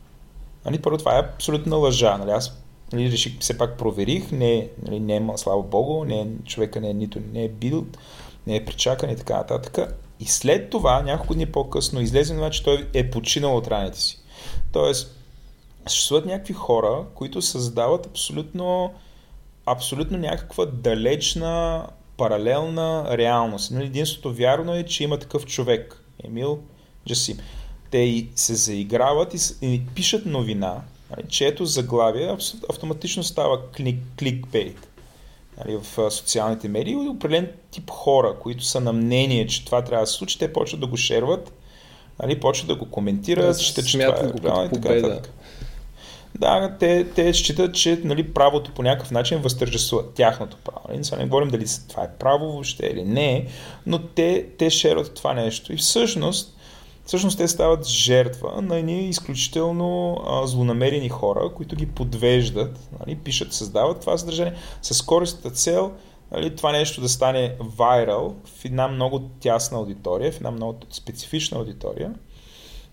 Нали, 0.64 0.82
първо 0.82 0.98
това 0.98 1.16
е 1.16 1.20
абсолютна 1.20 1.76
лъжа. 1.76 2.18
Нали, 2.18 2.30
аз 2.30 2.58
нали, 2.92 3.12
реших, 3.12 3.38
все 3.40 3.58
пак 3.58 3.78
проверих, 3.78 4.32
не, 4.32 4.68
нали, 4.86 5.00
не 5.00 5.16
е, 5.16 5.22
слава 5.36 5.62
богу, 5.62 6.04
не, 6.04 6.26
човека 6.44 6.80
не 6.80 6.90
е 6.90 6.94
нито 6.94 7.20
не 7.32 7.44
е 7.44 7.48
бил, 7.48 7.86
не 8.46 8.56
е 8.56 8.64
причакан 8.64 9.10
и 9.10 9.16
така 9.16 9.36
нататък. 9.36 9.94
И 10.20 10.24
след 10.24 10.70
това, 10.70 11.02
няколко 11.02 11.34
дни 11.34 11.46
по-късно, 11.46 12.00
излезе 12.00 12.34
това, 12.34 12.50
че 12.50 12.62
той 12.62 12.88
е 12.94 13.10
починал 13.10 13.56
от 13.56 13.68
раните 13.68 14.00
си. 14.00 14.18
Тоест, 14.72 15.16
съществуват 15.86 16.26
някакви 16.26 16.54
хора, 16.54 17.04
които 17.14 17.42
създават 17.42 18.06
абсолютно, 18.06 18.94
абсолютно 19.66 20.18
някаква 20.18 20.66
далечна, 20.66 21.86
паралелна 22.16 23.18
реалност. 23.18 23.70
Нали, 23.70 23.84
единството 23.84 24.34
вярно 24.34 24.74
е, 24.74 24.82
че 24.82 25.04
има 25.04 25.18
такъв 25.18 25.46
човек. 25.46 26.01
Емил 26.24 26.58
Джасим. 27.08 27.38
Те 27.90 27.98
и 27.98 28.28
се 28.34 28.54
заиграват 28.54 29.34
и, 29.34 29.38
и 29.62 29.82
пишат 29.94 30.26
новина, 30.26 30.82
нали, 31.10 31.22
чието 31.28 31.64
заглавие 31.64 32.36
автоматично 32.70 33.22
става 33.22 33.70
клик, 33.70 33.98
кликбейт 34.18 34.88
нали, 35.58 35.76
в 35.76 36.10
социалните 36.10 36.68
медии 36.68 36.92
и 36.92 37.08
определен 37.08 37.48
тип 37.70 37.90
хора, 37.90 38.36
които 38.40 38.64
са 38.64 38.80
на 38.80 38.92
мнение, 38.92 39.46
че 39.46 39.64
това 39.64 39.84
трябва 39.84 40.02
да 40.02 40.06
се 40.06 40.14
случи, 40.14 40.38
те 40.38 40.52
почват 40.52 40.80
да 40.80 40.86
го 40.86 40.96
шерват, 40.96 41.52
нали, 42.22 42.40
почват 42.40 42.68
да 42.68 42.74
го 42.74 42.90
коментират, 42.90 43.56
да, 43.56 43.62
ще, 43.62 43.82
че 43.82 43.98
това 43.98 44.14
е 44.14 44.32
правилно 44.42 44.66
и 44.66 44.80
така. 44.80 45.28
Да, 46.38 46.76
те, 46.80 47.04
те 47.04 47.34
считат, 47.34 47.74
че 47.74 48.00
нали, 48.04 48.32
правото 48.32 48.70
по 48.74 48.82
някакъв 48.82 49.10
начин 49.10 49.38
възтържествува 49.38 50.12
тяхното 50.14 50.56
право. 50.64 50.80
Нали? 50.88 51.04
Сега 51.04 51.22
не 51.22 51.28
говорим 51.28 51.48
дали 51.48 51.64
това 51.88 52.02
е 52.02 52.16
право 52.18 52.46
въобще 52.46 52.86
или 52.86 53.04
не, 53.04 53.46
но 53.86 53.98
те, 53.98 54.46
те 54.58 54.70
шерват 54.70 55.14
това 55.14 55.34
нещо. 55.34 55.72
И 55.72 55.76
всъщност, 55.76 56.56
всъщност 57.06 57.38
те 57.38 57.48
стават 57.48 57.86
жертва 57.86 58.62
на 58.62 58.78
едни 58.78 59.08
изключително 59.08 60.20
а, 60.26 60.46
злонамерени 60.46 61.08
хора, 61.08 61.50
които 61.56 61.76
ги 61.76 61.86
подвеждат, 61.86 62.78
нали, 63.00 63.16
пишат, 63.16 63.52
създават 63.52 64.00
това 64.00 64.18
съдържание 64.18 64.54
с 64.82 65.02
користната 65.02 65.50
цел 65.50 65.92
нали, 66.32 66.56
това 66.56 66.72
нещо 66.72 67.00
да 67.00 67.08
стане 67.08 67.56
вайрал 67.60 68.34
в 68.44 68.64
една 68.64 68.88
много 68.88 69.20
тясна 69.40 69.78
аудитория, 69.78 70.32
в 70.32 70.36
една 70.36 70.50
много 70.50 70.78
специфична 70.90 71.58
аудитория 71.58 72.14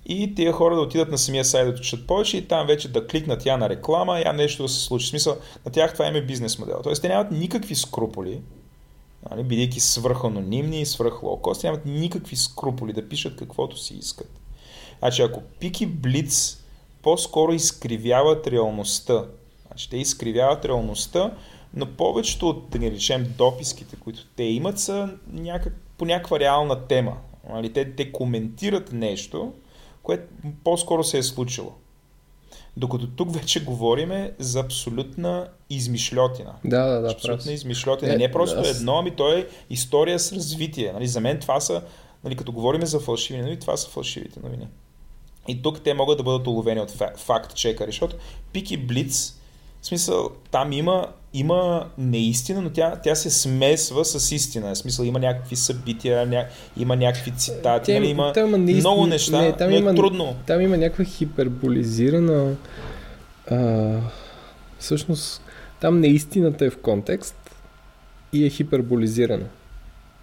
и 0.09 0.35
тия 0.35 0.51
хора 0.53 0.75
да 0.75 0.81
отидат 0.81 1.11
на 1.11 1.17
самия 1.17 1.45
сайт 1.45 1.67
да 1.67 1.79
учат 1.79 2.07
повече 2.07 2.37
и 2.37 2.47
там 2.47 2.67
вече 2.67 2.87
да 2.87 3.07
кликнат 3.07 3.45
я 3.45 3.57
на 3.57 3.69
реклама, 3.69 4.19
я 4.19 4.33
нещо 4.33 4.63
да 4.63 4.69
се 4.69 4.79
случи. 4.79 5.05
В 5.05 5.09
смисъл, 5.09 5.37
на 5.65 5.71
тях 5.71 5.93
това 5.93 6.07
е 6.07 6.21
бизнес 6.21 6.59
модел. 6.59 6.79
Тоест, 6.83 7.01
те 7.01 7.07
нямат 7.07 7.31
никакви 7.31 7.75
скруполи, 7.75 8.41
нали, 9.31 9.43
бидейки 9.43 9.79
свръханонимни 9.79 10.81
и 10.81 10.85
свръх 10.85 11.23
лоукост, 11.23 11.63
нямат 11.63 11.85
никакви 11.85 12.35
скруполи 12.35 12.93
да 12.93 13.09
пишат 13.09 13.35
каквото 13.35 13.77
си 13.77 13.93
искат. 13.93 14.31
Значи, 14.99 15.21
ако 15.21 15.41
Пики 15.59 15.85
Блиц 15.85 16.63
по-скоро 17.01 17.53
изкривяват 17.53 18.47
реалността, 18.47 19.25
значи 19.67 19.89
те 19.89 19.97
изкривяват 19.97 20.65
реалността, 20.65 21.33
но 21.73 21.85
повечето 21.85 22.49
от, 22.49 22.69
да 22.69 22.79
не 22.79 22.91
речем, 22.91 23.33
дописките, 23.37 23.95
които 23.95 24.25
те 24.35 24.43
имат, 24.43 24.79
са 24.79 25.09
някак, 25.31 25.73
по 25.97 26.05
някаква 26.05 26.39
реална 26.39 26.87
тема. 26.87 27.17
Нали, 27.49 27.73
те, 27.73 27.95
те 27.95 28.11
коментират 28.11 28.91
нещо, 28.91 29.53
което 30.09 30.23
по-скоро 30.63 31.03
се 31.03 31.17
е 31.17 31.23
случило. 31.23 31.71
Докато 32.77 33.07
тук 33.07 33.33
вече 33.33 33.63
говориме 33.63 34.31
за 34.39 34.59
абсолютна 34.59 35.47
измишлетина. 35.69 36.55
Да, 36.65 36.85
да, 36.85 37.01
да. 37.01 37.11
Абсолютна 37.11 37.51
измишлетина. 37.51 38.11
Не, 38.11 38.17
не 38.17 38.31
просто 38.31 38.59
аз... 38.59 38.79
едно, 38.79 38.97
ами 38.97 39.11
то 39.11 39.33
е 39.33 39.47
история 39.69 40.19
с 40.19 40.33
развитие. 40.33 40.93
Нали, 40.93 41.07
за 41.07 41.19
мен 41.19 41.39
това 41.39 41.59
са, 41.59 41.81
нали, 42.23 42.35
като 42.35 42.51
говорим 42.51 42.85
за 42.85 42.99
фалшиви 42.99 43.39
новини, 43.39 43.59
това 43.59 43.77
са 43.77 43.89
фалшивите 43.89 44.39
новини. 44.39 44.67
И 45.47 45.61
тук 45.61 45.83
те 45.83 45.93
могат 45.93 46.17
да 46.17 46.23
бъдат 46.23 46.47
уловени 46.47 46.81
от 46.81 46.93
факт 47.17 47.55
чекари, 47.55 47.91
защото 47.91 48.15
Пики 48.53 48.77
Блиц 48.77 49.38
В 49.81 49.85
смисъл, 49.85 50.29
там 50.51 50.71
има, 50.71 51.07
има 51.33 51.89
неистина, 51.97 52.61
но 52.61 52.69
тя, 52.69 52.95
тя 53.03 53.15
се 53.15 53.29
смесва 53.29 54.05
с 54.05 54.31
истина. 54.31 54.69
В 54.75 54.77
смисъл, 54.77 55.03
има 55.03 55.19
някакви 55.19 55.55
събития, 55.55 56.25
ня... 56.25 56.45
има 56.77 56.95
някакви 56.95 57.31
цитати, 57.31 57.91
Тя- 57.91 57.99
нали, 57.99 58.07
има 58.07 58.33
там 58.33 58.51
наистина- 58.51 58.79
много 58.79 59.07
неща, 59.07 59.41
не, 59.41 59.57
там 59.57 59.69
но 59.69 59.75
е 59.75 59.79
има- 59.79 59.95
трудно. 59.95 60.35
Там 60.45 60.61
има 60.61 60.77
някаква 60.77 61.03
хиперболизирана... 61.05 62.55
А, 63.51 63.95
всъщност, 64.79 65.41
там 65.79 65.99
неистината 65.99 66.65
е 66.65 66.69
в 66.69 66.77
контекст 66.77 67.35
и 68.33 68.45
е 68.45 68.49
хиперболизирана. 68.49 69.45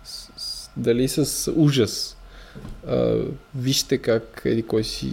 С, 0.04 0.30
с, 0.36 0.70
дали 0.76 1.08
с 1.08 1.52
ужас. 1.56 2.16
А, 2.88 3.14
вижте 3.54 3.98
как 3.98 4.42
еди 4.44 4.62
кой 4.62 4.84
си 4.84 5.12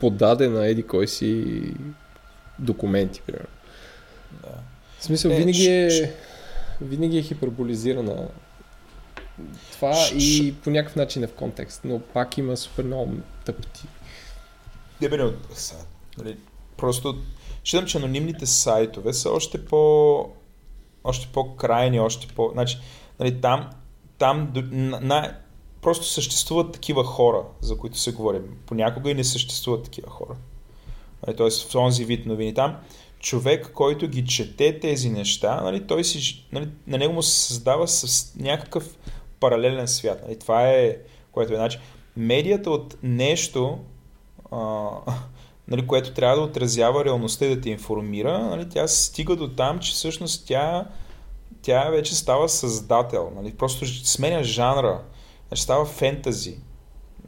подаде 0.00 0.48
на 0.48 0.66
еди 0.66 0.82
кой 0.82 1.08
си 1.08 1.62
документи, 2.62 3.22
примерно. 3.22 3.48
Да. 4.32 4.48
В 4.98 5.04
смисъл, 5.04 5.30
Е, 5.30 5.34
винаги 5.34 5.58
ш- 5.60 5.68
е, 5.68 6.14
винаги 6.80 7.18
е 7.18 7.22
хиперболизирана 7.22 8.28
това 9.72 9.92
Ш- 9.92 10.14
и 10.14 10.54
по 10.54 10.70
някакъв 10.70 10.96
начин 10.96 11.24
е 11.24 11.26
в 11.26 11.34
контекст, 11.34 11.80
но 11.84 12.00
пак 12.00 12.38
има 12.38 12.56
супер 12.56 12.84
много 12.84 13.12
тъпти. 13.44 13.82
Не 15.00 15.08
бе, 15.08 15.16
не, 15.16 15.22
от- 15.22 15.54
са, 15.54 15.74
нали, 16.18 16.36
просто 16.76 17.16
считам, 17.64 17.86
че 17.86 17.98
анонимните 17.98 18.46
сайтове 18.46 19.12
са 19.12 19.30
още 19.30 19.64
по 19.64 20.28
още 21.04 21.28
по-крайни, 21.32 22.00
още 22.00 22.26
по... 22.26 22.50
Значи, 22.52 22.78
нали, 23.20 23.40
там, 23.40 23.70
там 24.18 24.52
на, 24.54 25.00
на, 25.00 25.36
просто 25.82 26.06
съществуват 26.06 26.72
такива 26.72 27.04
хора, 27.04 27.42
за 27.60 27.78
които 27.78 27.98
се 27.98 28.12
говори. 28.12 28.38
Понякога 28.66 29.10
и 29.10 29.14
не 29.14 29.24
съществуват 29.24 29.84
такива 29.84 30.10
хора. 30.10 30.36
Нали, 31.26 31.36
Тоест 31.36 31.68
в 31.68 31.72
този 31.72 32.04
вид 32.04 32.26
новини. 32.26 32.54
Там 32.54 32.76
човек, 33.20 33.70
който 33.74 34.08
ги 34.08 34.26
чете 34.26 34.80
тези 34.80 35.10
неща, 35.10 35.60
нали, 35.60 35.86
той 35.86 36.04
си, 36.04 36.46
нали, 36.52 36.68
на 36.86 36.98
него 36.98 37.12
му 37.12 37.22
се 37.22 37.46
създава 37.46 37.88
с 37.88 38.34
някакъв 38.36 38.96
паралелен 39.40 39.88
свят. 39.88 40.22
Нали, 40.24 40.38
това 40.38 40.68
е, 40.68 40.96
което 41.32 41.52
е. 41.52 41.56
Значи, 41.56 41.78
медията 42.16 42.70
от 42.70 42.96
нещо, 43.02 43.78
а, 44.50 44.88
нали, 45.68 45.86
което 45.86 46.12
трябва 46.12 46.36
да 46.36 46.42
отразява 46.42 47.04
реалността 47.04 47.46
и 47.46 47.54
да 47.54 47.60
те 47.60 47.70
информира, 47.70 48.38
нали, 48.38 48.68
тя 48.68 48.88
стига 48.88 49.36
до 49.36 49.48
там, 49.48 49.78
че 49.78 49.92
всъщност 49.92 50.46
тя, 50.46 50.86
тя 51.62 51.90
вече 51.90 52.14
става 52.14 52.48
създател. 52.48 53.32
Нали, 53.36 53.52
просто 53.52 53.86
сменя 53.86 54.44
жанра. 54.44 55.02
Значи 55.48 55.62
става 55.62 55.84
фентази. 55.84 56.58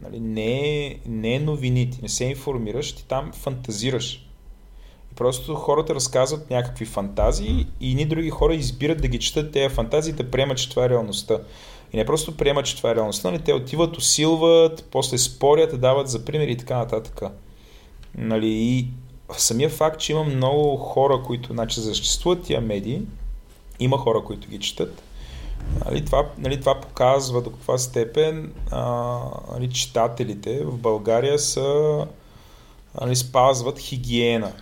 Нали, 0.05 0.21
не, 0.21 0.87
е, 0.87 0.99
не 1.07 1.35
е 1.35 1.41
новини, 1.41 1.91
ти 1.91 1.99
не 2.03 2.09
се 2.09 2.25
информираш, 2.25 2.93
ти 2.93 3.05
там 3.07 3.33
фантазираш. 3.33 4.27
И 5.13 5.15
просто 5.15 5.55
хората 5.55 5.95
разказват 5.95 6.51
някакви 6.51 6.85
фантазии 6.85 7.67
и 7.81 7.95
ни 7.95 8.05
други 8.05 8.31
хора 8.31 8.55
избират 8.55 9.03
да 9.03 9.09
ги 9.09 9.19
четат 9.19 9.53
тези 9.53 9.75
фантазии, 9.75 10.13
да 10.13 10.31
приемат, 10.31 10.59
че 10.59 10.71
това 10.71 10.85
е 10.85 10.89
реалността. 10.89 11.39
И 11.93 11.97
не 11.97 12.07
просто 12.07 12.37
приемат, 12.37 12.67
че 12.67 12.77
това 12.77 12.91
е 12.91 12.95
реалността, 12.95 13.31
нали, 13.31 13.43
те 13.43 13.53
отиват, 13.53 13.97
усилват, 13.97 14.89
после 14.91 15.19
спорят, 15.19 15.81
дават 15.81 16.09
за 16.09 16.25
примери 16.25 16.53
и 16.53 16.57
така 16.57 16.79
нататък. 16.79 17.23
Нали, 18.19 18.49
и 18.49 18.89
самия 19.37 19.71
факт, 19.71 20.01
че 20.01 20.13
има 20.13 20.25
много 20.25 20.77
хора, 20.77 21.23
които 21.27 21.53
значи, 21.53 21.81
съществуват 21.81 22.43
тия 22.43 22.61
медии, 22.61 23.03
има 23.81 23.99
хора, 23.99 24.25
които 24.25 24.49
ги 24.49 24.59
четат, 24.59 25.03
нали, 25.85 26.05
това, 26.05 26.27
нали, 26.39 26.61
това 26.61 26.81
показва 26.81 27.43
до 27.43 27.51
каква 27.51 27.79
степен 27.79 28.53
а, 28.71 29.19
нали, 29.53 29.71
читателите 29.71 30.65
в 30.65 30.79
България 30.79 31.39
са 31.39 31.99
нали, 33.01 33.17
спазват 33.17 33.79
хигиена. 33.79 34.53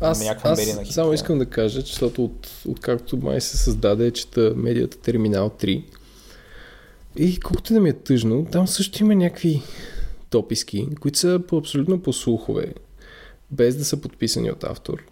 Аз, 0.00 0.24
някаква 0.24 0.50
аз 0.50 0.58
медийна 0.58 0.76
само 0.76 0.84
хигиена. 0.86 1.14
искам 1.14 1.38
да 1.38 1.46
кажа, 1.46 1.82
че 1.82 1.92
защото 1.92 2.24
от, 2.24 2.50
откакто 2.68 3.16
май 3.16 3.40
се 3.40 3.56
създаде, 3.56 4.10
чета 4.10 4.52
медията 4.56 4.98
Терминал 4.98 5.50
3 5.50 5.84
и 7.16 7.40
колкото 7.40 7.74
да 7.74 7.80
ми 7.80 7.88
е 7.88 7.92
тъжно, 7.92 8.46
там 8.52 8.68
също 8.68 9.02
има 9.02 9.14
някакви 9.14 9.62
дописки, 10.30 10.88
които 11.00 11.18
са 11.18 11.40
по 11.48 11.56
абсолютно 11.56 12.02
по 12.02 12.12
слухове, 12.12 12.74
без 13.50 13.76
да 13.76 13.84
са 13.84 13.96
подписани 13.96 14.50
от 14.50 14.64
автор, 14.64 15.02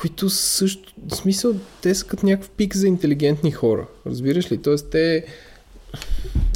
които 0.00 0.30
също, 0.30 0.94
в 1.08 1.14
смисъл, 1.14 1.54
те 1.82 1.94
са 1.94 2.06
като 2.06 2.26
някакъв 2.26 2.50
пик 2.50 2.76
за 2.76 2.88
интелигентни 2.88 3.50
хора, 3.50 3.86
разбираш 4.06 4.52
ли? 4.52 4.62
Тоест 4.62 4.90
те 4.90 5.24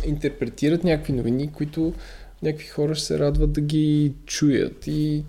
интерпретират 0.05 0.85
някакви 0.85 1.13
новини, 1.13 1.53
които 1.53 1.95
някакви 2.43 2.67
хора 2.67 2.95
ще 2.95 3.07
се 3.07 3.19
радват 3.19 3.53
да 3.53 3.61
ги 3.61 4.13
чуят 4.27 4.87
и 4.87 5.25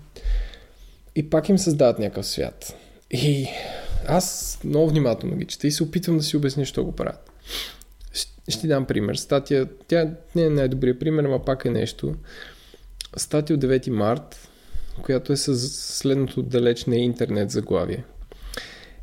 и 1.16 1.30
пак 1.30 1.48
им 1.48 1.58
създават 1.58 1.98
някакъв 1.98 2.26
свят. 2.26 2.76
И 3.10 3.46
аз 4.06 4.58
много 4.64 4.88
внимателно 4.88 5.36
ги 5.36 5.44
чета 5.44 5.66
и 5.66 5.72
се 5.72 5.82
опитвам 5.82 6.16
да 6.16 6.22
си 6.22 6.36
обясня, 6.36 6.64
що 6.64 6.84
го 6.84 6.92
правят. 6.92 7.30
Ще, 8.48 8.60
ти 8.60 8.68
дам 8.68 8.86
пример. 8.86 9.14
Статия, 9.14 9.68
тя 9.88 10.10
не 10.34 10.42
е 10.42 10.50
най-добрият 10.50 11.00
пример, 11.00 11.24
ама 11.24 11.44
пак 11.44 11.64
е 11.64 11.70
нещо. 11.70 12.14
Статия 13.16 13.56
от 13.56 13.62
9 13.62 13.90
март, 13.90 14.45
която 15.02 15.32
е 15.32 15.36
с 15.36 15.56
следното 15.68 16.42
далеч 16.42 16.84
не 16.84 16.96
интернет 16.96 17.50
заглавие. 17.50 18.04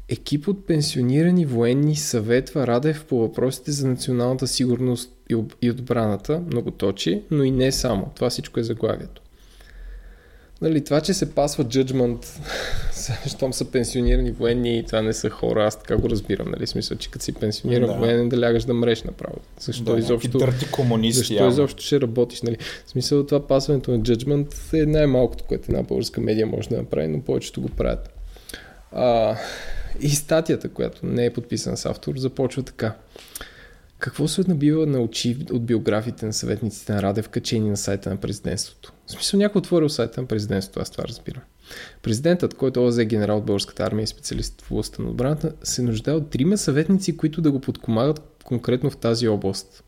Екип 0.10 0.48
от 0.48 0.68
пенсионирани 0.68 1.46
военни 1.46 1.96
съветва 1.96 2.68
Радев 2.68 3.06
по 3.06 3.20
въпросите 3.20 3.72
за 3.72 3.88
националната 3.88 4.48
сигурност 4.48 5.14
и 5.62 5.70
отбраната, 5.70 6.40
многоточие, 6.40 7.24
но 7.32 7.44
и 7.44 7.52
не 7.52 7.72
само. 7.72 8.12
Това 8.16 8.30
всичко 8.30 8.60
е 8.60 8.64
заглавието. 8.64 9.23
Нали, 10.62 10.84
това, 10.84 11.02
че 11.02 11.14
се 11.14 11.36
пасва 11.36 11.64
джъджмент, 11.64 12.40
щом 13.28 13.54
са 13.54 13.72
пенсионирани 13.72 14.32
военни 14.32 14.78
и 14.78 14.84
това 14.84 15.02
не 15.02 15.14
са 15.14 15.30
хора, 15.30 15.66
аз 15.66 15.80
така 15.80 15.98
го 15.98 16.10
разбирам, 16.10 16.52
нали, 16.52 16.68
смисъл, 16.68 16.98
че 16.98 17.12
като 17.12 17.26
си 17.26 17.34
пенсиониран 17.34 17.90
Да. 17.90 17.96
военен 17.96 18.30
да 18.30 18.42
лягаш 18.42 18.64
да 18.64 18.74
мреш 18.74 19.04
направо. 19.04 19.38
Защо 19.60 19.94
да, 19.94 20.00
изобщо... 20.00 20.38
Търти 20.38 20.72
комунисти. 20.72 21.18
Защо 21.18 21.34
явно. 21.34 21.52
изобщо 21.52 21.84
ще 21.84 22.02
работиш? 22.02 22.42
Нали? 22.42 22.58
В 22.86 22.90
смисъл 22.90 23.26
това 23.26 23.48
пасването 23.48 23.92
на 23.92 24.00
judgment 24.00 24.82
е 24.82 24.86
най-малкото, 24.86 25.44
което 25.44 25.66
една 25.70 25.84
българска 25.84 26.22
медия 26.22 26.48
може 26.48 26.70
да 26.70 26.78
направи, 26.78 27.08
но 27.08 27.22
повечето 27.22 27.62
го 27.62 27.70
правят. 27.70 28.14
А, 28.92 29.36
и 30.00 30.10
статията, 30.10 30.70
която 30.70 31.06
не 31.06 31.26
е 31.26 31.34
подписана 31.34 31.78
с 31.78 31.86
автор, 31.86 32.18
започва 32.18 32.64
така. 32.64 32.96
Какво 34.04 34.28
се 34.28 34.44
набива 34.48 34.86
на 34.86 35.00
очи 35.00 35.38
от 35.52 35.66
биографиите 35.66 36.26
на 36.26 36.34
съветниците 36.34 36.94
на 36.94 37.02
Радев, 37.02 37.30
качени 37.30 37.70
на 37.70 37.78
сайта 37.78 38.10
на 38.10 38.18
президентството? 38.18 38.94
В 39.08 39.12
смисъл 39.12 39.38
някой 39.38 39.60
отворил 39.60 39.90
сайта 39.90 40.22
на 40.22 40.28
президентството, 40.28 40.80
аз 40.80 40.90
това 40.90 41.04
разбирам. 41.04 41.42
Президентът, 42.02 42.54
който 42.54 42.94
е 43.00 43.06
генерал 43.06 43.38
от 43.38 43.46
българската 43.46 43.84
армия 43.84 44.04
и 44.04 44.08
специалист 44.08 44.62
в 44.62 44.72
областта 44.72 45.04
на 45.04 45.10
отбраната, 45.10 45.54
се 45.64 45.82
нуждае 45.82 46.14
от 46.14 46.30
трима 46.30 46.58
съветници, 46.58 47.18
които 47.18 47.42
да 47.42 47.52
го 47.52 47.60
подкомагат 47.60 48.22
конкретно 48.44 48.90
в 48.90 48.98
тази 48.98 49.28
област. 49.28 49.84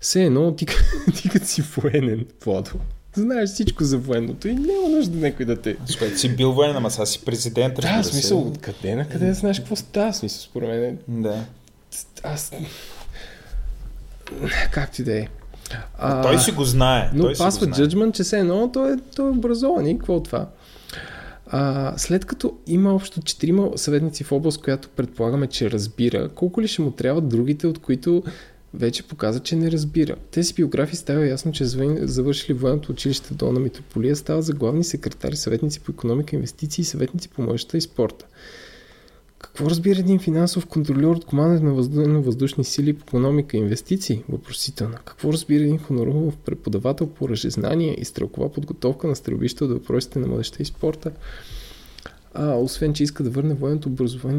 Все 0.00 0.24
едно 0.24 0.56
ти, 0.56 0.66
ти 1.16 1.28
като 1.28 1.46
си 1.46 1.62
военен, 1.62 2.26
Владо, 2.44 2.70
знаеш 3.14 3.50
всичко 3.50 3.84
за 3.84 3.98
военното 3.98 4.48
и 4.48 4.54
няма 4.54 4.88
нужда 4.88 5.18
някой 5.18 5.46
да 5.46 5.56
те... 5.56 5.76
Което 5.98 6.18
си 6.18 6.36
бил 6.36 6.52
военен, 6.52 6.76
ама 6.76 6.90
сега 6.90 7.06
си 7.06 7.24
президент. 7.24 7.74
Да, 7.74 7.82
разбира 7.82 8.02
в 8.02 8.06
се. 8.06 8.12
смисъл, 8.12 8.40
откъде 8.48 8.94
на 8.94 9.08
къде 9.08 9.26
да 9.26 9.34
знаеш 9.34 9.58
какво 9.58 9.76
става, 9.76 10.12
смисъл, 10.12 10.40
според 10.40 10.68
мен. 10.68 10.84
е- 10.84 10.96
Да. 11.08 11.44
Аз... 12.22 12.52
Как 14.70 14.90
ти 14.90 15.04
да 15.04 15.18
е? 15.18 15.28
А, 15.98 16.22
той 16.22 16.38
си 16.38 16.52
го 16.52 16.64
знае. 16.64 17.10
Но 17.14 17.22
той 17.22 17.34
пасва 17.34 17.66
judgment, 17.66 18.12
че 18.12 18.22
все 18.22 18.38
едно 18.38 18.72
той 18.72 18.92
е, 18.92 18.96
той 19.16 19.26
е 19.26 19.30
образован 19.30 19.86
и 19.86 19.98
какво 19.98 20.14
от 20.14 20.24
това? 20.24 20.48
А, 21.46 21.94
след 21.96 22.24
като 22.24 22.56
има 22.66 22.94
общо 22.94 23.22
четирима 23.22 23.70
съветници 23.76 24.24
в 24.24 24.32
област, 24.32 24.62
която 24.62 24.88
предполагаме, 24.88 25.46
че 25.46 25.70
разбира, 25.70 26.28
колко 26.28 26.62
ли 26.62 26.68
ще 26.68 26.82
му 26.82 26.90
трябва 26.90 27.20
другите, 27.20 27.66
от 27.66 27.78
които 27.78 28.22
вече 28.74 29.02
показа, 29.02 29.40
че 29.40 29.56
не 29.56 29.70
разбира. 29.70 30.16
Тези 30.30 30.54
биографии 30.54 30.96
става 30.96 31.26
ясно, 31.26 31.52
че 31.52 31.64
завършили 31.64 32.58
военното 32.58 32.92
училище 32.92 33.28
в 33.28 33.34
Долна 33.34 33.60
Митрополия 33.60 34.16
стават 34.16 34.44
за 34.44 34.52
главни 34.52 34.84
секретари, 34.84 35.36
съветници 35.36 35.80
по 35.80 35.92
економика, 35.92 36.36
инвестиции 36.36 36.82
и 36.82 36.84
съветници 36.84 37.28
по 37.28 37.42
мъжата 37.42 37.76
и 37.76 37.80
спорта. 37.80 38.26
Какво 39.46 39.70
разбира 39.70 39.98
един 39.98 40.18
финансов 40.18 40.66
контролер 40.66 41.06
от 41.06 41.24
командата 41.24 41.64
на 42.08 42.20
въздушни 42.20 42.64
сили 42.64 42.92
по 42.92 43.02
економика 43.02 43.56
и 43.56 43.60
инвестиции? 43.60 44.22
Въпросителна. 44.28 44.98
Какво 45.04 45.32
разбира 45.32 45.62
един 45.62 45.78
хоноров 45.78 46.36
преподавател 46.36 47.06
по 47.06 47.24
оръжезнание 47.24 47.96
и 48.00 48.04
стрелкова 48.04 48.52
подготовка 48.52 49.06
на 49.06 49.16
стрелбища 49.16 49.64
от 49.64 49.70
въпросите 49.70 50.18
на 50.18 50.26
младеща 50.26 50.62
и 50.62 50.66
спорта? 50.66 51.12
А, 52.34 52.54
освен, 52.54 52.94
че 52.94 53.02
иска 53.02 53.22
да 53.22 53.30
върне 53.30 53.54
военното 53.54 53.88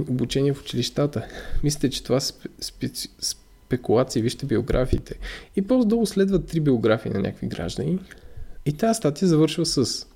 обучение 0.09 0.53
в 0.53 0.61
училищата. 0.61 1.25
Мислите, 1.63 1.89
че 1.89 2.03
това 2.03 2.19
спе, 2.19 2.49
специ, 2.61 3.09
спекулации, 3.19 4.21
вижте 4.21 4.45
биографиите. 4.45 5.15
И 5.55 5.61
по-долу 5.61 6.05
следват 6.05 6.47
три 6.47 6.59
биографии 6.59 7.11
на 7.11 7.19
някакви 7.19 7.47
граждани. 7.47 7.99
И 8.65 8.73
тази 8.73 8.97
статия 8.97 9.27
завършва 9.27 9.65
с 9.65 10.07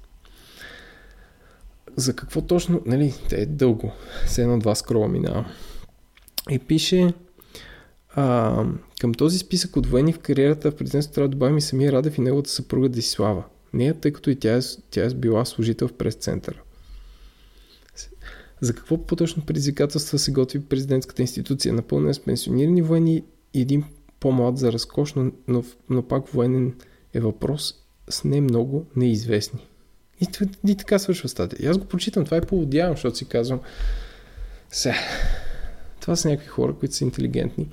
за 1.96 2.16
какво 2.16 2.42
точно, 2.42 2.82
нали, 2.86 3.14
те 3.30 3.42
е 3.42 3.46
дълго, 3.46 3.92
с 4.28 4.38
едно-два 4.38 4.76
скрола 4.76 5.08
минава. 5.08 5.46
И 6.50 6.60
пише, 6.60 7.14
а, 8.16 8.66
към 9.00 9.14
този 9.14 9.38
списък 9.38 9.76
от 9.76 9.88
военни 9.88 10.14
в 10.14 10.20
кариерата 10.20 10.72
в 10.72 10.76
президентството 10.76 11.16
трябва 11.16 11.28
да 11.28 11.32
добавим 11.32 11.58
и 11.58 11.62
самия 11.62 11.92
Радев 11.92 12.18
и 12.18 12.22
неговата 12.22 12.50
съпруга 12.50 12.90
Десислава. 12.90 13.44
Нея, 13.74 13.94
тъй 13.94 14.14
като 14.14 14.30
и 14.30 14.36
тя 14.36 14.58
е, 14.58 14.62
тя 14.92 15.06
е 15.06 15.10
била 15.10 15.46
служител 15.46 15.88
в 15.88 15.94
прес-центъра. 15.94 16.62
За 18.62 18.74
какво 18.74 19.06
по-точно 19.06 19.46
предизвикателства 19.46 20.20
се 20.20 20.32
готви 20.32 20.66
президентската 20.66 21.22
институция? 21.22 21.74
Напълно 21.74 22.14
с 22.14 22.20
пенсионирани 22.20 22.82
военни 22.82 23.24
и 23.54 23.62
един 23.62 23.84
по-млад 24.20 24.58
за 24.58 24.72
разкош, 24.72 25.14
но, 25.14 25.32
но, 25.48 25.64
но 25.90 26.04
пак 26.04 26.28
военен 26.28 26.76
е 27.14 27.20
въпрос 27.20 27.76
с 28.10 28.24
не 28.24 28.42
много 28.42 28.86
неизвестни. 28.96 29.68
И, 30.22 30.27
и 30.68 30.76
така 30.76 30.99
свършва 30.99 31.30
статия. 31.30 31.60
И 31.61 31.68
аз 31.68 31.77
го 31.77 31.85
прочитам, 31.85 32.26
това 32.26 32.38
е 32.38 32.41
поводявам, 32.41 32.93
защото 32.93 33.18
си 33.18 33.26
казвам, 33.26 33.60
сега, 34.69 34.95
това 36.02 36.15
са 36.15 36.30
някакви 36.30 36.48
хора, 36.48 36.73
които 36.80 36.95
са 36.95 37.03
интелигентни. 37.03 37.68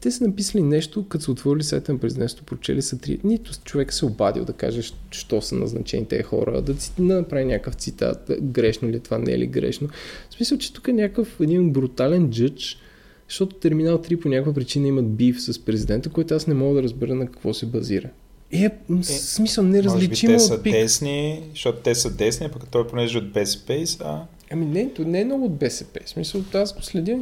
Те 0.00 0.10
са 0.10 0.24
написали 0.24 0.62
нещо, 0.62 1.08
като 1.08 1.24
са 1.24 1.32
отворили 1.32 1.64
сайта 1.64 1.92
на 1.92 1.98
президентството, 1.98 2.46
прочели 2.46 2.82
са 2.82 2.98
три. 2.98 3.20
Нито 3.24 3.52
човек 3.64 3.92
се 3.92 4.04
обадил 4.06 4.44
да 4.44 4.52
каже, 4.52 4.92
що 5.10 5.42
са 5.42 5.54
назначени 5.54 6.06
тези 6.06 6.22
хора, 6.22 6.62
да, 6.62 6.74
да 6.98 7.14
направи 7.14 7.44
някакъв 7.44 7.74
цитат, 7.74 8.30
грешно 8.40 8.88
ли 8.88 8.96
е 8.96 9.00
това, 9.00 9.18
не 9.18 9.32
е 9.32 9.38
ли 9.38 9.46
грешно. 9.46 9.88
В 10.30 10.34
смисъл, 10.34 10.58
че 10.58 10.72
тук 10.72 10.88
е 10.88 10.92
някакъв 10.92 11.40
един 11.40 11.72
брутален 11.72 12.30
джъдж, 12.30 12.78
защото 13.28 13.56
Терминал 13.56 14.02
3 14.02 14.20
по 14.20 14.28
някаква 14.28 14.54
причина 14.54 14.88
имат 14.88 15.14
бив 15.14 15.42
с 15.42 15.64
президента, 15.64 16.10
който 16.10 16.34
аз 16.34 16.46
не 16.46 16.54
мога 16.54 16.74
да 16.74 16.82
разбера 16.82 17.14
на 17.14 17.26
какво 17.26 17.54
се 17.54 17.66
базира. 17.66 18.10
Е, 18.52 18.64
е 18.64 19.02
смисъл 19.02 19.64
неразличимо 19.64 20.32
може 20.32 20.58
би 20.58 20.60
те 20.60 20.62
пик. 20.62 20.74
са 20.74 20.82
десни, 20.82 21.42
защото 21.50 21.78
те 21.78 21.94
са 21.94 22.10
десни, 22.10 22.48
пък 22.48 22.68
той 22.70 22.86
понеже 22.86 23.18
от 23.18 23.32
БСП 23.32 23.86
са... 23.86 24.20
Ами 24.52 24.66
не, 24.66 24.92
то 24.92 25.04
не 25.04 25.20
е 25.20 25.24
много 25.24 25.44
от 25.44 25.56
БСП. 25.56 26.00
В 26.04 26.08
смисъл, 26.08 26.44
аз 26.54 26.74
го 26.74 26.82
следя. 26.82 27.18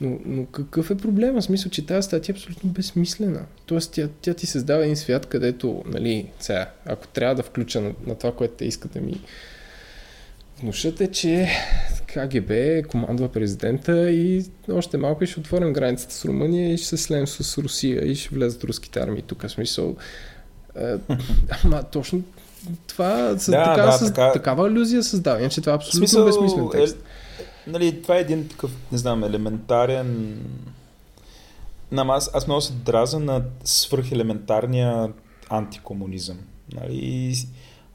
Но, 0.00 0.18
но 0.26 0.46
какъв 0.46 0.90
е 0.90 0.96
проблема? 0.96 1.40
В 1.40 1.44
смисъл, 1.44 1.70
че 1.70 1.86
тази 1.86 2.06
статия 2.06 2.32
е 2.32 2.36
абсолютно 2.36 2.70
безсмислена. 2.70 3.46
Тоест, 3.66 3.92
тя, 3.92 4.08
тя 4.22 4.34
ти 4.34 4.46
създава 4.46 4.82
един 4.84 4.96
свят, 4.96 5.26
където, 5.26 5.82
нали, 5.86 6.26
сега, 6.40 6.70
ако 6.86 7.08
трябва 7.08 7.34
да 7.34 7.42
включа 7.42 7.80
на, 7.80 7.92
на 8.06 8.14
това, 8.14 8.32
което 8.32 8.54
те 8.54 8.64
искат 8.64 8.92
да 8.92 9.00
ми 9.00 9.20
внушат 10.62 11.00
е, 11.00 11.06
че 11.06 11.48
КГБ 12.06 12.52
командва 12.88 13.28
президента 13.28 14.10
и 14.10 14.44
още 14.72 14.96
малко 14.96 15.24
и 15.24 15.26
ще 15.26 15.40
отворим 15.40 15.72
границата 15.72 16.14
с 16.14 16.24
Румъния 16.24 16.72
и 16.72 16.78
ще 16.78 16.86
се 16.86 16.96
слеем 16.96 17.26
с 17.26 17.58
Русия 17.58 18.06
и 18.06 18.14
ще 18.14 18.34
влезат 18.34 18.64
руските 18.64 19.00
армии 19.00 19.22
тук. 19.22 19.42
В 19.42 19.48
смисъл, 19.48 19.96
е, 20.80 21.14
ама 21.64 21.82
точно 21.82 22.22
това 22.86 23.38
с, 23.38 23.50
Да, 23.50 23.64
така, 23.64 23.82
да, 23.82 23.92
с, 23.92 24.06
така- 24.06 24.32
такава 24.32 24.68
иллюзия 24.68 25.02
създава, 25.02 25.40
иначе 25.40 25.60
това 25.60 25.72
е 25.72 25.76
абсолютно 25.76 25.98
смисъл, 25.98 26.24
безсмислен 26.24 26.68
текст. 26.72 26.96
Е, 26.96 27.70
нали, 27.70 28.02
това 28.02 28.16
е 28.16 28.20
един 28.20 28.48
такъв, 28.48 28.70
не 28.92 28.98
знам, 28.98 29.24
елементарен... 29.24 30.38
Нам, 31.92 32.10
аз, 32.10 32.30
аз 32.34 32.46
много 32.46 32.60
се 32.60 32.72
драза 32.72 33.18
на 33.18 33.42
свръхелементарния 33.64 35.08
антикомунизъм. 35.48 36.38
Нали? 36.74 37.34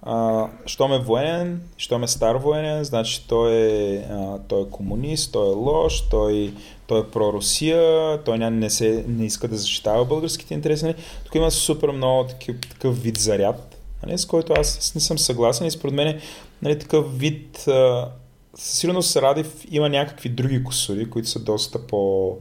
А, 0.07 0.48
щом 0.65 0.94
е 0.94 0.99
военен, 0.99 1.61
щом 1.77 2.03
е 2.03 2.07
стар 2.07 2.36
военен, 2.36 2.84
значи 2.84 3.27
той 3.27 3.53
е, 3.53 3.95
а, 3.98 4.40
той 4.48 4.61
е 4.61 4.69
комунист, 4.69 5.32
той 5.32 5.52
е 5.52 5.56
лош, 5.56 6.10
той, 6.10 6.53
той 6.88 6.99
е 6.99 7.03
про-Русия, 7.03 8.23
той 8.23 8.38
не, 8.38 8.49
не, 8.49 8.69
се, 8.69 9.06
не 9.07 9.26
иска 9.26 9.48
да 9.48 9.57
защитава 9.57 10.06
българските 10.06 10.53
интереси. 10.53 10.86
Нали? 10.86 10.95
Тук 11.23 11.36
има 11.36 11.52
супер 11.52 11.90
много 11.90 12.27
такъв, 12.27 12.56
такъв 12.69 13.03
вид 13.03 13.18
заряд, 13.18 13.77
нали? 14.06 14.18
с 14.18 14.26
който 14.26 14.53
аз 14.57 14.95
не 14.95 15.02
съм 15.02 15.18
съгласен 15.18 15.68
и 15.68 15.72
според 15.72 15.94
мен 15.94 16.19
нали, 16.61 16.80
такъв 16.80 17.18
вид... 17.18 17.68
А, 17.68 18.10
със 18.57 18.77
сигурност 18.80 19.15
Радев 19.15 19.65
има 19.72 19.90
някакви 19.90 20.30
други 20.30 20.64
косури, 20.64 21.10
които 21.10 21.30
са 21.30 21.40
доста 21.40 21.88
по, 21.88 22.32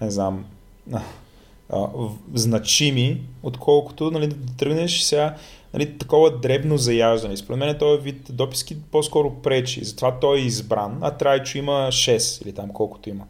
не 0.00 0.10
знам, 0.10 0.44
а, 0.92 1.00
а, 1.72 1.88
значими, 2.34 3.22
отколкото 3.42 4.10
нали, 4.10 4.26
да 4.26 4.56
тръгнеш 4.56 5.00
сега 5.00 5.36
нали, 5.74 5.98
такова 5.98 6.38
дребно 6.38 6.76
заяждане. 6.76 7.36
Според 7.36 7.58
мен 7.58 7.78
този 7.78 8.02
вид 8.02 8.30
дописки 8.30 8.76
по-скоро 8.90 9.34
пречи. 9.42 9.84
Затова 9.84 10.18
той 10.20 10.38
е 10.38 10.42
избран, 10.42 10.98
а 11.00 11.10
Трайчо 11.10 11.58
има 11.58 11.72
6 11.72 12.42
или 12.42 12.52
там 12.52 12.70
колкото 12.70 13.08
има. 13.08 13.24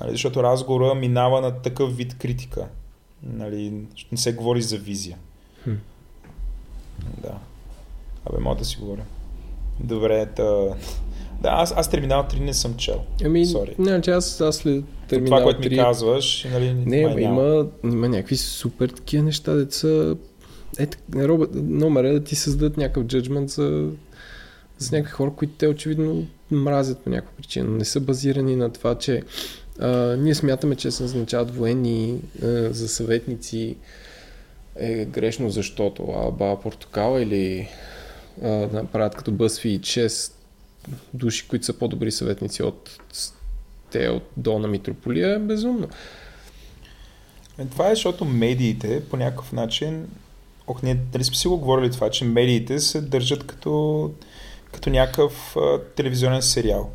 Нали, 0.00 0.10
защото 0.10 0.42
разговора 0.42 0.94
минава 0.94 1.40
на 1.40 1.50
такъв 1.50 1.96
вид 1.96 2.18
критика. 2.18 2.66
Нали, 3.22 3.72
не 4.12 4.18
се 4.18 4.32
говори 4.32 4.62
за 4.62 4.76
визия. 4.78 5.16
Хм. 5.64 5.74
Да. 7.22 7.32
Абе, 8.26 8.38
мога 8.40 8.56
да 8.56 8.64
си 8.64 8.76
говоря. 8.80 9.02
Добре, 9.80 10.26
та... 10.26 10.44
Да, 11.42 11.48
аз, 11.48 11.74
аз 11.76 11.90
Терминал 11.90 12.22
3 12.22 12.40
не 12.40 12.54
съм 12.54 12.74
чел. 12.76 13.04
Ами, 13.24 13.46
Sorry. 13.46 13.78
не, 13.78 14.00
че 14.00 14.10
аз, 14.10 14.40
аз 14.40 14.56
след 14.56 14.84
Това, 14.84 15.08
Терминал 15.08 15.42
което 15.42 15.60
ми 15.60 15.66
3... 15.66 15.76
казваш, 15.76 16.46
нали, 16.52 16.74
Не, 16.74 17.04
ама 17.04 17.14
няма. 17.14 17.42
има, 17.42 17.66
има 17.84 18.08
някакви 18.08 18.36
супер 18.36 18.88
такива 18.88 19.24
неща, 19.24 19.54
деца. 19.54 20.14
Ето, 20.78 20.98
Робът, 21.14 21.50
номер 21.54 22.04
е 22.04 22.12
да 22.12 22.24
ти 22.24 22.36
създадат 22.36 22.76
някакъв 22.76 23.04
джеджмент 23.04 23.50
за, 23.50 23.90
за 24.78 24.96
някакви 24.96 25.12
хора, 25.12 25.32
които 25.36 25.52
те 25.58 25.68
очевидно 25.68 26.26
мразят 26.50 26.98
по 26.98 27.10
някаква 27.10 27.36
причина. 27.36 27.70
Не 27.70 27.84
са 27.84 28.00
базирани 28.00 28.56
на 28.56 28.72
това, 28.72 28.98
че 28.98 29.22
а, 29.78 30.16
ние 30.16 30.34
смятаме, 30.34 30.76
че 30.76 30.90
се 30.90 31.02
назначават 31.02 31.56
военни 31.56 32.20
а, 32.42 32.46
за 32.72 32.88
съветници 32.88 33.76
е 34.76 35.04
грешно, 35.04 35.50
защото 35.50 36.02
а 36.16 36.30
Баба 36.30 36.60
Портокала 36.60 37.22
или 37.22 37.68
а, 38.42 38.48
направят 38.48 39.14
като 39.14 39.32
BuzzFeed 39.32 39.80
6 39.80 40.32
души, 41.14 41.48
които 41.48 41.64
са 41.66 41.72
по-добри 41.72 42.10
съветници 42.10 42.62
от 42.62 42.98
те 43.90 44.08
от 44.08 44.30
Дона 44.36 44.68
Митрополия 44.68 45.34
е 45.34 45.38
безумно. 45.38 45.88
Е, 47.58 47.64
Това 47.64 47.86
е, 47.86 47.94
защото 47.94 48.24
медиите 48.24 49.02
по 49.10 49.16
някакъв 49.16 49.52
начин, 49.52 50.06
ох, 50.68 50.82
ние 50.82 50.94
дали 50.94 51.24
сме 51.24 51.36
си 51.36 51.48
го 51.48 51.58
говорили 51.58 51.90
това, 51.90 52.10
че 52.10 52.24
медиите 52.24 52.78
се 52.78 53.00
държат 53.00 53.46
като, 53.46 54.10
като 54.72 54.90
някакъв 54.90 55.56
телевизионен 55.96 56.42
сериал. 56.42 56.90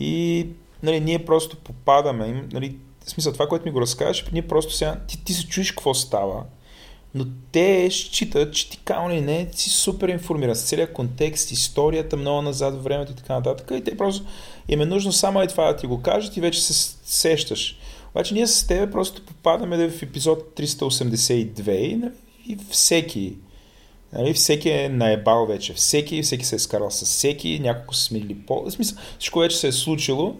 И 0.00 0.46
нали, 0.82 1.00
ние 1.00 1.24
просто 1.24 1.56
попадаме, 1.56 2.44
нали, 2.52 2.76
в 3.04 3.10
смисъл 3.10 3.32
това, 3.32 3.46
което 3.46 3.64
ми 3.64 3.70
го 3.70 3.80
разказваш, 3.80 4.24
ние 4.32 4.48
просто 4.48 4.72
сега, 4.72 5.00
ти, 5.08 5.24
ти 5.24 5.32
се 5.32 5.46
чуеш 5.46 5.72
какво 5.72 5.94
става, 5.94 6.44
но 7.14 7.26
те 7.52 7.88
считат, 7.90 8.54
че 8.54 8.70
ти 8.70 8.78
као 8.84 9.10
ли 9.10 9.20
не, 9.20 9.48
си 9.52 9.70
супер 9.70 10.08
информиран 10.08 10.56
с 10.56 10.64
целият 10.64 10.92
контекст, 10.92 11.50
историята 11.50 12.16
много 12.16 12.42
назад 12.42 12.82
времето 12.82 13.12
и 13.12 13.14
така 13.14 13.34
нататък. 13.34 13.70
И 13.74 13.84
те 13.84 13.96
просто 13.96 14.24
им 14.68 14.80
е 14.80 14.86
нужно 14.86 15.12
само 15.12 15.42
е 15.42 15.46
това 15.46 15.72
да 15.72 15.76
ти 15.76 15.86
го 15.86 16.02
кажат 16.02 16.36
и 16.36 16.40
вече 16.40 16.62
се 16.62 16.96
сещаш. 17.04 17.78
Обаче 18.10 18.34
ние 18.34 18.46
с 18.46 18.66
теб 18.66 18.92
просто 18.92 19.22
попадаме 19.26 19.76
да 19.76 19.90
в 19.90 20.02
епизод 20.02 20.52
382 20.56 21.70
и, 21.70 21.96
нали, 21.96 22.12
и 22.48 22.58
всеки 22.70 23.36
Нали, 24.14 24.34
всеки 24.34 24.70
е 24.70 24.88
наебал 24.88 25.46
вече 25.46 25.74
всеки, 25.74 26.22
всеки 26.22 26.44
се 26.44 26.56
е 26.56 26.58
скарал 26.58 26.90
с 26.90 27.04
всеки, 27.04 27.60
няколко 27.60 27.94
са 27.94 28.04
смирили 28.04 28.34
по... 28.34 28.62
В 28.62 28.70
смисъл, 28.70 28.98
всичко 29.18 29.38
вече 29.38 29.56
се 29.56 29.68
е 29.68 29.72
случило. 29.72 30.36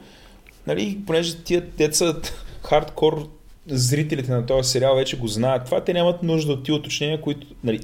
Нали, 0.67 0.99
понеже 1.07 1.37
тия 1.37 1.61
деца 1.61 2.15
хардкор 2.63 3.29
зрителите 3.67 4.31
на 4.33 4.47
този 4.47 4.71
сериал 4.71 4.97
вече 4.97 5.19
го 5.19 5.27
знаят. 5.27 5.65
Това 5.65 5.85
те 5.85 5.93
нямат 5.93 6.23
нужда 6.23 6.53
от 6.53 6.65
тия 6.65 6.75
уточнения, 6.75 7.21
които 7.21 7.47
нали, 7.65 7.81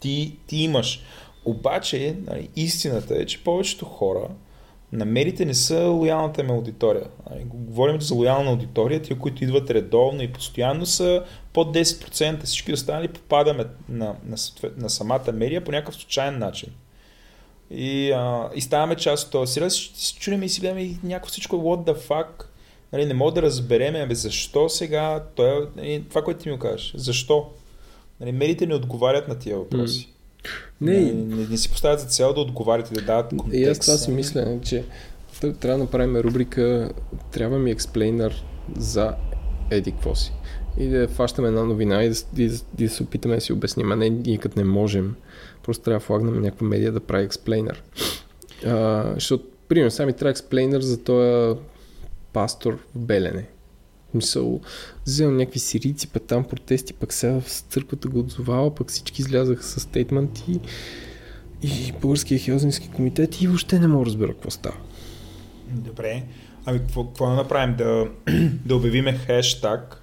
ти, 0.00 0.36
ти 0.46 0.56
имаш. 0.56 1.02
Обаче, 1.44 2.16
нали, 2.26 2.48
истината 2.56 3.14
е, 3.14 3.26
че 3.26 3.44
повечето 3.44 3.84
хора 3.84 4.28
намерите 4.92 5.44
не 5.44 5.54
са 5.54 5.88
лоялната 5.88 6.40
им 6.40 6.50
аудитория. 6.50 7.06
Нали, 7.30 7.44
Говорим 7.44 8.00
за 8.00 8.14
лоялна 8.14 8.50
аудитория, 8.50 9.02
тия, 9.02 9.18
които 9.18 9.44
идват 9.44 9.70
редовно 9.70 10.22
и 10.22 10.32
постоянно 10.32 10.86
са 10.86 11.24
под 11.52 11.76
10%. 11.76 12.44
Всички 12.44 12.72
останали 12.72 13.08
попадаме 13.08 13.64
на, 13.88 14.14
на, 14.24 14.36
на 14.76 14.90
самата 14.90 15.32
медия 15.32 15.64
по 15.64 15.72
някакъв 15.72 15.94
случайен 15.94 16.38
начин. 16.38 16.68
И, 17.70 18.10
а, 18.12 18.50
и 18.54 18.60
ставаме 18.60 18.96
част 18.96 19.26
от 19.26 19.32
този 19.32 19.52
сериал, 19.52 19.70
си 19.70 20.16
чудим 20.20 20.42
и 20.42 20.48
си 20.48 20.60
гледаме 20.60 20.82
и 20.82 20.98
някакво 21.02 21.30
всичко 21.30 21.56
what 21.56 21.92
the 21.92 21.98
fuck. 22.08 22.44
Нали, 22.92 23.06
не 23.06 23.14
мога 23.14 23.32
да 23.32 23.42
разбереме, 23.42 24.00
абе, 24.00 24.14
защо 24.14 24.68
сега, 24.68 25.24
той, 25.34 25.62
е- 25.62 25.66
нали, 25.76 26.04
това, 26.08 26.22
което 26.24 26.40
ти 26.40 26.50
ми 26.50 26.58
кажеш, 26.58 26.92
защо? 26.96 27.50
Нали, 28.20 28.32
медиите 28.32 28.66
не 28.66 28.74
отговарят 28.74 29.28
на 29.28 29.38
тия 29.38 29.56
въпроси. 29.56 30.12
Не, 30.80 31.00
Не, 31.00 31.12
не, 31.12 31.46
не 31.50 31.56
си 31.56 31.70
поставят 31.70 32.00
за 32.00 32.06
цел 32.06 32.32
да 32.32 32.40
отговарят 32.40 32.90
и 32.90 32.94
да 32.94 33.02
дават 33.02 33.28
контекст. 33.28 33.54
И 33.54 33.64
аз 33.64 33.78
това 33.78 33.96
си 33.96 34.10
мисля, 34.10 34.58
че 34.62 34.84
трябва 35.40 35.78
да 35.78 35.84
направим 35.84 36.16
рубрика 36.16 36.90
Трябва 37.30 37.58
ми 37.58 37.70
експлейнер 37.70 38.44
за 38.76 39.14
еди 39.70 39.92
какво 39.92 40.14
си. 40.14 40.32
И 40.78 40.88
да 40.88 41.08
фащаме 41.08 41.48
една 41.48 41.64
новина 41.64 42.04
и 42.04 42.08
да, 42.08 42.16
и 42.36 42.48
да, 42.48 42.54
и 42.78 42.84
да 42.84 42.88
се 42.88 43.02
опитаме 43.02 43.34
да 43.34 43.40
си 43.40 43.52
обясним, 43.52 43.92
а 43.92 43.96
не 43.96 44.10
ние 44.10 44.38
като 44.38 44.58
не 44.58 44.64
можем. 44.64 45.14
Просто 45.62 45.84
трябва 45.84 45.98
да 45.98 46.04
флагнем 46.04 46.42
някаква 46.42 46.66
медия 46.66 46.92
да 46.92 47.00
прави 47.00 47.24
експлейнер. 47.24 47.82
А, 48.66 49.04
защото, 49.14 49.44
примерно, 49.68 49.90
сами 49.90 50.12
трябва 50.12 50.30
експлейнер 50.30 50.80
за 50.80 50.98
този 50.98 51.58
пастор 52.32 52.78
в 52.94 52.98
Белене. 52.98 53.46
Мисъл, 54.16 54.60
вземам 55.06 55.36
някакви 55.36 55.58
сирийци, 55.58 56.08
пък 56.08 56.22
там 56.22 56.44
протести, 56.44 56.92
пък 56.92 57.12
сега 57.12 57.40
в 57.40 57.48
църквата 57.48 58.08
го 58.08 58.18
отзовава, 58.18 58.74
пък 58.74 58.90
всички 58.90 59.22
излязаха 59.22 59.62
с 59.62 59.80
стейтменти 59.80 60.60
и 61.62 61.92
Българския 62.02 62.38
хелзински 62.38 62.88
комитет 62.88 63.40
и 63.40 63.46
въобще 63.46 63.78
не 63.78 63.86
мога 63.86 64.04
да 64.04 64.06
разбера 64.06 64.32
какво 64.32 64.50
става. 64.50 64.76
Добре. 65.70 66.22
Ами, 66.64 66.78
какво, 66.78 67.04
какво 67.04 67.26
да 67.26 67.34
направим? 67.34 67.76
Да, 67.76 68.06
да 68.64 68.76
обявиме 68.76 69.18
хештаг, 69.26 70.02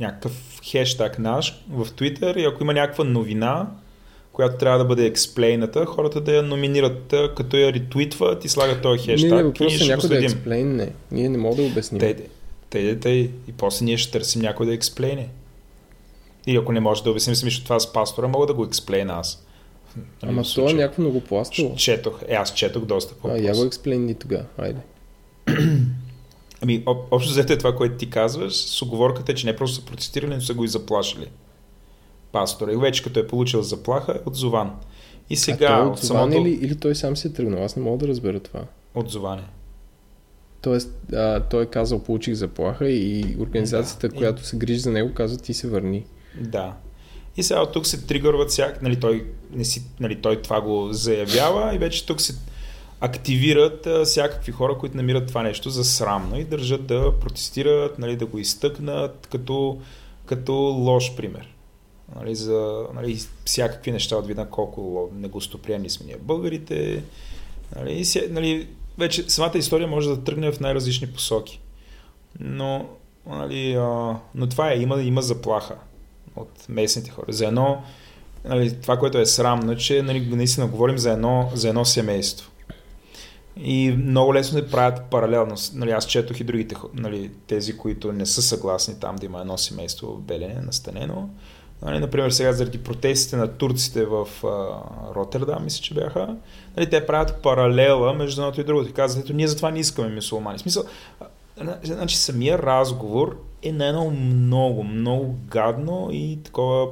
някакъв 0.00 0.60
хештаг 0.62 1.18
наш 1.18 1.64
в 1.70 1.86
Twitter 1.86 2.36
и 2.36 2.44
ако 2.44 2.62
има 2.62 2.74
някаква 2.74 3.04
новина, 3.04 3.70
която 4.32 4.56
трябва 4.56 4.78
да 4.78 4.84
бъде 4.84 5.06
експлейната, 5.06 5.86
хората 5.86 6.20
да 6.20 6.32
я 6.32 6.42
номинират, 6.42 7.14
като 7.36 7.56
я 7.56 7.72
ретвитват 7.72 8.44
и 8.44 8.48
слагат 8.48 8.82
този 8.82 9.02
хештаг. 9.02 9.30
Не, 9.30 9.36
не, 9.36 9.42
въпросът 9.42 9.80
е 9.80 9.86
някой 9.86 10.08
да 10.08 10.24
експлейн, 10.24 10.76
не. 10.76 10.92
Ние 11.12 11.28
не 11.28 11.38
можем 11.38 11.64
да 11.64 11.70
обясним. 11.70 12.00
Те, 12.00 12.16
те, 12.74 13.00
те, 13.00 13.10
и 13.10 13.52
после 13.56 13.84
ние 13.84 13.96
ще 13.96 14.12
търсим 14.12 14.42
някой 14.42 14.66
да 14.66 14.74
експлейне. 14.74 15.28
И 16.46 16.56
ако 16.56 16.72
не 16.72 16.80
може 16.80 17.02
да 17.02 17.10
обясним, 17.10 17.36
си 17.36 17.64
това 17.64 17.80
с 17.80 17.92
пастора, 17.92 18.28
мога 18.28 18.46
да 18.46 18.54
го 18.54 18.64
експлейна 18.64 19.12
аз. 19.12 19.46
Нали, 19.96 20.32
Ама 20.32 20.42
това 20.42 20.70
е 20.70 20.74
някакво 20.74 21.02
много 21.02 21.20
пластово. 21.20 21.76
Четох. 21.76 22.22
Е, 22.28 22.34
аз 22.34 22.54
четох 22.54 22.84
доста 22.84 23.14
по 23.14 23.28
А, 23.28 23.38
я 23.38 23.54
го 23.54 23.64
експлейни 23.64 24.14
тогава. 24.14 24.44
Айде. 24.58 24.80
Ами, 26.62 26.82
общо 26.86 27.30
взето 27.30 27.52
е 27.52 27.58
това, 27.58 27.76
което 27.76 27.96
ти 27.96 28.10
казваш, 28.10 28.54
с 28.54 28.82
оговорката, 28.82 29.34
че 29.34 29.46
не 29.46 29.56
просто 29.56 29.76
са 29.76 29.84
протестирали, 29.84 30.34
но 30.34 30.40
са 30.40 30.54
го 30.54 30.64
и 30.64 30.68
заплашили. 30.68 31.26
Пастора. 32.32 32.72
И 32.72 32.76
вече 32.76 33.02
като 33.02 33.20
е 33.20 33.26
получил 33.26 33.62
заплаха, 33.62 34.12
е 34.12 34.28
отзован. 34.28 34.70
И 35.30 35.36
сега... 35.36 35.66
А 35.66 35.78
той 35.78 35.86
е 35.86 35.90
отзован 35.90 36.32
самото... 36.32 36.48
или, 36.48 36.54
или 36.54 36.76
той 36.76 36.94
сам 36.94 37.16
се 37.16 37.28
е 37.28 37.32
тръгнал? 37.32 37.64
Аз 37.64 37.76
не 37.76 37.82
мога 37.82 37.98
да 37.98 38.08
разбера 38.08 38.40
това. 38.40 38.60
Отзоване. 38.94 39.42
Тоест, 40.64 40.90
а, 41.12 41.40
той 41.40 41.62
е 41.62 41.66
казал, 41.66 42.02
получих 42.02 42.34
заплаха 42.34 42.90
и 42.90 43.36
организацията, 43.40 44.08
да. 44.08 44.16
която 44.16 44.44
се 44.44 44.56
грижи 44.56 44.78
за 44.78 44.90
него, 44.90 45.14
казва, 45.14 45.38
ти 45.38 45.54
се 45.54 45.68
върни. 45.68 46.04
Да. 46.40 46.76
И 47.36 47.42
сега 47.42 47.60
от 47.60 47.72
тук 47.72 47.86
се 47.86 48.06
тригърват 48.06 48.50
всяк, 48.50 48.82
нали, 48.82 49.00
той, 49.00 49.26
не 49.52 49.64
си, 49.64 49.82
нали, 50.00 50.22
той 50.22 50.42
това 50.42 50.60
го 50.60 50.88
заявява 50.92 51.74
и 51.74 51.78
вече 51.78 52.06
тук 52.06 52.20
се 52.20 52.34
активират 53.00 53.86
а, 53.86 54.04
всякакви 54.04 54.52
хора, 54.52 54.78
които 54.78 54.96
намират 54.96 55.28
това 55.28 55.42
нещо 55.42 55.70
за 55.70 55.84
срамно 55.84 56.38
и 56.38 56.44
държат 56.44 56.86
да 56.86 57.12
протестират, 57.20 57.98
нали, 57.98 58.16
да 58.16 58.26
го 58.26 58.38
изтъкнат 58.38 59.28
като, 59.32 59.78
като 60.26 60.52
лош 60.52 61.16
пример. 61.16 61.54
Нали, 62.16 62.34
за 62.34 62.86
нали, 62.94 63.18
всякакви 63.44 63.92
неща 63.92 64.16
от 64.16 64.26
вида 64.26 64.46
колко 64.50 65.10
негостоприемни 65.14 65.90
сме 65.90 66.06
ние 66.06 66.16
българите. 66.20 67.02
Нали, 67.76 67.92
и, 67.92 68.28
нали, 68.30 68.68
вече 68.98 69.30
самата 69.30 69.58
история 69.58 69.88
може 69.88 70.08
да 70.08 70.24
тръгне 70.24 70.52
в 70.52 70.60
най-различни 70.60 71.06
посоки. 71.06 71.60
Но, 72.40 72.88
нали, 73.26 73.74
а, 73.74 74.16
но 74.34 74.48
това 74.48 74.72
е, 74.72 74.78
има, 74.78 75.02
има 75.02 75.22
заплаха 75.22 75.74
от 76.36 76.68
местните 76.68 77.10
хора. 77.10 77.26
За 77.28 77.46
едно, 77.46 77.82
нали, 78.44 78.80
това, 78.80 78.98
което 78.98 79.18
е 79.18 79.26
срамно, 79.26 79.76
че 79.76 80.02
нали, 80.02 80.26
наистина 80.36 80.66
говорим 80.66 80.98
за 80.98 81.12
едно, 81.12 81.50
за 81.54 81.68
едно 81.68 81.84
семейство. 81.84 82.50
И 83.56 83.90
много 83.90 84.34
лесно 84.34 84.60
да 84.60 84.70
правят 84.70 85.02
паралелно. 85.10 85.54
Нали, 85.74 85.90
аз 85.90 86.06
четох 86.06 86.40
и 86.40 86.44
другите, 86.44 86.76
нали, 86.94 87.30
тези, 87.46 87.76
които 87.76 88.12
не 88.12 88.26
са 88.26 88.42
съгласни 88.42 89.00
там 89.00 89.16
да 89.16 89.26
има 89.26 89.40
едно 89.40 89.58
семейство 89.58 90.06
в 90.06 90.20
Белене, 90.20 90.60
настанено. 90.60 91.28
Нали, 91.82 91.98
например, 91.98 92.30
сега 92.30 92.52
заради 92.52 92.82
протестите 92.82 93.36
на 93.36 93.48
турците 93.48 94.04
в 94.04 94.28
а, 94.44 94.80
Роттердам, 95.14 95.64
мисля, 95.64 95.82
че 95.82 95.94
бяха, 95.94 96.36
нали, 96.76 96.90
те 96.90 97.06
правят 97.06 97.42
паралела 97.42 98.14
между 98.14 98.40
едното 98.40 98.60
и 98.60 98.64
другото. 98.64 98.90
И 98.90 98.92
казват, 98.92 99.24
ето 99.24 99.32
ние 99.32 99.48
затова 99.48 99.70
не 99.70 99.80
искаме 99.80 100.14
мусулмани. 100.14 100.58
Смисъл, 100.58 100.84
значи 101.84 102.16
самия 102.16 102.58
разговор 102.58 103.38
е 103.62 103.72
на 103.72 103.86
едно 103.86 104.10
много, 104.10 104.84
много 104.84 105.36
гадно 105.48 106.08
и 106.12 106.38
такова 106.44 106.88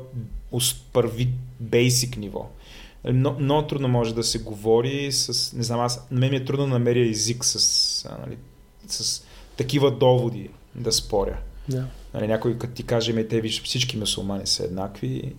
първи 0.92 1.28
бейсик 1.60 2.16
ниво. 2.16 2.46
Много, 3.12 3.40
много 3.40 3.66
трудно 3.66 3.88
може 3.88 4.14
да 4.14 4.22
се 4.22 4.38
говори 4.38 5.12
с, 5.12 5.52
не 5.56 5.62
знам, 5.62 5.80
аз, 5.80 6.06
на 6.10 6.20
мен 6.20 6.30
ми 6.30 6.36
е 6.36 6.44
трудно 6.44 6.64
да 6.64 6.72
намеря 6.72 7.10
език 7.10 7.44
с, 7.44 8.09
нали, 8.26 8.38
с 8.86 9.24
такива 9.56 9.90
доводи 9.90 10.50
да 10.74 10.92
споря. 10.92 11.38
Yeah. 11.70 11.84
Нали, 12.14 12.26
някой 12.26 12.59
като 12.59 12.74
ти 12.74 12.82
каже, 12.82 13.28
те 13.28 13.40
виж, 13.40 13.62
всички 13.62 13.97
мусулмани 13.97 14.47
са 14.47 14.64
еднакви, 14.64 15.34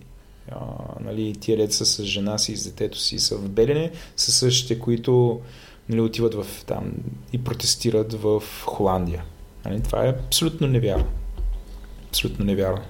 а, 0.50 0.58
нали, 1.00 1.34
тия 1.40 1.56
деца 1.56 1.84
с 1.84 2.04
жена 2.04 2.38
си 2.38 2.52
и 2.52 2.56
с 2.56 2.64
детето 2.64 2.98
си 2.98 3.18
са 3.18 3.36
в 3.36 3.48
Белене, 3.48 3.90
са 4.16 4.32
същите, 4.32 4.78
които 4.78 5.40
нали, 5.88 6.00
отиват 6.00 6.34
в, 6.34 6.64
там 6.66 6.92
и 7.32 7.44
протестират 7.44 8.12
в 8.12 8.42
Холандия. 8.64 9.24
Нали, 9.64 9.82
това 9.82 10.06
е 10.06 10.08
абсолютно 10.08 10.66
невярно. 10.66 11.06
Абсолютно 12.08 12.44
невярно. 12.44 12.82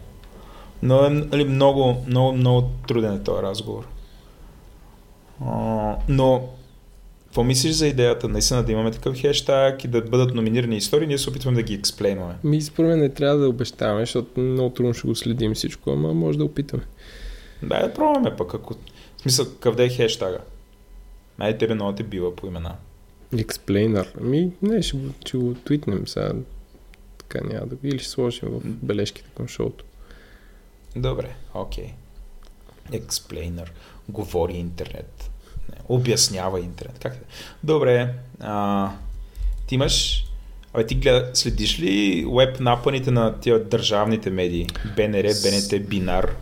Но 0.82 1.04
е 1.04 1.10
нали, 1.10 1.44
много, 1.44 2.04
много, 2.06 2.32
много 2.32 2.70
труден 2.88 3.14
е 3.14 3.22
този 3.22 3.42
разговор. 3.42 3.88
А, 5.46 5.96
но 6.08 6.48
какво 7.34 7.44
мислиш 7.44 7.72
за 7.72 7.86
идеята 7.86 8.28
наистина 8.28 8.62
да 8.62 8.72
имаме 8.72 8.90
такъв 8.90 9.16
хештаг 9.16 9.84
и 9.84 9.88
да 9.88 10.02
бъдат 10.02 10.34
номинирани 10.34 10.76
истории, 10.76 11.06
ние 11.06 11.18
се 11.18 11.30
опитваме 11.30 11.56
да 11.56 11.62
ги 11.62 11.74
експлейнваме? 11.74 12.34
Ми, 12.44 12.62
според 12.62 12.88
мен 12.88 12.98
не 12.98 13.08
трябва 13.08 13.38
да 13.38 13.48
обещаваме, 13.48 14.02
защото 14.02 14.40
много 14.40 14.70
трудно 14.70 14.94
ще 14.94 15.06
го 15.06 15.14
следим 15.14 15.54
всичко, 15.54 15.90
ама 15.90 16.14
може 16.14 16.38
да 16.38 16.44
опитаме. 16.44 16.82
Да, 17.62 17.86
да 17.86 17.94
пробваме 17.94 18.36
пък. 18.36 18.54
Ако... 18.54 18.74
В 19.16 19.20
смисъл, 19.20 19.46
да 19.76 19.84
е 19.84 19.88
хештага? 19.88 20.38
Най 21.38 21.58
тебе 21.58 21.74
много 21.74 21.92
те 21.92 22.02
бива 22.02 22.36
по 22.36 22.46
имена. 22.46 22.76
Експлейнър. 23.38 24.12
Ми, 24.20 24.52
не, 24.62 24.82
ще, 24.82 24.96
ще 25.26 25.36
го 25.36 25.54
твитнем 25.54 26.08
сега. 26.08 26.32
Така 27.18 27.46
няма 27.46 27.66
да... 27.66 27.76
Или 27.88 27.98
ще 27.98 28.08
сложим 28.08 28.48
в 28.48 28.60
бележките 28.64 29.28
към 29.36 29.48
шоуто. 29.48 29.84
Добре, 30.96 31.34
окей. 31.54 31.84
Okay. 31.84 32.96
Експлейнър. 32.96 33.72
Говори 34.08 34.52
интернет 34.52 35.30
не, 35.32 35.33
обяснява 35.88 36.60
интернет. 36.60 36.98
Как? 37.02 37.16
Добре, 37.62 38.14
а, 38.40 38.90
ти 39.66 39.74
имаш 39.74 40.24
Абе, 40.74 40.86
ти 40.86 40.94
гледа, 40.94 41.30
следиш 41.34 41.80
ли 41.80 42.26
веб 42.36 42.60
напаните 42.60 43.10
на 43.10 43.40
тия 43.40 43.64
държавните 43.64 44.30
медии? 44.30 44.66
БНР, 44.96 45.22
БНТ, 45.22 45.88
Бинар? 45.88 46.36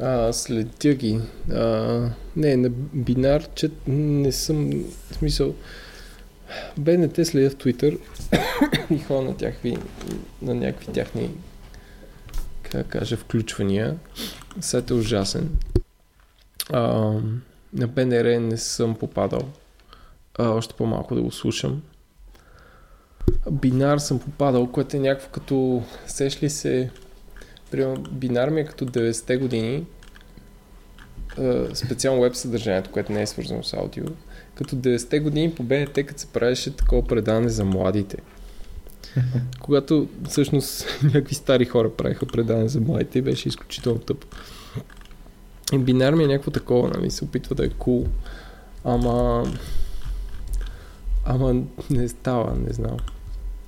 А, 0.00 0.32
следя 0.32 0.94
ги. 0.94 1.20
А, 1.52 2.10
не, 2.36 2.56
на 2.56 2.70
Бинар, 2.94 3.42
че 3.54 3.70
не 3.86 4.32
съм... 4.32 4.70
В 5.10 5.14
смисъл... 5.14 5.54
БНТ 6.76 7.26
следя 7.26 7.50
в 7.50 7.56
Twitter 7.56 7.98
и 8.90 8.98
ходя 8.98 9.22
на, 9.22 9.36
тяхви, 9.36 9.78
на 10.42 10.54
някакви 10.54 10.92
тяхни 10.92 11.30
как 12.70 12.88
кажа, 12.88 13.16
включвания. 13.16 13.96
Сайт 14.60 14.90
е 14.90 14.94
ужасен. 14.94 15.50
А, 16.72 17.12
на 17.72 17.86
БНР 17.86 18.40
не 18.40 18.56
съм 18.56 18.94
попадал. 18.94 19.42
А, 20.38 20.48
още 20.48 20.74
по-малко 20.74 21.14
да 21.14 21.22
го 21.22 21.32
слушам. 21.32 21.82
Бинар 23.50 23.98
съм 23.98 24.18
попадал, 24.18 24.66
което 24.66 24.96
е 24.96 25.00
някакво 25.00 25.30
като... 25.30 25.82
Сеш 26.06 26.42
ли 26.42 26.50
се... 26.50 26.90
Примерно, 27.70 28.02
бинар 28.10 28.48
ми 28.48 28.60
е 28.60 28.64
като 28.64 28.86
90-те 28.86 29.36
години. 29.36 29.86
специално 31.74 32.22
веб 32.22 32.36
съдържанието, 32.36 32.90
което 32.90 33.12
не 33.12 33.22
е 33.22 33.26
свързано 33.26 33.62
с 33.62 33.74
аудио. 33.74 34.04
Като 34.54 34.76
90-те 34.76 35.20
години 35.20 35.54
по 35.54 35.62
БНТ, 35.62 35.94
като 35.94 36.20
се 36.20 36.26
правеше 36.26 36.76
такова 36.76 37.06
предаване 37.06 37.48
за 37.48 37.64
младите. 37.64 38.16
Когато 39.60 40.08
всъщност 40.28 40.86
някакви 41.02 41.34
стари 41.34 41.64
хора 41.64 41.90
правиха 41.90 42.26
предаване 42.26 42.68
за 42.68 42.80
младите 42.80 43.18
и 43.18 43.22
беше 43.22 43.48
изключително 43.48 43.98
тъпо. 43.98 44.26
Бинар 45.76 46.14
ми 46.14 46.24
е 46.24 46.26
някакво 46.26 46.50
такова, 46.50 46.88
нали, 46.88 47.10
се 47.10 47.24
опитва 47.24 47.54
да 47.54 47.64
е 47.64 47.68
cool. 47.68 48.06
Ама... 48.84 49.46
Ама 51.24 51.62
не 51.90 52.08
става, 52.08 52.54
не 52.54 52.72
знам. 52.72 52.96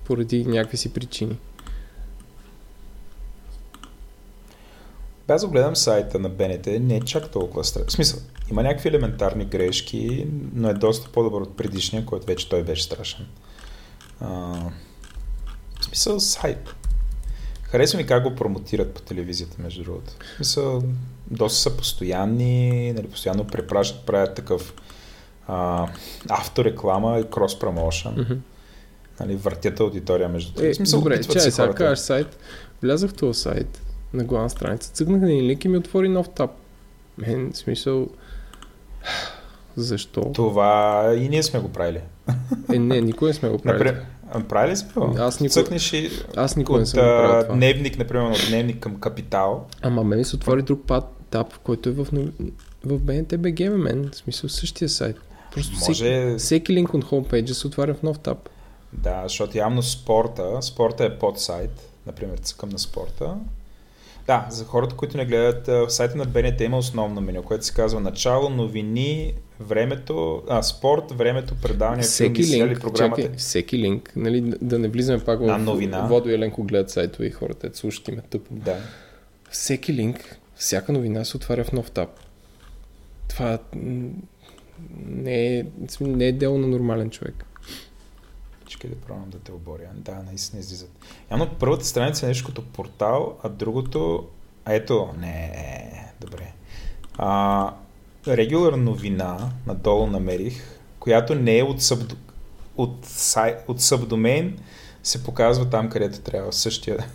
Поради 0.04 0.44
някакви 0.44 0.76
си 0.76 0.92
причини. 0.92 1.38
Аз 5.28 5.46
гледам 5.46 5.76
сайта 5.76 6.18
на 6.18 6.28
БНТ, 6.28 6.66
не 6.66 6.96
е 6.96 7.00
чак 7.00 7.30
толкова 7.30 7.64
страшно. 7.64 7.88
В 7.88 7.92
смисъл, 7.92 8.20
има 8.50 8.62
някакви 8.62 8.88
елементарни 8.88 9.44
грешки, 9.44 10.26
но 10.54 10.68
е 10.68 10.74
доста 10.74 11.12
по-добър 11.12 11.40
от 11.40 11.56
предишния, 11.56 12.06
който 12.06 12.26
вече 12.26 12.48
той 12.48 12.62
беше 12.62 12.82
страшен. 12.82 13.26
А, 14.20 14.28
в 15.80 15.84
смисъл, 15.84 16.20
сайт. 16.20 16.74
Харесва 17.62 17.96
ми 17.96 18.06
как 18.06 18.22
го 18.22 18.34
промотират 18.34 18.94
по 18.94 19.02
телевизията, 19.02 19.56
между 19.62 19.84
другото. 19.84 20.12
Мисля, 20.38 20.82
доста 21.30 21.58
са 21.58 21.76
постоянни, 21.76 22.92
нали, 22.92 23.06
постоянно 23.06 23.44
препращат, 23.44 24.06
правят 24.06 24.34
такъв 24.34 24.74
а, 25.46 25.88
автореклама 26.28 27.18
и 27.18 27.30
крос 27.30 27.58
промоушен. 27.58 28.12
Mm-hmm. 28.12 28.38
Нали, 29.20 29.36
въртят 29.36 29.80
аудитория 29.80 30.28
между 30.28 30.52
това. 30.52 30.66
Е, 30.68 30.74
смисъл, 30.74 31.00
добре, 31.00 31.24
чай, 31.24 31.40
сега 31.40 31.74
кажеш 31.74 31.98
сайт. 31.98 32.38
Влязах 32.82 33.10
в 33.10 33.14
този 33.14 33.40
сайт 33.40 33.82
на 34.12 34.24
главна 34.24 34.50
страница, 34.50 34.92
цъкнах 34.92 35.22
един 35.22 35.46
линк 35.46 35.64
и 35.64 35.68
ми 35.68 35.76
отвори 35.76 36.08
нов 36.08 36.28
таб. 36.28 36.50
Мен, 37.18 37.50
смисъл... 37.54 38.08
Защо? 39.76 40.32
Това 40.34 41.04
и 41.18 41.28
ние 41.28 41.42
сме 41.42 41.60
го 41.60 41.68
правили. 41.68 42.00
Е, 42.72 42.78
не, 42.78 43.00
никой 43.00 43.28
не 43.28 43.34
сме 43.34 43.48
го 43.48 43.58
правили. 43.58 43.84
Например, 43.84 44.06
прави 44.48 44.72
ли 44.72 44.76
сме 44.76 44.92
го? 44.94 45.16
Аз 45.18 45.40
никога, 45.40 45.62
Цъкнеш 45.62 45.92
и 45.92 46.10
аз 46.36 46.56
никога 46.56 46.76
от, 46.76 46.80
не 46.80 46.86
съм 46.86 47.00
правил 47.00 47.42
това. 47.42 47.54
дневник, 47.54 47.98
например, 47.98 48.30
от 48.30 48.46
дневник 48.48 48.80
към 48.80 49.00
капитал. 49.00 49.66
Ама 49.82 50.04
мен 50.04 50.24
се 50.24 50.36
отвори 50.36 50.62
друг 50.62 50.86
пат, 50.86 51.19
тап, 51.30 51.58
който 51.58 51.88
е 51.88 51.92
в, 51.92 52.04
в 52.84 53.00
BNTBG, 53.00 53.68
мен. 53.68 54.10
В 54.12 54.16
смисъл 54.16 54.50
същия 54.50 54.88
сайт. 54.88 55.16
Просто 55.54 55.72
Може... 55.80 55.94
всеки, 55.94 56.38
всеки 56.38 56.72
линк 56.72 56.94
от 56.94 57.04
хомпейджа 57.04 57.54
се 57.54 57.66
отваря 57.66 57.94
в 57.94 58.02
нов 58.02 58.18
таб. 58.18 58.48
Да, 58.92 59.22
защото 59.22 59.58
явно 59.58 59.82
спорта, 59.82 60.62
спорта 60.62 61.04
е 61.04 61.18
под 61.18 61.40
сайт, 61.40 61.90
например, 62.06 62.38
цъкам 62.38 62.68
на 62.68 62.78
спорта. 62.78 63.34
Да, 64.26 64.46
за 64.50 64.64
хората, 64.64 64.96
които 64.96 65.16
не 65.16 65.26
гледат, 65.26 65.66
в 65.66 65.90
сайта 65.90 66.16
на 66.16 66.24
БНТ 66.24 66.60
има 66.60 66.78
основно 66.78 67.20
меню, 67.20 67.42
което 67.42 67.66
се 67.66 67.74
казва 67.74 68.00
начало, 68.00 68.48
новини, 68.48 69.34
времето, 69.60 70.42
а, 70.48 70.62
спорт, 70.62 71.12
времето, 71.12 71.54
предавания, 71.62 72.02
всеки 72.02 72.44
филми, 72.44 72.68
линк, 72.68 72.80
програмата. 72.80 73.22
Чакай, 73.22 73.36
всеки 73.36 73.78
линк, 73.78 74.12
нали, 74.16 74.40
да 74.62 74.78
не 74.78 74.88
влизаме 74.88 75.24
пак 75.24 75.40
в 75.40 75.58
новина. 75.58 76.00
Водо 76.00 76.28
и 76.28 76.34
Еленко 76.34 76.62
гледат 76.62 76.90
сайтове 76.90 77.26
и 77.26 77.30
хората 77.30 77.70
слушат 77.72 78.08
ме 78.08 78.22
тъпо. 78.30 78.54
Да. 78.54 78.76
Всеки 79.50 79.92
линк, 79.94 80.39
всяка 80.60 80.92
новина 80.92 81.24
се 81.24 81.36
отваря 81.36 81.64
в 81.64 81.72
нов 81.72 81.90
таб. 81.90 82.10
Това 83.28 83.58
не 85.06 85.58
е, 85.58 85.64
не 86.00 86.26
е 86.26 86.32
дело 86.32 86.58
на 86.58 86.66
нормален 86.66 87.10
човек. 87.10 87.44
Чакай 88.66 88.90
да 88.90 88.96
пробвам 88.96 89.30
да 89.30 89.38
те 89.38 89.52
оборя. 89.52 89.88
Да, 89.94 90.22
наистина 90.22 90.60
излизат. 90.60 90.90
Явно 91.30 91.50
първата 91.58 91.84
страница 91.84 92.26
е 92.26 92.28
нещо 92.28 92.46
като 92.46 92.64
портал, 92.64 93.38
а 93.42 93.48
другото... 93.48 94.28
А 94.64 94.74
ето, 94.74 95.14
не, 95.18 96.12
добре. 96.20 96.52
А, 97.18 97.74
регулар 98.26 98.72
новина, 98.72 99.50
надолу 99.66 100.06
намерих, 100.06 100.80
която 100.98 101.34
не 101.34 101.58
е 101.58 101.62
от, 101.62 101.82
съб... 101.82 102.12
от, 102.76 103.06
сай... 103.06 103.56
от 103.68 103.80
събдомейн, 103.80 104.58
се 105.02 105.24
показва 105.24 105.70
там, 105.70 105.90
където 105.90 106.20
трябва. 106.20 106.52
Същия. 106.52 107.06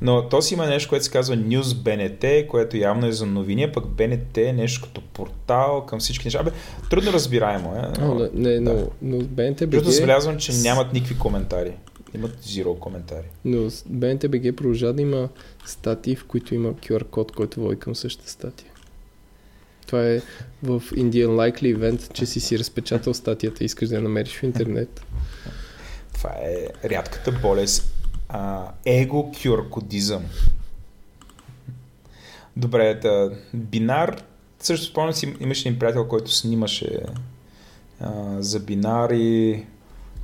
Но 0.00 0.28
то 0.28 0.42
си 0.42 0.54
има 0.54 0.66
нещо, 0.66 0.88
което 0.88 1.04
се 1.04 1.10
казва 1.10 1.36
News 1.36 1.62
BNT, 1.62 2.46
което 2.46 2.76
явно 2.76 3.06
е 3.06 3.12
за 3.12 3.26
новини, 3.26 3.72
пък 3.72 3.84
BNT 3.84 4.48
е 4.48 4.52
нещо 4.52 4.82
като 4.82 5.00
портал 5.00 5.86
към 5.86 5.98
всички 5.98 6.26
неща. 6.26 6.40
Абе, 6.40 6.50
трудно 6.90 7.12
разбираемо 7.12 7.74
е. 7.76 8.00
Но, 8.00 8.12
О, 8.12 8.28
не, 8.34 8.54
да. 8.54 8.60
но, 8.60 8.88
но 9.02 9.16
BNT 9.16 9.66
BG... 9.66 9.82
забелязвам, 9.82 10.38
че 10.38 10.52
нямат 10.52 10.92
никакви 10.92 11.18
коментари. 11.18 11.72
Имат 12.14 12.42
зиро 12.42 12.74
коментари. 12.74 13.26
Но 13.44 13.58
BNT 13.70 14.28
BG 14.28 14.52
продължава 14.52 14.92
да 14.92 15.02
има 15.02 15.28
статии, 15.66 16.16
в 16.16 16.24
които 16.24 16.54
има 16.54 16.72
QR 16.72 17.04
код, 17.04 17.32
който 17.32 17.60
води 17.60 17.76
към 17.76 17.94
същата 17.94 18.30
статия. 18.30 18.70
Това 19.86 20.06
е 20.06 20.20
в 20.62 20.80
Indian 20.80 21.28
Likely 21.28 21.76
Event, 21.76 22.12
че 22.12 22.26
си 22.26 22.40
си 22.40 22.58
разпечатал 22.58 23.14
статията 23.14 23.64
и 23.64 23.66
искаш 23.66 23.88
да 23.88 23.94
я 23.94 24.02
намериш 24.02 24.36
в 24.36 24.42
интернет. 24.42 25.02
Това 26.14 26.30
е 26.30 26.88
рядката 26.88 27.32
болест 27.32 27.93
его 28.86 29.32
кюркодизъм. 29.42 30.24
Добре, 32.56 32.94
да, 32.94 33.32
бинар, 33.54 34.22
също 34.58 34.86
спомням 34.86 35.12
си, 35.12 35.36
имаше 35.40 35.68
един 35.68 35.78
приятел, 35.78 36.08
който 36.08 36.30
снимаше 36.30 37.00
а, 38.00 38.42
за 38.42 38.60
бинар 38.60 39.10
и 39.10 39.62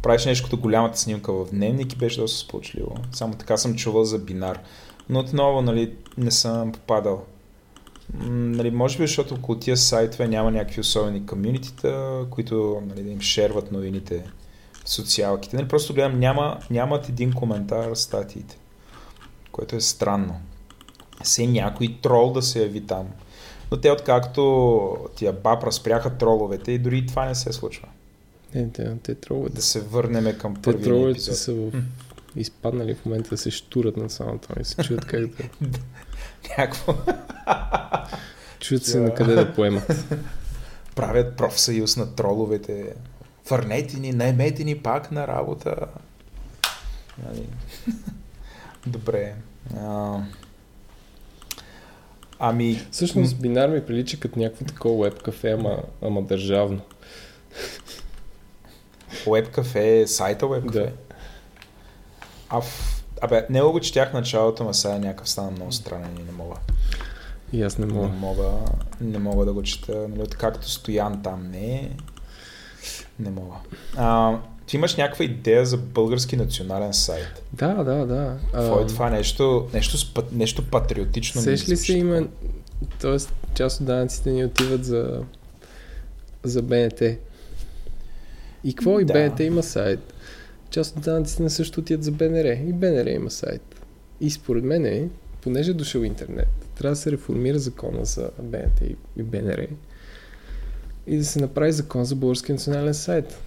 правеше 0.03 0.28
нещо 0.28 0.45
като 0.45 0.57
голямата 0.57 0.99
снимка 0.99 1.32
в 1.32 1.51
дневник 1.51 1.93
и 1.93 1.97
беше 1.97 2.20
доста 2.20 2.39
сполучливо. 2.39 2.97
Само 3.12 3.35
така 3.35 3.57
съм 3.57 3.77
чувал 3.77 4.05
за 4.05 4.19
бинар. 4.19 4.61
Но 5.09 5.20
отново, 5.20 5.62
нали, 5.62 5.93
не 6.19 6.31
съм 6.31 6.73
попадал. 6.73 7.24
нали, 8.24 8.70
може 8.70 8.99
би, 8.99 9.07
защото 9.07 9.35
около 9.35 9.59
тия 9.59 9.77
сайтове 9.77 10.28
няма 10.28 10.51
някакви 10.51 10.81
особени 10.81 11.27
комьюнитита, 11.27 12.24
които 12.31 12.82
нали, 12.87 13.03
да 13.03 13.11
им 13.11 13.20
шерват 13.20 13.73
новините 13.73 14.24
социалките. 14.85 15.57
Нали, 15.57 15.69
просто 15.69 15.94
гледам, 15.94 16.19
няма, 16.19 16.59
нямат 16.70 17.09
един 17.09 17.32
коментар 17.32 17.94
статиите, 17.94 18.59
което 19.52 19.77
е 19.77 19.81
странно. 19.81 20.40
Се 21.23 21.47
някой 21.47 21.97
трол 22.02 22.32
да 22.32 22.43
се 22.43 22.62
яви 22.62 22.86
там. 22.86 23.07
Но 23.70 23.81
те 23.81 23.90
откакто 23.90 24.97
тия 25.16 25.32
баб 25.32 25.65
разпряха 25.65 26.19
троловете 26.19 26.73
и 26.73 26.78
дори 26.78 27.07
това 27.07 27.24
не 27.24 27.35
се 27.35 27.52
случва. 27.52 27.89
Не, 28.55 28.70
те, 28.70 28.97
те 29.02 29.15
троловете. 29.15 29.55
Да 29.55 29.62
се 29.62 29.81
върнем 29.81 30.39
към 30.39 30.55
първия 30.55 30.78
епизод. 30.78 30.82
Те 30.82 30.89
троловете 30.89 31.35
са 31.35 31.52
в... 31.55 31.82
изпаднали 32.36 32.94
в 32.94 33.05
момента 33.05 33.31
да 33.31 33.36
се 33.36 33.51
штурат 33.51 33.97
на 33.97 34.11
самото 34.11 34.61
и 34.61 34.65
се 34.65 34.82
чуят 34.82 35.05
как 35.05 35.27
да... 35.27 35.44
Някакво. 36.48 36.94
чуят 38.61 38.85
се 38.85 39.01
на 39.01 39.15
къде 39.15 39.35
да 39.35 39.55
поемат. 39.55 40.16
Правят 40.94 41.36
профсъюз 41.36 41.97
на 41.97 42.15
троловете 42.15 42.94
върнете 43.51 44.01
ни, 44.01 44.13
наймете 44.13 44.65
ни 44.65 44.79
пак 44.79 45.11
на 45.11 45.27
работа. 45.27 45.77
Нали? 47.27 47.47
Добре. 48.87 49.35
А... 49.77 50.19
Ами... 52.39 52.87
Всъщност 52.91 53.41
бинар 53.41 53.69
ми 53.69 53.87
прилича 53.87 54.21
като 54.21 54.39
някакво 54.39 54.65
такова 54.65 55.05
веб 55.05 55.23
кафе, 55.23 55.51
ама, 55.51 55.79
ама 56.03 56.23
държавно. 56.23 56.81
Веб 59.27 59.51
кафе, 59.51 60.07
сайта 60.07 60.49
веб 60.49 60.67
кафе? 60.67 60.81
Да. 60.81 60.93
А 62.49 62.61
в... 62.61 62.97
Абе, 63.21 63.47
не 63.51 63.63
го 63.63 63.81
четях 63.81 64.13
началото, 64.13 64.65
но 64.65 64.75
сега 64.75 64.99
някакъв 64.99 65.31
стана 65.31 65.51
много 65.51 65.73
странен 65.73 66.17
и 66.21 66.23
не 66.23 66.33
мога. 66.33 66.57
И 67.53 67.63
аз 67.63 67.79
не 67.79 67.87
мога. 67.87 68.09
Не 68.09 68.17
мога, 68.17 68.51
не 69.01 69.19
мога 69.19 69.45
да 69.45 69.53
го 69.53 69.63
чета. 69.63 70.09
Нали, 70.09 70.29
както 70.29 70.71
стоян 70.71 71.23
там 71.23 71.51
не 71.51 71.75
е. 71.75 71.91
Не 73.21 73.31
мога. 73.31 73.57
А, 73.97 74.39
ти 74.67 74.77
имаш 74.77 74.97
някаква 74.97 75.25
идея 75.25 75.67
за 75.67 75.77
български 75.77 76.37
национален 76.37 76.95
сайт? 76.95 77.43
Да, 77.53 77.75
да, 77.75 78.07
да. 78.07 78.37
Какво 78.53 78.81
е 78.81 78.87
това 78.87 79.11
нещо, 79.11 79.69
нещо, 79.75 80.23
нещо 80.33 80.71
патриотично? 80.71 81.41
Сеш 81.41 81.69
ли 81.69 81.77
се 81.77 81.93
има, 81.93 82.27
Тоест, 83.01 83.35
част 83.55 83.81
от 83.81 83.87
данъците 83.87 84.31
ни 84.31 84.45
отиват 84.45 84.85
за, 84.85 85.23
за 86.45 86.63
БНТ. 86.63 87.01
И 88.65 88.75
какво? 88.75 89.01
И 89.01 89.05
да. 89.05 89.13
БНТ 89.13 89.41
има 89.41 89.63
сайт. 89.63 90.15
Част 90.71 90.97
от 90.97 91.03
данъците 91.03 91.43
не 91.43 91.51
също 91.51 91.81
отиват 91.81 92.05
за 92.05 92.13
БНР. 92.13 92.45
И 92.69 92.73
БНР 92.73 93.07
има 93.07 93.31
сайт. 93.31 93.83
И 94.21 94.31
според 94.31 94.65
мен, 94.65 95.11
понеже 95.41 95.71
е 95.71 95.75
дошъл 95.75 96.01
интернет, 96.01 96.49
трябва 96.75 96.93
да 96.93 97.01
се 97.01 97.13
реформира 97.13 97.59
закона 97.59 98.05
за 98.05 98.31
БНТ 98.43 98.81
и 99.17 99.23
БНР 99.23 99.67
и 101.11 101.16
да 101.16 101.24
се 101.24 101.41
направи 101.41 101.73
закон 101.73 102.05
за 102.05 102.16
български 102.16 102.53
национален 102.53 102.95
сайт. 102.95 103.39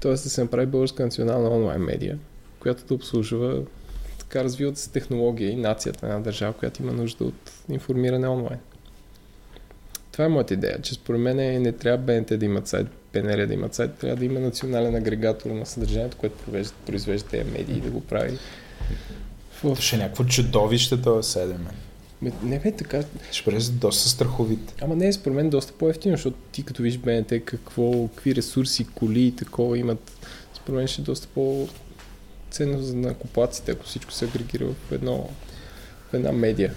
Тоест 0.00 0.24
да 0.24 0.30
се 0.30 0.42
направи 0.42 0.66
българска 0.66 1.02
национална 1.02 1.50
онлайн 1.50 1.82
медия, 1.82 2.18
която 2.60 2.84
да 2.86 2.94
обслужва 2.94 3.62
така 4.18 4.44
развиват 4.44 4.78
се 4.78 4.90
технология 4.90 5.50
и 5.50 5.56
нацията 5.56 6.06
на 6.06 6.12
една 6.12 6.24
държава, 6.24 6.52
която 6.52 6.82
има 6.82 6.92
нужда 6.92 7.24
от 7.24 7.52
информиране 7.68 8.28
онлайн. 8.28 8.58
Това 10.12 10.24
е 10.24 10.28
моята 10.28 10.54
идея, 10.54 10.82
че 10.82 10.94
според 10.94 11.20
мен 11.20 11.62
не 11.62 11.72
трябва 11.72 11.98
БНТ 11.98 12.38
да 12.38 12.44
имат 12.44 12.66
сайт, 12.66 12.86
ПНР 13.12 13.46
да 13.46 13.54
имат 13.54 13.74
сайт, 13.74 13.94
трябва 13.94 14.16
да 14.16 14.24
има 14.24 14.40
национален 14.40 14.94
агрегатор 14.94 15.50
на 15.50 15.66
съдържанието, 15.66 16.16
което 16.16 16.44
произвежда 16.86 17.28
тези 17.28 17.50
медии 17.50 17.76
и 17.76 17.80
да 17.80 17.90
го 17.90 18.00
прави. 18.00 18.38
В... 19.62 19.76
Ще 19.80 19.96
е 19.96 19.98
някакво 19.98 20.24
чудовище 20.24 20.96
това 20.96 21.22
7. 21.22 21.54
Не 22.22 22.58
бе, 22.58 22.72
така. 22.72 23.02
Ще 23.32 23.50
бъде 23.50 23.64
доста 23.64 24.08
страховит. 24.08 24.74
Ама 24.80 24.96
не, 24.96 25.12
според 25.12 25.36
мен 25.36 25.50
доста 25.50 25.72
по-ефтино, 25.72 26.16
защото 26.16 26.36
ти 26.52 26.62
като 26.62 26.82
виж 26.82 26.98
БНТ 26.98 27.44
какво, 27.44 28.08
какви 28.08 28.34
ресурси, 28.34 28.86
коли 28.94 29.20
и 29.22 29.36
такова 29.36 29.78
имат, 29.78 30.12
според 30.54 30.78
мен 30.78 30.88
ще 30.88 31.02
е 31.02 31.04
доста 31.04 31.28
по 31.34 31.68
ценно 32.50 32.82
за 32.82 32.96
накупаците, 32.96 33.72
ако 33.72 33.84
всичко 33.84 34.12
се 34.12 34.24
агрегира 34.24 34.66
в, 34.66 34.92
едно, 34.92 35.30
в 36.10 36.14
една 36.14 36.32
медия. 36.32 36.74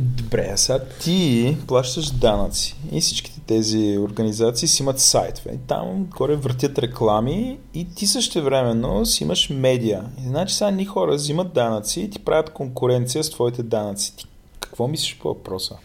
Добре, 0.00 0.50
а 0.52 0.56
сега 0.56 0.84
ти 1.00 1.56
плащаш 1.66 2.10
данъци 2.10 2.76
и 2.92 3.00
всичките 3.00 3.40
тези 3.46 3.98
организации 3.98 4.68
си 4.68 4.82
имат 4.82 5.00
сайтове. 5.00 5.50
И 5.54 5.58
там 5.66 6.04
горе 6.04 6.36
въртят 6.36 6.78
реклами 6.78 7.58
и 7.74 7.94
ти 7.94 8.06
също 8.06 8.42
времено 8.42 9.06
си 9.06 9.24
имаш 9.24 9.50
медиа. 9.50 10.02
И 10.24 10.28
значи 10.28 10.54
сега 10.54 10.70
ни 10.70 10.84
хора 10.84 11.14
взимат 11.14 11.52
данъци 11.52 12.00
и 12.00 12.10
ти 12.10 12.18
правят 12.18 12.50
конкуренция 12.50 13.24
с 13.24 13.30
твоите 13.30 13.62
данъци. 13.62 14.16
Ти 14.16 14.26
какво 14.60 14.88
мислиш 14.88 15.18
по 15.18 15.28
въпроса? 15.28 15.76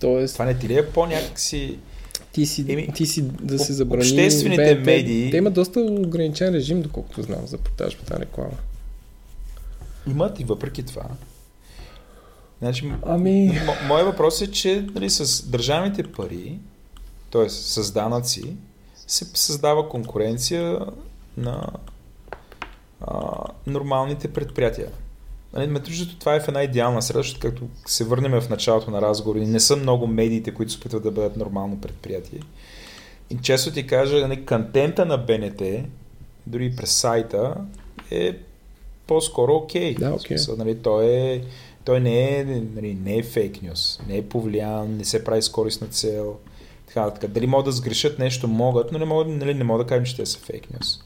Тоест... 0.00 0.34
Това 0.34 0.44
не 0.44 0.58
ти 0.58 0.68
ли 0.68 0.78
е 0.78 0.86
по-някакси... 0.86 1.78
Ти 2.32 2.46
си, 2.46 2.64
Еми, 2.68 2.88
ти 2.94 3.06
си 3.06 3.22
да 3.22 3.58
се 3.58 3.72
забрани... 3.72 4.02
Обществените 4.02 4.74
БНТ, 4.74 4.86
медии... 4.86 5.30
Те 5.30 5.36
имат 5.36 5.54
доста 5.54 5.80
ограничен 5.80 6.54
режим, 6.54 6.82
доколкото 6.82 7.22
знам, 7.22 7.46
за 7.46 7.58
продажбата 7.58 8.20
реклама. 8.20 8.56
Имат 10.06 10.40
и 10.40 10.44
въпреки 10.44 10.82
това. 10.82 11.04
Значи, 12.58 12.92
ами... 13.06 13.60
мо, 13.66 13.72
моят 13.88 14.06
въпрос 14.06 14.40
е, 14.40 14.50
че 14.50 14.86
нали, 14.94 15.10
с 15.10 15.46
държавните 15.50 16.02
пари, 16.02 16.58
т.е. 17.30 17.48
с 17.48 17.92
данъци, 17.92 18.56
се 19.06 19.24
създава 19.34 19.88
конкуренция 19.88 20.78
на 21.36 21.66
а, 23.00 23.20
нормалните 23.66 24.32
предприятия. 24.32 24.88
Нали, 25.52 25.66
между 25.66 26.18
това 26.18 26.34
е 26.34 26.40
в 26.40 26.48
една 26.48 26.62
идеална 26.62 27.02
среда, 27.02 27.18
защото 27.18 27.40
както 27.40 27.68
се 27.86 28.04
върнем 28.04 28.40
в 28.40 28.48
началото 28.48 28.90
на 28.90 29.02
разговори, 29.02 29.46
не 29.46 29.60
са 29.60 29.76
много 29.76 30.06
медиите, 30.06 30.54
които 30.54 30.72
се 30.72 30.78
опитват 30.78 31.02
да 31.02 31.10
бъдат 31.10 31.36
нормално 31.36 31.80
предприятие. 31.80 32.40
И 33.30 33.36
често 33.42 33.72
ти 33.72 33.86
кажа, 33.86 34.28
нали, 34.28 34.46
контента 34.46 35.06
на 35.06 35.18
БНТ, 35.18 35.62
дори 36.46 36.76
през 36.76 36.90
сайта, 36.90 37.54
е 38.10 38.38
по-скоро 39.06 39.52
окей. 39.52 39.94
Okay. 39.94 39.98
Да. 39.98 40.10
Okay. 40.10 40.56
Нали, 40.56 40.82
той 40.82 41.04
е 41.06 41.42
той 41.86 42.00
не 42.00 42.38
е, 42.38 42.44
нали, 42.44 42.94
не 42.94 43.16
е 43.16 43.22
фейк 43.22 43.62
нюс, 43.62 44.00
не 44.08 44.16
е 44.16 44.28
повлиян, 44.28 44.96
не 44.96 45.04
се 45.04 45.24
прави 45.24 45.42
с 45.42 45.48
корисна 45.48 45.86
цел. 45.86 46.36
Така, 46.86 47.10
така. 47.10 47.28
Дали 47.28 47.46
могат 47.46 47.64
да 47.64 47.72
сгрешат 47.72 48.18
нещо, 48.18 48.48
могат, 48.48 48.92
но 48.92 48.98
не 48.98 49.04
могат, 49.04 49.28
нали, 49.28 49.54
не 49.54 49.64
могат 49.64 49.86
да 49.86 49.88
кажем, 49.88 50.04
че 50.04 50.16
те 50.16 50.26
са 50.26 50.38
фейк 50.38 50.68
нюс. 50.74 51.00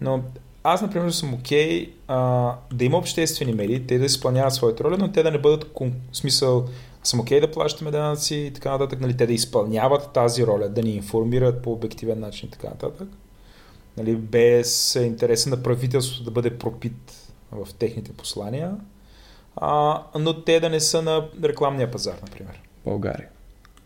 Но 0.00 0.22
аз, 0.64 0.82
например, 0.82 1.10
съм 1.10 1.34
окей 1.34 1.92
okay, 2.08 2.54
да 2.72 2.84
има 2.84 2.98
обществени 2.98 3.52
медии, 3.52 3.86
те 3.86 3.98
да 3.98 4.04
изпълняват 4.04 4.54
своята 4.54 4.84
роля, 4.84 4.96
но 4.98 5.12
те 5.12 5.22
да 5.22 5.30
не 5.30 5.38
бъдат 5.38 5.72
в 5.80 5.92
смисъл 6.12 6.68
съм 7.02 7.20
окей 7.20 7.38
okay 7.38 7.40
да 7.40 7.50
плащаме 7.50 7.90
данъци 7.90 8.34
и 8.34 8.50
така 8.50 8.70
нататък, 8.70 9.00
нали, 9.00 9.16
те 9.16 9.26
да 9.26 9.32
изпълняват 9.32 10.12
тази 10.12 10.46
роля, 10.46 10.68
да 10.68 10.82
ни 10.82 10.90
информират 10.90 11.62
по 11.62 11.72
обективен 11.72 12.20
начин 12.20 12.48
и 12.48 12.52
така 12.52 12.68
нататък. 12.68 13.08
Нали, 13.96 14.16
без 14.16 14.94
интереса 14.94 15.50
на 15.50 15.62
правителството 15.62 16.24
да 16.24 16.30
бъде 16.30 16.58
пропит 16.58 17.12
в 17.52 17.68
техните 17.78 18.12
послания, 18.12 18.76
а, 19.60 20.02
но 20.18 20.42
те 20.42 20.60
да 20.60 20.68
не 20.68 20.80
са 20.80 21.02
на 21.02 21.28
рекламния 21.44 21.90
пазар, 21.90 22.16
например. 22.22 22.60
България. 22.84 23.28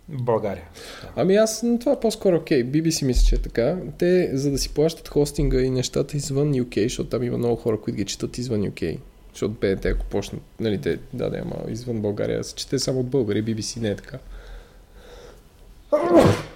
България. 0.09 0.65
Да. 1.03 1.09
Ами 1.17 1.37
аз 1.37 1.65
това 1.81 1.93
е 1.93 2.01
по-скоро 2.01 2.37
окей. 2.37 2.65
Okay. 2.65 2.71
BBC 2.71 3.07
мисля, 3.07 3.27
че 3.27 3.35
е 3.35 3.39
така. 3.39 3.77
Те, 3.99 4.31
за 4.37 4.51
да 4.51 4.59
си 4.59 4.75
плащат 4.75 5.09
хостинга 5.09 5.61
и 5.61 5.71
нещата 5.71 6.17
извън 6.17 6.55
UK, 6.55 6.83
защото 6.83 7.09
там 7.09 7.23
има 7.23 7.39
много 7.39 7.57
хора, 7.57 7.81
които 7.81 7.97
ги 7.97 8.05
четат 8.05 8.39
извън 8.39 8.61
UK. 8.61 8.99
Защото 9.33 9.55
БНТ, 9.61 9.85
ако 9.85 10.05
почнат, 10.05 10.43
нали, 10.61 10.81
те, 10.81 10.99
да, 11.13 11.31
да, 11.31 11.39
ама 11.39 11.55
извън 11.69 12.01
България 12.01 12.45
се 12.45 12.55
чете 12.55 12.79
само 12.79 13.01
от 13.01 13.07
българи, 13.07 13.45
BBC 13.45 13.81
не 13.81 13.89
е 13.89 13.97
така. 13.97 14.19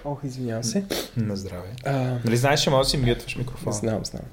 Ох, 0.05 0.19
извинявам 0.23 0.63
се. 0.63 0.85
На 1.17 1.35
здраве. 1.35 1.69
А... 1.85 2.17
Нали 2.25 2.37
знаеш, 2.37 2.61
че 2.61 2.69
може 2.69 2.85
да 2.85 2.89
си 2.89 2.97
мютваш 2.97 3.35
микрофона? 3.35 3.75
Знам, 3.75 4.05
знам. 4.05 4.23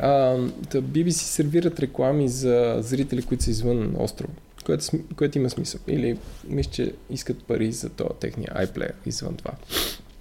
А, 0.00 0.36
BBC 0.74 1.10
сервират 1.10 1.80
реклами 1.80 2.28
за 2.28 2.76
зрители, 2.80 3.22
които 3.22 3.44
са 3.44 3.50
извън 3.50 3.94
острова, 3.98 4.32
което, 4.66 4.84
което 5.16 5.38
има 5.38 5.50
смисъл. 5.50 5.80
Или 5.88 6.18
мисля, 6.48 6.70
че 6.70 6.92
искат 7.10 7.44
пари 7.44 7.72
за 7.72 7.88
това 7.88 8.10
техния 8.20 8.48
iPlayer 8.54 8.92
извън 9.06 9.34
това. 9.34 9.52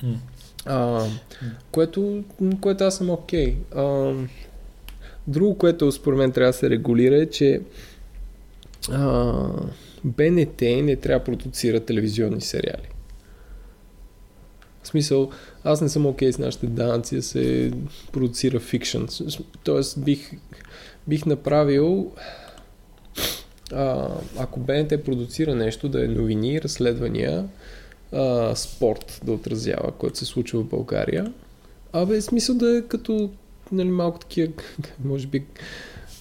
Mm. 0.03 0.15
А, 0.65 1.05
което, 1.72 2.23
което 2.61 2.84
аз 2.84 2.97
съм 2.97 3.09
окей. 3.09 3.55
Okay. 3.72 4.27
Друго, 5.27 5.57
което 5.57 5.91
според 5.91 6.18
мен 6.18 6.31
трябва 6.31 6.51
да 6.51 6.57
се 6.57 6.69
регулира 6.69 7.15
е, 7.15 7.26
че 7.26 7.61
а, 8.91 9.34
БНТ 10.03 10.61
не 10.61 10.95
трябва 10.95 11.19
да 11.19 11.26
продуцира 11.26 11.80
телевизионни 11.80 12.41
сериали. 12.41 12.89
В 14.84 14.88
смисъл, 14.88 15.30
аз 15.68 15.81
не 15.81 15.89
съм 15.89 16.06
окей 16.06 16.30
okay 16.30 16.35
с 16.35 16.39
нашите 16.39 16.68
данъци 16.68 17.15
да 17.15 17.22
се 17.22 17.72
продуцира 18.11 18.60
фикшн. 18.60 19.03
Тоест, 19.64 20.03
бих, 20.03 20.31
бих 21.07 21.26
направил 21.26 22.11
а, 23.73 24.07
ако 24.38 24.60
БНТ 24.60 25.03
продуцира 25.06 25.56
нещо, 25.56 25.89
да 25.89 26.06
е 26.06 26.07
новини, 26.07 26.61
разследвания, 26.61 27.45
а, 28.11 28.56
спорт 28.56 29.22
да 29.23 29.31
отразява, 29.31 29.91
което 29.91 30.18
се 30.18 30.26
случва 30.26 30.61
в 30.61 30.69
България. 30.69 31.34
Абе, 31.94 32.22
смисъл 32.22 32.56
да 32.56 32.77
е 32.77 32.81
като 32.81 33.30
нали, 33.72 33.89
малко 33.89 34.19
такива, 34.19 34.53
може 35.06 35.27
би 35.27 35.44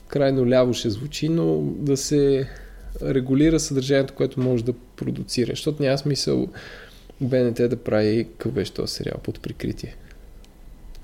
крайно 0.09 0.49
ляво 0.49 0.75
ще 0.75 0.91
звучи, 0.91 1.29
но 1.29 1.61
да 1.63 1.97
се 1.97 2.49
регулира 3.03 3.61
съдържанието, 3.61 4.15
което 4.15 4.41
може 4.41 4.65
да 4.65 4.73
продуцира. 4.73 5.53
Защото 5.53 5.83
няма 5.83 5.99
смисъл 5.99 6.49
БНТ 7.21 7.57
да 7.57 7.77
прави 7.77 8.29
какъв 8.39 8.73
този 8.73 8.95
сериал 8.95 9.19
под 9.23 9.41
прикритие. 9.41 9.97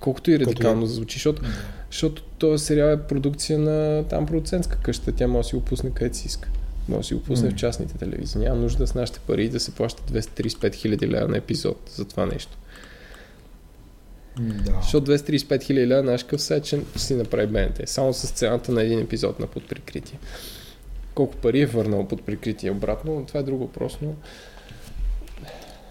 Колкото 0.01 0.31
и 0.31 0.39
радикално 0.39 0.85
е. 0.85 0.89
звучи, 0.89 1.15
защото, 1.15 1.43
защото 1.91 2.23
този 2.23 2.65
сериал 2.65 2.89
е 2.89 3.03
продукция 3.03 3.59
на 3.59 4.05
там 4.09 4.27
продуцентска 4.27 4.79
къща, 4.83 5.13
тя 5.13 5.27
може 5.27 5.47
да 5.47 5.49
си 5.49 5.55
го 5.55 5.65
пусне 5.65 5.91
където 5.95 6.17
си 6.17 6.27
иска. 6.27 6.49
Може 6.89 6.99
да 6.99 7.05
си 7.05 7.15
го 7.15 7.23
пусне 7.23 7.49
mm. 7.49 7.53
в 7.53 7.57
частните 7.57 7.99
телевизии. 7.99 8.41
Няма 8.41 8.57
нужда 8.57 8.87
с 8.87 8.95
нашите 8.95 9.21
пари 9.27 9.49
да 9.49 9.61
се 9.61 9.75
плащат 9.75 10.11
235 10.11 10.75
хиляди 10.75 11.09
лева 11.09 11.29
на 11.29 11.37
епизод 11.37 11.91
за 11.95 12.05
това 12.05 12.27
нещо. 12.27 12.59
Да. 14.41 14.79
Защото 14.83 15.13
235 15.13 15.63
хиляди 15.63 15.87
лева 15.87 16.03
наш 16.03 16.23
къв 16.23 16.41
ще 16.41 16.83
си 16.97 17.15
направи 17.15 17.47
БНТ. 17.47 17.81
Само 17.89 18.13
с 18.13 18.31
цената 18.31 18.73
на 18.73 18.83
един 18.83 19.01
епизод 19.01 19.41
на 19.41 19.47
под 19.47 19.69
прикритие. 19.69 20.19
Колко 21.15 21.37
пари 21.37 21.61
е 21.61 21.67
върнал 21.67 22.09
под 22.09 22.23
прикритие 22.23 22.71
обратно, 22.71 23.25
това 23.29 23.41
е 23.41 23.43
друг 23.43 23.61
въпрос, 23.61 23.99
но 24.03 24.15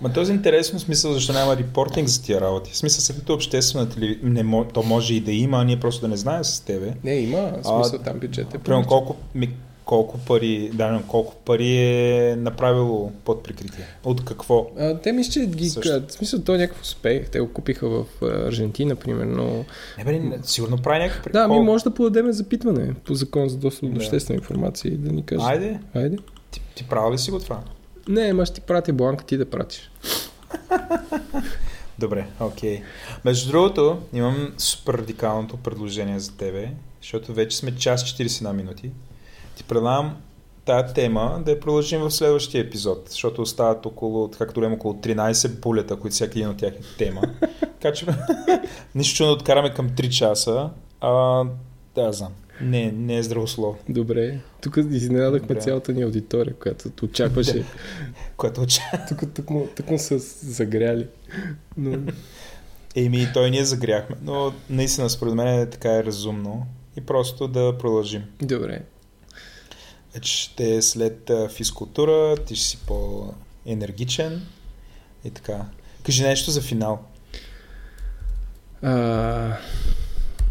Ма 0.02 0.14
този 0.14 0.32
интересно 0.32 0.80
смисъл, 0.80 1.14
защо 1.14 1.34
няма 1.34 1.58
репортинг 1.58 2.08
за 2.08 2.24
тия 2.24 2.42
работи. 2.42 2.72
В 2.72 2.78
смисъл, 2.78 3.02
след 3.02 3.20
като 3.20 3.34
обществена 3.34 3.90
телевизия, 3.90 4.20
не, 4.24 4.66
то 4.74 4.84
може 4.84 5.14
и 5.14 5.20
да 5.20 5.32
има, 5.32 5.62
а 5.62 5.64
ние 5.64 5.80
просто 5.80 6.02
да 6.02 6.08
не 6.08 6.18
знаем 6.18 6.44
с 6.44 6.60
тебе. 6.60 6.94
Не, 7.04 7.14
има, 7.14 7.52
смисъл 7.54 8.00
а, 8.00 8.04
там 8.04 8.20
бюджет 8.20 8.54
е. 8.54 8.58
Примерно 8.58 8.88
колко, 8.88 9.16
ми, 9.36 9.50
колко 9.86 10.18
пари, 10.18 10.72
да, 10.74 11.02
колко 11.08 11.36
пари 11.36 11.78
е 11.78 12.36
направило 12.36 13.12
под 13.26 13.44
прикритие? 13.44 13.86
От 14.04 14.26
какво? 14.26 14.68
А, 14.80 14.98
те 14.98 15.12
мисля, 15.12 15.32
че 15.32 15.46
ги, 15.46 15.70
в 15.70 16.12
смисъл, 16.12 16.42
то 16.42 16.56
е 16.56 16.58
някакъв 16.58 16.82
успех. 16.82 17.30
Те 17.30 17.40
го 17.40 17.54
купиха 17.54 17.90
в 17.90 18.06
Аржентина, 18.22 18.96
примерно. 18.96 19.66
Не, 19.98 20.04
бе, 20.04 20.38
сигурно 20.44 20.78
прави 20.78 21.00
някакъв 21.00 21.34
Да, 21.34 21.48
ми 21.48 21.60
може 21.60 21.84
да 21.84 21.94
подадем 21.94 22.32
запитване 22.32 22.94
по 23.06 23.14
закон 23.14 23.50
за 23.50 23.58
достъп 23.58 23.90
до 23.90 23.96
обществена 23.96 24.38
информация 24.38 24.94
и 24.94 24.98
да 24.98 25.12
ни 25.12 25.26
кажеш. 25.26 25.48
Айде. 25.48 25.80
Айде. 25.94 26.18
Ти, 26.52 26.62
ти 26.76 26.84
правил 26.84 27.14
ли 27.14 27.18
си 27.18 27.32
го 27.32 27.40
това? 27.40 27.60
Не, 28.08 28.22
ама 28.22 28.46
ще 28.46 28.56
ти 28.56 28.62
прати 28.62 28.92
бланка, 28.92 29.26
ти 29.26 29.38
да 29.38 29.50
пратиш. 29.50 29.92
Добре, 32.00 32.28
окей. 32.40 32.78
Okay. 32.78 32.84
Между 33.26 33.52
другото, 33.52 34.02
имам 34.14 34.54
супер 34.58 34.94
радикалното 34.94 35.58
предложение 35.58 36.20
за 36.20 36.38
тебе, 36.38 36.72
защото 37.02 37.34
вече 37.34 37.58
сме 37.58 37.76
час 37.76 38.04
41 38.04 38.52
минути. 38.52 38.92
Ти 39.56 39.64
предлагам 39.64 40.18
тая 40.66 40.94
тема 40.94 41.42
да 41.46 41.52
я 41.52 41.60
продължим 41.60 42.02
в 42.02 42.12
следващия 42.12 42.62
епизод, 42.62 43.10
защото 43.10 43.42
остават 43.42 43.86
около, 43.86 44.32
както 44.32 44.60
време, 44.60 44.76
около 44.76 44.94
13 44.94 45.60
булета, 45.60 45.96
които 45.96 46.14
всяка 46.14 46.32
един 46.32 46.50
от 46.50 46.58
тях 46.58 46.74
е 46.74 46.98
тема. 46.98 47.22
така 47.82 47.94
че 47.94 48.06
нищо 48.96 49.18
чудно 49.18 49.34
откараме 49.34 49.74
към 49.74 49.90
3 49.90 50.10
часа. 50.10 50.70
А, 51.02 51.44
да, 51.96 52.12
знам. 52.12 52.32
Не, 52.62 52.92
не 52.92 53.18
е 53.18 53.24
здравословно. 53.24 53.80
Добре. 53.90 54.40
Тук 54.62 54.78
изненадахме 54.78 55.48
Добре. 55.48 55.62
цялата 55.62 55.94
ни 55.94 56.02
аудитория, 56.02 56.54
която 56.54 56.90
очакваше. 57.04 57.66
която 58.38 58.62
очаква. 58.62 59.00
Тук, 59.10 59.34
тук, 59.34 59.50
му, 59.50 59.68
тук 59.76 59.90
му 59.90 60.00
са 60.00 60.20
загряли. 60.20 61.08
Но... 61.78 61.98
Еми, 62.96 63.28
той 63.34 63.50
ние 63.50 63.66
загряхме, 63.66 64.16
но 64.22 64.54
наистина 64.70 65.10
според 65.10 65.34
мен 65.34 65.48
е 65.48 65.70
така 65.70 65.96
е 65.96 66.04
разумно 66.04 66.66
и 66.98 67.02
просто 67.02 67.48
да 67.48 67.78
продължим. 67.78 68.24
Добре. 68.42 68.82
Вече 70.14 70.42
ще 70.42 70.76
е 70.76 70.82
след 70.82 71.32
физкултура, 71.50 72.38
ти 72.38 72.56
ще 72.56 72.68
си 72.68 72.78
по-енергичен 72.88 74.42
и 75.26 75.30
така. 75.30 75.66
Кажи 76.04 76.24
нещо 76.24 76.52
за 76.52 76.62
финал. 76.62 77.00
А, 78.82 79.58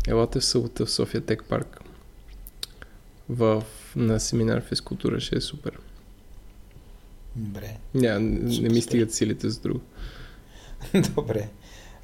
елате 0.09 0.41
в 0.41 0.45
събота 0.45 0.87
в 0.87 0.91
София 0.91 1.21
Тек 1.21 1.45
парк 1.49 1.80
в, 3.31 3.63
на 3.97 4.21
семинар 4.21 4.63
физкултура 4.63 5.21
ще 5.21 5.37
е 5.37 5.41
супер. 5.41 5.79
Добре. 7.37 7.77
Ня, 7.95 8.21
не, 8.21 8.61
не 8.61 8.69
ми 8.69 8.83
стигат 8.83 9.15
силите 9.15 9.49
за 9.49 9.61
друго. 9.61 9.81
Добре. 11.15 11.49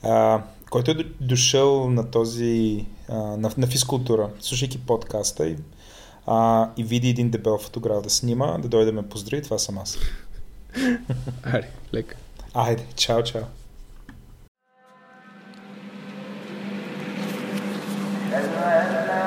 А, 0.02 0.42
който 0.70 0.90
е 0.90 0.94
дошъл 1.20 1.90
на 1.90 2.10
този, 2.10 2.86
а, 3.08 3.16
на, 3.16 3.50
на 3.58 3.66
физкултура, 3.66 4.30
слушайки 4.40 4.78
подкаста 4.78 5.46
и, 5.48 5.56
а, 6.26 6.70
и 6.76 6.84
види 6.84 7.08
един 7.08 7.30
дебел 7.30 7.58
фотограф 7.58 8.02
да 8.02 8.10
снима, 8.10 8.58
да 8.58 8.68
дойде 8.68 8.92
ме 8.92 9.08
поздрави, 9.08 9.42
това 9.42 9.58
съм 9.58 9.78
аз. 9.78 9.98
Айде, 11.42 11.70
лека. 11.94 12.16
Айде, 12.54 12.86
чао, 12.96 13.22
чао. 13.22 13.42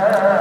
Right 0.09 0.38